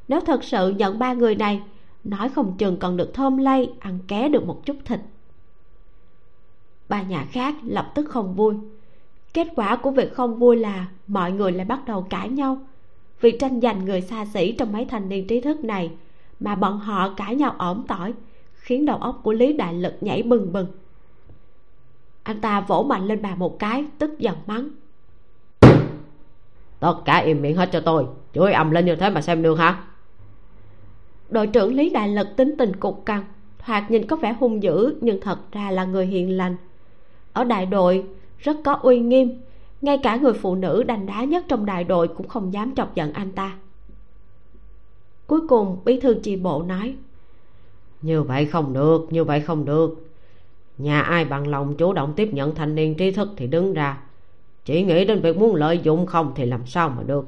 Nếu 0.09 0.21
thật 0.21 0.45
sự 0.45 0.71
nhận 0.71 0.99
ba 0.99 1.13
người 1.13 1.35
này, 1.35 1.63
nói 2.05 2.29
không 2.29 2.57
chừng 2.59 2.77
còn 2.77 2.97
được 2.97 3.15
thơm 3.15 3.37
lây, 3.37 3.73
ăn 3.81 3.99
ké 4.09 4.29
được 4.29 4.47
một 4.47 4.67
chút 4.67 4.77
thịt. 4.85 5.01
Ba 6.89 7.03
nhà 7.03 7.27
khác 7.31 7.55
lập 7.63 7.93
tức 7.95 8.09
không 8.09 8.35
vui. 8.35 8.55
Kết 9.35 9.49
quả 9.57 9.77
của 9.77 9.91
việc 9.91 10.15
không 10.15 10.39
vui 10.39 10.57
là 10.57 10.87
mọi 11.07 11.33
người 11.33 11.53
lại 11.53 11.65
bắt 11.65 11.81
đầu 11.87 12.07
cãi 12.11 12.29
nhau 12.29 12.59
vì 13.25 13.33
tranh 13.39 13.61
giành 13.61 13.85
người 13.85 14.01
xa 14.01 14.25
xỉ 14.25 14.53
trong 14.53 14.73
mấy 14.73 14.85
thanh 14.85 15.09
niên 15.09 15.27
trí 15.27 15.41
thức 15.41 15.65
này 15.65 15.91
mà 16.41 16.55
bọn 16.55 16.79
họ 16.79 17.15
cãi 17.17 17.35
nhau 17.35 17.55
ỏm 17.59 17.85
tỏi 17.89 18.13
khiến 18.55 18.87
đầu 18.87 18.97
óc 18.97 19.21
của 19.23 19.33
lý 19.33 19.53
đại 19.53 19.75
lực 19.75 19.95
nhảy 20.01 20.23
bừng 20.23 20.53
bừng. 20.53 20.67
Anh 22.23 22.41
ta 22.41 22.61
vỗ 22.61 22.83
mạnh 22.83 23.07
lên 23.07 23.23
bàn 23.23 23.39
một 23.39 23.59
cái 23.59 23.85
tức 23.99 24.19
giận 24.19 24.37
mắng. 24.47 24.69
Tất 26.81 26.95
cả 27.05 27.19
im 27.19 27.43
miệng 27.43 27.57
hết 27.57 27.69
cho 27.73 27.81
tôi 27.81 28.07
chửi 28.35 28.53
ầm 28.53 28.71
lên 28.71 28.87
như 28.87 28.97
thế 28.97 29.11
mà 29.11 29.21
xem 29.21 29.43
được 29.43 29.59
hả? 29.59 29.85
Đội 31.29 31.47
trưởng 31.47 31.75
lý 31.75 31.91
đại 31.91 32.09
lực 32.09 32.27
tính 32.37 32.55
tình 32.59 32.77
cục 32.77 33.07
cằn 33.07 33.25
thoạt 33.59 33.91
nhìn 33.91 34.07
có 34.07 34.17
vẻ 34.17 34.37
hung 34.41 34.63
dữ 34.63 34.97
nhưng 35.01 35.21
thật 35.21 35.39
ra 35.53 35.71
là 35.71 35.85
người 35.85 36.07
hiền 36.07 36.37
lành. 36.37 36.57
Ở 37.33 37.45
đại 37.45 37.67
đội 37.67 38.05
rất 38.39 38.57
có 38.65 38.73
uy 38.73 38.99
nghiêm 38.99 39.41
ngay 39.85 39.99
cả 39.99 40.17
người 40.17 40.33
phụ 40.33 40.55
nữ 40.55 40.83
đành 40.83 41.07
đá 41.07 41.25
nhất 41.25 41.45
trong 41.49 41.67
đại 41.67 41.85
đội 41.85 42.09
cũng 42.09 42.29
không 42.29 42.53
dám 42.53 42.75
chọc 42.75 42.95
giận 42.95 43.13
anh 43.13 43.33
ta. 43.33 43.57
Cuối 45.27 45.41
cùng 45.49 45.79
bí 45.85 46.01
thư 46.01 46.15
chi 46.15 46.37
bộ 46.37 46.63
nói 46.63 46.95
như 48.03 48.23
vậy 48.23 48.47
không 48.47 48.73
được 48.73 49.07
như 49.11 49.25
vậy 49.25 49.41
không 49.41 49.65
được. 49.65 50.09
Nhà 50.79 51.01
ai 51.01 51.25
bằng 51.25 51.49
lòng 51.49 51.77
chủ 51.77 51.93
động 51.93 52.13
tiếp 52.17 52.29
nhận 52.33 52.55
thanh 52.55 52.75
niên 52.75 52.95
trí 52.95 53.11
thức 53.11 53.29
thì 53.37 53.47
đứng 53.47 53.73
ra. 53.73 54.01
Chỉ 54.65 54.83
nghĩ 54.83 55.05
đến 55.05 55.21
việc 55.21 55.37
muốn 55.37 55.55
lợi 55.55 55.81
dụng 55.83 56.07
không 56.07 56.33
thì 56.37 56.45
làm 56.45 56.67
sao 56.67 56.89
mà 56.89 57.03
được. 57.03 57.27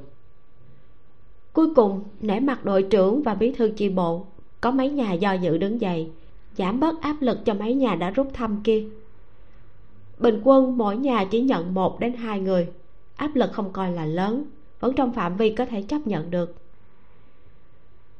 Cuối 1.53 1.73
cùng 1.75 2.03
nể 2.21 2.39
mặt 2.39 2.65
đội 2.65 2.83
trưởng 2.83 3.23
và 3.23 3.33
bí 3.33 3.51
thư 3.51 3.69
chi 3.69 3.89
bộ 3.89 4.25
có 4.61 4.71
mấy 4.71 4.89
nhà 4.89 5.13
do 5.13 5.33
dự 5.33 5.57
đứng 5.57 5.81
dậy 5.81 6.09
giảm 6.57 6.79
bớt 6.79 7.01
áp 7.01 7.15
lực 7.21 7.45
cho 7.45 7.53
mấy 7.53 7.73
nhà 7.73 7.95
đã 7.95 8.09
rút 8.09 8.27
thăm 8.33 8.61
kia 8.63 8.83
bình 10.19 10.41
quân 10.43 10.77
mỗi 10.77 10.97
nhà 10.97 11.25
chỉ 11.31 11.41
nhận 11.41 11.73
một 11.73 11.99
đến 11.99 12.13
hai 12.13 12.39
người. 12.39 12.67
Áp 13.15 13.35
lực 13.35 13.51
không 13.53 13.73
coi 13.73 13.91
là 13.91 14.05
lớn 14.05 14.43
vẫn 14.79 14.93
trong 14.95 15.13
phạm 15.13 15.37
vi 15.37 15.49
có 15.49 15.65
thể 15.65 15.81
chấp 15.81 16.07
nhận 16.07 16.31
được. 16.31 16.55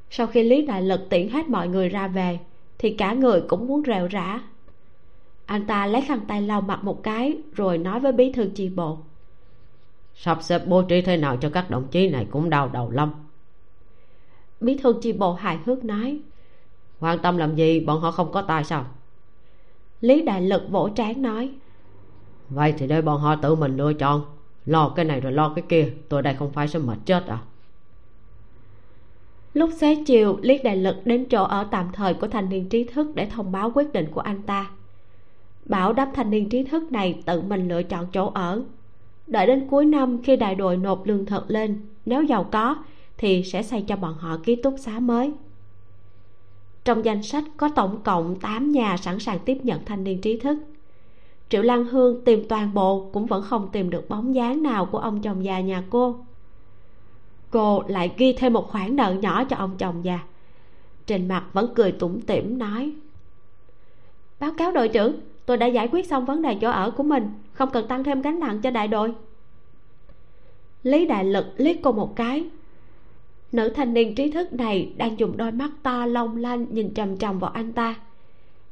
Sau 0.10 0.28
khi 0.28 0.44
lý 0.44 0.66
đại 0.66 0.82
lực 0.82 1.10
tiễn 1.10 1.30
hết 1.30 1.50
mọi 1.50 1.68
người 1.68 1.90
ra 1.90 2.08
về 2.08 2.40
thì 2.78 2.90
cả 2.90 3.14
người 3.14 3.42
cũng 3.42 3.68
muốn 3.68 3.84
rệu 3.86 4.08
rã. 4.08 4.42
Anh 5.46 5.68
ta 5.68 5.86
lấy 5.86 6.02
khăn 6.02 6.20
tay 6.28 6.42
lau 6.42 6.62
mặt 6.62 6.84
một 6.84 7.04
cái 7.04 7.38
rồi 7.54 7.78
nói 7.78 8.00
với 8.00 8.12
bí 8.12 8.32
thư 8.32 8.50
chi 8.56 8.70
bộ. 8.70 8.98
Sắp 10.16 10.38
xếp 10.42 10.62
bố 10.68 10.82
trí 10.82 11.02
thế 11.02 11.18
nào 11.18 11.38
cho 11.38 11.50
các 11.50 11.70
đồng 11.70 11.88
chí 11.88 12.10
này 12.10 12.28
cũng 12.32 12.50
đau 12.50 12.70
đầu 12.70 12.92
lắm. 12.92 13.14
Bí 14.60 14.78
thư 14.78 14.96
chi 15.02 15.14
bộ 15.14 15.34
hài 15.34 15.58
hước 15.66 15.84
nói. 15.84 16.20
Quan 17.00 17.20
tâm 17.20 17.38
làm 17.38 17.56
gì 17.56 17.80
bọn 17.80 18.02
họ 18.02 18.12
không 18.12 18.32
có 18.32 18.42
tài 18.42 18.64
sao? 18.64 18.86
Lý 20.02 20.22
đại 20.22 20.42
lực 20.42 20.62
vỗ 20.70 20.90
trán 20.90 21.22
nói 21.22 21.52
vậy 22.50 22.74
thì 22.78 22.88
để 22.88 23.02
bọn 23.02 23.22
họ 23.22 23.36
tự 23.36 23.56
mình 23.56 23.78
lựa 23.78 23.94
chọn. 23.94 24.22
Lo 24.66 24.90
cái 24.90 25.06
này 25.06 25.22
rồi 25.22 25.32
lo 25.32 25.54
cái 25.56 25.64
kia, 25.70 25.94
tôi 26.10 26.22
đây 26.22 26.34
không 26.34 26.52
phải 26.52 26.68
sẽ 26.68 26.80
mệt 26.80 26.98
chết 27.06 27.28
à? 27.28 27.40
Lúc 29.54 29.70
xế 29.78 30.04
chiều 30.06 30.38
lý 30.42 30.58
đại 30.58 30.78
lực 30.78 30.96
đến 31.06 31.26
chỗ 31.30 31.44
ở 31.44 31.68
tạm 31.72 31.90
thời 31.94 32.14
của 32.14 32.28
thanh 32.28 32.50
niên 32.50 32.70
trí 32.70 32.84
thức 32.84 33.16
để 33.16 33.26
thông 33.26 33.52
báo 33.52 33.72
quyết 33.76 33.94
định 33.94 34.08
của 34.12 34.22
anh 34.22 34.42
ta. 34.42 34.70
Bảo 35.66 35.94
đám 35.94 36.08
thanh 36.14 36.30
niên 36.30 36.50
trí 36.50 36.64
thức 36.64 36.92
này 36.92 37.22
tự 37.26 37.42
mình 37.42 37.68
lựa 37.68 37.84
chọn 37.84 38.08
chỗ 38.14 38.32
ở. 38.34 38.64
Đợi 39.28 39.48
đến 39.48 39.68
cuối 39.70 39.86
năm, 39.86 40.22
khi 40.24 40.36
đại 40.36 40.56
đội 40.56 40.78
nộp 40.78 41.06
lương 41.06 41.26
thực 41.26 41.52
lên, 41.52 41.82
nếu 42.06 42.24
giàu 42.24 42.44
có, 42.44 42.76
thì 43.18 43.44
sẽ 43.44 43.64
xây 43.64 43.82
cho 43.82 43.96
bọn 43.96 44.14
họ 44.14 44.38
ký 44.44 44.56
túc 44.56 44.76
xá 44.78 45.00
mới. 45.00 45.32
Trong 46.86 47.06
danh 47.06 47.24
sách 47.24 47.44
có 47.58 47.70
tổng 47.76 48.02
cộng 48.04 48.40
8 48.40 48.72
nhà 48.72 48.98
sẵn 48.98 49.20
sàng 49.20 49.40
tiếp 49.46 49.58
nhận 49.64 49.86
thanh 49.86 50.04
niên 50.04 50.22
trí 50.22 50.40
thức 50.40 50.58
triệu 51.50 51.62
lan 51.62 51.86
hương 51.86 52.26
tìm 52.26 52.46
toàn 52.50 52.74
bộ 52.74 53.10
cũng 53.14 53.26
vẫn 53.26 53.44
không 53.44 53.70
tìm 53.72 53.90
được 53.90 54.10
bóng 54.10 54.36
dáng 54.36 54.64
nào 54.64 54.86
của 54.86 54.98
ông 54.98 55.22
chồng 55.22 55.46
già 55.46 55.60
nhà 55.60 55.84
cô. 55.90 56.16
Cô 57.50 57.84
lại 57.88 58.12
ghi 58.18 58.34
thêm 58.34 58.54
một 58.54 58.72
khoản 58.72 58.96
nợ 58.96 59.16
nhỏ 59.22 59.44
cho 59.44 59.56
ông 59.56 59.78
chồng 59.78 60.06
già. 60.06 60.20
Trên 61.06 61.28
mặt 61.28 61.46
vẫn 61.54 61.74
cười 61.76 61.92
tủm 61.92 62.22
tỉm, 62.22 62.58
nói, 62.58 62.94
báo 64.40 64.52
cáo 64.58 64.72
đội 64.72 64.88
trưởng, 64.88 65.20
tôi 65.46 65.58
đã 65.58 65.66
giải 65.66 65.88
quyết 65.92 66.08
xong 66.08 66.26
vấn 66.26 66.42
đề 66.42 66.58
chỗ 66.62 66.70
ở 66.70 66.92
của 66.92 67.04
mình, 67.04 67.30
không 67.54 67.70
cần 67.70 67.88
tăng 67.88 68.04
thêm 68.04 68.22
gánh 68.22 68.40
nặng 68.40 68.62
cho 68.62 68.72
đại 68.72 68.88
đội. 68.88 69.14
Lý 70.84 71.06
đại 71.06 71.26
lực 71.26 71.46
liếc 71.58 71.76
cô 71.84 71.92
một 71.92 72.16
cái. 72.16 72.50
Nữ 73.52 73.70
thanh 73.70 73.94
niên 73.94 74.16
trí 74.16 74.32
thức 74.32 74.54
này 74.54 74.94
đang 74.98 75.20
dùng 75.20 75.38
đôi 75.38 75.52
mắt 75.52 75.70
to 75.84 76.06
long 76.06 76.38
lanh 76.38 76.66
nhìn 76.70 76.94
trầm 76.94 77.18
trầm 77.18 77.40
vào 77.40 77.52
anh 77.52 77.74
ta. 77.74 77.96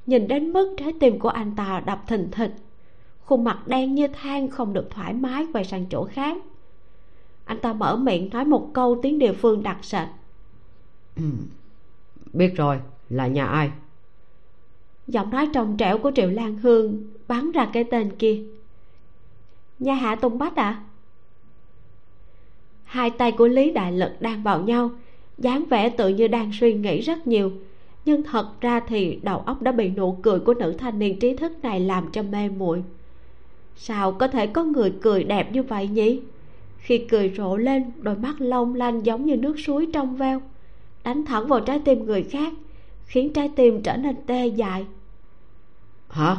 Nhìn 0.06 0.28
đến 0.28 0.54
mức 0.54 0.76
trái 0.78 0.94
tim 1.00 1.20
của 1.20 1.30
anh 1.30 1.56
ta 1.56 1.84
đập 1.86 2.04
thình 2.08 2.32
thịch 2.32 2.52
khuôn 3.26 3.44
mặt 3.44 3.68
đen 3.68 3.96
như 3.96 4.08
than 4.08 4.50
không 4.50 4.74
được 4.74 4.90
thoải 4.90 5.14
mái 5.14 5.48
quay 5.54 5.66
sang 5.66 5.86
chỗ 5.90 6.06
khác. 6.06 6.38
Anh 7.46 7.60
ta 7.60 7.74
mở 7.74 7.96
miệng 7.96 8.30
nói 8.30 8.46
một 8.46 8.70
câu 8.74 9.00
tiếng 9.02 9.20
địa 9.20 9.34
phương 9.34 9.64
đặc 9.64 9.78
sệt. 9.82 10.08
Biết 12.34 12.56
rồi 12.56 12.80
là 13.10 13.28
nhà 13.28 13.46
ai? 13.46 13.72
Giọng 15.08 15.30
nói 15.30 15.50
trong 15.54 15.78
trẻo 15.78 15.98
của 15.98 16.12
triệu 16.16 16.30
lan 16.30 16.58
hương 16.58 17.04
bắn 17.28 17.52
ra 17.52 17.70
cái 17.74 17.84
tên 17.84 18.16
kia. 18.16 18.44
Nhà 19.80 19.94
hạ 19.94 20.16
tùng 20.16 20.38
bách 20.38 20.56
ạ. 20.56 20.64
À? 20.64 20.84
hai 22.84 23.10
tay 23.10 23.32
của 23.32 23.48
lý 23.48 23.72
đại 23.72 23.92
lực 23.92 24.12
đang 24.20 24.44
vào 24.44 24.62
nhau 24.62 24.90
dáng 25.38 25.66
vẻ 25.66 25.90
tự 25.90 26.10
như 26.10 26.28
đang 26.28 26.52
suy 26.60 26.74
nghĩ 26.74 27.02
rất 27.02 27.28
nhiều. 27.28 27.52
Nhưng 28.06 28.24
thật 28.24 28.62
ra 28.62 28.80
thì 28.80 29.20
đầu 29.24 29.40
óc 29.40 29.62
đã 29.62 29.72
bị 29.72 29.90
nụ 29.90 30.18
cười 30.22 30.40
của 30.40 30.54
nữ 30.54 30.74
thanh 30.78 31.00
niên 31.00 31.20
trí 31.20 31.36
thức 31.36 31.64
này 31.64 31.80
làm 31.80 32.12
cho 32.12 32.24
mê 32.24 32.50
muội 32.50 32.84
sao 33.76 34.12
có 34.12 34.28
thể 34.28 34.48
có 34.48 34.64
người 34.64 34.94
cười 35.02 35.24
đẹp 35.24 35.52
như 35.52 35.64
vậy 35.64 35.88
nhỉ? 35.88 36.22
Khi 36.78 36.98
cười 36.98 37.34
rộ 37.38 37.58
lên 37.58 37.92
đôi 38.02 38.16
mắt 38.16 38.36
long 38.40 38.76
lanh 38.76 39.06
giống 39.06 39.26
như 39.26 39.38
nước 39.38 39.56
suối 39.60 39.88
trong 39.94 40.16
veo. 40.16 40.42
Đánh 41.04 41.26
thẳng 41.26 41.48
vào 41.48 41.60
trái 41.60 41.80
tim 41.80 42.06
người 42.06 42.24
khác 42.24 42.54
khiến 43.06 43.34
trái 43.34 43.50
tim 43.56 43.84
trở 43.84 43.98
nên 43.98 44.16
tê 44.28 44.48
dại. 44.48 44.86
Hả? 46.10 46.38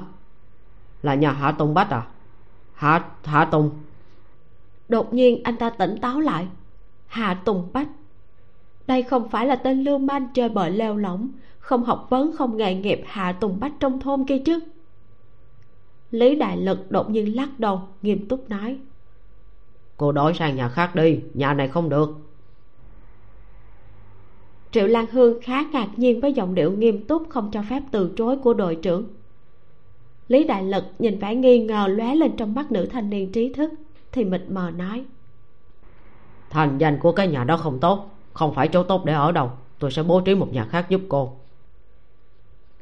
Là 1.03 1.15
nhà 1.15 1.33
hạ 1.33 1.53
tùng 1.53 1.75
bách 1.75 1.91
à? 1.91 2.07
Hạ 2.75 3.05
hạ 3.25 3.45
tùng. 3.45 3.71
Đột 4.89 5.15
nhiên 5.15 5.41
anh 5.45 5.57
ta 5.57 5.71
tỉnh 5.71 5.97
táo 6.01 6.21
lại. 6.21 6.47
Hạ 7.07 7.35
tùng 7.45 7.69
bách. 7.73 7.89
Đây 8.87 9.03
không 9.03 9.29
phải 9.29 9.47
là 9.47 9.57
tên 9.57 9.85
lưu 9.85 9.99
manh 9.99 10.29
chơi 10.35 10.49
bời 10.49 10.71
leo 10.71 10.97
lỏng 10.97 11.29
không 11.67 11.85
học 11.85 12.07
vấn 12.11 12.37
không 12.37 12.57
nghề 12.57 12.75
nghiệp 12.75 13.03
hạ 13.07 13.33
tùng 13.33 13.61
bách 13.61 13.73
trong 13.81 14.01
thôn 14.01 14.25
kia 14.25 14.39
chứ 14.39 14.61
lý 16.11 16.37
đại 16.37 16.57
lực 16.57 16.91
đột 16.91 17.11
nhiên 17.11 17.37
lắc 17.37 17.61
đầu 17.61 17.81
nghiêm 18.03 18.29
túc 18.29 18.51
nói. 18.51 18.79
Cô 19.97 20.13
đổi 20.13 20.35
sang 20.35 20.57
nhà 20.57 20.69
khác 20.69 20.95
đi 20.95 21.21
nhà 21.35 21.55
này 21.55 21.69
không 21.69 21.89
được. 21.89 22.11
Triệu 24.71 24.87
lan 24.87 25.07
hương 25.13 25.41
khá 25.43 25.63
ngạc 25.73 25.89
nhiên 25.97 26.21
với 26.21 26.33
giọng 26.33 26.55
điệu 26.55 26.73
nghiêm 26.73 27.07
túc 27.07 27.23
không 27.29 27.51
cho 27.53 27.63
phép 27.71 27.83
từ 27.91 28.13
chối 28.17 28.37
của 28.37 28.55
đội 28.55 28.77
trưởng. 28.77 29.05
Lý 30.29 30.45
đại 30.45 30.65
lực 30.65 30.85
nhìn 30.99 31.19
vẻ 31.19 31.35
nghi 31.35 31.59
ngờ 31.59 31.87
lóe 31.89 32.15
lên 32.15 32.37
trong 32.37 32.55
mắt 32.55 32.73
nữ 32.73 32.87
thanh 32.87 33.11
niên 33.11 33.33
trí 33.33 33.53
thức 33.53 33.73
thì 34.13 34.25
mịt 34.25 34.43
mờ 34.49 34.71
nói. 34.77 35.05
Thành 36.51 36.79
danh 36.79 36.99
của 36.99 37.13
cái 37.13 37.29
nhà 37.29 37.45
đó 37.45 37.57
không 37.57 37.79
tốt 37.81 38.11
không 38.33 38.55
phải 38.55 38.69
chỗ 38.69 38.83
tốt 38.83 39.05
để 39.05 39.13
ở 39.13 39.33
đâu. 39.33 39.51
Tôi 39.79 39.91
sẽ 39.91 40.03
bố 40.03 40.21
trí 40.21 40.35
một 40.35 40.53
nhà 40.53 40.65
khác 40.65 40.87
giúp 40.89 41.01
cô 41.09 41.33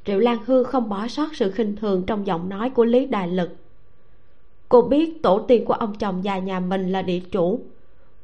triệu 0.05 0.19
lan 0.19 0.39
hương 0.47 0.65
không 0.65 0.89
bỏ 0.89 1.09
sót 1.09 1.35
sự 1.35 1.51
khinh 1.51 1.77
thường 1.77 2.07
trong 2.07 2.27
giọng 2.27 2.49
nói 2.49 2.71
của 2.71 2.85
lý 2.85 3.07
đại 3.07 3.29
lực. 3.29 3.57
Cô 4.69 4.83
biết 4.83 5.23
tổ 5.23 5.39
tiên 5.39 5.65
của 5.65 5.75
ông 5.75 5.95
chồng 5.95 6.25
già 6.25 6.39
nhà 6.39 6.61
mình 6.61 6.93
là 6.93 7.03
địa 7.03 7.21
chủ. 7.21 7.61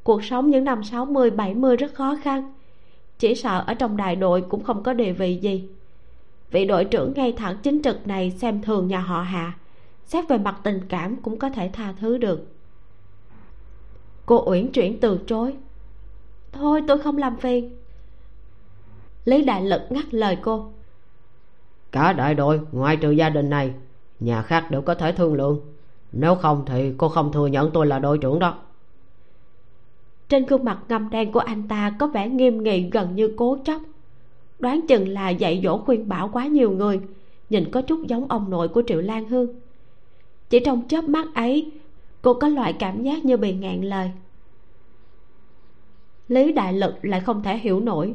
Cuộc 0.02 0.24
sống 0.24 0.50
những 0.50 0.64
năm 0.64 0.84
60 0.84 1.30
70 1.30 1.76
rất 1.76 1.94
khó 1.94 2.16
khăn. 2.22 2.52
Chỉ 3.18 3.34
sợ 3.34 3.64
ở 3.66 3.74
trong 3.74 3.96
đại 3.96 4.16
đội 4.16 4.40
cũng 4.40 4.64
không 4.64 4.82
có 4.82 4.92
địa 4.92 5.12
vị 5.12 5.36
gì. 5.36 5.68
Vị 6.50 6.64
đội 6.64 6.84
trưởng 6.84 7.12
ngay 7.16 7.32
thẳng 7.32 7.56
chính 7.62 7.82
trực 7.82 8.06
này 8.06 8.30
xem 8.30 8.62
thường 8.62 8.88
nhà 8.88 9.00
họ 9.00 9.22
hạ. 9.22 9.58
Xét 10.04 10.28
về 10.28 10.38
mặt 10.38 10.60
tình 10.62 10.80
cảm 10.88 11.16
cũng 11.16 11.38
có 11.38 11.50
thể 11.50 11.70
tha 11.72 11.94
thứ 12.00 12.18
được. 12.18 12.46
Cô 14.26 14.50
uyển 14.50 14.72
chuyển 14.72 15.00
từ 15.00 15.20
chối. 15.26 15.56
Thôi, 16.52 16.82
tôi 16.88 16.98
không 16.98 17.18
làm 17.18 17.36
phiền. 17.36 17.76
Lý 19.24 19.44
đại 19.44 19.62
lực 19.62 19.82
ngắt 19.90 20.14
lời 20.14 20.38
cô 20.42 20.72
cả 21.92 22.12
đại 22.12 22.34
đội 22.34 22.60
ngoài 22.72 22.96
trừ 22.96 23.10
gia 23.10 23.30
đình 23.30 23.50
này, 23.50 23.72
nhà 24.20 24.42
khác 24.42 24.70
đều 24.70 24.82
có 24.82 24.94
thể 24.94 25.12
thương 25.12 25.34
lượng. 25.34 25.60
Nếu 26.12 26.34
không 26.34 26.64
thì 26.66 26.92
cô 26.98 27.08
không 27.08 27.32
thừa 27.32 27.46
nhận 27.46 27.70
tôi 27.70 27.86
là 27.86 27.98
đội 27.98 28.18
trưởng 28.18 28.38
đó. 28.38 28.58
Trên 30.28 30.46
gương 30.46 30.64
mặt 30.64 30.78
ngầm 30.88 31.10
đen 31.10 31.32
của 31.32 31.40
anh 31.40 31.68
ta 31.68 31.94
có 31.98 32.06
vẻ 32.06 32.28
nghiêm 32.28 32.62
nghị 32.62 32.90
gần 32.90 33.16
như 33.16 33.34
cố 33.36 33.58
chấp. 33.64 33.80
Đoán 34.58 34.80
chừng 34.88 35.08
là 35.08 35.30
dạy 35.30 35.60
dỗ 35.64 35.78
khuyên 35.78 36.08
bảo 36.08 36.30
quá 36.32 36.46
nhiều 36.46 36.70
người, 36.70 37.00
nhìn 37.50 37.70
có 37.70 37.82
chút 37.82 38.06
giống 38.06 38.26
ông 38.28 38.50
nội 38.50 38.68
của 38.68 38.82
triệu 38.86 39.00
lan 39.00 39.28
hương. 39.28 39.48
Chỉ 40.50 40.60
trong 40.60 40.88
chớp 40.88 41.04
mắt 41.04 41.26
ấy, 41.34 41.70
cô 42.22 42.34
có 42.34 42.48
loại 42.48 42.72
cảm 42.72 43.02
giác 43.02 43.24
như 43.24 43.36
bị 43.36 43.52
ngạn 43.54 43.82
lời. 43.82 44.10
Lý 46.28 46.52
đại 46.52 46.72
lực 46.72 46.94
lại 47.02 47.20
không 47.20 47.42
thể 47.42 47.58
hiểu 47.58 47.80
nổi. 47.80 48.14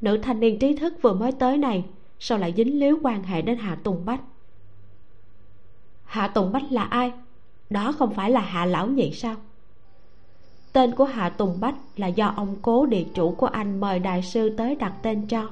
Nữ 0.00 0.18
thanh 0.22 0.40
niên 0.40 0.58
trí 0.58 0.76
thức 0.76 0.94
vừa 1.02 1.12
mới 1.12 1.32
tới 1.32 1.58
này 1.58 1.84
sao 2.24 2.38
lại 2.38 2.54
dính 2.56 2.80
líu 2.80 2.98
quan 3.02 3.22
hệ 3.22 3.42
đến 3.42 3.58
hạ 3.58 3.76
tùng 3.82 4.04
bách? 4.04 4.20
Hạ 6.04 6.28
tùng 6.28 6.52
bách 6.52 6.72
là 6.72 6.82
ai? 6.82 7.12
Đó 7.70 7.92
không 7.92 8.14
phải 8.14 8.30
là 8.30 8.40
hạ 8.40 8.64
lão 8.64 8.86
nhị 8.86 9.12
sao? 9.12 9.34
Tên 10.72 10.94
của 10.94 11.04
hạ 11.04 11.28
tùng 11.28 11.60
bách 11.60 11.74
là 11.96 12.06
do 12.06 12.32
ông 12.36 12.56
cố 12.62 12.86
địa 12.86 13.04
chủ 13.14 13.30
của 13.30 13.46
anh 13.46 13.80
mời 13.80 13.98
đại 13.98 14.22
sư 14.22 14.54
tới 14.56 14.74
đặt 14.74 14.92
tên 15.02 15.26
cho. 15.26 15.48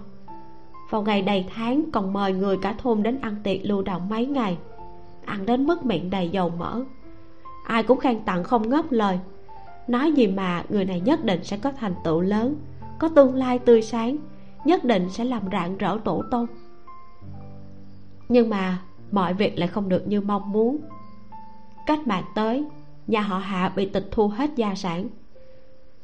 Vào 0.90 1.02
ngày 1.02 1.22
đầy 1.22 1.46
tháng, 1.54 1.90
còn 1.92 2.12
mời 2.12 2.32
người 2.32 2.56
cả 2.62 2.74
thôn 2.78 3.02
đến 3.02 3.18
ăn 3.20 3.36
tiệc 3.44 3.58
lưu 3.62 3.82
động 3.82 4.08
mấy 4.08 4.26
ngày. 4.26 4.58
Ăn 5.24 5.46
đến 5.46 5.66
mức 5.66 5.84
miệng 5.84 6.10
đầy 6.10 6.28
dầu 6.28 6.52
mỡ. 6.58 6.84
Ai 7.66 7.82
cũng 7.82 7.98
khen 7.98 8.24
tặng 8.24 8.44
không 8.44 8.68
ngớt 8.68 8.92
lời. 8.92 9.18
Nói 9.88 10.12
gì 10.12 10.26
mà 10.26 10.64
người 10.68 10.84
này 10.84 11.00
nhất 11.00 11.24
định 11.24 11.44
sẽ 11.44 11.56
có 11.56 11.72
thành 11.72 11.94
tựu 12.04 12.20
lớn, 12.20 12.56
có 12.98 13.08
tương 13.08 13.34
lai 13.34 13.58
tươi 13.58 13.82
sáng 13.82 14.16
nhất 14.64 14.84
định 14.84 15.11
sẽ 15.11 15.24
làm 15.24 15.42
rạng 15.52 15.78
rỡ 15.78 15.98
tổ 16.04 16.22
tôn 16.30 16.46
nhưng 18.30 18.50
mà 18.50 18.78
mọi 19.11 19.34
việc 19.34 19.58
lại 19.58 19.68
không 19.68 19.88
được 19.88 20.08
như 20.08 20.20
mong 20.20 20.52
muốn. 20.52 20.78
Cách 21.86 22.06
mạng 22.06 22.24
tới, 22.34 22.64
nhà 23.06 23.20
họ 23.20 23.38
hạ 23.38 23.72
bị 23.76 23.86
tịch 23.86 24.08
thu 24.11 24.28
hết 24.28 24.50
gia 24.56 24.74
sản. 24.74 25.08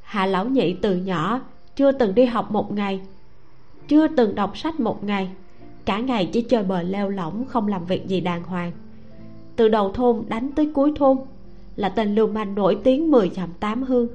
Hạ 0.00 0.26
lão 0.26 0.46
nhị 0.48 0.74
từ 0.82 0.96
nhỏ 0.96 1.40
chưa 1.76 1.92
từng 1.92 2.14
đi 2.14 2.24
học 2.24 2.50
một 2.50 2.72
ngày, 2.72 3.00
chưa 3.88 4.08
từng 4.08 4.34
đọc 4.34 4.58
sách 4.58 4.80
một 4.80 5.04
ngày. 5.04 5.30
Cả 5.84 5.98
ngày 5.98 6.30
chỉ 6.32 6.42
chơi 6.42 6.62
bời 6.62 6.84
leo 6.84 7.08
lỏng, 7.08 7.44
không 7.44 7.68
làm 7.68 7.84
việc 7.84 8.06
gì 8.06 8.20
đàng 8.20 8.42
hoàng. 8.42 8.72
Từ 9.56 9.68
đầu 9.68 9.92
thôn 9.92 10.22
đánh 10.28 10.52
tới 10.52 10.70
cuối 10.74 10.92
thôn, 10.96 11.16
là 11.76 11.88
tên 11.88 12.14
lưu 12.14 12.26
manh 12.26 12.54
nổi 12.54 12.78
tiếng 12.84 13.10
mười 13.10 13.30
dặm 13.30 13.48
tám 13.60 13.82
hương. 13.82 14.08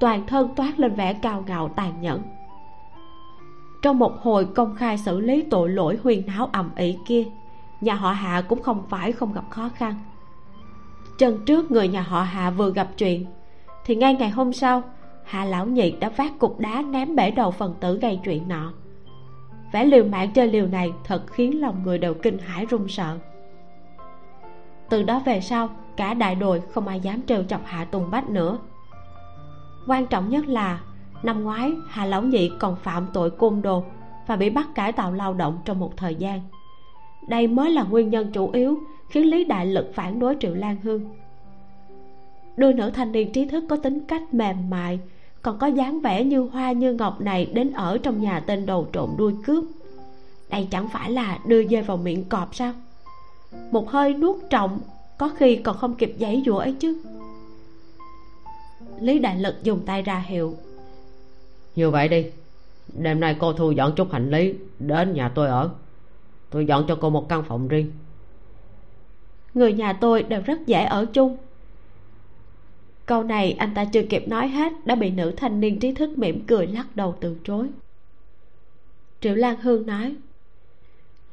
Toàn 0.00 0.26
thân 0.26 0.48
toát 0.56 0.80
lên 0.80 0.94
vẻ 0.94 1.14
cao 1.14 1.44
ngạo 1.46 1.68
tàn 1.68 2.00
nhẫn 2.00 2.22
trong 3.82 3.98
một 3.98 4.22
hồi 4.22 4.48
công 4.54 4.74
khai 4.74 4.98
xử 4.98 5.20
lý 5.20 5.42
tội 5.50 5.68
lỗi 5.68 5.98
huyền 6.02 6.26
náo 6.26 6.48
ầm 6.52 6.70
ĩ 6.76 6.96
kia, 7.06 7.24
nhà 7.80 7.94
họ 7.94 8.12
hạ 8.12 8.42
cũng 8.48 8.62
không 8.62 8.82
phải 8.88 9.12
không 9.12 9.32
gặp 9.32 9.44
khó 9.50 9.68
khăn. 9.74 9.94
Chân 11.18 11.44
trước 11.46 11.70
người 11.70 11.88
nhà 11.88 12.02
họ 12.02 12.22
hạ 12.22 12.50
vừa 12.50 12.72
gặp 12.72 12.88
chuyện, 12.98 13.26
thì 13.84 13.96
ngay 13.96 14.14
ngày 14.14 14.30
hôm 14.30 14.52
sau, 14.52 14.82
hạ 15.24 15.44
lão 15.44 15.66
nhị 15.66 15.90
đã 15.90 16.08
vác 16.08 16.38
cục 16.38 16.60
đá 16.60 16.82
ném 16.82 17.16
bể 17.16 17.30
đầu 17.30 17.50
phần 17.50 17.74
tử 17.80 17.98
gây 17.98 18.20
chuyện 18.24 18.48
nọ. 18.48 18.72
Vẻ 19.72 19.84
liều 19.84 20.04
mạng 20.04 20.30
chơi 20.30 20.46
liều 20.48 20.66
này 20.66 20.92
thật 21.04 21.22
khiến 21.26 21.60
lòng 21.60 21.82
người 21.84 21.98
đều 21.98 22.14
kinh 22.14 22.38
hãi 22.38 22.66
run 22.66 22.88
sợ. 22.88 23.18
Từ 24.88 25.02
đó 25.02 25.22
về 25.24 25.40
sau, 25.40 25.68
cả 25.96 26.14
đại 26.14 26.34
đội 26.34 26.62
không 26.72 26.88
ai 26.88 27.00
dám 27.00 27.22
trêu 27.26 27.44
chọc 27.44 27.60
hạ 27.64 27.84
tùng 27.84 28.10
bách 28.10 28.30
nữa. 28.30 28.58
Quan 29.86 30.06
trọng 30.06 30.28
nhất 30.28 30.46
là 30.46 30.80
năm 31.22 31.44
ngoái, 31.44 31.72
Hà 31.88 32.06
lão 32.06 32.22
nhị 32.22 32.50
còn 32.58 32.76
phạm 32.76 33.06
tội 33.12 33.30
côn 33.30 33.62
đồ 33.62 33.84
và 34.26 34.36
bị 34.36 34.50
bắt 34.50 34.68
cải 34.74 34.92
tạo 34.92 35.12
lao 35.12 35.34
động 35.34 35.58
trong 35.64 35.80
một 35.80 35.96
thời 35.96 36.14
gian. 36.14 36.40
Đây 37.28 37.46
mới 37.46 37.70
là 37.70 37.82
nguyên 37.82 38.10
nhân 38.10 38.32
chủ 38.32 38.50
yếu 38.50 38.78
khiến 39.08 39.30
lý 39.30 39.44
đại 39.44 39.66
lực 39.66 39.92
phản 39.94 40.18
đối 40.18 40.36
triệu 40.40 40.54
lan 40.54 40.76
hương. 40.82 41.04
Đôi 42.56 42.72
nữ 42.72 42.90
thanh 42.90 43.12
niên 43.12 43.32
trí 43.32 43.48
thức 43.48 43.64
có 43.68 43.76
tính 43.76 44.00
cách 44.00 44.34
mềm 44.34 44.70
mại, 44.70 45.00
còn 45.42 45.58
có 45.58 45.66
dáng 45.66 46.00
vẻ 46.00 46.24
như 46.24 46.40
hoa 46.40 46.72
như 46.72 46.92
ngọc 46.92 47.20
này 47.20 47.46
đến 47.46 47.72
ở 47.72 47.98
trong 47.98 48.20
nhà 48.20 48.40
tên 48.40 48.66
đầu 48.66 48.88
trộm 48.92 49.14
đuôi 49.18 49.34
cướp. 49.46 49.64
Đây 50.50 50.68
chẳng 50.70 50.88
phải 50.88 51.10
là 51.10 51.38
đưa 51.46 51.68
dê 51.68 51.82
vào 51.82 51.96
miệng 51.96 52.24
cọp 52.24 52.54
sao? 52.54 52.72
Một 53.70 53.90
hơi 53.90 54.14
nuốt 54.14 54.36
trọng, 54.50 54.80
có 55.18 55.28
khi 55.28 55.56
còn 55.56 55.76
không 55.76 55.94
kịp 55.94 56.14
giấy 56.18 56.42
dụa 56.46 56.58
ấy 56.58 56.72
chứ. 56.72 57.02
Lý 59.00 59.18
đại 59.18 59.38
lực 59.38 59.54
dùng 59.62 59.80
tay 59.86 60.02
ra 60.02 60.24
hiệu 60.26 60.56
như 61.76 61.90
vậy 61.90 62.08
đi. 62.08 62.26
Đêm 62.92 63.20
nay 63.20 63.36
cô 63.40 63.52
thu 63.52 63.70
dọn 63.70 63.92
chút 63.96 64.12
hành 64.12 64.30
lý 64.30 64.54
đến 64.78 65.12
nhà 65.12 65.28
tôi 65.28 65.48
ở. 65.48 65.70
Tôi 66.50 66.66
dọn 66.66 66.84
cho 66.88 66.98
cô 67.00 67.10
một 67.10 67.28
căn 67.28 67.42
phòng 67.48 67.68
riêng. 67.68 67.92
Người 69.54 69.72
nhà 69.72 69.92
tôi 69.92 70.22
đều 70.22 70.42
rất 70.46 70.66
dễ 70.66 70.84
ở 70.84 71.06
chung. 71.12 71.36
Câu 73.06 73.22
này 73.22 73.52
anh 73.52 73.74
ta 73.74 73.84
chưa 73.84 74.02
kịp 74.02 74.28
nói 74.28 74.48
hết 74.48 74.72
đã 74.86 74.94
bị 74.94 75.10
nữ 75.10 75.32
thanh 75.36 75.60
niên 75.60 75.80
trí 75.80 75.94
thức 75.94 76.18
mỉm 76.18 76.44
cười 76.46 76.66
lắc 76.66 76.86
đầu 76.94 77.14
từ 77.20 77.36
chối. 77.44 77.68
Triệu 79.20 79.34
lan 79.34 79.60
hương 79.60 79.86
nói, 79.86 80.14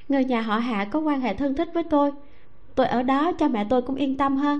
người 0.09 0.25
nhà 0.25 0.41
họ 0.41 0.57
hạ 0.57 0.85
có 0.91 0.99
quan 0.99 1.21
hệ 1.21 1.33
thân 1.33 1.55
thích 1.55 1.69
với 1.73 1.83
tôi. 1.83 2.11
Tôi 2.75 2.87
ở 2.87 3.03
đó 3.03 3.31
cha 3.31 3.47
mẹ 3.47 3.65
tôi 3.69 3.81
cũng 3.81 3.95
yên 3.95 4.17
tâm 4.17 4.37
hơn. 4.37 4.59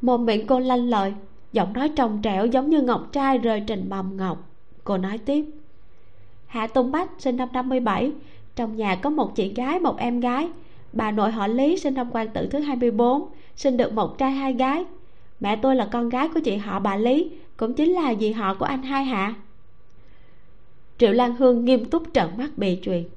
Mồm 0.00 0.26
miệng 0.26 0.46
cô 0.46 0.60
lanh 0.60 0.88
lợi 0.88 1.14
giọng 1.52 1.72
nói 1.72 1.88
trong 1.88 2.22
trẻo 2.22 2.46
giống 2.46 2.70
như 2.70 2.82
ngọc 2.82 3.08
trai 3.12 3.38
rơi 3.38 3.60
trên 3.66 3.90
mầm 3.90 4.16
ngọc. 4.16 4.50
Cô 4.84 4.98
nói 4.98 5.18
tiếp. 5.18 5.44
Hạ 6.46 6.66
tùng 6.66 6.92
bách, 6.92 7.10
sinh 7.18 7.36
năm 7.36 7.48
57 7.52 8.12
trong 8.56 8.76
nhà 8.76 8.94
có 8.94 9.10
một 9.10 9.34
chị 9.34 9.54
gái, 9.54 9.78
một 9.78 9.98
em 9.98 10.20
gái. 10.20 10.48
Bà 10.92 11.10
nội 11.10 11.32
họ 11.32 11.46
lý, 11.46 11.76
sinh 11.76 11.94
năm 11.94 12.08
quan 12.12 12.28
tử 12.28 12.48
thứ 12.50 12.58
24 12.58 13.28
sinh 13.56 13.76
được 13.76 13.92
một 13.92 14.18
trai 14.18 14.30
hai 14.30 14.52
gái. 14.52 14.84
Mẹ 15.40 15.56
tôi 15.56 15.76
là 15.76 15.88
con 15.92 16.08
gái 16.08 16.28
của 16.34 16.40
chị 16.40 16.56
họ 16.56 16.80
bà 16.80 16.96
lý, 16.96 17.30
cũng 17.56 17.74
chính 17.74 17.92
là 17.92 18.14
dì 18.14 18.32
họ 18.32 18.54
của 18.54 18.64
anh 18.64 18.82
hai 18.82 19.04
hạ. 19.04 19.34
Triệu 20.98 21.12
lan 21.12 21.36
hương 21.36 21.64
nghiêm 21.64 21.84
túc 21.84 22.02
trợn 22.14 22.28
mắt 22.36 22.50
bị 22.56 22.76
chuyện. 22.76 23.08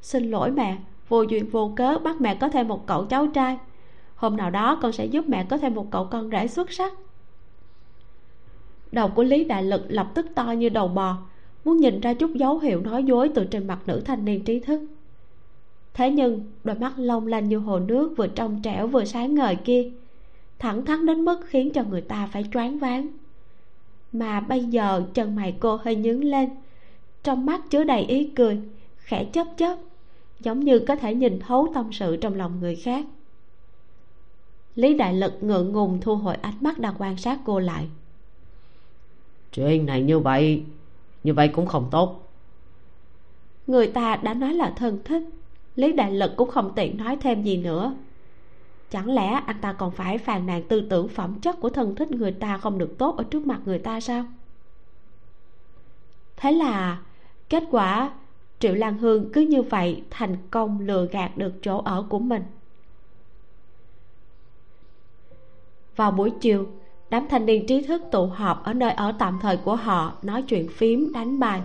Xin 0.00 0.30
lỗi 0.30 0.50
mẹ, 0.50 0.76
vô 1.08 1.22
duyên 1.22 1.50
vô 1.50 1.72
cớ 1.76 1.98
bắt 1.98 2.20
mẹ 2.20 2.34
có 2.34 2.48
thêm 2.48 2.68
một 2.68 2.86
cậu 2.86 3.04
cháu 3.04 3.26
trai. 3.26 3.58
Hôm 4.14 4.36
nào 4.36 4.50
đó 4.50 4.78
con 4.82 4.92
sẽ 4.92 5.06
giúp 5.06 5.28
mẹ 5.28 5.46
có 5.50 5.58
thêm 5.58 5.74
một 5.74 5.90
cậu 5.90 6.04
con 6.10 6.30
rể 6.30 6.46
xuất 6.46 6.72
sắc 6.72 6.92
đầu 8.94 9.08
của 9.08 9.22
lý 9.22 9.44
đại 9.44 9.62
lực 9.62 9.84
lập 9.88 10.10
tức 10.14 10.26
to 10.34 10.50
như 10.50 10.68
đầu 10.68 10.88
bò, 10.88 11.16
muốn 11.64 11.76
nhìn 11.76 12.00
ra 12.00 12.14
chút 12.14 12.30
dấu 12.34 12.58
hiệu 12.58 12.80
nói 12.80 13.04
dối 13.04 13.28
từ 13.34 13.44
trên 13.44 13.66
mặt 13.66 13.78
nữ 13.86 14.02
thanh 14.04 14.24
niên 14.24 14.44
trí 14.44 14.60
thức. 14.60 14.80
Thế 15.94 16.10
nhưng, 16.10 16.44
đôi 16.64 16.76
mắt 16.76 16.92
long 16.96 17.26
lanh 17.26 17.48
như 17.48 17.58
hồ 17.58 17.78
nước 17.78 18.14
vừa 18.16 18.26
trong 18.26 18.60
trẻo 18.62 18.86
vừa 18.86 19.04
sáng 19.04 19.34
ngời 19.34 19.56
kia, 19.56 19.90
thẳng 20.58 20.84
thắn 20.84 21.06
đến 21.06 21.24
mức 21.24 21.40
khiến 21.46 21.72
cho 21.72 21.84
người 21.84 22.00
ta 22.00 22.28
phải 22.32 22.44
choáng 22.52 22.78
váng. 22.78 23.08
Mà 24.12 24.40
bây 24.40 24.64
giờ 24.64 25.02
chân 25.14 25.36
mày 25.36 25.56
cô 25.60 25.76
hơi 25.76 25.96
nhướng 25.96 26.24
lên, 26.24 26.50
trong 27.22 27.46
mắt 27.46 27.70
chứa 27.70 27.84
đầy 27.84 28.02
ý 28.02 28.30
cười, 28.36 28.60
khẽ 28.96 29.24
chớp 29.24 29.46
chớp, 29.56 29.78
giống 30.40 30.60
như 30.60 30.78
có 30.78 30.96
thể 30.96 31.14
nhìn 31.14 31.38
thấu 31.38 31.68
tâm 31.74 31.92
sự 31.92 32.16
trong 32.16 32.34
lòng 32.34 32.60
người 32.60 32.76
khác. 32.76 33.06
Lý 34.74 34.94
đại 34.94 35.14
lực 35.14 35.32
ngượng 35.40 35.72
ngùng 35.72 36.00
thu 36.00 36.16
hồi 36.16 36.34
ánh 36.34 36.54
mắt 36.60 36.78
đang 36.78 36.94
quan 36.98 37.16
sát 37.16 37.38
cô 37.44 37.58
lại 37.58 37.88
chuyện 39.54 39.86
này 39.86 40.02
như 40.02 40.18
vậy 40.18 40.64
như 41.24 41.34
vậy 41.34 41.48
cũng 41.48 41.66
không 41.66 41.88
tốt. 41.90 42.30
Người 43.66 43.86
ta 43.86 44.16
đã 44.16 44.34
nói 44.34 44.54
là 44.54 44.72
thân 44.76 44.98
thích, 45.04 45.22
lý 45.76 45.92
đại 45.92 46.12
lực 46.12 46.32
cũng 46.36 46.50
không 46.50 46.72
tiện 46.76 46.96
nói 46.96 47.16
thêm 47.20 47.42
gì 47.42 47.56
nữa. 47.56 47.94
Chẳng 48.90 49.14
lẽ 49.14 49.26
anh 49.46 49.60
ta 49.60 49.72
còn 49.72 49.90
phải 49.90 50.18
phàn 50.18 50.46
nàn 50.46 50.62
tư 50.68 50.80
tưởng 50.90 51.08
phẩm 51.08 51.40
chất 51.40 51.60
của 51.60 51.70
thân 51.70 51.94
thích 51.94 52.10
người 52.10 52.32
ta 52.32 52.58
không 52.58 52.78
được 52.78 52.94
tốt 52.98 53.16
ở 53.16 53.24
trước 53.24 53.46
mặt 53.46 53.60
người 53.64 53.78
ta 53.78 54.00
sao? 54.00 54.24
Thế 56.36 56.52
là 56.52 57.02
kết 57.48 57.64
quả 57.70 58.12
triệu 58.58 58.74
lan 58.74 58.98
hương 58.98 59.32
cứ 59.32 59.40
như 59.40 59.62
vậy 59.62 60.02
thành 60.10 60.36
công 60.50 60.80
lừa 60.80 61.06
gạt 61.06 61.36
được 61.36 61.52
chỗ 61.62 61.78
ở 61.78 62.06
của 62.08 62.18
mình. 62.18 62.42
Vào 65.96 66.10
buổi 66.10 66.32
chiều 66.40 66.66
đám 67.14 67.28
thanh 67.28 67.46
niên 67.46 67.66
trí 67.66 67.82
thức 67.82 68.02
tụ 68.10 68.26
họp 68.26 68.64
ở 68.64 68.72
nơi 68.72 68.92
ở 68.92 69.12
tạm 69.18 69.38
thời 69.42 69.56
của 69.56 69.76
họ, 69.76 70.12
nói 70.22 70.42
chuyện 70.42 70.68
phím, 70.76 71.12
đánh 71.12 71.38
bài. 71.38 71.60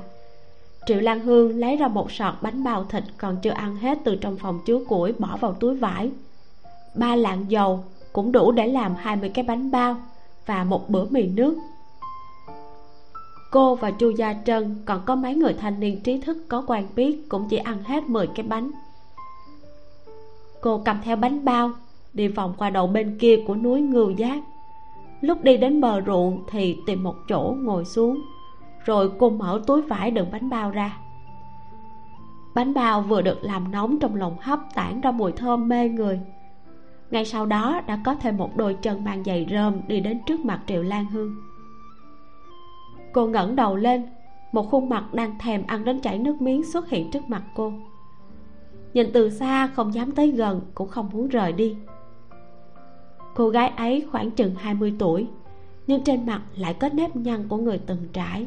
Triệu 0.86 1.00
lan 1.00 1.20
hương 1.20 1.60
lấy 1.60 1.76
ra 1.76 1.88
một 1.88 2.12
sọt 2.12 2.34
bánh 2.42 2.64
bao 2.64 2.86
thịt 2.90 3.04
còn 3.18 3.38
chưa 3.42 3.50
ăn 3.50 3.76
hết 3.76 4.00
từ 4.04 4.16
trong 4.16 4.38
phòng 4.38 4.60
chứa 4.66 4.80
củi 4.90 5.14
bỏ 5.20 5.38
vào 5.38 5.54
túi 5.54 5.76
vải. 5.76 6.12
Ba 6.96 7.16
lạng 7.16 7.46
dầu 7.48 7.84
cũng 8.14 8.32
đủ 8.32 8.52
để 8.52 8.68
làm 8.68 8.96
20 8.96 9.30
cái 9.30 9.44
bánh 9.44 9.72
bao 9.72 9.96
và 10.46 10.64
một 10.64 10.90
bữa 10.90 11.06
mì 11.10 11.28
nước. 11.28 11.58
Cô 13.52 13.76
và 13.76 13.92
chu 13.92 14.10
gia 14.10 14.36
trân 14.46 14.76
còn 14.86 15.02
có 15.06 15.16
mấy 15.16 15.36
người 15.36 15.54
thanh 15.54 15.80
niên 15.80 16.02
trí 16.02 16.22
thức 16.22 16.38
có 16.50 16.64
quen 16.68 16.88
biết 16.96 17.30
cũng 17.30 17.48
chỉ 17.50 17.58
ăn 17.58 17.84
hết 17.84 18.04
10 18.04 18.28
cái 18.28 18.46
bánh. 18.46 18.72
Cô 20.62 20.82
cầm 20.86 20.98
theo 21.04 21.16
bánh 21.16 21.46
bao, 21.46 21.72
đi 22.14 22.28
vòng 22.28 22.54
qua 22.58 22.70
đầu 22.70 22.88
bên 22.88 23.18
kia 23.20 23.44
của 23.48 23.56
núi 23.56 23.82
ngưu 23.82 24.10
giác 24.10 24.40
lúc 25.22 25.44
đi 25.44 25.58
đến 25.58 25.82
bờ 25.82 26.02
ruộng 26.02 26.44
thì 26.50 26.78
tìm 26.86 27.04
một 27.04 27.16
chỗ 27.28 27.56
ngồi 27.60 27.86
xuống. 27.86 28.22
Rồi 28.86 29.12
cô 29.20 29.30
mở 29.30 29.62
túi 29.68 29.82
vải 29.82 30.12
đựng 30.12 30.32
bánh 30.32 30.50
bao 30.50 30.72
ra. 30.72 30.98
Bánh 32.56 32.74
bao 32.74 33.02
vừa 33.02 33.22
được 33.22 33.38
làm 33.42 33.72
nóng 33.72 34.00
trong 34.00 34.16
lồng 34.16 34.36
hấp 34.42 34.60
tản 34.76 35.02
ra 35.02 35.12
mùi 35.12 35.32
thơm 35.32 35.68
mê 35.68 35.90
người. 35.90 36.20
Ngay 37.12 37.26
sau 37.26 37.46
đó 37.46 37.82
đã 37.88 38.00
có 38.06 38.16
thêm 38.16 38.38
một 38.38 38.58
đôi 38.58 38.74
chân 38.74 39.04
mang 39.04 39.24
giày 39.24 39.48
rơm 39.50 39.82
đi 39.88 40.00
đến 40.00 40.20
trước 40.26 40.40
mặt 40.40 40.62
triệu 40.68 40.84
lan 40.84 41.06
hương. 41.06 41.36
Cô 43.14 43.28
ngẩng 43.28 43.56
đầu 43.56 43.76
lên, 43.76 44.06
một 44.52 44.70
khuôn 44.70 44.90
mặt 44.90 45.14
đang 45.14 45.40
thèm 45.40 45.64
ăn 45.68 45.86
đến 45.86 46.00
chảy 46.00 46.20
nước 46.20 46.42
miếng 46.42 46.64
xuất 46.64 46.90
hiện 46.90 47.12
trước 47.12 47.30
mặt 47.30 47.44
cô. 47.56 47.74
Nhìn 48.94 49.08
từ 49.14 49.30
xa, 49.30 49.68
không 49.68 49.94
dám 49.94 50.12
tới 50.12 50.32
gần, 50.32 50.62
cũng 50.76 50.88
không 50.88 51.10
muốn 51.14 51.28
rời 51.28 51.52
đi 51.52 51.76
cô 53.40 53.50
gái 53.50 53.72
ấy 53.78 54.06
khoảng 54.12 54.32
chừng 54.32 54.56
20 54.56 54.94
tuổi, 55.00 55.28
nhưng 55.88 56.04
trên 56.04 56.26
mặt 56.26 56.42
lại 56.56 56.74
có 56.74 56.90
nếp 56.94 57.16
nhăn 57.16 57.48
của 57.48 57.58
người 57.58 57.80
từng 57.86 58.08
trải. 58.14 58.46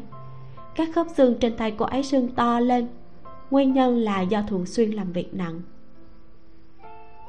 Các 0.74 0.88
khớp 0.95 1.07
xương 1.16 1.34
trên 1.40 1.57
tay 1.57 1.70
cô 1.70 1.84
ấy 1.84 2.03
sưng 2.03 2.28
to 2.28 2.61
lên, 2.61 2.88
nguyên 3.51 3.72
nhân 3.72 3.99
là 3.99 4.20
do 4.20 4.43
thường 4.49 4.66
xuyên 4.66 4.90
làm 4.90 5.12
việc 5.12 5.34
nặng. 5.34 5.61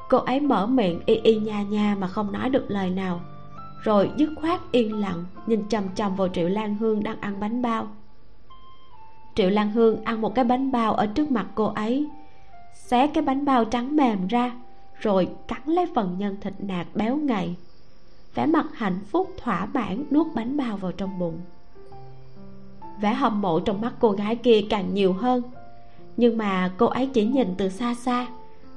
Cô 0.10 0.18
ấy 0.18 0.40
mở 0.40 0.68
miệng 0.68 1.00
y 1.06 1.16
y 1.16 1.36
nha 1.36 1.62
nha 1.62 1.96
mà 2.00 2.08
không 2.08 2.32
nói 2.32 2.50
được 2.50 2.66
lời 2.68 2.90
nào, 2.90 3.22
rồi 3.84 4.12
dứt 4.18 4.30
khoát 4.42 4.62
yên 4.72 5.00
lặng 5.02 5.26
nhìn 5.48 5.70
chằm 5.70 5.84
chằm 5.96 6.16
vào 6.16 6.28
triệu 6.28 6.50
lan 6.50 6.76
hương 6.76 7.04
đang 7.04 7.22
ăn 7.22 7.40
bánh 7.40 7.62
bao. 7.62 7.88
Triệu 9.36 9.50
lan 9.50 9.72
hương 9.72 10.04
ăn 10.04 10.22
một 10.22 10.36
cái 10.36 10.46
bánh 10.46 10.72
bao 10.72 10.94
ở 10.94 11.08
trước 11.08 11.32
mặt 11.32 11.46
cô 11.56 11.66
ấy, 11.66 12.10
xé 12.74 13.08
cái 13.08 13.24
bánh 13.24 13.46
bao 13.46 13.66
trắng 13.66 13.96
mềm 13.96 14.28
ra 14.28 14.52
rồi 15.00 15.30
cắn 15.48 15.62
lấy 15.66 15.86
phần 15.96 16.16
nhân 16.18 16.38
thịt 16.42 16.54
nạc 16.60 16.88
béo 16.96 17.16
ngậy. 17.16 17.56
Vẻ 18.36 18.46
mặt 18.46 18.66
hạnh 18.74 19.00
phúc 19.12 19.34
thỏa 19.38 19.66
mãn 19.66 20.06
nuốt 20.12 20.28
bánh 20.36 20.58
bao 20.58 20.78
vào 20.78 20.92
trong 20.92 21.20
bụng. 21.20 21.42
Vẻ 23.02 23.14
hâm 23.14 23.42
mộ 23.42 23.60
trong 23.60 23.82
mắt 23.82 23.94
cô 24.00 24.12
gái 24.12 24.36
kia 24.36 24.62
càng 24.70 24.94
nhiều 24.94 25.14
hơn. 25.14 25.42
Nhưng 26.18 26.38
mà 26.38 26.72
cô 26.78 26.86
ấy 26.86 27.10
chỉ 27.14 27.26
nhìn 27.26 27.56
từ 27.58 27.70
xa 27.70 27.94
xa, 27.94 28.28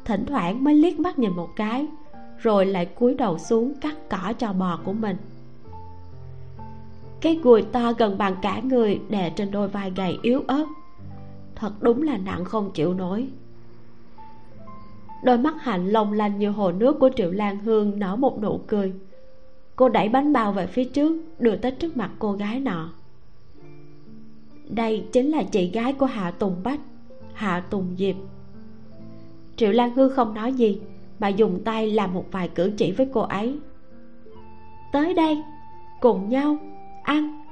thỉnh 0.04 0.26
thoảng 0.26 0.64
mới 0.64 0.74
liếc 0.74 1.00
mắt 1.00 1.18
nhìn 1.18 1.32
một 1.32 1.48
cái, 1.56 1.86
rồi 2.38 2.66
lại 2.66 2.86
cúi 2.86 3.14
đầu 3.14 3.38
xuống 3.38 3.74
cắt 3.80 3.96
cỏ 4.10 4.32
cho 4.38 4.52
bò 4.52 4.78
của 4.84 4.92
mình. 4.92 5.16
Cái 7.20 7.40
gùi 7.42 7.62
to 7.62 7.92
gần 7.92 8.18
bằng 8.18 8.36
cả 8.42 8.60
người 8.60 9.00
đè 9.08 9.30
trên 9.30 9.50
đôi 9.50 9.68
vai 9.68 9.92
gầy 9.96 10.18
yếu 10.22 10.42
ớt. 10.46 10.66
Thật 11.54 11.72
đúng 11.80 12.02
là 12.02 12.16
nặng 12.16 12.44
không 12.44 12.70
chịu 12.70 12.94
nổi 12.94 13.28
đôi 15.22 15.38
mắt 15.38 15.54
hạnh 15.58 15.88
long 15.88 16.12
lanh 16.12 16.38
như 16.38 16.50
hồ 16.50 16.72
nước 16.72 16.96
của 17.00 17.10
triệu 17.16 17.30
lan 17.30 17.58
hương 17.58 17.98
nở 17.98 18.16
một 18.16 18.42
nụ 18.42 18.60
cười. 18.66 18.92
Cô 19.76 19.88
đẩy 19.88 20.08
bánh 20.08 20.32
bao 20.32 20.52
về 20.52 20.66
phía 20.66 20.84
trước, 20.84 21.22
đưa 21.38 21.56
tới 21.56 21.70
trước 21.70 21.96
mặt 21.96 22.10
cô 22.18 22.32
gái 22.32 22.60
nọ. 22.60 22.92
Đây 24.68 25.06
chính 25.12 25.30
là 25.30 25.42
chị 25.42 25.70
gái 25.70 25.92
của 25.92 26.06
hạ 26.06 26.30
tùng 26.30 26.56
bách, 26.64 26.80
hạ 27.32 27.64
tùng 27.70 27.94
diệp. 27.98 28.16
Triệu 29.56 29.72
lan 29.72 29.94
hương 29.94 30.12
không 30.16 30.34
nói 30.34 30.52
gì, 30.52 30.80
mà 31.18 31.28
dùng 31.28 31.60
tay 31.64 31.90
làm 31.90 32.14
một 32.14 32.24
vài 32.32 32.48
cử 32.48 32.72
chỉ 32.76 32.92
với 32.92 33.08
cô 33.12 33.20
ấy. 33.20 33.58
Tới 34.92 35.14
đây, 35.14 35.42
cùng 36.00 36.28
nhau 36.28 36.56
ăn. 37.02 37.44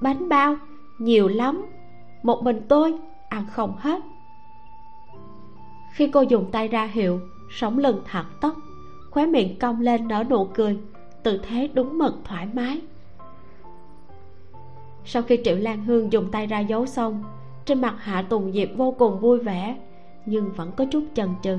Bánh 0.00 0.28
bao, 0.28 0.56
nhiều 0.98 1.28
lắm. 1.28 1.66
Một 2.22 2.42
mình 2.42 2.60
tôi, 2.68 2.94
ăn 3.28 3.44
không 3.52 3.74
hết 3.78 4.02
khi 5.94 6.06
cô 6.06 6.20
dùng 6.20 6.50
tay 6.52 6.68
ra 6.68 6.84
hiệu 6.84 7.20
sống 7.50 7.78
lưng 7.78 8.02
thẳng 8.04 8.30
tóc, 8.40 8.56
khóe 9.10 9.26
miệng 9.26 9.58
cong 9.58 9.80
lên 9.80 10.08
nở 10.08 10.24
nụ 10.30 10.44
cười, 10.44 10.78
tư 11.22 11.40
thế 11.48 11.70
đúng 11.74 11.98
mực 11.98 12.14
thoải 12.24 12.48
mái. 12.52 12.80
Sau 15.04 15.22
khi 15.22 15.40
triệu 15.44 15.56
lan 15.56 15.84
hương 15.84 16.12
dùng 16.12 16.30
tay 16.30 16.46
ra 16.46 16.58
dấu 16.60 16.86
xong, 16.86 17.24
trên 17.64 17.80
mặt 17.80 17.94
hạ 17.98 18.22
tùng 18.22 18.52
diệp 18.52 18.68
vô 18.76 18.94
cùng 18.98 19.20
vui 19.20 19.38
vẻ, 19.38 19.76
nhưng 20.26 20.52
vẫn 20.52 20.72
có 20.76 20.84
chút 20.84 21.04
chần 21.14 21.28
chừ. 21.42 21.58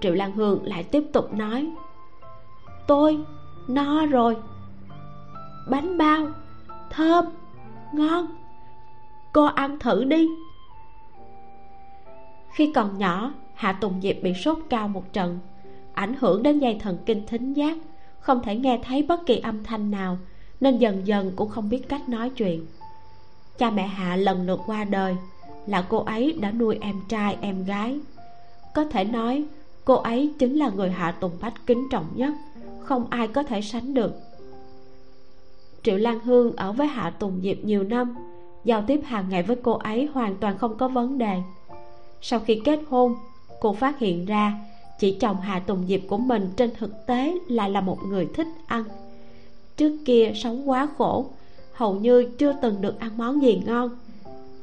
Triệu 0.00 0.14
lan 0.14 0.32
hương 0.32 0.60
lại 0.64 0.84
tiếp 0.84 1.04
tục 1.12 1.34
nói, 1.34 1.70
tôi, 2.86 3.18
no 3.68 4.06
rồi. 4.06 4.36
Bánh 5.70 5.98
bao, 5.98 6.26
thơm, 6.90 7.24
ngon. 7.92 8.26
Cô 9.32 9.44
ăn 9.44 9.78
thử 9.78 10.04
đi 10.04 10.28
khi 12.56 12.72
còn 12.72 12.98
nhỏ, 12.98 13.34
hạ 13.54 13.72
tùng 13.72 14.00
diệp 14.02 14.16
bị 14.22 14.34
sốt 14.34 14.58
cao 14.70 14.88
một 14.88 15.12
trận, 15.12 15.38
ảnh 15.94 16.14
hưởng 16.20 16.42
đến 16.42 16.58
dây 16.58 16.78
thần 16.80 16.98
kinh 17.06 17.26
thính 17.26 17.52
giác, 17.52 17.76
không 18.20 18.42
thể 18.42 18.56
nghe 18.56 18.80
thấy 18.84 19.02
bất 19.02 19.26
kỳ 19.26 19.38
âm 19.38 19.64
thanh 19.64 19.90
nào, 19.90 20.18
nên 20.60 20.78
dần 20.78 21.06
dần 21.06 21.32
cũng 21.36 21.48
không 21.48 21.68
biết 21.68 21.88
cách 21.88 22.08
nói 22.08 22.30
chuyện. 22.30 22.66
Cha 23.58 23.70
mẹ 23.70 23.86
hạ 23.86 24.16
lần 24.16 24.46
lượt 24.46 24.60
qua 24.66 24.84
đời, 24.84 25.16
là 25.66 25.86
cô 25.88 25.98
ấy 25.98 26.32
đã 26.40 26.50
nuôi 26.50 26.78
em 26.80 27.00
trai, 27.08 27.36
em 27.40 27.64
gái. 27.64 27.98
Có 28.74 28.84
thể 28.84 29.04
nói, 29.04 29.44
cô 29.84 29.94
ấy 29.94 30.32
chính 30.38 30.54
là 30.54 30.68
người 30.68 30.90
hạ 30.90 31.12
tùng 31.12 31.32
bách 31.40 31.66
kính 31.66 31.88
trọng 31.90 32.06
nhất, 32.14 32.34
không 32.80 33.06
ai 33.10 33.28
có 33.28 33.42
thể 33.42 33.62
sánh 33.62 33.94
được. 33.94 34.12
Triệu 35.82 35.96
lan 35.96 36.20
hương 36.20 36.56
ở 36.56 36.72
với 36.72 36.86
hạ 36.86 37.10
tùng 37.10 37.40
diệp 37.42 37.56
nhiều 37.64 37.82
năm, 37.82 38.16
giao 38.64 38.84
tiếp 38.86 39.00
hàng 39.04 39.28
ngày 39.28 39.42
với 39.42 39.56
cô 39.62 39.72
ấy 39.72 40.08
hoàn 40.14 40.36
toàn 40.36 40.58
không 40.58 40.78
có 40.78 40.88
vấn 40.88 41.18
đề 41.18 41.42
sau 42.28 42.40
khi 42.40 42.60
kết 42.64 42.80
hôn, 42.88 43.16
cô 43.60 43.72
phát 43.72 43.98
hiện 43.98 44.24
ra 44.24 44.52
chỉ 44.98 45.16
chồng 45.20 45.40
hà 45.40 45.58
tùng 45.58 45.86
diệp 45.88 46.00
của 46.08 46.16
mình 46.16 46.52
trên 46.56 46.70
thực 46.78 47.06
tế 47.06 47.34
lại 47.48 47.70
là 47.70 47.80
một 47.80 47.98
người 48.04 48.28
thích 48.34 48.46
ăn. 48.66 48.84
Trước 49.76 49.98
kia 50.04 50.32
sống 50.34 50.70
quá 50.70 50.88
khổ, 50.98 51.26
hầu 51.72 51.94
như 51.94 52.30
chưa 52.38 52.52
từng 52.62 52.80
được 52.80 53.00
ăn 53.00 53.18
món 53.18 53.42
gì 53.42 53.62
ngon, 53.66 53.90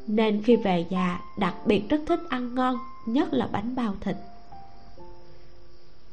nên 0.08 0.42
khi 0.44 0.56
về 0.56 0.86
già 0.90 1.20
đặc 1.38 1.56
biệt 1.66 1.90
rất 1.90 2.02
thích 2.06 2.20
ăn 2.30 2.56
ngon, 2.56 2.78
nhất 3.06 3.34
là 3.34 3.50
bánh 3.52 3.76
bao 3.76 3.94
thịt. 4.02 4.16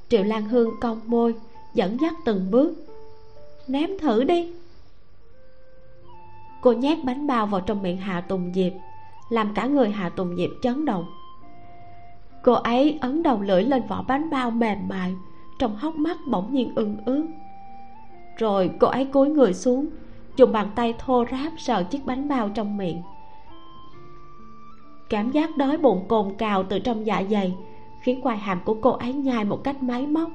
Triệu 0.08 0.24
lan 0.24 0.48
hương 0.48 0.70
cong 0.80 1.00
môi, 1.06 1.34
dẫn 1.74 1.96
dắt 2.00 2.14
từng 2.24 2.50
bước. 2.50 2.72
Ném 3.68 3.90
thử 3.98 4.24
đi. 4.24 4.52
Cô 6.60 6.72
nhét 6.72 6.98
bánh 7.04 7.26
bao 7.26 7.46
vào 7.46 7.60
trong 7.60 7.82
miệng 7.82 7.96
hạ 7.96 8.20
tùng 8.20 8.52
diệp, 8.54 8.72
làm 9.30 9.54
cả 9.54 9.66
người 9.66 9.90
hạ 9.90 10.08
tùng 10.08 10.36
diệp 10.36 10.50
chấn 10.62 10.84
động 10.84 11.06
cô 12.42 12.52
ấy 12.52 12.98
ấn 13.00 13.22
đầu 13.22 13.40
lưỡi 13.40 13.62
lên 13.62 13.82
vỏ 13.88 14.04
bánh 14.08 14.30
bao 14.30 14.50
mềm 14.50 14.88
mại, 14.88 15.14
trong 15.58 15.76
hốc 15.76 15.96
mắt 15.96 16.18
bỗng 16.26 16.54
nhiên 16.54 16.72
ưng 16.74 16.96
ướt. 17.04 17.26
Rồi 18.36 18.70
cô 18.80 18.86
ấy 18.86 19.04
cúi 19.04 19.28
người 19.28 19.54
xuống, 19.54 19.86
dùng 20.36 20.52
bàn 20.52 20.70
tay 20.74 20.94
thô 20.98 21.24
ráp 21.30 21.52
sờ 21.58 21.82
chiếc 21.82 22.06
bánh 22.06 22.28
bao 22.28 22.48
trong 22.48 22.76
miệng. 22.76 23.02
Cảm 25.10 25.30
giác 25.30 25.56
đói 25.56 25.76
bụng 25.76 26.04
cồn 26.08 26.34
cào 26.38 26.62
từ 26.62 26.78
trong 26.78 27.06
dạ 27.06 27.22
dày 27.30 27.56
khiến 28.00 28.20
quai 28.22 28.36
hàm 28.36 28.60
của 28.64 28.74
cô 28.74 28.90
ấy 28.90 29.12
nhai 29.12 29.44
một 29.44 29.64
cách 29.64 29.82
máy 29.82 30.06
móc. 30.06 30.30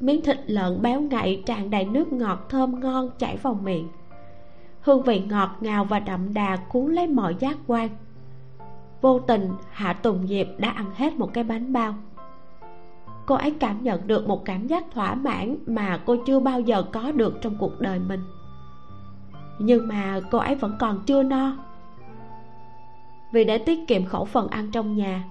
Miếng 0.00 0.22
thịt 0.22 0.40
lợn 0.46 0.82
béo 0.82 1.00
ngậy 1.00 1.42
tràn 1.46 1.70
đầy 1.70 1.84
nước 1.84 2.12
ngọt 2.12 2.46
thơm 2.48 2.80
ngon 2.80 3.10
chảy 3.18 3.36
vào 3.36 3.54
miệng. 3.54 3.88
Hương 4.80 5.02
vị 5.02 5.20
ngọt 5.20 5.50
ngào 5.60 5.84
và 5.84 5.98
đậm 5.98 6.34
đà 6.34 6.56
cuốn 6.56 6.92
lấy 6.92 7.06
mọi 7.06 7.36
giác 7.38 7.56
quan 7.66 7.88
vô 9.04 9.18
tình, 9.18 9.50
hạ 9.70 9.92
tùng 9.92 10.26
diệp 10.26 10.46
đã 10.58 10.70
ăn 10.70 10.86
hết 10.94 11.16
một 11.16 11.30
cái 11.34 11.44
bánh 11.44 11.72
bao. 11.72 11.94
Cô 13.26 13.34
ấy 13.34 13.50
cảm 13.50 13.82
nhận 13.82 14.06
được 14.06 14.28
một 14.28 14.44
cảm 14.44 14.66
giác 14.66 14.84
thỏa 14.90 15.14
mãn 15.14 15.56
mà 15.66 16.00
cô 16.06 16.16
chưa 16.26 16.40
bao 16.40 16.60
giờ 16.60 16.82
có 16.92 17.12
được 17.12 17.38
trong 17.40 17.56
cuộc 17.58 17.80
đời 17.80 17.98
mình. 17.98 18.20
Nhưng 19.58 19.88
mà 19.88 20.20
cô 20.30 20.38
ấy 20.38 20.54
vẫn 20.54 20.76
còn 20.80 21.02
chưa 21.06 21.22
no. 21.22 21.56
Vì 23.32 23.44
để 23.44 23.58
tiết 23.58 23.88
kiệm 23.88 24.04
khẩu 24.04 24.24
phần 24.24 24.48
ăn 24.48 24.70
trong 24.70 24.96
nhà, 24.96 25.24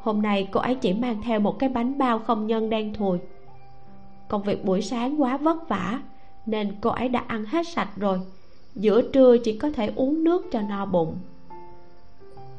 hôm 0.00 0.22
nay 0.22 0.48
cô 0.52 0.60
ấy 0.60 0.74
chỉ 0.74 0.92
mang 0.92 1.22
theo 1.22 1.40
một 1.40 1.58
cái 1.58 1.68
bánh 1.68 1.98
bao 1.98 2.18
không 2.18 2.46
nhân 2.46 2.70
đen 2.70 2.94
thùi. 2.94 3.18
Công 4.28 4.42
việc 4.42 4.64
buổi 4.64 4.82
sáng 4.82 5.22
quá 5.22 5.36
vất 5.36 5.68
vả, 5.68 6.00
nên 6.46 6.76
cô 6.80 6.90
ấy 6.90 7.08
đã 7.08 7.24
ăn 7.26 7.44
hết 7.44 7.68
sạch 7.68 7.90
rồi. 7.96 8.20
Giữa 8.74 9.02
trưa 9.12 9.36
chỉ 9.38 9.58
có 9.58 9.70
thể 9.70 9.92
uống 9.96 10.24
nước 10.24 10.46
cho 10.52 10.60
no 10.62 10.86
bụng 10.86 11.16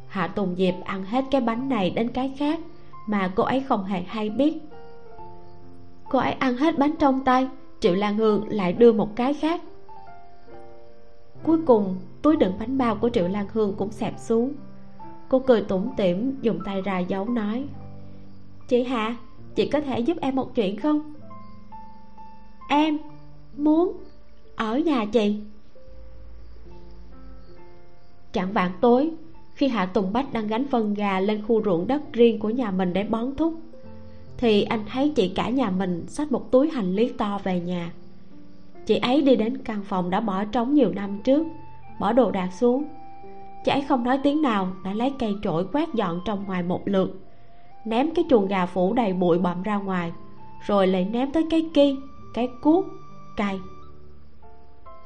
hạ 0.10 0.27
tùng 0.27 0.56
diệp 0.56 0.73
ăn 0.84 1.03
hết 1.03 1.26
cái 1.31 1.41
bánh 1.41 1.69
này 1.69 1.90
đến 1.90 2.11
cái 2.11 2.34
khác 2.38 2.60
mà 3.07 3.31
cô 3.36 3.44
ấy 3.44 3.60
không 3.60 3.84
hề 3.84 4.02
hay 4.02 4.30
biết. 4.30 4.57
Cô 6.10 6.19
ấy 6.19 6.31
ăn 6.31 6.57
hết 6.57 6.77
bánh 6.77 6.95
trong 6.99 7.23
tay, 7.26 7.48
triệu 7.80 7.95
lan 7.95 8.18
hương 8.18 8.45
lại 8.49 8.73
đưa 8.73 8.91
một 8.91 9.15
cái 9.15 9.34
khác. 9.34 9.61
Cuối 11.44 11.60
cùng, 11.65 11.95
túi 12.22 12.36
đựng 12.36 12.53
bánh 12.60 12.77
bao 12.77 12.95
của 12.95 13.10
triệu 13.10 13.27
lan 13.27 13.48
hương 13.53 13.76
cũng 13.77 13.91
xẹp 13.91 14.14
xuống. 14.19 14.53
Cô 15.30 15.40
cười 15.40 15.61
tủm 15.61 15.90
tỉm, 15.98 16.36
dùng 16.41 16.60
tay 16.65 16.81
ra 16.81 16.99
giấu 16.99 17.30
nói, 17.30 17.65
chị 18.68 18.84
hạ, 18.84 19.15
chị 19.56 19.69
có 19.69 19.81
thể 19.81 19.99
giúp 19.99 20.18
em 20.22 20.36
một 20.36 20.56
chuyện 20.56 20.80
không? 20.80 21.14
Em 22.69 22.98
muốn 23.57 23.98
ở 24.56 24.77
nhà 24.77 25.06
chị. 25.06 25.41
Chẳng 28.31 28.53
vạn 28.53 28.72
tối 28.81 29.11
khi 29.60 29.68
hạ 29.68 29.86
tùng 29.86 30.14
bách 30.14 30.34
đang 30.34 30.48
gánh 30.48 30.68
phân 30.68 30.94
gà 30.94 31.19
lên 31.19 31.41
khu 31.48 31.64
ruộng 31.64 31.88
đất 31.88 32.02
riêng 32.14 32.40
của 32.40 32.49
nhà 32.49 32.72
mình 32.72 32.94
để 32.94 33.03
bón 33.03 33.36
thúc, 33.38 33.53
thì 34.38 34.64
anh 34.64 34.84
thấy 34.91 35.14
chị 35.15 35.30
cả 35.30 35.49
nhà 35.49 35.69
mình 35.69 36.06
xách 36.07 36.31
một 36.31 36.52
túi 36.52 36.69
hành 36.69 36.95
lý 36.95 37.10
to 37.10 37.40
về 37.44 37.60
nhà. 37.60 37.91
Chị 38.86 38.95
ấy 38.95 39.22
đi 39.22 39.36
đến 39.36 39.57
căn 39.57 39.84
phòng 39.84 40.10
đã 40.10 40.19
bỏ 40.19 40.45
trống 40.45 40.73
nhiều 40.73 40.91
năm 40.94 41.19
trước, 41.23 41.48
bỏ 41.99 42.14
đồ 42.14 42.31
đạc 42.31 42.49
xuống. 42.53 42.84
Chị 43.65 43.72
ấy 43.72 43.81
không 43.81 44.03
nói 44.03 44.19
tiếng 44.23 44.41
nào, 44.41 44.68
đã 44.84 44.94
lấy 44.94 45.14
cây 45.19 45.36
trổi 45.44 45.65
quét 45.73 45.94
dọn 45.94 46.22
trong 46.26 46.45
ngoài 46.45 46.64
một 46.64 46.88
lượt, 46.88 47.22
ném 47.86 48.14
cái 48.14 48.26
chuồng 48.30 48.48
gà 48.48 48.65
phủ 48.65 48.94
đầy 48.94 49.14
bụi 49.14 49.38
bặm 49.38 49.64
ra 49.64 49.77
ngoài, 49.77 50.11
rồi 50.68 50.88
lại 50.88 51.06
ném 51.06 51.31
tới 51.31 51.48
cái 51.49 51.69
ki, 51.73 51.95
cái 52.34 52.49
cuốc 52.61 52.86
cây 53.38 53.60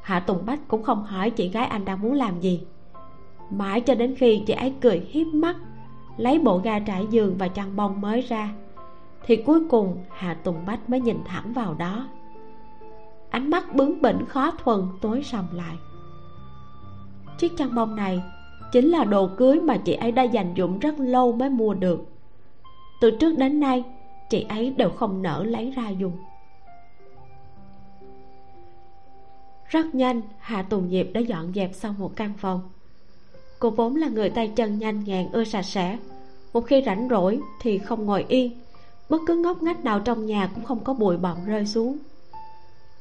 hạ 0.01 0.19
tùng 0.19 0.45
bách 0.45 0.59
cũng 0.67 0.84
không 0.84 1.03
hỏi 1.03 1.30
chị 1.30 1.49
gái 1.49 1.65
anh 1.65 1.85
đang 1.85 2.01
muốn 2.01 2.13
làm 2.13 2.39
gì 2.39 2.61
mãi 3.57 3.81
cho 3.81 3.95
đến 3.95 4.15
khi 4.15 4.43
chị 4.47 4.53
ấy 4.53 4.73
cười 4.81 5.07
hiếp 5.09 5.27
mắt, 5.27 5.55
lấy 6.17 6.39
bộ 6.39 6.57
ga 6.57 6.80
trải 6.80 7.07
giường 7.09 7.35
và 7.38 7.47
chăn 7.47 7.75
bông 7.75 8.01
mới 8.01 8.21
ra, 8.21 8.53
thì 9.25 9.35
cuối 9.35 9.59
cùng 9.69 9.97
Hà 10.09 10.34
tùng 10.34 10.65
bách 10.65 10.89
mới 10.89 11.01
nhìn 11.01 11.17
thẳng 11.25 11.53
vào 11.53 11.73
đó. 11.73 12.07
Ánh 13.30 13.49
mắt 13.49 13.75
bướng 13.75 14.01
bỉnh 14.01 14.25
khó 14.25 14.51
thuần 14.51 14.81
tối 15.01 15.23
sầm 15.23 15.45
lại. 15.51 15.75
Chiếc 17.38 17.57
chăn 17.57 17.75
bông 17.75 17.95
này 17.95 18.23
chính 18.71 18.89
là 18.89 19.03
đồ 19.03 19.30
cưới 19.38 19.61
mà 19.61 19.77
chị 19.77 19.93
ấy 19.93 20.11
đã 20.11 20.23
dành 20.23 20.53
dụm 20.57 20.80
rất 20.80 20.99
lâu 20.99 21.31
mới 21.31 21.49
mua 21.49 21.73
được. 21.73 22.05
Từ 23.01 23.11
trước 23.11 23.38
đến 23.38 23.59
nay, 23.59 23.84
chị 24.30 24.45
ấy 24.49 24.69
đều 24.69 24.89
không 24.89 25.21
nỡ 25.21 25.43
lấy 25.43 25.71
ra 25.71 25.89
dùng. 25.89 26.17
Rất 29.67 29.95
nhanh 29.95 30.21
hạ 30.39 30.61
tùng 30.61 30.89
diệp 30.89 31.05
đã 31.13 31.21
dọn 31.21 31.53
dẹp 31.53 31.73
xong 31.73 31.95
một 31.97 32.11
căn 32.15 32.34
phòng 32.38 32.69
cô 33.64 33.69
vốn 33.69 33.95
là 33.95 34.07
người 34.07 34.30
tay 34.30 34.52
chân 34.56 34.80
nhanh 34.80 35.03
nhẹn, 35.03 35.31
ưa 35.31 35.44
sạch 35.44 35.61
sẽ. 35.61 35.98
Một 36.53 36.61
khi 36.61 36.84
rảnh 36.85 37.07
rỗi 37.10 37.40
thì 37.61 37.77
không 37.77 38.06
ngồi 38.06 38.26
yên 38.27 38.52
bất 39.10 39.22
cứ 39.27 39.35
ngóc 39.35 39.64
ngách 39.64 39.84
nào 39.84 39.99
trong 39.99 40.26
nhà 40.26 40.52
cũng 40.56 40.64
không 40.64 40.80
có 40.84 40.94
bụi 40.94 41.18
bặm 41.18 41.38
rơi 41.45 41.65
xuống. 41.65 41.98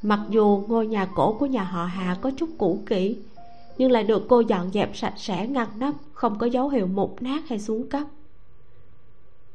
Mặc 0.01 0.19
dù 0.29 0.63
ngôi 0.67 0.87
nhà 0.87 1.05
cổ 1.15 1.33
của 1.39 1.45
nhà 1.45 1.63
họ 1.63 1.85
hạ 1.85 2.17
có 2.21 2.31
chút 2.37 2.49
cũ 2.57 2.79
kỹ, 2.85 3.17
nhưng 3.77 3.91
lại 3.91 4.03
được 4.03 4.25
cô 4.29 4.39
dọn 4.39 4.71
dẹp 4.71 4.97
sạch 4.97 5.13
sẽ, 5.17 5.47
ngăn 5.47 5.67
nắp, 5.79 5.93
không 6.13 6.37
có 6.37 6.45
dấu 6.45 6.69
hiệu 6.69 6.87
mục 6.87 7.21
nát 7.21 7.49
hay 7.49 7.59
xuống 7.59 7.89
cấp. 7.89 8.03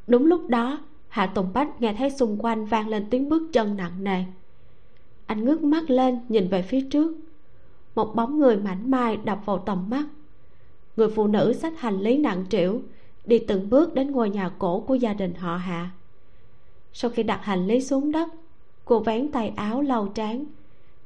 Đúng 0.07 0.27
lúc 0.27 0.49
đó, 0.49 0.79
hạ 1.09 1.27
tùng 1.27 1.53
bách 1.55 1.81
nghe 1.81 1.95
thấy 1.99 2.11
xung 2.11 2.37
quanh 2.39 2.65
vang 2.65 2.89
lên 2.89 3.07
tiếng 3.11 3.29
bước 3.29 3.43
chân 3.53 3.77
nặng 3.77 4.05
nề. 4.05 4.25
Anh 5.27 5.45
ngước 5.45 5.63
mắt 5.63 5.91
lên, 5.91 6.21
nhìn 6.29 6.49
về 6.49 6.63
phía 6.63 6.81
trước. 6.81 7.17
Một 7.95 8.13
bóng 8.15 8.39
người 8.39 8.57
mảnh 8.57 8.91
mai 8.91 9.17
đập 9.17 9.39
vào 9.45 9.59
tầm 9.59 9.91
mắt 9.91 10.05
người 10.99 11.09
phụ 11.09 11.27
nữ 11.27 11.53
xách 11.53 11.81
hành 11.81 12.01
lý 12.01 12.19
nặng 12.19 12.45
trĩu, 12.51 12.83
đi 13.25 13.39
từng 13.39 13.71
bước 13.71 13.95
đến 13.95 14.11
ngôi 14.11 14.31
nhà 14.31 14.51
cổ 14.59 14.81
của 14.81 14.95
gia 14.95 15.15
đình 15.15 15.35
họ 15.35 15.57
hạ. 15.57 15.91
Sau 16.93 17.11
khi 17.11 17.23
đặt 17.23 17.41
hành 17.45 17.67
lý 17.67 17.81
xuống 17.81 18.13
đất, 18.13 18.29
cô 18.85 19.01
vén 19.01 19.33
tay 19.33 19.53
áo 19.57 19.83
lau 19.83 20.09
trán, 20.09 20.45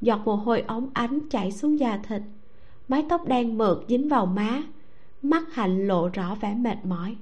giọt 0.01 0.21
mồ 0.25 0.35
hôi 0.35 0.65
óng 0.67 0.91
ánh 0.93 1.19
chảy 1.31 1.53
xuống 1.53 1.79
da 1.79 2.01
thịt, 2.09 2.23
mái 2.89 3.05
tóc 3.09 3.29
đen 3.29 3.59
mượt 3.59 3.85
dính 3.89 4.09
vào 4.09 4.27
má, 4.27 4.63
mắt 5.23 5.55
hạnh 5.55 5.87
lộ 5.87 6.09
rõ 6.09 6.35
vẻ 6.35 6.55
mệt 6.55 6.79
mỏi. 6.85 7.17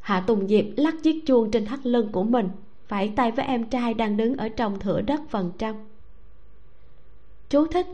Hạ 0.00 0.24
tùng 0.26 0.48
diệp 0.48 0.64
lắc 0.76 0.94
chiếc 1.02 1.26
chuông 1.26 1.50
trên 1.50 1.66
thắt 1.66 1.86
lưng 1.86 2.08
của 2.12 2.24
mình, 2.24 2.48
vẫy 2.88 3.12
tay 3.16 3.30
với 3.30 3.46
em 3.46 3.64
trai 3.64 3.94
đang 3.94 4.16
đứng 4.16 4.36
ở 4.36 4.48
trong 4.48 4.78
thửa 4.78 5.00
đất 5.00 5.20
phần 5.28 5.52
trăm. 5.58 5.74
Chú 7.50 7.66
thích, 7.66 7.86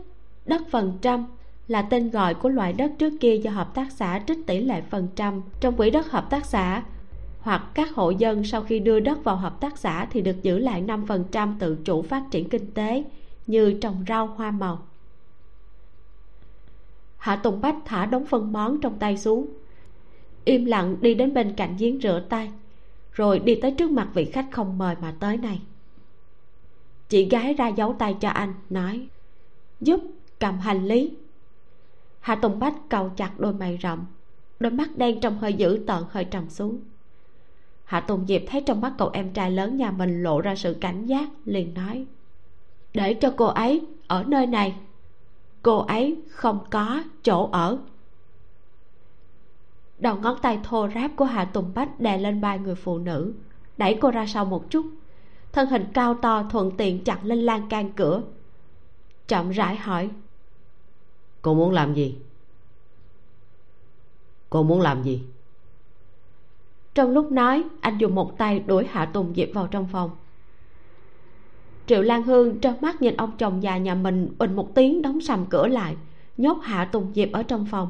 đất 0.45 0.61
phần 0.71 0.97
trăm 1.01 1.25
là 1.71 1.81
tên 1.81 2.09
gọi 2.09 2.33
của 2.33 2.49
loại 2.49 2.73
đất 2.73 2.91
trước 2.97 3.13
kia 3.19 3.35
do 3.35 3.51
hợp 3.51 3.75
tác 3.75 3.91
xã 3.91 4.21
trích 4.27 4.37
tỷ 4.47 4.61
lệ 4.61 4.81
phần 4.89 5.07
trăm 5.15 5.41
trong 5.59 5.77
quỹ 5.77 5.89
đất 5.89 6.11
hợp 6.11 6.29
tác 6.29 6.45
xã, 6.45 6.83
hoặc 7.39 7.63
các 7.73 7.95
hộ 7.95 8.09
dân 8.09 8.43
sau 8.43 8.63
khi 8.63 8.79
đưa 8.79 8.99
đất 8.99 9.23
vào 9.23 9.35
hợp 9.35 9.61
tác 9.61 9.77
xã 9.77 10.05
thì 10.05 10.21
được 10.21 10.43
giữ 10.43 10.57
lại 10.57 10.83
5% 10.83 11.53
tự 11.59 11.77
chủ 11.85 12.01
phát 12.01 12.23
triển 12.31 12.49
kinh 12.49 12.71
tế, 12.71 13.03
như 13.47 13.73
trồng 13.81 14.05
rau, 14.07 14.27
hoa 14.27 14.51
màu. 14.51 14.87
Hạ 17.17 17.35
Tùng 17.35 17.61
Bách 17.61 17.75
thả 17.85 18.05
đống 18.05 18.25
phân 18.25 18.51
món 18.51 18.81
trong 18.81 18.99
tay 18.99 19.17
xuống, 19.17 19.47
Im 20.45 20.65
lặng 20.65 20.95
đi 21.01 21.13
đến 21.13 21.33
bên 21.33 21.53
cạnh 21.55 21.75
giếng 21.79 21.99
rửa 22.01 22.23
tay, 22.29 22.51
Rồi 23.11 23.39
đi 23.39 23.55
tới 23.55 23.71
trước 23.71 23.91
mặt 23.91 24.07
vị 24.13 24.25
khách 24.25 24.47
không 24.51 24.77
mời 24.77 24.95
mà 25.01 25.13
tới 25.19 25.37
này 25.37 25.61
Chị 27.09 27.29
gái 27.29 27.53
ra 27.53 27.67
giấu 27.67 27.95
tay 27.99 28.15
cho 28.21 28.29
anh, 28.29 28.53
Nói, 28.69 29.07
Giúp, 29.81 30.01
cầm 30.39 30.59
hành 30.59 30.85
lý 30.85 31.11
Hạ 32.21 32.35
Tùng 32.35 32.59
Bách 32.59 32.75
cầu 32.89 33.11
chặt 33.15 33.39
đôi 33.39 33.53
mày 33.53 33.79
rậm 33.81 34.05
Đôi 34.59 34.71
mắt 34.71 34.89
đen 34.97 35.21
trong 35.21 35.37
hơi 35.37 35.53
dữ 35.53 35.83
tợn 35.87 36.03
hơi 36.09 36.25
trầm 36.25 36.49
xuống. 36.49 36.79
Hạ 37.83 37.99
Tùng 37.99 38.25
Diệp 38.27 38.41
thấy 38.47 38.61
trong 38.61 38.81
mắt 38.81 38.93
cậu 38.97 39.09
em 39.13 39.33
trai 39.33 39.51
lớn 39.51 39.77
nhà 39.77 39.91
mình 39.91 40.23
lộ 40.23 40.41
ra 40.41 40.55
sự 40.55 40.73
cảnh 40.81 41.05
giác, 41.05 41.29
liền 41.45 41.73
nói, 41.73 42.05
Để 42.93 43.13
cho 43.13 43.33
cô 43.37 43.45
ấy 43.45 43.85
ở 44.07 44.23
nơi 44.27 44.47
này. 44.47 44.75
Cô 45.61 45.77
ấy 45.77 46.21
không 46.29 46.59
có 46.69 47.03
chỗ 47.23 47.49
ở. 47.51 47.77
Đầu 49.99 50.15
ngón 50.15 50.37
tay 50.41 50.59
thô 50.63 50.87
ráp 50.95 51.11
của 51.15 51.25
Hạ 51.25 51.45
Tùng 51.45 51.71
Bách 51.75 51.99
đè 51.99 52.17
lên 52.17 52.41
vai 52.41 52.59
người 52.59 52.75
phụ 52.75 52.97
nữ, 52.97 53.33
Đẩy 53.77 53.97
cô 54.01 54.11
ra 54.11 54.25
sau 54.25 54.45
một 54.45 54.69
chút. 54.69 54.85
Thân 55.51 55.69
hình 55.69 55.85
cao 55.93 56.13
to 56.13 56.43
thuận 56.43 56.71
tiện 56.77 57.03
chặt 57.03 57.19
lên 57.23 57.39
lan 57.39 57.69
can 57.69 57.91
cửa. 57.91 58.21
Chậm 59.27 59.49
rãi 59.49 59.75
hỏi 59.75 60.09
Cô 61.41 61.53
muốn 61.53 61.71
làm 61.71 61.93
gì? 61.93 62.17
Cô 64.49 64.63
muốn 64.63 64.81
làm 64.81 65.03
gì? 65.03 65.23
trong 66.93 67.11
lúc 67.11 67.31
nói, 67.31 67.63
anh 67.81 67.97
dùng 67.97 68.15
một 68.15 68.37
tay 68.37 68.59
đuổi 68.59 68.85
hạ 68.91 69.05
tùng 69.05 69.33
diệp 69.35 69.47
vào 69.53 69.67
trong 69.67 69.87
phòng 69.91 70.09
triệu 71.85 72.01
lan 72.01 72.23
hương 72.23 72.59
trơ 72.59 72.73
mắt 72.81 73.01
nhìn 73.01 73.17
ông 73.17 73.31
chồng 73.37 73.63
già 73.63 73.77
nhà 73.77 73.95
mình 73.95 74.29
bình 74.37 74.55
một 74.55 74.75
tiếng 74.75 75.01
đóng 75.01 75.21
sầm 75.21 75.45
cửa 75.49 75.67
lại, 75.67 75.95
nhốt 76.37 76.57
hạ 76.63 76.85
tùng 76.85 77.11
diệp 77.15 77.31
ở 77.31 77.43
trong 77.43 77.65
phòng 77.65 77.89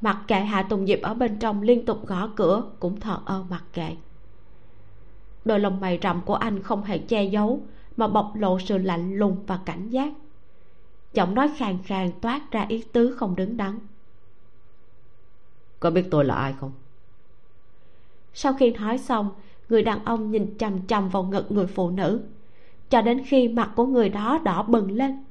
mặc 0.00 0.18
kệ 0.28 0.40
hạ 0.40 0.62
tùng 0.62 0.86
diệp 0.86 1.02
ở 1.02 1.14
bên 1.14 1.38
trong 1.38 1.62
liên 1.62 1.84
tục 1.84 2.06
gõ 2.06 2.28
cửa, 2.36 2.62
cũng 2.80 3.00
thờ 3.00 3.18
ơ 3.24 3.44
mặc 3.50 3.64
kệ 3.72 3.96
đôi 5.44 5.60
lông 5.60 5.80
mày 5.80 5.98
rậm 6.02 6.20
của 6.20 6.34
anh 6.34 6.62
không 6.62 6.84
hề 6.84 6.98
che 6.98 7.24
giấu, 7.24 7.60
mà 7.96 8.08
bộc 8.08 8.32
lộ 8.34 8.58
sự 8.58 8.78
lạnh 8.78 9.14
lùng 9.14 9.36
và 9.46 9.58
cảnh 9.64 9.88
giác 9.88 10.12
giọng 11.12 11.34
nói 11.34 11.50
khàn 11.56 11.78
khàn 11.84 12.10
toát 12.20 12.50
ra 12.50 12.66
ý 12.68 12.84
tứ 12.92 13.14
không 13.16 13.36
đứng 13.36 13.56
đắn. 13.56 13.78
Có 15.80 15.90
biết 15.90 16.04
tôi 16.10 16.24
là 16.24 16.34
ai 16.34 16.54
không? 16.60 16.72
Sau 18.34 18.52
khi 18.52 18.70
nói 18.70 18.98
xong 18.98 19.30
người 19.68 19.82
đàn 19.82 20.04
ông 20.04 20.30
nhìn 20.30 20.58
chằm 20.58 20.86
chằm 20.86 21.08
vào 21.08 21.22
ngực 21.22 21.52
người 21.52 21.66
phụ 21.66 21.90
nữ. 21.90 22.20
Cho 22.90 23.02
đến 23.02 23.22
khi 23.26 23.48
mặt 23.48 23.70
của 23.76 23.86
người 23.86 24.08
đó 24.08 24.38
đỏ 24.44 24.62
bừng 24.62 24.90
lên 24.90 25.24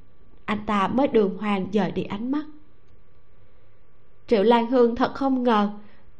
anh 0.46 0.60
ta 0.66 0.88
mới 0.88 1.08
đường 1.08 1.38
hoàng 1.38 1.68
dời 1.74 1.92
đi 1.92 2.04
ánh 2.04 2.32
mắt. 2.32 2.46
Triệu 4.28 4.44
lan 4.44 4.68
hương 4.68 4.96
thật 4.96 5.14
không 5.14 5.44
ngờ 5.44 5.70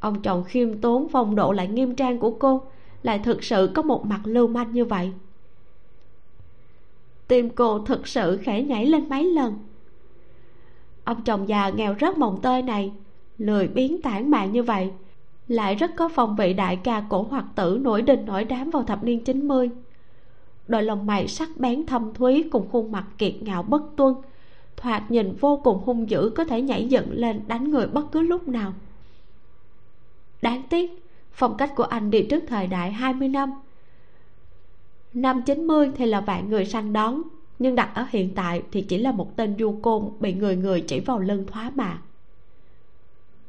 ông 0.00 0.22
chồng 0.22 0.44
khiêm 0.44 0.80
tốn 0.80 1.08
phong 1.12 1.34
độ 1.34 1.52
lại 1.52 1.68
nghiêm 1.68 1.94
trang 1.94 2.18
của 2.18 2.30
cô 2.30 2.62
lại 3.02 3.18
thực 3.18 3.44
sự 3.44 3.70
có 3.74 3.82
một 3.82 4.06
mặt 4.06 4.20
lưu 4.24 4.48
manh 4.48 4.72
như 4.72 4.84
vậy 4.84 5.12
tim 7.32 7.50
cô 7.50 7.78
thực 7.78 8.08
sự 8.08 8.38
khẽ 8.42 8.62
nhảy 8.62 8.86
lên 8.86 9.08
mấy 9.08 9.24
lần. 9.24 9.58
Ông 11.04 11.22
chồng 11.24 11.48
già 11.48 11.68
nghèo 11.68 11.94
rất 11.94 12.18
mồng 12.18 12.38
tơi 12.42 12.62
này, 12.62 12.92
lười 13.38 13.68
biến 13.68 14.02
tản 14.02 14.30
mạn 14.30 14.52
như 14.52 14.62
vậy, 14.62 14.90
lại 15.48 15.74
rất 15.74 15.90
có 15.96 16.08
phong 16.14 16.36
vị 16.36 16.52
đại 16.52 16.76
ca 16.76 17.04
cổ 17.08 17.26
hoặc 17.30 17.44
tử 17.54 17.78
nổi 17.82 18.02
đình 18.02 18.26
nổi 18.26 18.44
đám 18.44 18.70
vào 18.70 18.82
thập 18.82 19.04
niên 19.04 19.24
90 19.24 19.70
đôi 20.68 20.82
lông 20.82 21.06
mày 21.06 21.28
sắc 21.28 21.48
bén 21.56 21.86
thâm 21.86 22.14
thúy 22.14 22.44
cùng 22.52 22.68
khuôn 22.72 22.92
mặt 22.92 23.04
kiệt 23.18 23.34
ngạo 23.40 23.62
bất 23.62 23.82
tuân, 23.96 24.14
thoạt 24.76 25.10
nhìn 25.10 25.36
vô 25.40 25.60
cùng 25.64 25.80
hung 25.84 26.10
dữ 26.10 26.30
có 26.36 26.44
thể 26.44 26.62
nhảy 26.62 26.88
dựng 26.88 27.06
lên 27.12 27.40
đánh 27.46 27.70
người 27.70 27.86
bất 27.86 28.12
cứ 28.12 28.20
lúc 28.20 28.48
nào. 28.48 28.72
Đáng 30.42 30.62
tiếc, 30.70 31.04
phong 31.32 31.56
cách 31.56 31.72
của 31.76 31.84
anh 31.84 32.10
đi 32.10 32.26
trước 32.30 32.44
thời 32.48 32.66
đại 32.66 32.92
20 32.92 33.28
năm 33.28 33.52
năm 35.14 35.42
90 35.42 35.90
thì 35.96 36.06
là 36.06 36.20
vạn 36.20 36.50
người 36.50 36.64
săn 36.64 36.92
đón, 36.92 37.22
nhưng 37.58 37.74
đặt 37.74 37.90
ở 37.94 38.06
hiện 38.10 38.34
tại 38.34 38.62
thì 38.72 38.82
chỉ 38.82 38.98
là 38.98 39.12
một 39.12 39.36
tên 39.36 39.56
du 39.58 39.78
côn 39.82 40.10
bị 40.20 40.34
người 40.34 40.56
người 40.56 40.80
chỉ 40.80 41.00
vào 41.00 41.18
lưng 41.18 41.44
thoá 41.46 41.72
mà 41.74 41.98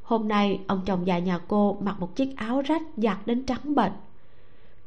hôm 0.04 0.28
nay, 0.28 0.60
ông 0.68 0.82
chồng 0.86 1.08
già 1.08 1.20
nhà 1.20 1.40
cô 1.48 1.78
mặc 1.82 1.96
một 2.00 2.16
chiếc 2.16 2.38
áo 2.38 2.62
rách 2.62 2.82
giặt 2.98 3.18
đến 3.26 3.44
trắng 3.46 3.76
bệch, 3.76 3.92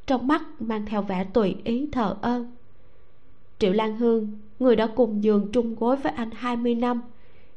trong 0.07 0.27
mắt 0.27 0.43
mang 0.59 0.87
theo 0.87 1.03
vẻ 1.03 1.25
tùy 1.25 1.57
ý 1.65 1.89
thờ 1.93 2.17
ơ. 2.23 2.47
Triệu 3.59 3.73
lan 3.73 3.97
hương, 3.97 4.39
người 4.59 4.77
đã 4.77 4.87
cùng 4.87 5.25
giường 5.25 5.49
chung 5.53 5.75
gối 5.75 5.97
với 5.97 6.13
anh 6.13 6.31
20 6.35 6.75
năm, 6.75 7.01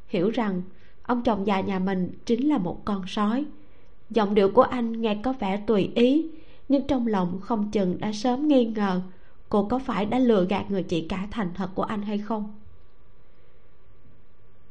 hiểu 0.07 0.29
rằng 0.29 0.61
ông 1.03 1.23
chồng 1.23 1.47
già 1.47 1.61
nhà 1.61 1.79
mình 1.79 2.11
chính 2.25 2.49
là 2.49 2.57
một 2.57 2.85
con 2.85 3.03
sói. 3.07 3.45
Giọng 4.09 4.35
điệu 4.35 4.51
của 4.51 4.61
anh 4.61 5.01
nghe 5.01 5.17
có 5.23 5.33
vẻ 5.33 5.63
tùy 5.67 5.91
ý 5.95 6.29
nhưng 6.69 6.87
trong 6.87 7.07
lòng 7.07 7.39
không 7.41 7.71
chừng 7.71 7.99
đã 7.99 8.11
sớm 8.11 8.47
nghi 8.47 8.65
ngờ 8.65 9.01
cô 9.49 9.63
có 9.63 9.79
phải 9.79 10.05
đã 10.05 10.19
lừa 10.19 10.45
gạt 10.45 10.71
người 10.71 10.83
chị 10.83 11.05
cả 11.09 11.27
thành 11.31 11.49
thật 11.53 11.69
của 11.75 11.83
anh 11.83 12.01
hay 12.01 12.17
không. 12.17 12.53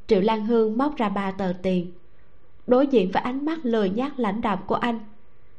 Triệu 0.07 0.21
lan 0.21 0.47
hương 0.47 0.79
móc 0.79 0.97
ra 0.97 1.09
ba 1.09 1.31
tờ 1.31 1.53
tiền, 1.63 1.93
đối 2.67 2.87
diện 2.87 3.11
với 3.13 3.23
ánh 3.23 3.45
mắt 3.45 3.59
lười 3.63 3.91
nhác 3.91 4.19
lãnh 4.19 4.41
đạm 4.41 4.59
của 4.67 4.75
anh, 4.75 5.01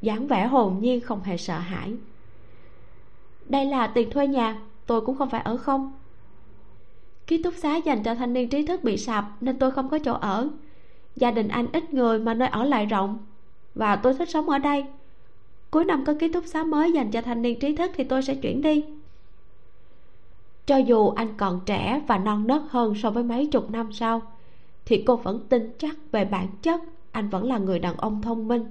dáng 0.02 0.26
vẻ 0.26 0.46
hồn 0.46 0.78
nhiên 0.80 1.00
không 1.00 1.22
hề 1.22 1.36
sợ 1.36 1.58
hãi. 1.58 1.94
Đây 3.46 3.64
là 3.64 3.86
tiền 3.86 4.10
thuê 4.10 4.26
nhà, 4.26 4.60
tôi 4.86 5.00
cũng 5.00 5.16
không 5.16 5.30
phải 5.30 5.40
ở 5.40 5.56
không. 5.56 5.92
Ký 7.26 7.42
túc 7.42 7.54
xá 7.54 7.76
dành 7.76 8.02
cho 8.02 8.14
thanh 8.14 8.32
niên 8.32 8.48
trí 8.48 8.66
thức 8.66 8.84
bị 8.84 8.96
sập 8.96 9.24
nên 9.40 9.58
tôi 9.58 9.70
không 9.70 9.88
có 9.88 9.98
chỗ 9.98 10.12
ở. 10.12 10.48
Gia 11.16 11.30
đình 11.30 11.48
anh 11.48 11.66
ít 11.72 11.94
người 11.94 12.18
mà 12.18 12.34
nơi 12.34 12.48
ở 12.48 12.64
lại 12.64 12.86
rộng 12.86 13.18
và 13.74 13.96
tôi 13.96 14.14
thích 14.14 14.30
sống 14.30 14.50
ở 14.50 14.58
đây 14.58 14.84
cuối 15.70 15.84
năm 15.84 16.04
có 16.06 16.14
ký 16.20 16.28
túc 16.28 16.44
xá 16.46 16.64
mới 16.64 16.92
dành 16.92 17.10
cho 17.10 17.22
thanh 17.22 17.42
niên 17.42 17.58
trí 17.58 17.76
thức 17.76 17.90
thì 17.94 18.04
tôi 18.04 18.22
sẽ 18.22 18.34
chuyển 18.34 18.62
đi. 18.62 18.84
Cho 20.66 20.76
dù 20.76 21.08
anh 21.08 21.28
còn 21.36 21.60
trẻ 21.66 22.02
và 22.06 22.18
non 22.18 22.46
nớt 22.46 22.62
hơn 22.68 22.94
so 22.94 23.10
với 23.10 23.24
mấy 23.24 23.46
chục 23.46 23.70
năm 23.70 23.92
sau, 23.92 24.22
thì 24.86 25.02
cô 25.06 25.16
vẫn 25.16 25.40
tin 25.48 25.72
chắc 25.78 25.96
về 26.12 26.24
bản 26.24 26.46
chất 26.62 26.80
anh 27.12 27.28
vẫn 27.28 27.44
là 27.44 27.58
người 27.58 27.78
đàn 27.78 27.96
ông 27.96 28.22
thông 28.22 28.48
minh. 28.48 28.64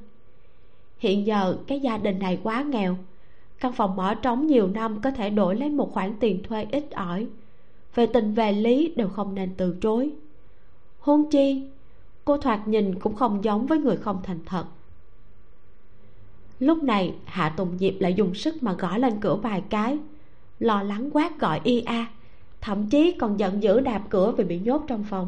Hiện 0.98 1.26
giờ 1.26 1.58
cái 1.68 1.80
gia 1.80 1.98
đình 1.98 2.20
này 2.20 2.40
quá 2.44 2.62
nghèo, 2.62 2.96
căn 3.60 3.74
phòng 3.74 3.96
mở 3.96 4.16
trống 4.16 4.48
nhiều 4.48 4.68
năm 4.68 5.02
có 5.02 5.12
thể 5.12 5.30
đổi 5.30 5.56
lấy 5.56 5.70
một 5.70 5.94
khoản 5.94 6.14
tiền 6.20 6.44
thuê 6.44 6.66
ít 6.72 6.92
ỏi. 6.92 7.28
Về 7.96 8.06
tình 8.06 8.34
về 8.34 8.52
lý 8.52 8.94
đều 8.96 9.10
không 9.10 9.36
nên 9.36 9.54
từ 9.58 9.78
chối. 9.82 10.12
Hôn 11.00 11.30
chi, 11.32 11.68
cô 12.26 12.38
thoạt 12.38 12.68
nhìn 12.68 13.00
cũng 13.00 13.16
không 13.16 13.44
giống 13.44 13.66
với 13.66 13.80
người 13.80 13.98
không 13.98 14.20
thành 14.24 14.40
thật 14.46 14.66
lúc 16.60 16.84
này, 16.84 17.16
hạ 17.26 17.50
tùng 17.50 17.78
diệp 17.78 17.94
lại 18.00 18.14
dùng 18.14 18.36
sức 18.36 18.64
mà 18.64 18.74
gõ 18.74 18.98
lên 18.98 19.20
cửa 19.22 19.36
vài 19.36 19.64
cái. 19.70 19.98
Lo 20.60 20.84
lắng 20.84 21.10
quát 21.14 21.40
gọi 21.40 21.62
y 21.64 21.82
a, 21.82 22.08
thậm 22.62 22.90
chí 22.90 23.12
còn 23.20 23.40
giận 23.40 23.64
dữ 23.64 23.80
đạp 23.80 24.02
cửa 24.10 24.32
vì 24.38 24.44
bị 24.44 24.60
nhốt 24.60 24.82
trong 24.88 25.04
phòng. 25.04 25.28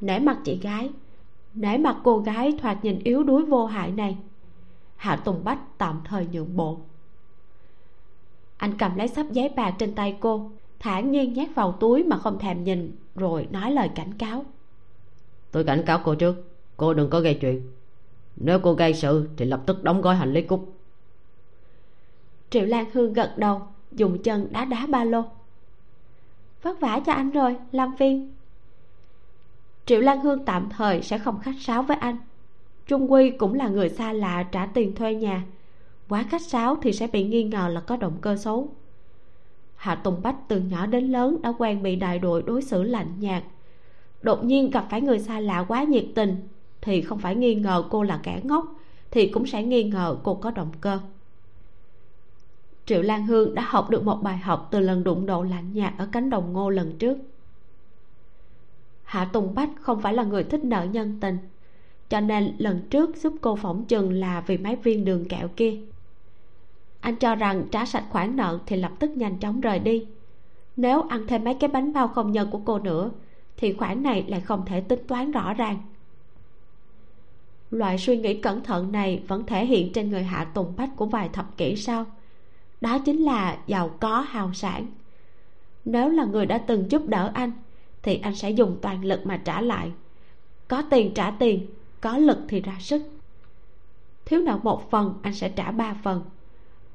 Nể 0.00 0.18
mặt 0.18 0.38
chị 0.44 0.58
gái, 0.62 0.90
nể 1.54 1.78
mặt 1.78 1.96
cô 2.04 2.18
gái 2.18 2.58
thoạt 2.62 2.84
nhìn 2.84 2.98
yếu 3.04 3.22
đuối 3.22 3.44
vô 3.44 3.66
hại 3.66 3.90
này. 3.90 4.16
Hạ 4.96 5.16
tùng 5.16 5.44
bách 5.44 5.78
tạm 5.78 6.00
thời 6.04 6.26
nhượng 6.32 6.56
bộ. 6.56 6.78
Anh 8.56 8.78
cầm 8.78 8.96
lấy 8.96 9.08
sắp 9.08 9.26
giấy 9.32 9.48
bạc 9.56 9.74
trên 9.78 9.94
tay 9.94 10.16
cô 10.20 10.50
thản 10.78 11.10
nhiên 11.10 11.32
nhét 11.32 11.48
vào 11.54 11.72
túi 11.72 12.04
mà 12.04 12.18
không 12.18 12.38
thèm 12.38 12.64
nhìn, 12.64 12.96
rồi 13.14 13.48
nói 13.50 13.72
lời 13.72 13.90
cảnh 13.94 14.12
cáo. 14.18 14.44
Tôi 15.50 15.64
cảnh 15.64 15.82
cáo 15.86 16.00
cô 16.04 16.14
trước, 16.14 16.36
cô 16.76 16.94
đừng 16.94 17.10
có 17.10 17.20
gây 17.20 17.38
chuyện 17.40 17.62
nếu 18.36 18.58
cô 18.62 18.74
gây 18.74 18.94
sự 18.94 19.28
thì 19.36 19.44
lập 19.44 19.62
tức 19.66 19.84
đóng 19.84 20.00
gói 20.00 20.16
hành 20.16 20.32
lý 20.32 20.42
cút. 20.42 20.60
Triệu 22.50 22.64
lan 22.64 22.86
hương 22.92 23.12
gật 23.12 23.34
đầu, 23.36 23.62
dùng 23.92 24.22
chân 24.22 24.48
đá 24.52 24.64
đá 24.64 24.86
ba 24.86 25.04
lô. 25.04 25.22
Vất 26.62 26.80
vả 26.80 27.00
cho 27.06 27.12
anh 27.12 27.30
rồi, 27.30 27.56
Lam 27.72 27.94
viên. 27.94 28.32
Triệu 29.86 30.00
lan 30.00 30.20
hương 30.20 30.44
tạm 30.44 30.68
thời 30.70 31.02
sẽ 31.02 31.18
không 31.18 31.40
khách 31.40 31.54
sáo 31.60 31.82
với 31.82 31.96
anh. 31.96 32.16
Trung 32.86 33.12
quy 33.12 33.30
cũng 33.30 33.54
là 33.54 33.68
người 33.68 33.88
xa 33.88 34.12
lạ 34.12 34.42
trả 34.52 34.66
tiền 34.66 34.94
thuê 34.94 35.14
nhà. 35.14 35.44
Quá 36.08 36.24
khách 36.30 36.42
sáo 36.42 36.76
thì 36.82 36.92
sẽ 36.92 37.06
bị 37.06 37.24
nghi 37.24 37.44
ngờ 37.44 37.68
là 37.72 37.80
có 37.80 37.96
động 37.96 38.18
cơ 38.20 38.36
xấu. 38.36 38.68
Hạ 39.76 39.94
tùng 39.94 40.22
bách 40.22 40.36
từ 40.48 40.60
nhỏ 40.60 40.86
đến 40.86 41.12
lớn 41.12 41.36
đã 41.42 41.52
quen 41.58 41.82
bị 41.82 41.96
đại 41.96 42.18
đội 42.18 42.42
đối 42.42 42.62
xử 42.62 42.82
lạnh 42.82 43.12
nhạt. 43.18 43.42
Đột 44.22 44.44
nhiên 44.44 44.70
gặp 44.70 44.86
phải 44.90 45.00
người 45.00 45.18
xa 45.18 45.40
lạ 45.40 45.64
quá 45.68 45.82
nhiệt 45.82 46.04
tình 46.14 46.36
thì 46.86 47.02
không 47.02 47.18
phải 47.18 47.34
nghi 47.34 47.54
ngờ 47.54 47.84
cô 47.90 48.02
là 48.02 48.20
kẻ 48.22 48.40
ngốc, 48.44 48.74
thì 49.10 49.28
cũng 49.28 49.46
sẽ 49.46 49.62
nghi 49.62 49.84
ngờ 49.84 50.16
cô 50.22 50.34
có 50.34 50.50
động 50.50 50.70
cơ. 50.80 50.98
Triệu 52.86 53.02
lan 53.02 53.26
hương 53.26 53.54
đã 53.54 53.62
học 53.62 53.90
được 53.90 54.04
một 54.04 54.22
bài 54.22 54.38
học 54.38 54.68
từ 54.70 54.80
lần 54.80 55.04
đụng 55.04 55.26
độ 55.26 55.42
lạnh 55.42 55.72
nhạt 55.72 55.92
ở 55.98 56.08
cánh 56.12 56.30
đồng 56.30 56.52
ngô 56.52 56.70
lần 56.70 56.98
trước. 56.98 57.18
Hạ 59.02 59.30
tùng 59.32 59.54
bách 59.54 59.70
không 59.80 60.00
phải 60.00 60.14
là 60.14 60.24
người 60.24 60.44
thích 60.44 60.64
nợ 60.64 60.84
nhân 60.92 61.18
tình, 61.20 61.38
cho 62.08 62.20
nên 62.20 62.54
lần 62.58 62.80
trước 62.90 63.16
giúp 63.16 63.34
cô 63.40 63.56
phỏng 63.56 63.84
chừng 63.84 64.12
là 64.12 64.40
vì 64.46 64.58
mấy 64.58 64.76
viên 64.76 65.04
đường 65.04 65.28
kẹo 65.28 65.48
kia. 65.56 65.80
Anh 67.00 67.16
cho 67.16 67.34
rằng 67.34 67.64
trả 67.70 67.86
sạch 67.86 68.04
khoản 68.10 68.36
nợ 68.36 68.58
thì 68.66 68.76
lập 68.76 68.92
tức 68.98 69.10
nhanh 69.10 69.38
chóng 69.38 69.60
rời 69.60 69.78
đi. 69.78 70.06
Nếu 70.76 71.02
ăn 71.02 71.26
thêm 71.26 71.44
mấy 71.44 71.54
cái 71.54 71.68
bánh 71.68 71.92
bao 71.92 72.08
không 72.08 72.32
nhân 72.32 72.48
của 72.50 72.60
cô 72.64 72.78
nữa, 72.78 73.10
thì 73.56 73.72
khoản 73.72 74.02
này 74.02 74.24
lại 74.28 74.40
không 74.40 74.64
thể 74.66 74.80
tính 74.80 75.00
toán 75.08 75.30
rõ 75.30 75.54
ràng 75.54 75.78
loại 77.70 77.98
suy 77.98 78.16
nghĩ 78.16 78.40
cẩn 78.40 78.62
thận 78.62 78.92
này 78.92 79.22
vẫn 79.28 79.46
thể 79.46 79.66
hiện 79.66 79.92
trên 79.92 80.10
người 80.10 80.22
hạ 80.22 80.44
tùng 80.44 80.72
bách 80.76 80.90
của 80.96 81.06
vài 81.06 81.28
thập 81.32 81.56
kỷ 81.56 81.76
sau. 81.76 82.06
Đó 82.80 82.98
chính 82.98 83.22
là 83.22 83.58
giàu 83.66 83.88
có 84.00 84.20
hào 84.20 84.52
sản. 84.52 84.86
Nếu 85.84 86.10
là 86.10 86.24
người 86.24 86.46
đã 86.46 86.58
từng 86.58 86.90
giúp 86.90 87.06
đỡ 87.06 87.30
anh, 87.34 87.52
thì 88.02 88.16
anh 88.22 88.34
sẽ 88.34 88.50
dùng 88.50 88.76
toàn 88.82 89.04
lực 89.04 89.26
mà 89.26 89.36
trả 89.36 89.60
lại. 89.60 89.92
Có 90.68 90.82
tiền 90.90 91.14
trả 91.14 91.30
tiền, 91.30 91.66
có 92.00 92.18
lực 92.18 92.38
thì 92.48 92.60
ra 92.60 92.76
sức. 92.80 93.02
Thiếu 94.24 94.40
nợ 94.40 94.58
một 94.62 94.90
phần, 94.90 95.14
anh 95.22 95.34
sẽ 95.34 95.48
trả 95.48 95.70
ba 95.70 95.96
phần. 96.04 96.22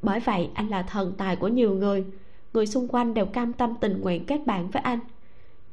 Bởi 0.02 0.20
vậy, 0.20 0.50
anh 0.54 0.68
là 0.68 0.82
thần 0.82 1.14
tài 1.18 1.36
của 1.36 1.48
nhiều 1.48 1.74
người. 1.74 2.06
Người 2.54 2.68
xung 2.68 2.88
quanh 2.88 3.14
đều 3.14 3.26
cam 3.26 3.54
tâm 3.54 3.74
tình 3.82 4.02
nguyện 4.02 4.26
kết 4.26 4.46
bạn 4.46 4.70
với 4.72 4.82
anh. 4.82 5.00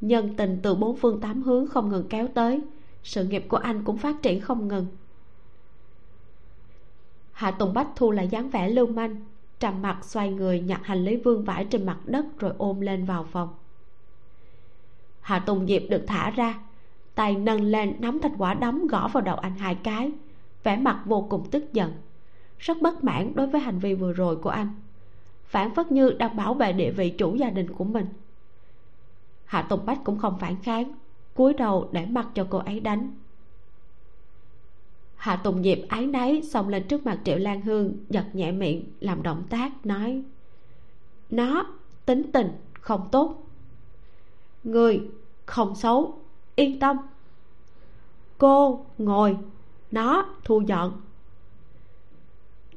Nhân 0.01 0.35
tình 0.37 0.59
từ 0.63 0.75
bốn 0.75 0.97
phương 0.97 1.21
tám 1.21 1.43
hướng 1.43 1.67
không 1.67 1.89
ngừng 1.89 2.09
kéo 2.09 2.29
tới 2.35 2.61
sự 3.03 3.25
nghiệp 3.25 3.45
của 3.49 3.57
anh 3.57 3.85
cũng 3.85 3.99
phát 3.99 4.17
triển 4.23 4.41
không 4.41 4.69
ngừng. 4.69 4.87
Hạ 7.33 7.51
tùng 7.51 7.75
bách 7.75 7.89
thu 7.97 8.11
lại 8.11 8.29
dáng 8.29 8.51
vẻ 8.51 8.69
lưu 8.69 8.87
manh, 8.87 9.17
trầm 9.61 9.83
mặt 9.83 9.99
xoay 10.03 10.31
người 10.31 10.61
nhặt 10.61 10.81
hành 10.85 11.05
lý 11.05 11.17
vương 11.17 11.45
vãi 11.45 11.65
trên 11.65 11.87
mặt 11.87 11.99
đất 12.05 12.25
rồi 12.39 12.53
ôm 12.59 12.81
lên 12.81 13.05
vào 13.05 13.25
phòng. 13.25 13.49
Hạ 15.21 15.39
tùng 15.39 15.67
diệp 15.67 15.83
được 15.89 16.05
thả 16.07 16.31
ra, 16.31 16.59
tay 17.15 17.35
nâng 17.35 17.63
lên 17.63 17.97
nắm 17.99 18.19
thành 18.23 18.37
quả 18.39 18.55
đấm 18.55 18.87
gõ 18.87 19.09
vào 19.09 19.23
đầu 19.23 19.37
anh 19.37 19.55
hai 19.55 19.75
cái, 19.75 20.13
vẻ 20.63 20.77
mặt 20.77 21.03
vô 21.05 21.27
cùng 21.31 21.51
tức 21.51 21.73
giận. 21.73 21.93
Rất 22.59 22.83
bất 22.83 23.05
mãn 23.05 23.33
đối 23.35 23.47
với 23.47 23.61
hành 23.61 23.79
vi 23.79 23.95
vừa 23.95 24.13
rồi 24.13 24.37
của 24.37 24.51
anh, 24.51 24.69
phản 25.47 25.75
phất 25.75 25.93
như 25.93 26.11
đang 26.11 26.37
bảo 26.37 26.55
vệ 26.55 26.73
địa 26.73 26.91
vị 26.91 27.11
chủ 27.11 27.35
gia 27.35 27.51
đình 27.51 27.75
của 27.75 27.85
mình. 27.85 28.07
Hạ 29.45 29.63
tùng 29.63 29.87
bách 29.87 29.99
cũng 30.05 30.19
không 30.19 30.39
phản 30.39 30.57
kháng 30.63 30.93
cúi 31.39 31.55
đầu 31.55 31.89
để 31.93 32.07
mặc 32.07 32.29
cho 32.35 32.47
cô 32.51 32.59
ấy 32.59 32.81
đánh. 32.81 33.15
Hạ 35.17 35.37
tùng 35.37 35.63
diệp 35.63 35.79
ái 35.89 36.07
náy 36.07 36.43
xông 36.43 36.69
lên 36.69 36.89
trước 36.89 37.07
mặt 37.07 37.19
triệu 37.25 37.37
lan 37.37 37.61
hương, 37.61 37.93
giật 38.09 38.25
nhẹ 38.33 38.53
miệng, 38.53 38.85
làm 39.01 39.23
động 39.23 39.43
tác 39.51 39.87
nói, 39.87 40.23
nó, 41.31 41.67
tính 42.07 42.23
tình 42.33 42.53
không 42.81 43.09
tốt. 43.13 43.47
Người 44.65 45.01
không 45.47 45.75
xấu, 45.75 46.19
yên 46.57 46.81
tâm. 46.81 46.97
Cô 48.39 48.87
ngồi, 48.99 49.37
nó 49.91 50.35
thu 50.45 50.61
dọn. 50.61 51.01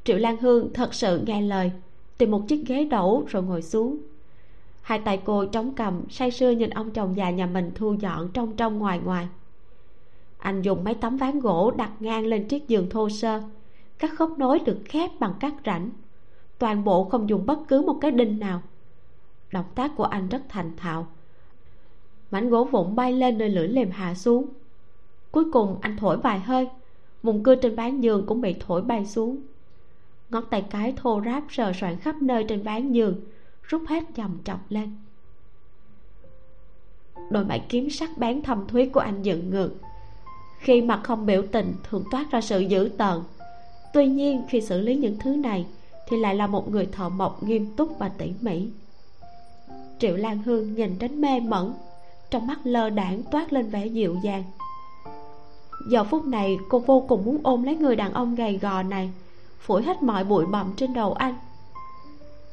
Triệu 0.04 0.18
lan 0.18 0.38
hương 0.38 0.74
thật 0.74 0.94
sự 0.94 1.22
nghe 1.26 1.42
lời, 1.42 1.72
tìm 2.18 2.32
một 2.32 2.44
chiếc 2.48 2.64
ghế 2.68 2.84
đẩu 2.84 3.26
rồi 3.28 3.44
ngồi 3.44 3.62
xuống 3.62 3.98
hai 4.92 5.00
tay 5.00 5.22
cô 5.26 5.46
trống 5.46 5.74
cầm, 5.76 6.02
say 6.10 6.32
sưa 6.32 6.52
nhìn 6.52 6.70
ông 6.70 6.92
chồng 6.92 7.16
già 7.16 7.30
nhà 7.30 7.46
mình 7.46 7.72
thu 7.76 7.94
dọn 8.00 8.30
trong 8.34 8.56
trong 8.56 8.80
ngoài 8.80 9.00
ngoài. 9.00 9.28
Anh 10.38 10.62
dùng 10.62 10.84
mấy 10.84 10.94
tấm 10.94 11.18
ván 11.18 11.40
gỗ 11.40 11.72
đặt 11.72 11.92
ngang 12.00 12.26
lên 12.26 12.48
chiếc 12.48 12.68
giường 12.68 12.90
thô 12.90 13.10
sơ. 13.10 13.42
Các 14.00 14.12
khớp 14.18 14.30
nối 14.38 14.60
được 14.60 14.78
khép 14.86 15.12
bằng 15.20 15.34
các 15.40 15.54
rãnh. 15.66 15.90
Toàn 16.58 16.84
bộ 16.84 17.04
không 17.04 17.30
dùng 17.30 17.46
bất 17.46 17.60
cứ 17.68 17.82
một 17.82 17.98
cái 18.02 18.12
đinh 18.12 18.40
nào. 18.40 18.62
Động 19.52 19.66
tác 19.76 19.92
của 19.96 20.04
anh 20.04 20.30
rất 20.30 20.42
thành 20.50 20.72
thạo. 20.78 21.08
Mảnh 22.32 22.50
gỗ 22.50 22.64
vụn 22.64 22.96
bay 22.96 23.14
lên 23.14 23.38
nơi 23.38 23.50
lưỡi 23.50 23.68
lềm 23.68 23.92
hạ 23.92 24.16
xuống. 24.16 24.46
Cuối 25.32 25.52
cùng 25.52 25.78
anh 25.82 25.98
thổi 25.98 26.18
vài 26.18 26.40
hơi. 26.40 26.70
Mùng 27.24 27.44
cưa 27.44 27.56
trên 27.56 27.76
ván 27.76 28.02
giường 28.02 28.26
cũng 28.26 28.42
bị 28.42 28.56
thổi 28.60 28.82
bay 28.82 29.06
xuống. 29.06 29.38
Ngón 30.30 30.44
tay 30.50 30.66
cái 30.70 30.94
thô 30.98 31.22
ráp 31.26 31.44
sờ 31.50 31.74
soạn 31.74 31.98
khắp 31.98 32.22
nơi 32.22 32.44
trên 32.44 32.62
ván 32.62 32.92
giường 32.92 33.16
rút 33.72 33.84
hết 33.88 34.04
dòng 34.16 34.38
trọc 34.44 34.60
lên. 34.70 34.96
Đôi 37.30 37.46
mày 37.46 37.66
kiếm 37.70 37.90
sắc 37.90 38.18
bén 38.18 38.42
thâm 38.42 38.68
thúy 38.68 38.90
của 38.90 39.00
anh 39.00 39.24
dựng 39.24 39.50
ngược. 39.50 39.72
Khi 40.60 40.82
mặt 40.82 41.00
không 41.04 41.26
biểu 41.26 41.44
tình, 41.52 41.74
thường 41.90 42.04
toát 42.12 42.32
ra 42.32 42.42
sự 42.42 42.60
dữ 42.60 42.90
tợn. 42.98 43.22
Tuy 43.94 44.08
nhiên, 44.08 44.44
khi 44.50 44.62
xử 44.62 44.82
lý 44.82 44.96
những 44.96 45.18
thứ 45.20 45.36
này, 45.36 45.66
thì 46.08 46.18
lại 46.18 46.36
là 46.36 46.48
một 46.48 46.72
người 46.72 46.86
thợ 46.86 47.10
mộc 47.10 47.44
nghiêm 47.44 47.76
túc 47.76 48.00
và 48.00 48.10
tỉ 48.10 48.34
mỉ. 48.42 48.68
Triệu 50.00 50.16
lan 50.16 50.44
hương 50.44 50.76
nhìn 50.76 51.00
đến 51.00 51.22
mê 51.22 51.40
mẩn, 51.40 51.74
trong 52.30 52.48
mắt 52.48 52.60
lơ 52.64 52.90
đãng 52.90 53.24
toát 53.24 53.54
lên 53.54 53.70
vẻ 53.70 53.86
dịu 53.86 54.16
dàng. 54.24 54.44
Giờ 55.92 56.04
phút 56.04 56.26
này, 56.26 56.58
cô 56.70 56.80
vô 56.80 57.06
cùng 57.08 57.26
muốn 57.26 57.38
ôm 57.44 57.64
lấy 57.64 57.76
người 57.76 57.96
đàn 57.96 58.14
ông 58.14 58.36
gầy 58.36 58.58
gò 58.58 58.84
này, 58.84 59.12
phủi 59.60 59.84
hết 59.84 60.04
mọi 60.04 60.24
bụi 60.24 60.46
bặm 60.46 60.74
trên 60.76 60.94
đầu 60.94 61.14
anh 61.14 61.36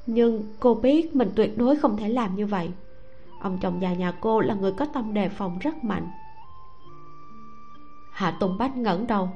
nhưng 0.08 0.42
cô 0.60 0.74
biết 0.74 1.16
mình 1.16 1.30
tuyệt 1.36 1.58
đối 1.58 1.76
không 1.76 1.96
thể 1.96 2.08
làm 2.08 2.36
như 2.36 2.46
vậy. 2.46 2.70
Ông 3.40 3.58
chồng 3.58 3.82
già 3.82 3.92
nhà 3.92 4.12
cô 4.20 4.40
là 4.40 4.54
người 4.54 4.72
có 4.72 4.86
tâm 4.86 5.14
đề 5.14 5.28
phòng 5.28 5.58
rất 5.58 5.84
mạnh. 5.84 6.10
Hạ 8.12 8.30
tùng 8.40 8.58
bách 8.58 8.76
ngẩng 8.76 9.06
đầu, 9.06 9.30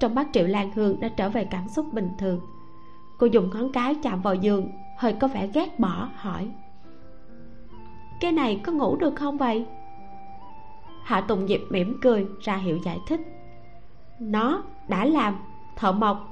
trong 0.00 0.14
mắt 0.14 0.28
triệu 0.32 0.46
lan 0.46 0.70
hương 0.74 1.00
đã 1.00 1.08
trở 1.08 1.28
về 1.28 1.44
cảm 1.44 1.68
xúc 1.68 1.86
bình 1.92 2.10
thường. 2.18 2.40
Cô 3.18 3.26
dùng 3.26 3.50
ngón 3.50 3.72
cái 3.72 3.94
chạm 4.02 4.22
vào 4.22 4.34
giường, 4.34 4.68
hơi 4.98 5.12
có 5.12 5.28
vẻ 5.28 5.48
ghét 5.54 5.78
bỏ, 5.80 6.08
hỏi. 6.16 6.50
Cái 8.20 8.32
này 8.32 8.60
có 8.64 8.72
ngủ 8.72 8.96
được 8.96 9.14
không 9.16 9.38
vậy? 9.38 9.66
Hạ 11.04 11.20
tùng 11.20 11.48
diệp 11.48 11.60
mỉm 11.70 11.98
cười, 12.02 12.26
ra 12.40 12.56
hiệu 12.56 12.78
giải 12.84 12.98
thích. 13.08 13.20
Nó 14.20 14.62
đã 14.88 15.04
làm, 15.04 15.36
thợ 15.76 15.92
mộc, 15.92 16.28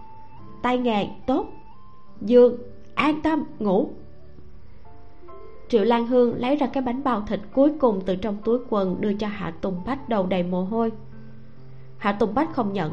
tay 0.62 0.79
nghề 0.79 1.09
tốt, 1.27 1.47
dương 2.21 2.57
an 2.95 3.23
tâm, 3.23 3.45
ngủ. 3.59 3.91
Triệu 5.69 5.85
lan 5.85 6.07
hương 6.07 6.35
lấy 6.35 6.57
ra 6.57 6.67
cái 6.67 6.83
bánh 6.83 7.05
bao 7.05 7.23
thịt 7.27 7.41
cuối 7.53 7.73
cùng 7.81 8.01
từ 8.07 8.17
trong 8.17 8.37
túi 8.45 8.59
quần 8.71 9.01
đưa 9.01 9.12
cho 9.12 9.27
hạ 9.27 9.53
tùng 9.61 9.83
bách 9.87 10.09
đầu 10.09 10.27
đầy 10.27 10.43
mồ 10.43 10.65
hôi. 10.65 10.93
Hạ 11.99 12.12
tùng 12.12 12.35
bách 12.35 12.53
không 12.53 12.73
nhận. 12.73 12.93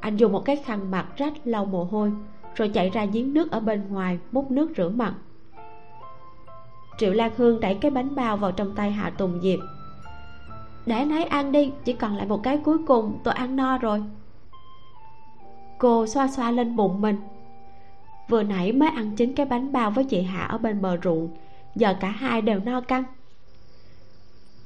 Anh 0.00 0.16
dùng 0.16 0.32
một 0.32 0.44
cái 0.44 0.56
khăn 0.56 0.90
mặt 0.90 1.06
rách 1.16 1.32
lau 1.44 1.64
mồ 1.64 1.84
hôi, 1.84 2.12
rồi 2.54 2.68
chạy 2.68 2.90
ra 2.90 3.04
giếng 3.04 3.34
nước 3.34 3.50
ở 3.50 3.60
bên 3.60 3.82
ngoài, 3.88 4.18
múc 4.32 4.50
nước 4.50 4.70
rửa 4.76 4.88
mặt. 4.88 5.14
Triệu 6.98 7.12
lan 7.12 7.30
hương 7.36 7.60
đẩy 7.60 7.74
cái 7.74 7.90
bánh 7.90 8.14
bao 8.14 8.36
vào 8.36 8.52
trong 8.52 8.74
tay 8.74 8.90
hạ 8.90 9.10
tùng 9.10 9.40
diệp. 9.42 9.58
Để 10.86 11.04
nấy 11.04 11.24
ăn 11.24 11.52
đi, 11.52 11.72
chỉ 11.84 11.92
còn 11.92 12.16
lại 12.16 12.26
một 12.26 12.42
cái 12.42 12.58
cuối 12.64 12.78
cùng, 12.86 13.18
tôi 13.24 13.34
ăn 13.34 13.56
no 13.56 13.78
rồi. 13.78 14.02
Cô 15.78 16.06
xoa 16.06 16.28
xoa 16.28 16.50
lên 16.50 16.76
bụng 16.76 17.00
mình 17.00 17.16
vừa 18.30 18.42
nãy 18.42 18.72
mới 18.72 18.88
ăn 18.88 19.10
chính 19.16 19.34
cái 19.34 19.46
bánh 19.46 19.72
bao 19.72 19.90
với 19.90 20.04
chị 20.04 20.22
hạ 20.22 20.44
ở 20.44 20.58
bên 20.58 20.82
bờ 20.82 20.96
ruộng. 21.04 21.28
Giờ 21.74 21.94
cả 22.00 22.08
hai 22.10 22.42
đều 22.42 22.60
no 22.64 22.80
căng. 22.80 23.04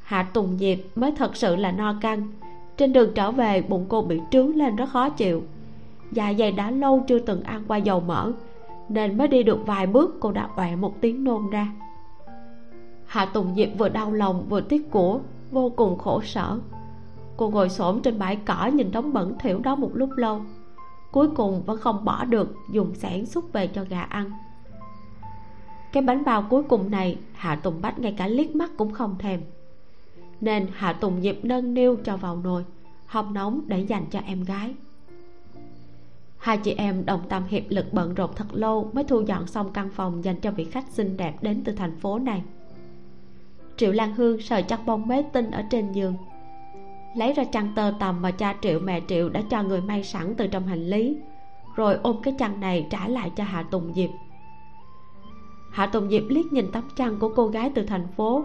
Hạ 0.03 0.23
tùng 0.23 0.59
diệp 0.59 0.79
mới 0.95 1.13
thật 1.13 1.37
sự 1.37 1.57
là 1.57 1.73
no 1.73 1.95
căng. 2.01 2.29
Trên 2.77 2.93
đường 2.93 3.13
trở 3.15 3.31
về, 3.31 3.63
bụng 3.63 3.87
cô 3.89 4.03
bị 4.03 4.21
trướng 4.31 4.57
lên 4.57 4.77
rất 4.77 4.89
khó 4.91 5.09
chịu. 5.09 5.43
Dạ 6.13 6.33
dày 6.39 6.53
đã 6.53 6.71
lâu 6.71 7.05
chưa 7.09 7.19
từng 7.19 7.43
ăn 7.43 7.65
qua 7.69 7.77
dầu 7.77 8.01
mỡ, 8.01 8.33
nên 8.89 9.19
mới 9.19 9.29
đi 9.29 9.43
được 9.43 9.67
vài 9.67 9.87
bước 9.87 10.17
cô 10.21 10.33
đã 10.33 10.49
oẹ 10.57 10.77
một 10.77 11.01
tiếng 11.01 11.25
nôn 11.25 11.51
ra. 11.51 11.69
Hạ 13.07 13.25
tùng 13.25 13.55
diệp 13.57 13.69
vừa 13.79 13.89
đau 13.89 14.13
lòng, 14.13 14.47
vừa 14.49 14.61
tiếc 14.61 14.91
của, 14.91 15.21
vô 15.51 15.73
cùng 15.77 15.99
khổ 15.99 16.21
sở. 16.23 16.59
Cô 17.37 17.51
ngồi 17.51 17.69
xổm 17.69 18.01
trên 18.01 18.19
bãi 18.19 18.37
cỏ 18.37 18.71
nhìn 18.75 18.93
đống 18.93 19.13
bẩn 19.13 19.35
thỉu 19.41 19.59
đó 19.59 19.75
một 19.75 19.91
lúc 19.95 20.11
lâu 20.17 20.41
cuối 21.15 21.29
cùng 21.29 21.63
vẫn 21.63 21.81
không 21.81 22.05
bỏ 22.05 22.25
được 22.25 22.55
dùng 22.71 22.95
sản 22.95 23.27
xúc 23.27 23.53
về 23.53 23.67
cho 23.67 23.85
gà 23.89 24.03
ăn. 24.03 24.33
Cái 25.93 26.03
bánh 26.03 26.25
bao 26.25 26.47
cuối 26.51 26.63
cùng 26.63 26.91
này, 26.91 27.19
hạ 27.33 27.57
tùng 27.57 27.81
bách 27.83 27.99
ngay 27.99 28.15
cả 28.19 28.27
liếc 28.27 28.57
mắt 28.57 28.71
cũng 28.77 28.93
không 28.93 29.19
thèm. 29.19 29.41
Nên 30.41 30.67
hạ 30.73 30.93
tùng 30.93 31.21
nhịp 31.21 31.41
nâng 31.43 31.75
niu 31.75 31.97
cho 32.05 32.17
vào 32.17 32.37
nồi 32.37 32.65
hầm 33.07 33.35
nóng 33.35 33.61
để 33.67 33.81
dành 33.81 34.07
cho 34.11 34.21
em 34.27 34.45
gái. 34.45 34.75
Hai 36.39 36.59
chị 36.59 36.75
em 36.79 37.07
đồng 37.07 37.29
tâm 37.29 37.43
hiệp 37.49 37.63
lực 37.69 37.93
bận 37.93 38.15
rộn 38.15 38.31
thật 38.37 38.47
lâu 38.53 38.91
mới 38.93 39.05
thu 39.05 39.21
dọn 39.21 39.47
xong 39.47 39.73
căn 39.73 39.91
phòng 39.91 40.25
dành 40.25 40.41
cho 40.41 40.51
vị 40.51 40.65
khách 40.65 40.89
xinh 40.91 41.17
đẹp 41.17 41.43
đến 41.43 41.63
từ 41.65 41.73
thành 41.73 41.97
phố 42.01 42.19
này. 42.19 42.43
Triệu 43.77 43.93
lan 43.93 44.15
hương 44.15 44.41
sờ 44.41 44.63
chắc 44.63 44.87
bông 44.87 45.09
mế 45.09 45.23
tinh 45.33 45.51
ở 45.51 45.63
trên 45.71 45.93
giường 45.93 46.17
lấy 47.15 47.33
ra 47.33 47.45
chăn 47.45 47.73
tơ 47.75 47.93
tằm 47.99 48.23
mà 48.23 48.31
cha 48.31 48.55
triệu 48.61 48.81
mẹ 48.81 49.01
triệu 49.09 49.29
đã 49.29 49.43
cho 49.51 49.63
người 49.63 49.81
may 49.81 50.03
sẵn 50.03 50.35
từ 50.35 50.47
trong 50.47 50.67
hành 50.67 50.91
lý, 50.91 51.17
rồi 51.77 51.99
ôm 52.03 52.17
cái 52.23 52.35
chăn 52.39 52.61
này 52.61 52.87
trả 52.91 53.09
lại 53.09 53.31
cho 53.37 53.45
hạ 53.45 53.63
tùng 53.71 53.93
diệp. 53.95 54.11
Hạ 55.71 55.87
tùng 55.87 56.09
diệp 56.11 56.23
liếc 56.29 56.53
nhìn 56.53 56.73
tấm 56.73 56.89
chăn 56.97 57.19
của 57.19 57.33
cô 57.37 57.47
gái 57.47 57.71
từ 57.75 57.83
thành 57.83 58.09
phố, 58.17 58.45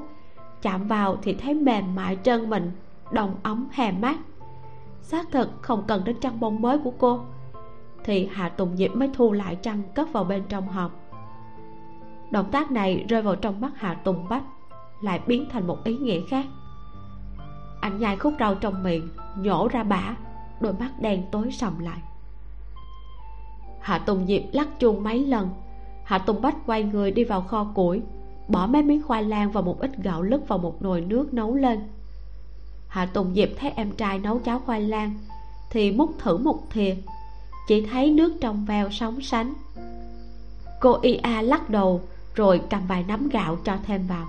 chạm 0.61 0.87
vào 0.87 1.17
thì 1.21 1.33
thấy 1.33 1.53
mềm 1.53 1.95
mại 1.95 2.17
trơn 2.23 2.49
mình, 2.49 2.71
đồng 3.11 3.35
ấm 3.43 3.67
hè 3.71 3.91
mát. 3.91 4.17
Xác 5.01 5.31
thực 5.31 5.49
không 5.61 5.83
cần 5.87 6.03
đến 6.05 6.15
chăn 6.21 6.39
bông 6.39 6.61
mới 6.61 6.77
của 6.77 6.93
cô, 6.97 7.19
thì 8.03 8.29
hạ 8.31 8.49
tùng 8.49 8.77
diệp 8.77 8.95
mới 8.95 9.09
thu 9.13 9.31
lại 9.31 9.55
chăn 9.55 9.81
cất 9.95 10.13
vào 10.13 10.23
bên 10.23 10.43
trong 10.49 10.67
hộp. 10.67 10.91
Động 12.31 12.51
tác 12.51 12.71
này 12.71 13.05
rơi 13.09 13.21
vào 13.21 13.35
trong 13.35 13.61
mắt 13.61 13.71
hạ 13.75 13.93
tùng 13.93 14.29
bách, 14.29 14.43
lại 15.01 15.21
biến 15.27 15.45
thành 15.51 15.67
một 15.67 15.83
ý 15.83 15.97
nghĩa 15.97 16.21
khác 16.29 16.45
anh 17.81 17.99
nhai 17.99 18.17
khúc 18.17 18.33
rau 18.39 18.55
trong 18.55 18.83
miệng, 18.83 19.09
nhổ 19.35 19.67
ra 19.67 19.83
bã 19.83 20.15
đôi 20.59 20.73
mắt 20.73 20.91
đen 20.99 21.23
tối 21.31 21.51
sầm 21.51 21.79
lại. 21.79 21.99
Hạ 23.81 23.97
tùng 23.97 24.27
diệp 24.27 24.41
lắc 24.51 24.79
chuông 24.79 25.03
mấy 25.03 25.25
lần. 25.25 25.49
Hạ 26.03 26.17
tùng 26.17 26.41
bách 26.41 26.55
quay 26.65 26.83
người 26.83 27.11
đi 27.11 27.23
vào 27.23 27.41
kho 27.41 27.63
củi, 27.63 28.01
bỏ 28.47 28.67
mấy 28.67 28.83
miếng 28.83 29.01
khoai 29.01 29.23
lang 29.23 29.51
và 29.51 29.61
một 29.61 29.79
ít 29.79 29.91
gạo 30.03 30.21
lứt 30.21 30.47
vào 30.47 30.59
một 30.59 30.81
nồi 30.81 31.01
nước 31.01 31.33
nấu 31.33 31.55
lên. 31.55 31.79
Hạ 32.87 33.05
tùng 33.05 33.33
diệp 33.35 33.49
thấy 33.59 33.71
em 33.75 33.91
trai 33.91 34.19
nấu 34.19 34.39
cháo 34.39 34.59
khoai 34.59 34.81
lang, 34.81 35.13
thì 35.69 35.91
múc 35.91 36.11
thử 36.19 36.37
một 36.37 36.59
thìa. 36.69 36.95
Chỉ 37.67 37.85
thấy 37.85 38.11
nước 38.11 38.33
trong 38.41 38.65
veo 38.65 38.89
sóng 38.89 39.21
sánh. 39.21 39.53
Cô 40.79 40.97
ia 41.01 41.41
lắc 41.41 41.69
đầu, 41.69 42.01
rồi 42.35 42.61
cầm 42.69 42.87
vài 42.87 43.03
nắm 43.07 43.29
gạo 43.29 43.57
cho 43.63 43.77
thêm 43.85 44.07
vào. 44.07 44.27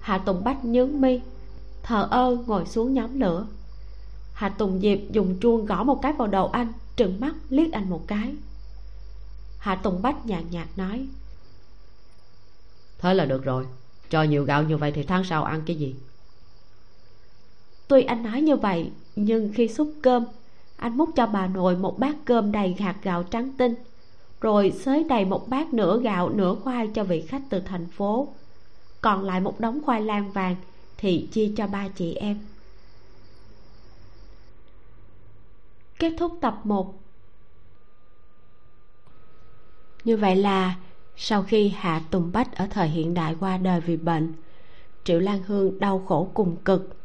Hạ 0.00 0.18
tùng 0.18 0.44
bách 0.44 0.64
nhướng 0.64 1.00
mi 1.00 1.20
thờ 1.82 2.08
ơ 2.10 2.36
ngồi 2.46 2.66
xuống 2.66 2.94
nhóm 2.94 3.20
lửa. 3.20 3.46
Hạ 4.32 4.48
tùng 4.48 4.80
diệp 4.80 4.98
dùng 5.10 5.38
chuông 5.40 5.66
gõ 5.66 5.84
một 5.84 6.02
cái 6.02 6.12
vào 6.12 6.28
đầu 6.28 6.48
anh 6.48 6.72
trừng 6.96 7.20
mắt 7.20 7.34
liếc 7.48 7.72
anh 7.72 7.90
một 7.90 8.04
cái. 8.06 8.34
Hạ 9.58 9.74
tùng 9.74 10.02
bách 10.02 10.26
nhàn 10.26 10.44
nhạt 10.50 10.68
nói 10.76 11.06
thế 13.02 13.14
là 13.14 13.24
được 13.24 13.44
rồi 13.44 13.66
cho 14.10 14.22
nhiều 14.22 14.44
gạo 14.44 14.62
như 14.62 14.76
vậy 14.76 14.92
thì 14.92 15.02
tháng 15.02 15.24
sau 15.24 15.44
ăn 15.44 15.62
cái 15.66 15.76
gì? 15.76 15.94
Tuy 17.88 18.02
anh 18.02 18.22
nói 18.22 18.40
như 18.40 18.56
vậy 18.56 18.90
nhưng 19.16 19.52
khi 19.54 19.68
xúc 19.68 19.92
cơm 20.02 20.24
anh 20.76 20.96
múc 20.96 21.08
cho 21.16 21.26
bà 21.26 21.46
nội 21.46 21.76
một 21.76 21.98
bát 21.98 22.16
cơm 22.24 22.52
đầy 22.52 22.76
hạt 22.78 22.96
gạo 23.02 23.22
trắng 23.22 23.52
tinh 23.58 23.74
rồi 24.40 24.70
xới 24.70 25.04
đầy 25.04 25.24
một 25.24 25.48
bát 25.48 25.74
nửa 25.74 26.00
gạo 26.00 26.28
nửa 26.28 26.54
khoai 26.54 26.86
cho 26.86 27.04
vị 27.04 27.20
khách 27.20 27.42
từ 27.50 27.60
thành 27.60 27.86
phố. 27.86 28.28
Còn 29.00 29.24
lại 29.24 29.40
một 29.40 29.60
đống 29.60 29.80
khoai 29.84 30.00
lang 30.00 30.32
vàng 30.32 30.56
thì 31.02 31.28
chia 31.32 31.52
cho 31.56 31.66
ba 31.66 31.88
chị 31.88 32.14
em. 32.14 32.38
Kết 35.98 36.12
thúc 36.18 36.38
tập 36.40 36.60
1 36.64 36.94
như 40.04 40.16
vậy 40.16 40.36
là 40.36 40.76
sau 41.16 41.42
khi 41.42 41.68
hạ 41.68 42.02
tùng 42.10 42.32
bách 42.32 42.56
ở 42.56 42.66
thời 42.70 42.88
hiện 42.88 43.14
đại 43.14 43.36
qua 43.40 43.56
đời 43.56 43.80
vì 43.80 43.96
bệnh, 43.96 44.32
triệu 45.04 45.20
lan 45.20 45.42
hương 45.46 45.78
đau 45.78 46.04
khổ 46.08 46.30
cùng 46.34 46.56
cực, 46.64 46.96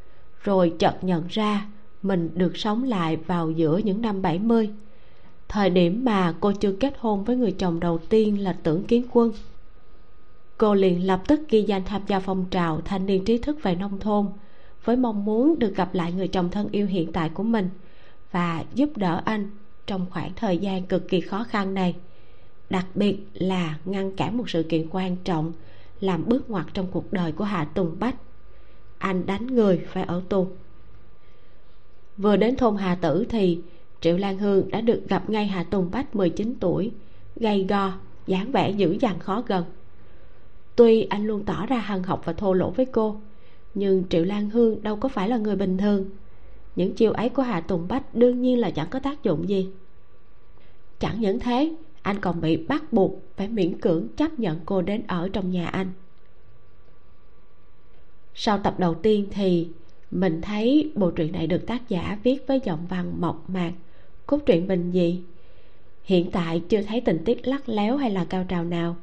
rồi 0.44 0.74
chợt 0.80 0.98
nhận 1.02 1.28
ra 1.30 1.68
mình 2.02 2.30
được 2.34 2.58
sống 2.58 2.84
lại 2.84 3.16
vào 3.16 3.52
giữa 3.52 3.78
những 3.78 4.02
năm 4.02 4.22
70 4.22 4.70
Thời 5.48 5.70
điểm 5.70 6.06
mà 6.06 6.34
cô 6.40 6.52
chưa 6.52 6.72
kết 6.72 6.94
hôn 7.00 7.24
với 7.24 7.36
người 7.36 7.52
chồng 7.52 7.80
đầu 7.80 7.98
tiên 7.98 8.44
là 8.44 8.54
tưởng 8.64 8.84
kiến 8.84 9.04
quân. 9.12 9.32
Cô 10.58 10.74
liền 10.74 11.08
lập 11.08 11.22
tức 11.28 11.42
ghi 11.50 11.62
danh 11.62 11.84
tham 11.84 12.02
gia 12.08 12.20
phong 12.20 12.46
trào 12.52 12.82
thanh 12.82 13.06
niên 13.06 13.26
trí 13.26 13.38
thức 13.38 13.58
về 13.64 13.76
nông 13.76 14.00
thôn, 14.00 14.26
Với 14.84 14.96
mong 14.96 15.26
muốn 15.26 15.60
được 15.60 15.76
gặp 15.76 15.96
lại 15.96 16.12
người 16.12 16.28
chồng 16.28 16.50
thân 16.52 16.68
yêu 16.72 16.88
hiện 16.88 17.12
tại 17.12 17.30
của 17.30 17.44
mình 17.44 17.70
Và 18.32 18.64
giúp 18.74 18.90
đỡ 18.96 19.22
anh 19.26 19.52
trong 19.88 20.06
khoảng 20.10 20.34
thời 20.36 20.58
gian 20.58 20.84
cực 20.84 21.10
kỳ 21.10 21.22
khó 21.22 21.44
khăn 21.44 21.74
này, 21.74 21.96
Đặc 22.70 22.86
biệt 22.96 23.18
là 23.34 23.78
ngăn 23.86 24.16
cản 24.16 24.38
một 24.38 24.50
sự 24.50 24.64
kiện 24.64 24.88
quan 24.92 25.16
trọng 25.16 25.54
Làm 26.00 26.24
bước 26.28 26.50
ngoặt 26.50 26.66
trong 26.74 26.88
cuộc 26.92 27.14
đời 27.14 27.32
của 27.32 27.44
Hạ 27.44 27.68
Tùng 27.74 27.96
Bách. 28.00 28.16
Anh 28.98 29.26
đánh 29.26 29.48
người 29.48 29.82
phải 29.88 30.04
ở 30.04 30.22
tù. 30.30 30.48
Vừa 32.18 32.38
đến 32.38 32.56
thôn 32.56 32.76
hà 32.76 32.96
tử 32.96 33.26
thì 33.30 33.60
triệu 34.02 34.18
lan 34.18 34.38
hương 34.38 34.70
đã 34.70 34.82
được 34.82 35.04
gặp 35.10 35.30
ngay 35.30 35.48
hạ 35.48 35.64
tùng 35.64 35.92
bách 35.92 36.16
19 36.16 36.54
tuổi 36.60 36.92
gầy 37.36 37.66
go, 37.70 37.92
dáng 38.28 38.52
vẻ 38.52 38.72
dữ 38.72 38.98
dằn 39.02 39.20
khó 39.20 39.44
gần 39.48 39.64
tuy 40.78 41.04
anh 41.04 41.28
luôn 41.28 41.44
tỏ 41.46 41.66
ra 41.66 41.78
hằng 41.78 42.04
học 42.04 42.22
và 42.26 42.34
thô 42.34 42.54
lỗ 42.54 42.70
với 42.70 42.86
cô, 42.86 43.20
nhưng 43.74 44.04
triệu 44.10 44.24
lan 44.24 44.50
hương 44.50 44.84
đâu 44.84 44.96
có 44.96 45.10
phải 45.10 45.30
là 45.30 45.38
người 45.38 45.56
bình 45.56 45.78
thường. 45.78 46.10
Những 46.76 46.96
chiêu 46.96 47.12
ấy 47.12 47.30
của 47.30 47.42
hà 47.42 47.62
tùng 47.62 47.88
bách 47.88 48.16
đương 48.16 48.42
nhiên 48.42 48.60
là 48.60 48.70
chẳng 48.70 48.88
có 48.90 49.00
tác 49.00 49.24
dụng 49.24 49.50
gì. 49.50 49.70
Chẳng 51.00 51.20
những 51.20 51.40
thế, 51.40 51.76
anh 52.02 52.20
còn 52.22 52.42
bị 52.42 52.58
bắt 52.58 52.94
buộc 52.94 53.22
phải 53.36 53.48
miễn 53.48 53.82
cưỡng 53.82 54.08
chấp 54.18 54.40
nhận 54.40 54.60
cô 54.66 54.82
đến 54.82 55.04
ở 55.08 55.30
trong 55.34 55.52
nhà 55.52 55.68
anh. 55.68 55.88
Sau 58.34 58.58
tập 58.58 58.80
đầu 58.80 58.94
tiên 58.94 59.28
thì 59.32 59.68
mình 60.12 60.42
thấy 60.42 60.92
bộ 60.96 61.12
truyện 61.12 61.32
này 61.32 61.48
được 61.48 61.68
tác 61.68 61.90
giả 61.90 62.18
viết 62.24 62.48
với 62.48 62.62
giọng 62.66 62.86
văn 62.90 63.22
mộc 63.22 63.50
mạc, 63.50 63.72
cốt 64.26 64.40
truyện 64.46 64.68
bình 64.68 64.92
dị. 64.94 65.22
Hiện 66.04 66.32
tại 66.32 66.62
chưa 66.70 66.82
thấy 66.82 67.02
tình 67.02 67.24
tiết 67.26 67.48
lắc 67.48 67.70
léo 67.70 67.98
hay 67.98 68.12
là 68.12 68.26
cao 68.26 68.46
trào 68.48 68.64
nào, 68.64 68.96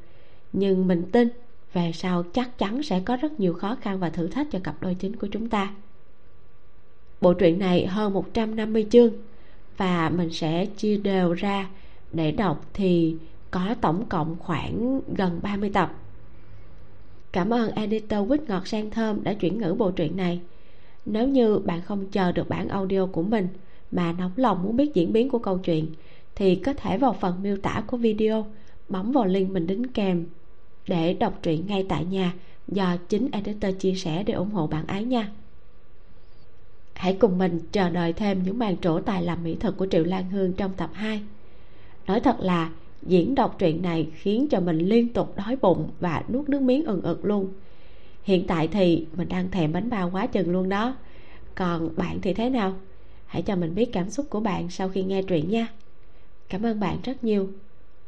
nhưng 0.53 0.87
mình 0.87 1.03
tin 1.11 1.29
về 1.75 1.91
sau 1.93 2.23
chắc 2.23 2.57
chắn 2.57 2.83
sẽ 2.83 2.99
có 2.99 3.15
rất 3.15 3.39
nhiều 3.39 3.53
khó 3.53 3.77
khăn 3.81 3.99
và 3.99 4.09
thử 4.09 4.27
thách 4.27 4.47
cho 4.51 4.59
cặp 4.63 4.75
đôi 4.81 4.95
chính 4.95 5.15
của 5.15 5.27
chúng 5.27 5.49
ta. 5.49 5.73
Bộ 7.21 7.33
truyện 7.33 7.59
này 7.59 7.85
hơn 7.85 8.13
150 8.13 8.87
chương 8.89 9.13
và 9.77 10.09
mình 10.09 10.29
sẽ 10.29 10.65
chia 10.65 10.97
đều 10.97 11.33
ra 11.33 11.69
để 12.13 12.31
đọc 12.31 12.65
thì 12.73 13.15
có 13.51 13.75
tổng 13.81 14.05
cộng 14.09 14.35
khoảng 14.39 15.01
gần 15.15 15.39
30 15.43 15.71
tập. 15.73 15.93
Cảm 17.31 17.49
ơn 17.49 17.71
editor 17.71 18.27
quýt 18.27 18.41
ngọt 18.49 18.67
sang 18.67 18.89
thơm 18.89 19.23
đã 19.23 19.33
chuyển 19.33 19.59
ngữ 19.59 19.75
bộ 19.77 19.91
truyện 19.91 20.17
này. 20.17 20.41
Nếu 21.05 21.27
như 21.27 21.59
bạn 21.59 21.81
không 21.81 22.07
chờ 22.07 22.31
được 22.31 22.49
bản 22.49 22.67
audio 22.67 23.05
của 23.05 23.23
mình 23.23 23.47
mà 23.91 24.11
nóng 24.11 24.31
lòng 24.35 24.63
muốn 24.63 24.77
biết 24.77 24.93
diễn 24.93 25.13
biến 25.13 25.29
của 25.29 25.39
câu 25.39 25.57
chuyện, 25.57 25.87
thì 26.35 26.55
có 26.55 26.73
thể 26.73 26.97
vào 26.97 27.15
phần 27.21 27.43
miêu 27.43 27.57
tả 27.57 27.83
của 27.87 27.97
video, 27.97 28.45
bấm 28.89 29.11
vào 29.11 29.25
link 29.25 29.51
mình 29.51 29.67
đính 29.67 29.87
kèm 29.87 30.25
để 30.87 31.13
đọc 31.13 31.39
truyện 31.43 31.67
ngay 31.67 31.85
tại 31.89 32.05
nhà 32.05 32.33
do 32.67 32.97
chính 33.09 33.31
editor 33.31 33.75
chia 33.79 33.93
sẻ 33.95 34.23
để 34.23 34.33
ủng 34.33 34.51
hộ 34.51 34.67
bạn 34.67 34.87
ấy 34.87 35.03
nha. 35.03 35.31
Hãy 36.93 37.17
cùng 37.19 37.37
mình 37.37 37.59
chờ 37.71 37.89
đợi 37.89 38.13
thêm 38.13 38.43
những 38.43 38.59
màn 38.59 38.77
trổ 38.77 38.99
tài 38.99 39.23
làm 39.23 39.43
mỹ 39.43 39.55
thuật 39.55 39.77
của 39.77 39.87
triệu 39.91 40.03
lan 40.03 40.29
hương 40.29 40.53
trong 40.53 40.71
tập 40.77 40.89
2 40.93 41.21
nói 42.07 42.19
thật 42.19 42.39
là, 42.39 42.71
diễn 43.01 43.35
đọc 43.35 43.55
truyện 43.59 43.81
này 43.81 44.07
khiến 44.15 44.47
cho 44.49 44.59
mình 44.59 44.77
liên 44.77 45.13
tục 45.13 45.33
đói 45.37 45.57
bụng 45.61 45.89
và 45.99 46.23
nuốt 46.29 46.49
nước 46.49 46.61
miếng 46.61 46.85
ừng 46.85 47.01
ực 47.01 47.25
luôn. 47.25 47.53
Hiện 48.23 48.47
tại 48.47 48.67
thì 48.67 49.05
mình 49.15 49.29
đang 49.29 49.51
thèm 49.51 49.71
bánh 49.71 49.89
bao 49.89 50.09
quá 50.13 50.27
chừng 50.27 50.51
luôn 50.51 50.69
đó. 50.69 50.95
Còn 51.55 51.95
bạn 51.95 52.21
thì 52.21 52.33
thế 52.33 52.49
nào? 52.49 52.73
Hãy 53.25 53.41
cho 53.41 53.55
mình 53.55 53.75
biết 53.75 53.89
cảm 53.93 54.09
xúc 54.09 54.25
của 54.29 54.39
bạn 54.39 54.69
sau 54.69 54.89
khi 54.89 55.03
nghe 55.03 55.21
truyện 55.23 55.49
nha. 55.49 55.67
Cảm 56.49 56.65
ơn 56.65 56.79
bạn 56.79 56.97
rất 57.03 57.23
nhiều. 57.23 57.49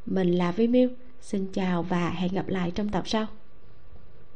Mình 0.06 0.32
là 0.32 0.52
vi 0.52 0.68
miu 0.68 0.90
xin 1.28 1.52
chào 1.54 1.84
và 1.84 2.10
hẹn 2.10 2.34
gặp 2.34 2.48
lại 2.48 2.72
trong 2.72 2.90
tập 2.90 3.08
sau. 3.08 3.26